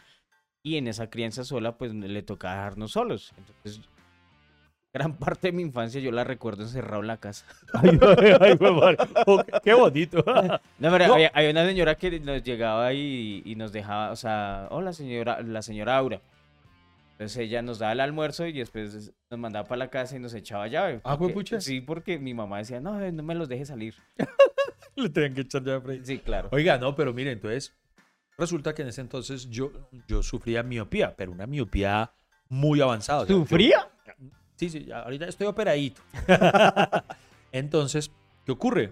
Y 0.65 0.77
en 0.77 0.87
esa 0.87 1.09
crianza 1.09 1.43
sola, 1.43 1.77
pues 1.77 1.93
le 1.93 2.23
tocaba 2.23 2.55
dejarnos 2.55 2.91
solos. 2.91 3.33
Entonces, 3.37 3.87
gran 4.93 5.17
parte 5.17 5.47
de 5.47 5.53
mi 5.53 5.63
infancia 5.63 5.99
yo 5.99 6.11
la 6.11 6.23
recuerdo 6.23 6.61
encerrado 6.63 7.01
en 7.01 7.07
la 7.07 7.17
casa. 7.17 7.45
Ay, 7.73 7.97
ay, 8.39 8.57
madre. 8.59 8.97
Oh, 9.25 9.41
qué 9.63 9.73
bonito. 9.73 10.23
No, 10.79 10.91
pero 10.91 11.07
No. 11.07 11.13
Había, 11.15 11.31
había 11.33 11.49
una 11.49 11.65
señora 11.65 11.95
que 11.95 12.19
nos 12.19 12.43
llegaba 12.43 12.93
y, 12.93 13.41
y 13.43 13.55
nos 13.55 13.71
dejaba, 13.71 14.11
o 14.11 14.15
sea, 14.15 14.67
hola 14.69 14.93
señora, 14.93 15.41
la 15.41 15.61
señora 15.63 15.97
Aura. 15.97 16.21
Entonces 17.13 17.37
ella 17.37 17.61
nos 17.63 17.79
daba 17.79 17.93
el 17.93 18.01
almuerzo 18.01 18.45
y 18.45 18.53
después 18.53 19.11
nos 19.31 19.39
mandaba 19.39 19.67
para 19.67 19.79
la 19.79 19.89
casa 19.89 20.15
y 20.15 20.19
nos 20.19 20.33
echaba 20.35 20.67
llave. 20.67 20.99
Ah, 21.03 21.17
porque- 21.17 21.33
juepucha. 21.33 21.59
Sí, 21.61 21.81
porque 21.81 22.19
mi 22.19 22.33
mamá 22.35 22.59
decía, 22.59 22.79
no, 22.79 23.01
eh, 23.01 23.11
no 23.11 23.23
me 23.23 23.33
los 23.33 23.49
deje 23.49 23.65
salir. 23.65 23.95
Le 24.95 25.09
tenían 25.09 25.33
que 25.33 25.41
echar 25.41 25.63
frente. 25.81 26.05
Sí, 26.05 26.19
claro. 26.19 26.49
Oiga, 26.51 26.77
no, 26.77 26.95
pero 26.95 27.13
mire, 27.13 27.31
entonces, 27.31 27.73
resulta 28.37 28.75
que 28.75 28.83
en 28.83 28.89
ese 28.89 29.01
entonces 29.01 29.49
yo, 29.49 29.71
yo 30.07 30.21
sufría 30.21 30.61
miopía, 30.61 31.15
pero 31.15 31.31
una 31.31 31.47
miopía 31.47 32.11
muy 32.49 32.79
avanzada. 32.81 33.21
o 33.21 33.25
sea, 33.25 33.35
yo- 33.35 33.39
¿Sufría? 33.41 33.87
Sí, 34.69 34.83
sí, 34.85 34.91
ahorita 34.91 35.25
estoy 35.27 35.47
operadito. 35.47 36.01
Entonces, 37.51 38.11
¿qué 38.45 38.51
ocurre? 38.51 38.91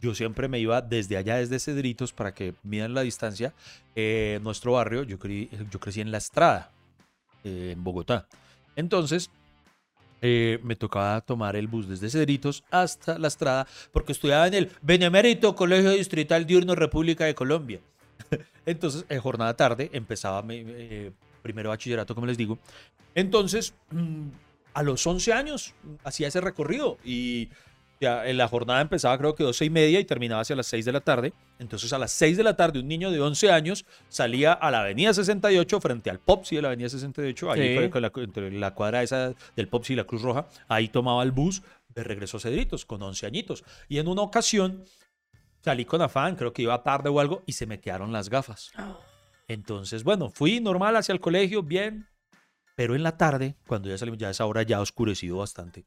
Yo 0.00 0.14
siempre 0.14 0.48
me 0.48 0.58
iba 0.58 0.80
desde 0.80 1.16
allá, 1.16 1.36
desde 1.36 1.58
Cedritos, 1.58 2.12
para 2.12 2.32
que 2.34 2.54
midan 2.62 2.94
la 2.94 3.02
distancia. 3.02 3.52
Eh, 3.96 4.38
nuestro 4.42 4.72
barrio, 4.72 5.02
yo, 5.02 5.18
cre- 5.18 5.48
yo 5.70 5.80
crecí 5.80 6.00
en 6.00 6.10
La 6.10 6.18
Estrada, 6.18 6.70
eh, 7.44 7.70
en 7.72 7.82
Bogotá. 7.84 8.26
Entonces, 8.76 9.30
eh, 10.20 10.58
me 10.62 10.76
tocaba 10.76 11.20
tomar 11.20 11.56
el 11.56 11.68
bus 11.68 11.88
desde 11.88 12.10
Cedritos 12.10 12.64
hasta 12.70 13.18
La 13.18 13.28
Estrada, 13.28 13.66
porque 13.92 14.12
estudiaba 14.12 14.46
en 14.48 14.54
el 14.54 14.70
Benemérito 14.82 15.54
Colegio 15.54 15.90
Distrital 15.90 16.46
Diurno 16.46 16.74
República 16.74 17.24
de 17.24 17.34
Colombia. 17.34 17.80
Entonces, 18.66 19.04
en 19.08 19.20
jornada 19.20 19.54
tarde, 19.56 19.90
empezaba 19.92 20.42
mi 20.42 20.62
eh, 20.66 21.12
primero 21.42 21.70
bachillerato, 21.70 22.14
como 22.14 22.26
les 22.26 22.36
digo. 22.36 22.58
Entonces, 23.14 23.74
mm, 23.90 24.28
a 24.74 24.82
los 24.82 25.06
11 25.06 25.32
años 25.32 25.74
hacía 26.04 26.28
ese 26.28 26.40
recorrido 26.40 26.98
y 27.04 27.48
ya 28.00 28.28
en 28.28 28.36
la 28.36 28.46
jornada 28.46 28.80
empezaba 28.80 29.18
creo 29.18 29.34
que 29.34 29.42
12 29.42 29.64
y 29.64 29.70
media 29.70 29.98
y 29.98 30.04
terminaba 30.04 30.42
hacia 30.42 30.54
las 30.54 30.66
6 30.68 30.84
de 30.84 30.92
la 30.92 31.00
tarde. 31.00 31.32
Entonces 31.58 31.92
a 31.92 31.98
las 31.98 32.12
6 32.12 32.36
de 32.36 32.44
la 32.44 32.54
tarde 32.54 32.78
un 32.78 32.86
niño 32.86 33.10
de 33.10 33.20
11 33.20 33.50
años 33.50 33.84
salía 34.08 34.52
a 34.52 34.70
la 34.70 34.82
avenida 34.82 35.12
68 35.12 35.80
frente 35.80 36.08
al 36.10 36.20
Popsi 36.20 36.56
de 36.56 36.62
la 36.62 36.68
avenida 36.68 36.88
68, 36.88 37.50
ahí 37.50 37.68
Sí. 37.70 37.74
fue 37.76 37.90
con 37.90 38.02
la, 38.02 38.12
entre 38.14 38.52
la 38.52 38.72
cuadra 38.74 39.02
esa 39.02 39.34
del 39.56 39.66
Popsi 39.68 39.94
y 39.94 39.96
la 39.96 40.04
Cruz 40.04 40.22
Roja, 40.22 40.46
ahí 40.68 40.88
tomaba 40.88 41.22
el 41.24 41.32
bus 41.32 41.62
de 41.94 42.04
regreso 42.04 42.36
a 42.36 42.40
Cedritos 42.40 42.84
con 42.86 43.02
11 43.02 43.26
añitos. 43.26 43.64
Y 43.88 43.98
en 43.98 44.06
una 44.06 44.22
ocasión 44.22 44.84
salí 45.64 45.84
con 45.84 46.00
afán, 46.00 46.36
creo 46.36 46.52
que 46.52 46.62
iba 46.62 46.80
tarde 46.84 47.08
o 47.08 47.18
algo 47.18 47.42
y 47.46 47.52
se 47.54 47.66
me 47.66 47.80
quedaron 47.80 48.12
las 48.12 48.28
gafas. 48.30 48.70
Entonces, 49.48 50.04
bueno, 50.04 50.30
fui 50.30 50.60
normal 50.60 50.94
hacia 50.96 51.12
el 51.12 51.20
colegio, 51.20 51.62
bien, 51.64 52.06
pero 52.78 52.94
en 52.94 53.02
la 53.02 53.16
tarde, 53.16 53.56
cuando 53.66 53.88
ya 53.88 53.98
salimos, 53.98 54.20
ya 54.20 54.30
esa 54.30 54.46
hora 54.46 54.62
ya 54.62 54.76
ha 54.76 54.80
oscurecido 54.80 55.38
bastante. 55.38 55.84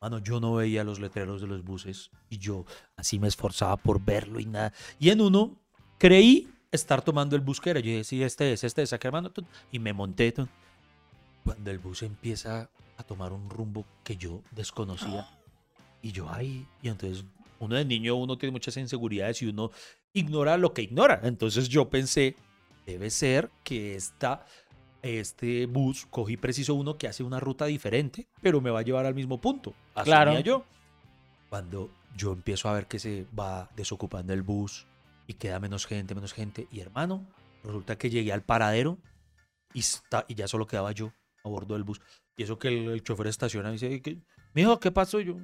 Mano, 0.00 0.20
yo 0.20 0.40
no 0.40 0.54
veía 0.54 0.82
los 0.82 0.98
letreros 0.98 1.42
de 1.42 1.46
los 1.46 1.62
buses 1.62 2.10
y 2.30 2.38
yo 2.38 2.64
así 2.96 3.18
me 3.18 3.28
esforzaba 3.28 3.76
por 3.76 4.02
verlo 4.02 4.40
y 4.40 4.46
nada. 4.46 4.72
Y 4.98 5.10
en 5.10 5.20
uno 5.20 5.60
creí 5.98 6.48
estar 6.72 7.02
tomando 7.02 7.36
el 7.36 7.42
bus 7.42 7.60
que 7.60 7.68
era. 7.68 7.80
Yo 7.80 7.90
dije, 7.90 8.04
sí, 8.04 8.22
este 8.22 8.54
es, 8.54 8.64
este 8.64 8.80
es, 8.80 8.94
acá, 8.94 9.08
hermano. 9.08 9.30
Y 9.70 9.78
me 9.78 9.92
monté. 9.92 10.32
Cuando 11.44 11.70
el 11.70 11.78
bus 11.78 12.02
empieza 12.02 12.70
a 12.96 13.02
tomar 13.02 13.34
un 13.34 13.50
rumbo 13.50 13.84
que 14.02 14.16
yo 14.16 14.40
desconocía. 14.50 15.28
Y 16.00 16.12
yo 16.12 16.30
ahí, 16.30 16.66
y 16.80 16.88
entonces 16.88 17.26
uno 17.58 17.76
de 17.76 17.84
niño, 17.84 18.14
uno 18.14 18.38
tiene 18.38 18.52
muchas 18.52 18.78
inseguridades 18.78 19.42
y 19.42 19.48
uno 19.48 19.72
ignora 20.14 20.56
lo 20.56 20.72
que 20.72 20.80
ignora. 20.80 21.20
Entonces 21.22 21.68
yo 21.68 21.90
pensé, 21.90 22.34
debe 22.86 23.10
ser 23.10 23.50
que 23.62 23.94
esta, 23.94 24.46
este 25.04 25.66
bus, 25.66 26.06
cogí 26.06 26.36
preciso 26.36 26.74
uno 26.74 26.96
que 26.96 27.06
hace 27.08 27.22
una 27.22 27.38
ruta 27.40 27.66
diferente, 27.66 28.26
pero 28.40 28.60
me 28.60 28.70
va 28.70 28.80
a 28.80 28.82
llevar 28.82 29.06
al 29.06 29.14
mismo 29.14 29.40
punto. 29.40 29.74
Asumía 29.94 30.04
Claro. 30.24 30.40
yo. 30.40 30.64
Cuando 31.48 31.90
yo 32.16 32.32
empiezo 32.32 32.68
a 32.68 32.74
ver 32.74 32.86
que 32.86 32.98
se 32.98 33.26
va 33.38 33.70
desocupando 33.76 34.32
el 34.32 34.42
bus 34.42 34.86
y 35.26 35.34
queda 35.34 35.60
menos 35.60 35.86
gente, 35.86 36.14
menos 36.14 36.32
gente, 36.32 36.66
y 36.72 36.80
hermano, 36.80 37.26
resulta 37.62 37.96
que 37.96 38.10
llegué 38.10 38.32
al 38.32 38.42
paradero 38.42 38.98
y, 39.72 39.80
está, 39.80 40.24
y 40.28 40.34
ya 40.34 40.48
solo 40.48 40.66
quedaba 40.66 40.92
yo 40.92 41.12
a 41.44 41.48
bordo 41.48 41.74
del 41.74 41.84
bus. 41.84 42.00
Y 42.36 42.42
eso 42.42 42.58
que 42.58 42.68
el, 42.68 42.90
el 42.90 43.02
chofer 43.02 43.26
estaciona 43.28 43.68
y 43.70 43.72
dice, 43.74 44.02
¿qué? 44.02 44.18
mijo, 44.54 44.80
¿qué 44.80 44.90
pasó? 44.90 45.20
Yo, 45.20 45.36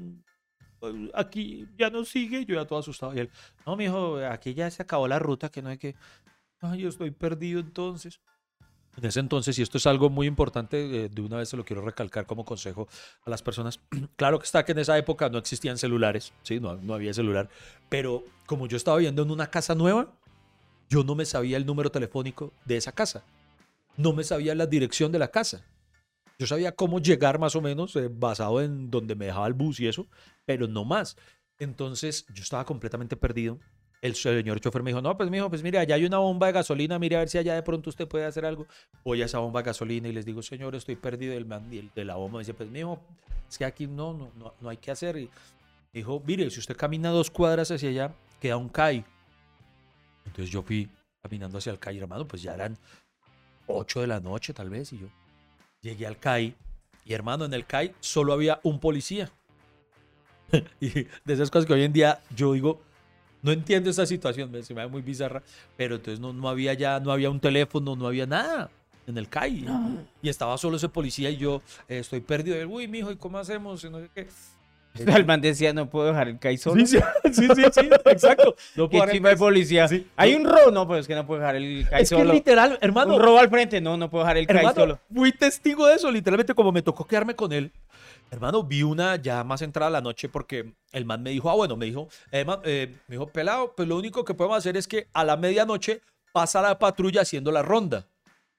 "Pues, 0.81 0.95
aquí 1.15 1.67
ya 1.79 1.91
no 1.91 2.05
sigue, 2.05 2.45
yo 2.45 2.55
ya 2.57 2.67
todo 2.67 2.79
asustado. 2.81 3.15
Y 3.15 3.21
él, 3.21 3.31
no, 3.67 3.77
mijo, 3.77 4.17
aquí 4.27 4.55
ya 4.55 4.71
se 4.71 4.83
acabó 4.83 5.07
la 5.07 5.19
ruta, 5.19 5.49
que 5.51 5.63
no 5.63 5.69
hay 5.69 5.79
que... 5.79 5.95
Ay, 6.61 6.81
yo 6.81 6.89
estoy 6.89 7.11
perdido 7.11 7.61
entonces. 7.61 8.21
En 9.01 9.07
ese 9.07 9.21
entonces, 9.21 9.59
y 9.59 9.63
esto 9.63 9.79
es 9.79 9.87
algo 9.87 10.11
muy 10.11 10.27
importante, 10.27 11.05
eh, 11.05 11.09
de 11.09 11.23
una 11.23 11.39
vez 11.39 11.49
se 11.49 11.57
lo 11.57 11.65
quiero 11.65 11.81
recalcar 11.81 12.27
como 12.27 12.45
consejo 12.45 12.87
a 13.25 13.31
las 13.31 13.43
personas. 13.43 13.81
claro 14.17 14.39
que 14.39 14.45
está 14.45 14.63
que 14.63 14.73
en 14.73 14.79
esa 14.79 14.99
época 14.99 15.31
no 15.31 15.39
existían 15.39 15.79
celulares, 15.79 16.35
¿sí? 16.43 16.61
no, 16.61 16.77
no 16.77 16.93
había 16.93 17.15
celular, 17.15 17.49
pero 17.89 18.25
como 18.45 18.67
yo 18.67 18.77
estaba 18.77 18.99
viviendo 18.99 19.23
en 19.23 19.31
una 19.31 19.51
casa 19.51 19.75
nueva, 19.75 20.13
yo 20.91 21.03
no 21.03 21.15
me 21.15 21.25
sabía 21.25 21.57
el 21.57 21.65
número 21.65 21.91
telefónico 21.91 22.53
de 22.67 22.77
esa 22.77 22.93
casa, 22.93 23.25
no 23.97 24.13
me 24.13 24.23
sabía 24.23 24.55
la 24.55 24.67
dirección 24.67 25.13
de 25.13 25.19
la 25.19 25.29
casa. 25.29 25.65
Yo 26.39 26.47
sabía 26.47 26.73
cómo 26.73 27.01
llegar 27.01 27.39
más 27.39 27.57
o 27.57 27.63
menos, 27.63 27.97
eh, 27.97 28.09
basado 28.11 28.61
en 28.61 28.91
donde 28.91 29.15
me 29.15 29.27
dejaba 29.27 29.47
el 29.47 29.55
bus 29.55 29.81
y 29.81 29.89
eso, 29.89 30.09
pero 30.45 30.67
no 30.69 30.85
más. 30.85 31.17
Entonces 31.59 32.27
yo 32.35 32.43
estaba 32.43 32.65
completamente 32.67 33.17
perdido. 33.17 33.59
El 34.03 34.15
señor 34.15 34.61
chofer 34.61 34.83
me 34.83 34.91
dijo, 34.91 35.03
no, 35.03 35.17
pues 35.17 35.31
mijo, 35.31 35.51
pues 35.51 35.63
mire, 35.63 35.79
allá 35.79 35.95
hay 35.95 36.07
una 36.07 36.19
bomba 36.19 36.47
de 36.47 36.55
gasolina, 36.55 36.99
mire 36.99 37.17
a 37.17 37.19
ver 37.19 37.29
si 37.29 37.37
allá 37.37 37.55
de 37.55 37.63
pronto 37.63 37.91
usted 37.91 38.09
puede 38.09 38.25
hacer 38.25 38.47
algo. 38.47 38.67
Voy 39.05 39.21
a 39.21 39.27
esa 39.27 39.39
bomba 39.39 39.61
de 39.61 39.67
gasolina 39.67 40.09
y 40.09 40.13
les 40.13 40.25
digo, 40.25 40.43
señor, 40.43 40.75
estoy 40.75 40.97
perdido. 40.97 41.35
El 41.35 41.45
man 41.45 41.69
de 41.71 42.05
la 42.05 42.17
bomba 42.17 42.39
dice, 42.39 42.55
pues 42.55 42.71
mijo, 42.71 42.99
es 43.49 43.59
que 43.59 43.65
aquí 43.65 43.87
no, 43.87 44.15
no, 44.15 44.31
no, 44.37 44.55
no 44.59 44.69
hay 44.71 44.79
que 44.79 44.91
hacer. 44.91 45.19
Y 45.19 45.31
dijo, 45.93 46.23
mire, 46.25 46.49
si 46.51 46.61
usted 46.61 46.77
camina 46.77 47.11
dos 47.11 47.31
cuadras 47.31 47.71
hacia 47.71 47.91
allá, 47.91 48.15
queda 48.41 48.57
un 48.57 48.71
CAI. 48.71 49.05
Entonces 50.25 50.51
yo 50.51 50.63
fui 50.63 50.89
caminando 51.23 51.59
hacia 51.59 51.73
el 51.73 51.79
CAI, 51.79 51.99
hermano, 51.99 52.27
pues 52.27 52.41
ya 52.41 52.55
eran 52.55 52.79
8 53.67 54.01
de 54.01 54.07
la 54.07 54.21
noche 54.21 54.55
tal 54.55 54.71
vez, 54.71 54.93
y 54.93 54.99
yo 54.99 55.09
llegué 55.83 56.07
al 56.07 56.19
CAI, 56.19 56.55
y 57.05 57.13
hermano, 57.13 57.45
en 57.45 57.55
el 57.55 57.67
CAI 57.67 57.95
solo 58.01 58.33
había 58.33 58.61
un 58.63 58.81
policía. 58.81 59.31
y 60.81 60.91
de 60.91 61.09
esas 61.27 61.51
cosas 61.51 61.67
que 61.67 61.75
hoy 61.75 61.83
en 61.83 61.93
día 61.93 62.21
yo 62.35 62.53
digo, 62.55 62.81
no 63.43 63.53
entiendo 63.53 63.91
esa 63.91 64.07
situación, 64.07 64.51
me- 64.51 64.63
se 64.63 64.75
me 64.75 64.83
da 64.83 64.89
muy 64.89 65.03
bizarra, 65.03 65.43
pero 65.77 65.97
entonces 65.97 66.21
no, 66.21 66.33
no 66.33 66.49
había 66.49 66.75
ya, 66.75 67.01
no 67.01 67.13
había 67.13 67.31
un 67.31 67.41
teléfono, 67.41 67.97
no 67.97 68.07
había 68.07 68.27
nada 68.27 68.71
en 69.07 69.17
el 69.19 69.29
CAI. 69.29 69.67
Y 70.23 70.29
estaba 70.29 70.57
solo 70.59 70.77
ese 70.77 70.89
policía 70.89 71.31
y 71.31 71.37
yo 71.37 71.63
eh, 71.89 71.99
estoy 71.99 72.21
perdido. 72.21 72.57
Y 72.57 72.61
él, 72.61 72.67
Uy, 72.67 72.87
mijo, 72.89 73.11
¿y 73.11 73.17
cómo 73.17 73.39
hacemos? 73.39 73.83
Y 73.85 73.91
no 73.91 73.99
sé 74.01 74.09
qué. 74.15 74.29
El 75.07 75.25
man 75.25 75.41
decía, 75.41 75.73
no 75.73 75.89
puedo 75.89 76.09
dejar 76.09 76.27
el 76.27 76.39
CAI 76.41 76.59
solo. 76.59 76.85
Sí, 76.85 76.99
sí, 76.99 76.99
sí, 77.33 77.47
sí, 77.55 77.63
sí, 77.73 77.89
exacto. 78.07 78.57
No 78.75 78.89
Qué 78.91 78.99
puedo 78.99 79.13
chimba 79.13 79.31
de 79.31 79.37
policía. 79.37 79.87
Sí. 79.87 80.05
Hay 80.17 80.35
un 80.35 80.45
robo, 80.45 80.71
no, 80.73 80.87
pues 80.87 81.03
es 81.03 81.07
que 81.07 81.15
no 81.15 81.25
puedo 81.27 81.41
dejar 81.41 81.55
el 81.57 81.87
CAI 81.89 82.03
Es 82.03 82.11
que 82.11 82.17
solo. 82.17 82.33
literal, 82.33 82.77
hermano, 82.83 83.15
Un 83.15 83.23
robo 83.23 83.39
al 83.39 83.49
frente, 83.49 83.81
no, 83.81 83.97
no 83.97 84.11
puedo 84.11 84.25
dejar 84.25 84.39
el 84.39 84.47
CAI 84.49 84.57
hermano, 84.59 84.75
solo. 84.75 84.99
fui 85.15 85.31
testigo 85.33 85.87
de 85.87 85.95
eso, 85.95 86.11
literalmente 86.11 86.55
como 86.55 86.73
me 86.73 86.83
tocó 86.83 87.07
quedarme 87.07 87.37
con 87.37 87.53
él. 87.53 87.71
Hermano, 88.31 88.63
vi 88.63 88.83
una 88.85 89.17
ya 89.17 89.43
más 89.43 89.61
entrada 89.61 89.91
la 89.91 90.01
noche 90.01 90.29
porque 90.29 90.75
el 90.93 91.05
man 91.05 91.23
me 91.23 91.31
dijo, 91.31 91.51
ah, 91.51 91.55
bueno, 91.55 91.77
me 91.77 91.87
dijo, 91.87 92.09
eh, 92.31 92.45
man, 92.45 92.61
eh, 92.65 92.97
me 93.09 93.17
dijo, 93.17 93.27
pelado, 93.27 93.75
pues 93.75 93.89
lo 93.89 93.97
único 93.97 94.25
que 94.25 94.35
podemos 94.35 94.57
hacer 94.57 94.77
es 94.77 94.87
que 94.87 95.09
a 95.13 95.25
la 95.25 95.37
medianoche 95.37 96.01
pasa 96.33 96.63
la 96.63 96.79
patrulla 96.79 97.23
haciendo 97.23 97.51
la 97.51 97.63
ronda. 97.63 98.09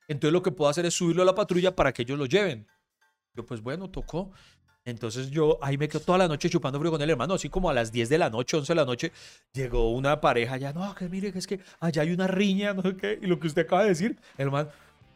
Entonces 0.09 0.33
lo 0.33 0.41
que 0.41 0.51
puedo 0.51 0.69
hacer 0.69 0.85
es 0.85 0.93
subirlo 0.93 1.23
a 1.23 1.25
la 1.25 1.35
patrulla 1.35 1.73
para 1.73 1.93
que 1.93 2.01
ellos 2.01 2.19
lo 2.19 2.25
lleven. 2.25 2.67
Yo, 3.33 3.45
pues 3.45 3.61
bueno, 3.61 3.89
tocó. 3.89 4.31
Entonces 4.83 5.29
yo 5.29 5.57
ahí 5.61 5.77
me 5.77 5.87
quedo 5.87 6.01
toda 6.01 6.17
la 6.17 6.27
noche 6.27 6.49
chupando 6.49 6.79
frío 6.79 6.91
con 6.91 7.01
el 7.01 7.09
hermano, 7.09 7.35
así 7.35 7.49
como 7.49 7.69
a 7.69 7.73
las 7.73 7.91
10 7.91 8.09
de 8.09 8.17
la 8.17 8.29
noche, 8.29 8.57
11 8.57 8.73
de 8.73 8.75
la 8.75 8.85
noche, 8.85 9.11
llegó 9.53 9.91
una 9.91 10.19
pareja 10.19 10.57
ya, 10.57 10.73
no, 10.73 10.93
que 10.95 11.07
mire, 11.07 11.31
que 11.31 11.39
es 11.39 11.47
que 11.47 11.59
allá 11.79 12.01
hay 12.01 12.11
una 12.11 12.27
riña, 12.27 12.73
no 12.73 12.81
sé 12.81 12.97
qué, 12.97 13.19
y 13.21 13.27
lo 13.27 13.39
que 13.39 13.47
usted 13.47 13.61
acaba 13.61 13.83
de 13.83 13.89
decir, 13.89 14.19
hermano, 14.37 14.69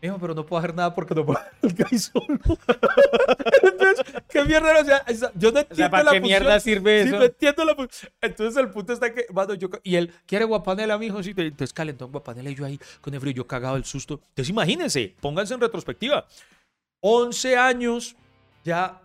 Mijo, 0.05 0.19
pero 0.19 0.33
no 0.35 0.45
puedo 0.45 0.59
hacer 0.59 0.75
nada 0.75 0.93
porque 0.93 1.15
no 1.15 1.25
puedo 1.25 1.39
hacer 1.39 1.87
el 1.91 1.99
solo. 1.99 2.25
Entonces, 3.63 4.05
¿qué 4.29 4.43
mierda? 4.45 4.79
O 4.79 4.85
sea, 4.85 5.03
yo 5.35 5.51
no 5.51 5.59
O 5.59 5.61
entiendo 5.61 5.75
sea, 5.75 5.89
¿para 5.89 6.03
la 6.03 6.11
qué 6.11 6.21
mierda 6.21 6.53
función. 6.53 6.75
sirve 6.75 7.03
Sí, 7.03 7.07
eso? 7.09 7.17
no 7.17 7.23
entiendo 7.25 7.65
la 7.65 7.75
función. 7.75 8.11
Entonces 8.21 8.63
el 8.63 8.69
punto 8.69 8.93
está 8.93 9.13
que, 9.13 9.25
mano, 9.33 9.53
yo, 9.55 9.69
y 9.83 9.95
él, 9.95 10.11
¿quiere 10.25 10.45
guapanela, 10.45 10.97
mijo? 10.97 11.21
Sí, 11.23 11.33
entonces 11.35 11.73
calentó 11.73 12.07
guapanela 12.07 12.49
y 12.49 12.55
yo 12.55 12.65
ahí 12.65 12.79
con 13.01 13.13
el 13.13 13.19
frío, 13.19 13.33
yo 13.33 13.47
cagado 13.47 13.75
el 13.77 13.85
susto. 13.85 14.19
Entonces 14.29 14.49
imagínense, 14.49 15.15
pónganse 15.19 15.53
en 15.53 15.61
retrospectiva. 15.61 16.25
11 17.01 17.57
años, 17.57 18.15
ya 18.63 19.01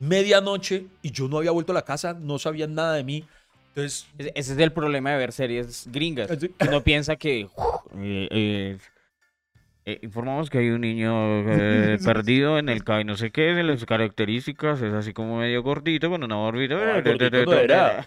medianoche, 0.00 0.86
y 1.02 1.10
yo 1.10 1.28
no 1.28 1.38
había 1.38 1.50
vuelto 1.50 1.72
a 1.72 1.74
la 1.74 1.82
casa, 1.82 2.14
no 2.14 2.38
sabían 2.38 2.74
nada 2.74 2.94
de 2.94 3.04
mí. 3.04 3.24
Entonces, 3.68 4.06
Ese 4.18 4.52
es 4.54 4.58
el 4.58 4.72
problema 4.72 5.12
de 5.12 5.18
ver 5.18 5.32
series 5.32 5.86
gringas. 5.90 6.28
Que 6.28 6.50
uno 6.68 6.82
piensa 6.82 7.16
que... 7.16 7.40
eh, 7.42 7.48
eh, 8.30 8.78
eh, 9.88 10.00
informamos 10.02 10.50
que 10.50 10.58
hay 10.58 10.68
un 10.68 10.82
niño 10.82 11.50
eh, 11.50 11.96
perdido 12.04 12.58
en 12.58 12.68
el 12.68 12.84
CAI, 12.84 13.04
no 13.04 13.16
sé 13.16 13.30
qué, 13.30 13.54
de 13.54 13.62
las 13.62 13.86
características, 13.86 14.82
es 14.82 14.92
así 14.92 15.14
como 15.14 15.38
medio 15.38 15.62
gordito, 15.62 16.10
con 16.10 16.22
una 16.22 16.36
barbita. 16.36 16.74
Ay, 16.94 17.00
gordito 17.00 17.44
no 17.46 17.52
era. 17.54 18.04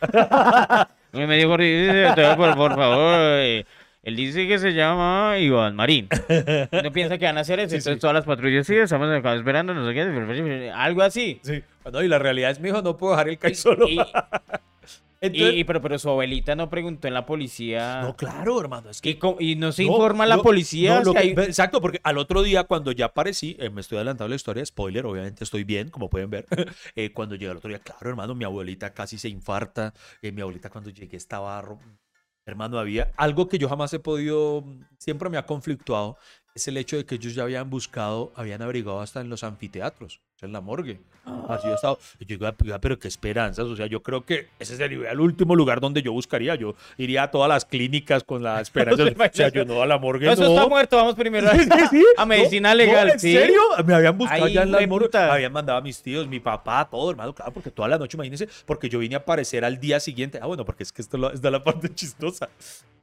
Muy 1.12 1.26
medio 1.28 1.48
gordito, 1.48 2.36
por, 2.38 2.56
por 2.56 2.76
favor. 2.76 3.16
eh, 3.40 3.66
él 4.04 4.16
dice 4.16 4.48
que 4.48 4.60
se 4.60 4.74
llama 4.74 5.40
Iván 5.40 5.76
Marín. 5.76 6.08
No 6.84 6.92
piensa 6.92 7.18
que 7.18 7.26
van 7.26 7.40
a 7.40 7.42
hacer 7.42 7.60
eso. 7.60 7.76
Entonces 7.76 8.00
todas 8.00 8.14
las 8.14 8.26
patrullas, 8.26 8.68
sí, 8.68 8.76
estamos 8.76 9.12
acá 9.12 9.34
esperando, 9.34 9.74
no 9.74 9.88
sé 9.88 9.96
qué, 9.96 10.72
algo 10.72 11.02
así. 11.02 11.40
sí. 11.42 11.64
Bueno, 11.82 12.04
y 12.04 12.08
la 12.08 12.20
realidad 12.20 12.52
es, 12.52 12.60
mijo, 12.60 12.84
no 12.84 12.96
puedo 12.96 13.14
dejar 13.14 13.30
el 13.30 13.40
CAI 13.40 13.56
solo. 13.56 13.88
Y, 13.88 14.00
Entonces- 15.22 15.54
y- 15.54 15.60
y- 15.60 15.64
pero, 15.64 15.82
pero 15.82 16.00
su 16.00 16.10
abuelita 16.10 16.56
no 16.56 16.70
preguntó 16.70 17.08
en 17.08 17.14
la 17.14 17.26
policía. 17.28 18.02
no, 18.02 18.16
claro, 18.16 18.60
hermano, 18.60 18.90
es 18.90 19.02
que 19.02 19.20
y, 19.40 19.56
no 19.56 19.72
se 19.72 19.86
No, 19.86 19.92
informa 19.94 20.24
a 20.24 20.28
la 20.28 20.40
policía. 20.40 20.96
no, 21.00 21.04
lo 21.06 21.12
si 21.12 21.18
hay- 21.18 21.36
que- 21.36 21.44
Exacto, 21.44 21.80
porque 21.80 22.00
al 22.04 22.18
otro 22.18 22.42
día 22.42 22.64
cuando 22.64 22.92
ya 22.92 23.06
aparecí, 23.06 23.56
eh, 23.60 23.70
me 23.70 23.82
estoy 23.82 23.98
adelantando 23.98 24.30
la 24.30 24.36
historia, 24.36 24.66
spoiler, 24.66 25.06
obviamente 25.06 25.44
estoy 25.44 25.64
bien, 25.64 25.90
como 25.90 26.10
pueden 26.10 26.30
ver. 26.32 26.48
Eh, 26.96 27.14
cuando 27.14 27.36
llegué 27.36 27.52
al 27.52 27.58
otro 27.58 27.70
día, 27.70 27.80
claro, 27.80 28.10
hermano, 28.10 28.34
mi 28.36 28.44
abuelita 28.46 28.94
casi 28.94 29.18
se 29.20 29.30
infarta. 29.30 29.94
eh, 30.24 30.32
mi 30.32 30.42
abuelita 30.42 30.70
cuando 30.70 30.90
llegué 30.90 31.16
estaba... 31.18 31.64
Hermano, 32.44 32.80
había 32.80 33.12
algo 33.18 33.48
que 33.48 33.60
yo 33.60 33.70
jamás 33.70 33.94
he 33.94 34.00
podido, 34.00 34.64
siempre 34.98 35.30
me 35.30 35.38
ha 35.38 35.46
conflictuado, 35.46 36.18
es 36.56 36.68
el 36.68 36.78
hecho 36.78 36.98
de 36.98 37.06
que 37.06 37.16
ellos 37.16 37.34
ya 37.36 37.44
habían 37.44 37.70
buscado, 37.70 38.32
habían 38.36 38.62
averiguado 38.62 39.00
hasta 39.02 39.22
en 39.22 39.30
los 39.30 39.44
anfiteatros, 39.44 40.18
o 40.36 40.40
sea, 40.40 40.48
en 40.48 40.54
la 40.54 40.62
morgue. 40.62 41.00
Así 41.48 41.68
yo 41.68 41.76
estaba, 41.76 41.98
y 42.20 42.26
yo 42.26 42.36
digo, 42.38 42.48
"Ah, 42.48 42.80
pero 42.82 42.98
qué 42.98 43.08
esperanzas, 43.08 43.66
o 43.68 43.76
sea, 43.76 43.86
yo 43.86 44.02
creo 44.02 44.26
que 44.26 44.48
ese 44.58 44.76
sería 44.76 45.12
el 45.12 45.20
último 45.20 45.56
lugar 45.56 45.80
donde 45.80 46.02
yo 46.02 46.12
buscaría, 46.12 46.56
yo 46.56 46.74
iría 46.98 47.24
a 47.24 47.32
todas 47.32 47.48
las 47.48 47.64
clínicas 47.64 48.24
con 48.24 48.42
la 48.42 48.60
esperanza, 48.62 49.04
o 49.04 49.30
sea, 49.34 49.50
yo 49.50 49.64
no 49.66 49.82
a 49.84 49.86
la 49.86 50.00
morgue, 50.00 50.26
No, 50.26 50.32
eso 50.34 50.44
no. 50.44 50.50
está 50.56 50.68
muerto, 50.68 50.98
vamos 50.98 51.14
primero 51.16 51.48
a, 51.48 51.52
Sí, 51.54 51.60
sí, 51.64 51.88
sí. 51.92 52.06
a 52.18 52.26
medicina 52.26 52.70
No, 52.72 52.76
legal. 52.76 53.08
no, 53.08 53.14
¿En 53.14 53.20
¿sí? 53.20 53.34
serio? 53.34 53.62
Me 53.86 53.94
habían 53.94 54.18
buscado 54.18 54.48
ya 54.48 54.64
en 54.64 54.72
la 54.72 54.86
morgue. 54.88 55.16
Habían 55.18 55.54
mandado 55.54 55.78
a 55.78 55.82
mis 55.82 56.02
tíos, 56.02 56.28
mi 56.28 56.40
papá, 56.40 56.88
todo, 56.90 57.12
hermano, 57.12 57.36
claro, 57.36 57.54
porque 57.54 57.70
toda 57.70 57.88
la 57.88 57.98
noche, 58.00 58.18
imagínense, 58.18 58.50
porque 58.66 58.90
yo 58.90 58.98
vine 59.00 59.14
a 59.16 59.20
aparecer 59.20 59.64
al 59.64 59.80
día 59.80 60.00
siguiente. 60.00 60.40
Ah, 60.42 60.48
bueno, 60.48 60.66
porque 60.66 60.84
es 60.84 60.92
que 60.92 61.04
esto 61.04 61.32
es 61.32 61.42
de 61.42 61.52
la 61.52 61.64
parte 61.64 61.88
chistosa. 61.96 62.50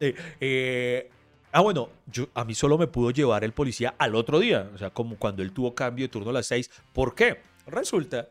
Eh, 0.01 0.15
eh, 0.41 1.11
ah, 1.53 1.61
bueno, 1.61 1.91
yo, 2.07 2.29
a 2.35 2.45
mí 2.45 2.55
solo 2.55 2.79
me 2.79 2.87
pudo 2.87 3.11
llevar 3.11 3.45
el 3.45 3.53
policía 3.53 3.95
al 3.99 4.15
otro 4.15 4.39
día, 4.39 4.71
o 4.75 4.79
sea, 4.79 4.91
como 4.91 5.17
cuando 5.17 5.43
él 5.43 5.53
tuvo 5.53 5.75
cambio 5.75 6.05
de 6.05 6.09
turno 6.09 6.31
a 6.31 6.33
las 6.33 6.47
seis. 6.47 6.71
¿Por 6.93 7.15
qué? 7.15 7.41
Resulta 7.67 8.31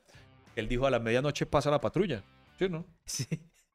que 0.54 0.62
él 0.62 0.68
dijo 0.68 0.86
a 0.88 0.92
la 0.92 1.00
medianoche 1.00 1.46
pasa 1.46 1.72
la 1.72 1.80
patrulla. 1.80 2.24
¿Sí, 2.58 2.70
no? 2.70 2.86
Sí. 3.06 3.26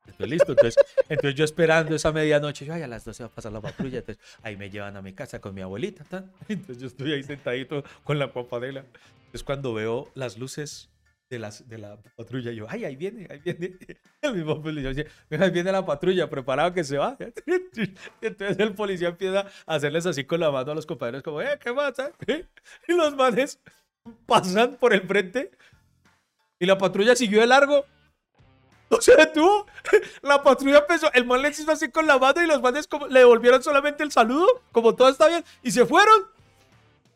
Entonces, 0.04 0.30
listo. 0.30 0.52
Entonces, 0.52 0.84
entonces 1.08 1.34
yo 1.36 1.44
esperando 1.44 1.94
esa 1.94 2.10
medianoche, 2.10 2.64
yo, 2.64 2.74
ay, 2.74 2.82
a 2.82 2.88
las 2.88 3.04
12 3.04 3.22
va 3.22 3.28
a 3.28 3.32
pasar 3.32 3.52
la 3.52 3.60
patrulla. 3.60 3.98
Entonces, 3.98 4.22
ahí 4.42 4.56
me 4.56 4.68
llevan 4.68 4.96
a 4.96 5.02
mi 5.02 5.12
casa 5.12 5.40
con 5.40 5.54
mi 5.54 5.60
abuelita. 5.60 6.02
tan. 6.04 6.32
Entonces, 6.48 6.78
yo 6.78 6.88
estoy 6.88 7.12
ahí 7.12 7.22
sentadito 7.22 7.84
con 8.02 8.18
la 8.18 8.32
papadela. 8.32 8.84
Entonces, 9.26 9.44
cuando 9.44 9.72
veo 9.74 10.10
las 10.14 10.38
luces 10.38 10.90
de, 11.32 11.38
las, 11.38 11.66
de 11.66 11.78
la 11.78 11.96
patrulla, 12.14 12.52
yo, 12.52 12.66
ay, 12.68 12.84
ahí 12.84 12.94
viene, 12.94 13.26
ahí 13.30 13.38
viene. 13.38 13.78
El 14.20 14.34
mismo 14.34 14.62
policía 14.62 14.90
dice, 14.90 15.06
"Mira, 15.30 15.46
ahí 15.46 15.50
viene 15.50 15.72
la 15.72 15.84
patrulla, 15.84 16.28
preparado 16.28 16.74
que 16.74 16.84
se 16.84 16.98
va. 16.98 17.16
Entonces, 18.20 18.58
el 18.58 18.74
policía 18.74 19.08
empieza 19.08 19.46
a 19.66 19.74
hacerles 19.74 20.04
así 20.04 20.24
con 20.24 20.40
la 20.40 20.50
mano 20.50 20.72
a 20.72 20.74
los 20.74 20.84
compañeros, 20.84 21.22
como, 21.22 21.40
eh, 21.40 21.58
¿qué 21.58 21.72
pasa? 21.72 22.12
Y 22.88 22.92
los 22.92 23.16
manes 23.16 23.58
pasan 24.26 24.76
por 24.76 24.92
el 24.92 25.02
frente 25.02 25.52
y 26.60 26.66
la 26.66 26.76
patrulla 26.76 27.16
siguió 27.16 27.40
de 27.40 27.46
largo. 27.46 27.86
No 28.90 29.00
se 29.00 29.16
detuvo. 29.16 29.66
La 30.22 30.42
patrulla 30.42 30.80
empezó. 30.80 31.10
El 31.14 31.24
man 31.24 31.40
les 31.40 31.58
hizo 31.58 31.72
así 31.72 31.90
con 31.90 32.06
la 32.06 32.18
mano 32.18 32.42
y 32.42 32.46
los 32.46 32.60
manes 32.60 32.86
como, 32.86 33.06
le 33.06 33.20
devolvieron 33.20 33.62
solamente 33.62 34.02
el 34.02 34.12
saludo, 34.12 34.62
como 34.70 34.94
todo 34.94 35.08
está 35.08 35.28
bien, 35.28 35.42
y 35.62 35.70
se 35.70 35.86
fueron. 35.86 36.26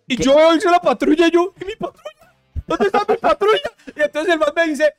Y 0.07 0.17
yo 0.17 0.55
hice 0.55 0.71
la 0.71 0.81
patrulla 0.81 1.29
y 1.29 1.33
yo, 1.33 1.53
¿y 1.61 1.67
mi 1.67 1.77
patrulla? 1.77 2.26
¿Dónde 2.67 2.87
está 2.87 3.05
mi 3.09 3.17
patrulla? 3.17 3.71
Y 3.95 4.03
entonces 4.03 4.33
el 4.33 4.39
man 4.39 4.53
me 4.55 4.69
dice, 4.69 4.95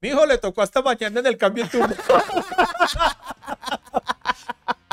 mi 0.00 0.08
hijo 0.08 0.26
le 0.26 0.38
tocó 0.38 0.62
hasta 0.62 0.82
mañana 0.82 1.20
en 1.20 1.26
el 1.26 1.36
cambio 1.36 1.64
de 1.64 1.70
turno. 1.70 1.94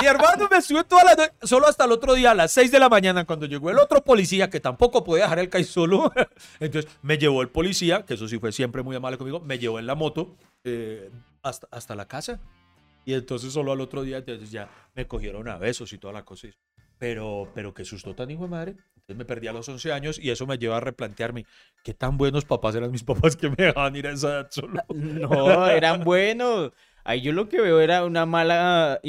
Mi 0.02 0.08
hermano 0.08 0.48
me 0.50 0.58
estuve 0.58 0.84
toda 0.86 1.04
la 1.04 1.16
noche, 1.16 1.34
solo 1.44 1.68
hasta 1.68 1.84
el 1.84 1.92
otro 1.92 2.14
día, 2.14 2.32
a 2.32 2.34
las 2.36 2.54
6 2.54 2.72
de 2.72 2.80
la 2.80 2.88
mañana, 2.88 3.26
cuando 3.26 3.46
llegó 3.48 3.70
el 3.70 3.80
otro 3.80 4.02
policía, 4.02 4.50
que 4.50 4.62
tampoco 4.62 5.04
podía 5.04 5.24
dejar 5.24 5.40
el 5.40 5.50
CAI 5.50 5.66
solo. 5.66 6.14
Entonces 6.62 6.90
me 7.02 7.18
llevó 7.18 7.42
el 7.42 7.50
policía, 7.50 8.06
que 8.06 8.14
eso 8.14 8.28
sí 8.28 8.40
fue 8.40 8.54
siempre 8.54 8.82
muy 8.82 8.96
amable 8.96 9.18
conmigo, 9.18 9.42
me 9.42 9.60
llevó 9.60 9.78
en 9.78 9.88
la 9.88 9.96
moto 9.96 10.38
eh, 10.64 11.12
hasta, 11.44 11.68
hasta 11.72 11.96
la 11.96 12.08
casa. 12.08 12.40
Y 13.04 13.14
entonces 13.14 13.52
solo 13.52 13.74
al 13.74 13.82
otro 13.82 14.04
día, 14.04 14.18
entonces 14.18 14.52
ya 14.52 14.70
me 14.96 15.06
cogieron 15.06 15.50
a 15.50 15.58
besos 15.58 15.92
y 15.92 15.98
toda 15.98 16.14
la 16.14 16.24
cosa. 16.24 16.48
Pero, 16.98 17.50
pero 17.54 17.74
qué 17.74 17.84
susto 17.84 18.16
tan 18.16 18.32
hijo 18.32 18.44
de 18.44 18.50
madre. 18.50 18.76
Me 19.16 19.26
perdí 19.26 19.48
a 19.48 19.54
los 19.54 19.68
11 19.68 19.92
años 19.92 20.20
y 20.20 20.30
eso 20.30 20.46
me 20.46 20.58
lleva 20.58 20.78
a 20.78 20.80
replantearme 20.82 21.46
qué 21.84 21.94
tan 21.94 22.18
buenos 22.18 22.46
papás 22.46 22.76
eran 22.76 22.92
mis 22.92 23.04
papás 23.04 23.36
que 23.36 23.50
me 23.50 23.56
dejaban 23.58 23.96
ir 23.96 24.08
a 24.08 24.12
esa 24.12 24.28
edad. 24.30 24.50
No, 24.90 25.68
eran 25.68 26.04
buenos. 26.04 26.72
Ahí 27.04 27.22
yo 27.22 27.32
lo 27.32 27.50
que 27.50 27.60
veo 27.60 27.80
era 27.80 28.06
una 28.06 28.26
mala. 28.26 29.00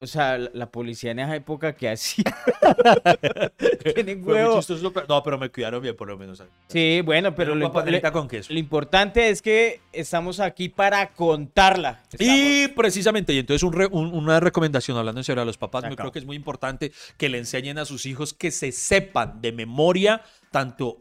O 0.00 0.06
sea, 0.06 0.38
la, 0.38 0.50
la 0.54 0.70
policía 0.70 1.10
en 1.10 1.18
esa 1.18 1.34
época 1.34 1.74
que 1.74 1.88
hacía. 1.90 2.24
Tienen 3.94 4.26
huevo. 4.26 4.60
No, 5.08 5.22
pero 5.22 5.38
me 5.38 5.50
cuidaron 5.50 5.82
bien 5.82 5.96
por 5.96 6.08
lo 6.08 6.16
menos. 6.16 6.42
Sí, 6.68 7.00
bueno, 7.04 7.34
pero 7.34 7.54
lo, 7.54 7.68
impo- 7.68 7.84
le- 7.84 8.00
con 8.12 8.28
queso. 8.28 8.52
lo 8.52 8.58
importante 8.58 9.28
es 9.28 9.42
que 9.42 9.80
estamos 9.92 10.40
aquí 10.40 10.68
para 10.68 11.08
contarla. 11.14 12.00
Y 12.18 12.68
precisamente, 12.68 13.32
y 13.32 13.38
entonces 13.38 13.62
un 13.62 13.72
re- 13.72 13.86
un- 13.90 14.14
una 14.14 14.38
recomendación, 14.40 14.96
hablando 14.96 15.20
en 15.20 15.24
serio 15.24 15.42
a 15.42 15.46
los 15.46 15.58
papás, 15.58 15.84
yo 15.88 15.96
creo 15.96 16.12
que 16.12 16.18
es 16.20 16.24
muy 16.26 16.36
importante 16.36 16.92
que 17.16 17.28
le 17.28 17.38
enseñen 17.38 17.78
a 17.78 17.84
sus 17.84 18.06
hijos 18.06 18.32
que 18.34 18.50
se 18.50 18.70
sepan 18.72 19.40
de 19.40 19.52
memoria 19.52 20.22
tanto 20.50 20.98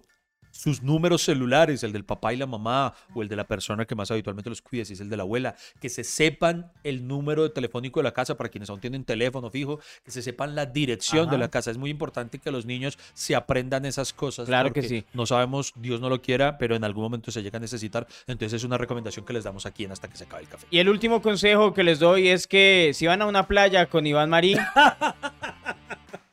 sus 0.57 0.81
números 0.81 1.23
celulares, 1.23 1.83
el 1.83 1.91
del 1.91 2.03
papá 2.03 2.33
y 2.33 2.37
la 2.37 2.47
mamá, 2.47 2.93
o 3.13 3.21
el 3.21 3.27
de 3.27 3.35
la 3.35 3.45
persona 3.45 3.85
que 3.85 3.95
más 3.95 4.09
habitualmente 4.09 4.49
los 4.49 4.61
cuida, 4.61 4.85
si 4.85 4.93
es 4.93 4.99
el 4.99 5.09
de 5.09 5.17
la 5.17 5.23
abuela, 5.23 5.55
que 5.79 5.89
se 5.89 6.03
sepan 6.03 6.71
el 6.83 7.07
número 7.07 7.43
de 7.43 7.49
telefónico 7.49 7.99
de 7.99 8.05
la 8.05 8.11
casa 8.11 8.35
para 8.35 8.49
quienes 8.49 8.69
aún 8.69 8.79
tienen 8.79 9.03
teléfono 9.03 9.51
fijo, 9.51 9.79
que 10.03 10.11
se 10.11 10.21
sepan 10.21 10.55
la 10.55 10.65
dirección 10.65 11.29
de 11.29 11.37
la 11.37 11.49
casa. 11.49 11.69
Es 11.69 11.77
muy 11.77 11.91
importante 11.91 12.39
que 12.39 12.51
los 12.51 12.65
niños 12.65 12.97
se 13.13 13.35
aprendan 13.35 13.85
esas 13.85 14.13
cosas. 14.13 14.47
Claro 14.47 14.73
que 14.73 14.81
sí. 14.81 15.05
No 15.13 15.25
sabemos, 15.25 15.73
Dios 15.75 16.01
no 16.01 16.09
lo 16.09 16.21
quiera, 16.21 16.57
pero 16.57 16.75
en 16.75 16.83
algún 16.83 17.03
momento 17.03 17.31
se 17.31 17.43
llega 17.43 17.57
a 17.57 17.61
necesitar. 17.61 18.07
Entonces 18.25 18.53
es 18.53 18.63
una 18.63 18.77
recomendación 18.77 19.25
que 19.25 19.33
les 19.33 19.43
damos 19.43 19.65
aquí 19.65 19.83
en 19.83 19.91
hasta 19.91 20.07
que 20.07 20.17
se 20.17 20.23
acabe 20.23 20.43
el 20.43 20.49
café. 20.49 20.65
Y 20.71 20.79
el 20.79 20.89
último 20.89 21.21
consejo 21.21 21.73
que 21.73 21.83
les 21.83 21.99
doy 21.99 22.29
es 22.29 22.47
que 22.47 22.91
si 22.93 23.05
van 23.05 23.21
a 23.21 23.25
una 23.27 23.47
playa 23.47 23.87
con 23.87 24.07
Iván 24.07 24.29
Marín, 24.29 24.57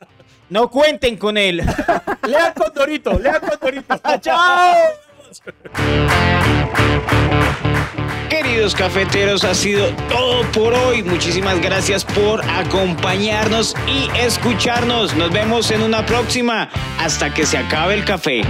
No 0.50 0.70
cuenten 0.70 1.16
con 1.16 1.36
él. 1.36 1.62
Lean 2.26 2.52
con 2.54 2.72
Dorito, 2.74 3.18
lean 3.18 3.40
con 3.40 3.58
Dorito. 3.60 4.00
¡Chao! 4.20 4.76
Queridos 8.28 8.74
cafeteros, 8.74 9.44
ha 9.44 9.54
sido 9.54 9.88
todo 10.08 10.42
por 10.52 10.74
hoy. 10.74 11.02
Muchísimas 11.02 11.60
gracias 11.60 12.04
por 12.04 12.44
acompañarnos 12.48 13.74
y 13.86 14.08
escucharnos. 14.18 15.14
Nos 15.14 15.32
vemos 15.32 15.70
en 15.70 15.82
una 15.82 16.04
próxima 16.04 16.68
hasta 16.98 17.32
que 17.32 17.46
se 17.46 17.58
acabe 17.58 17.94
el 17.94 18.04
café. 18.04 18.42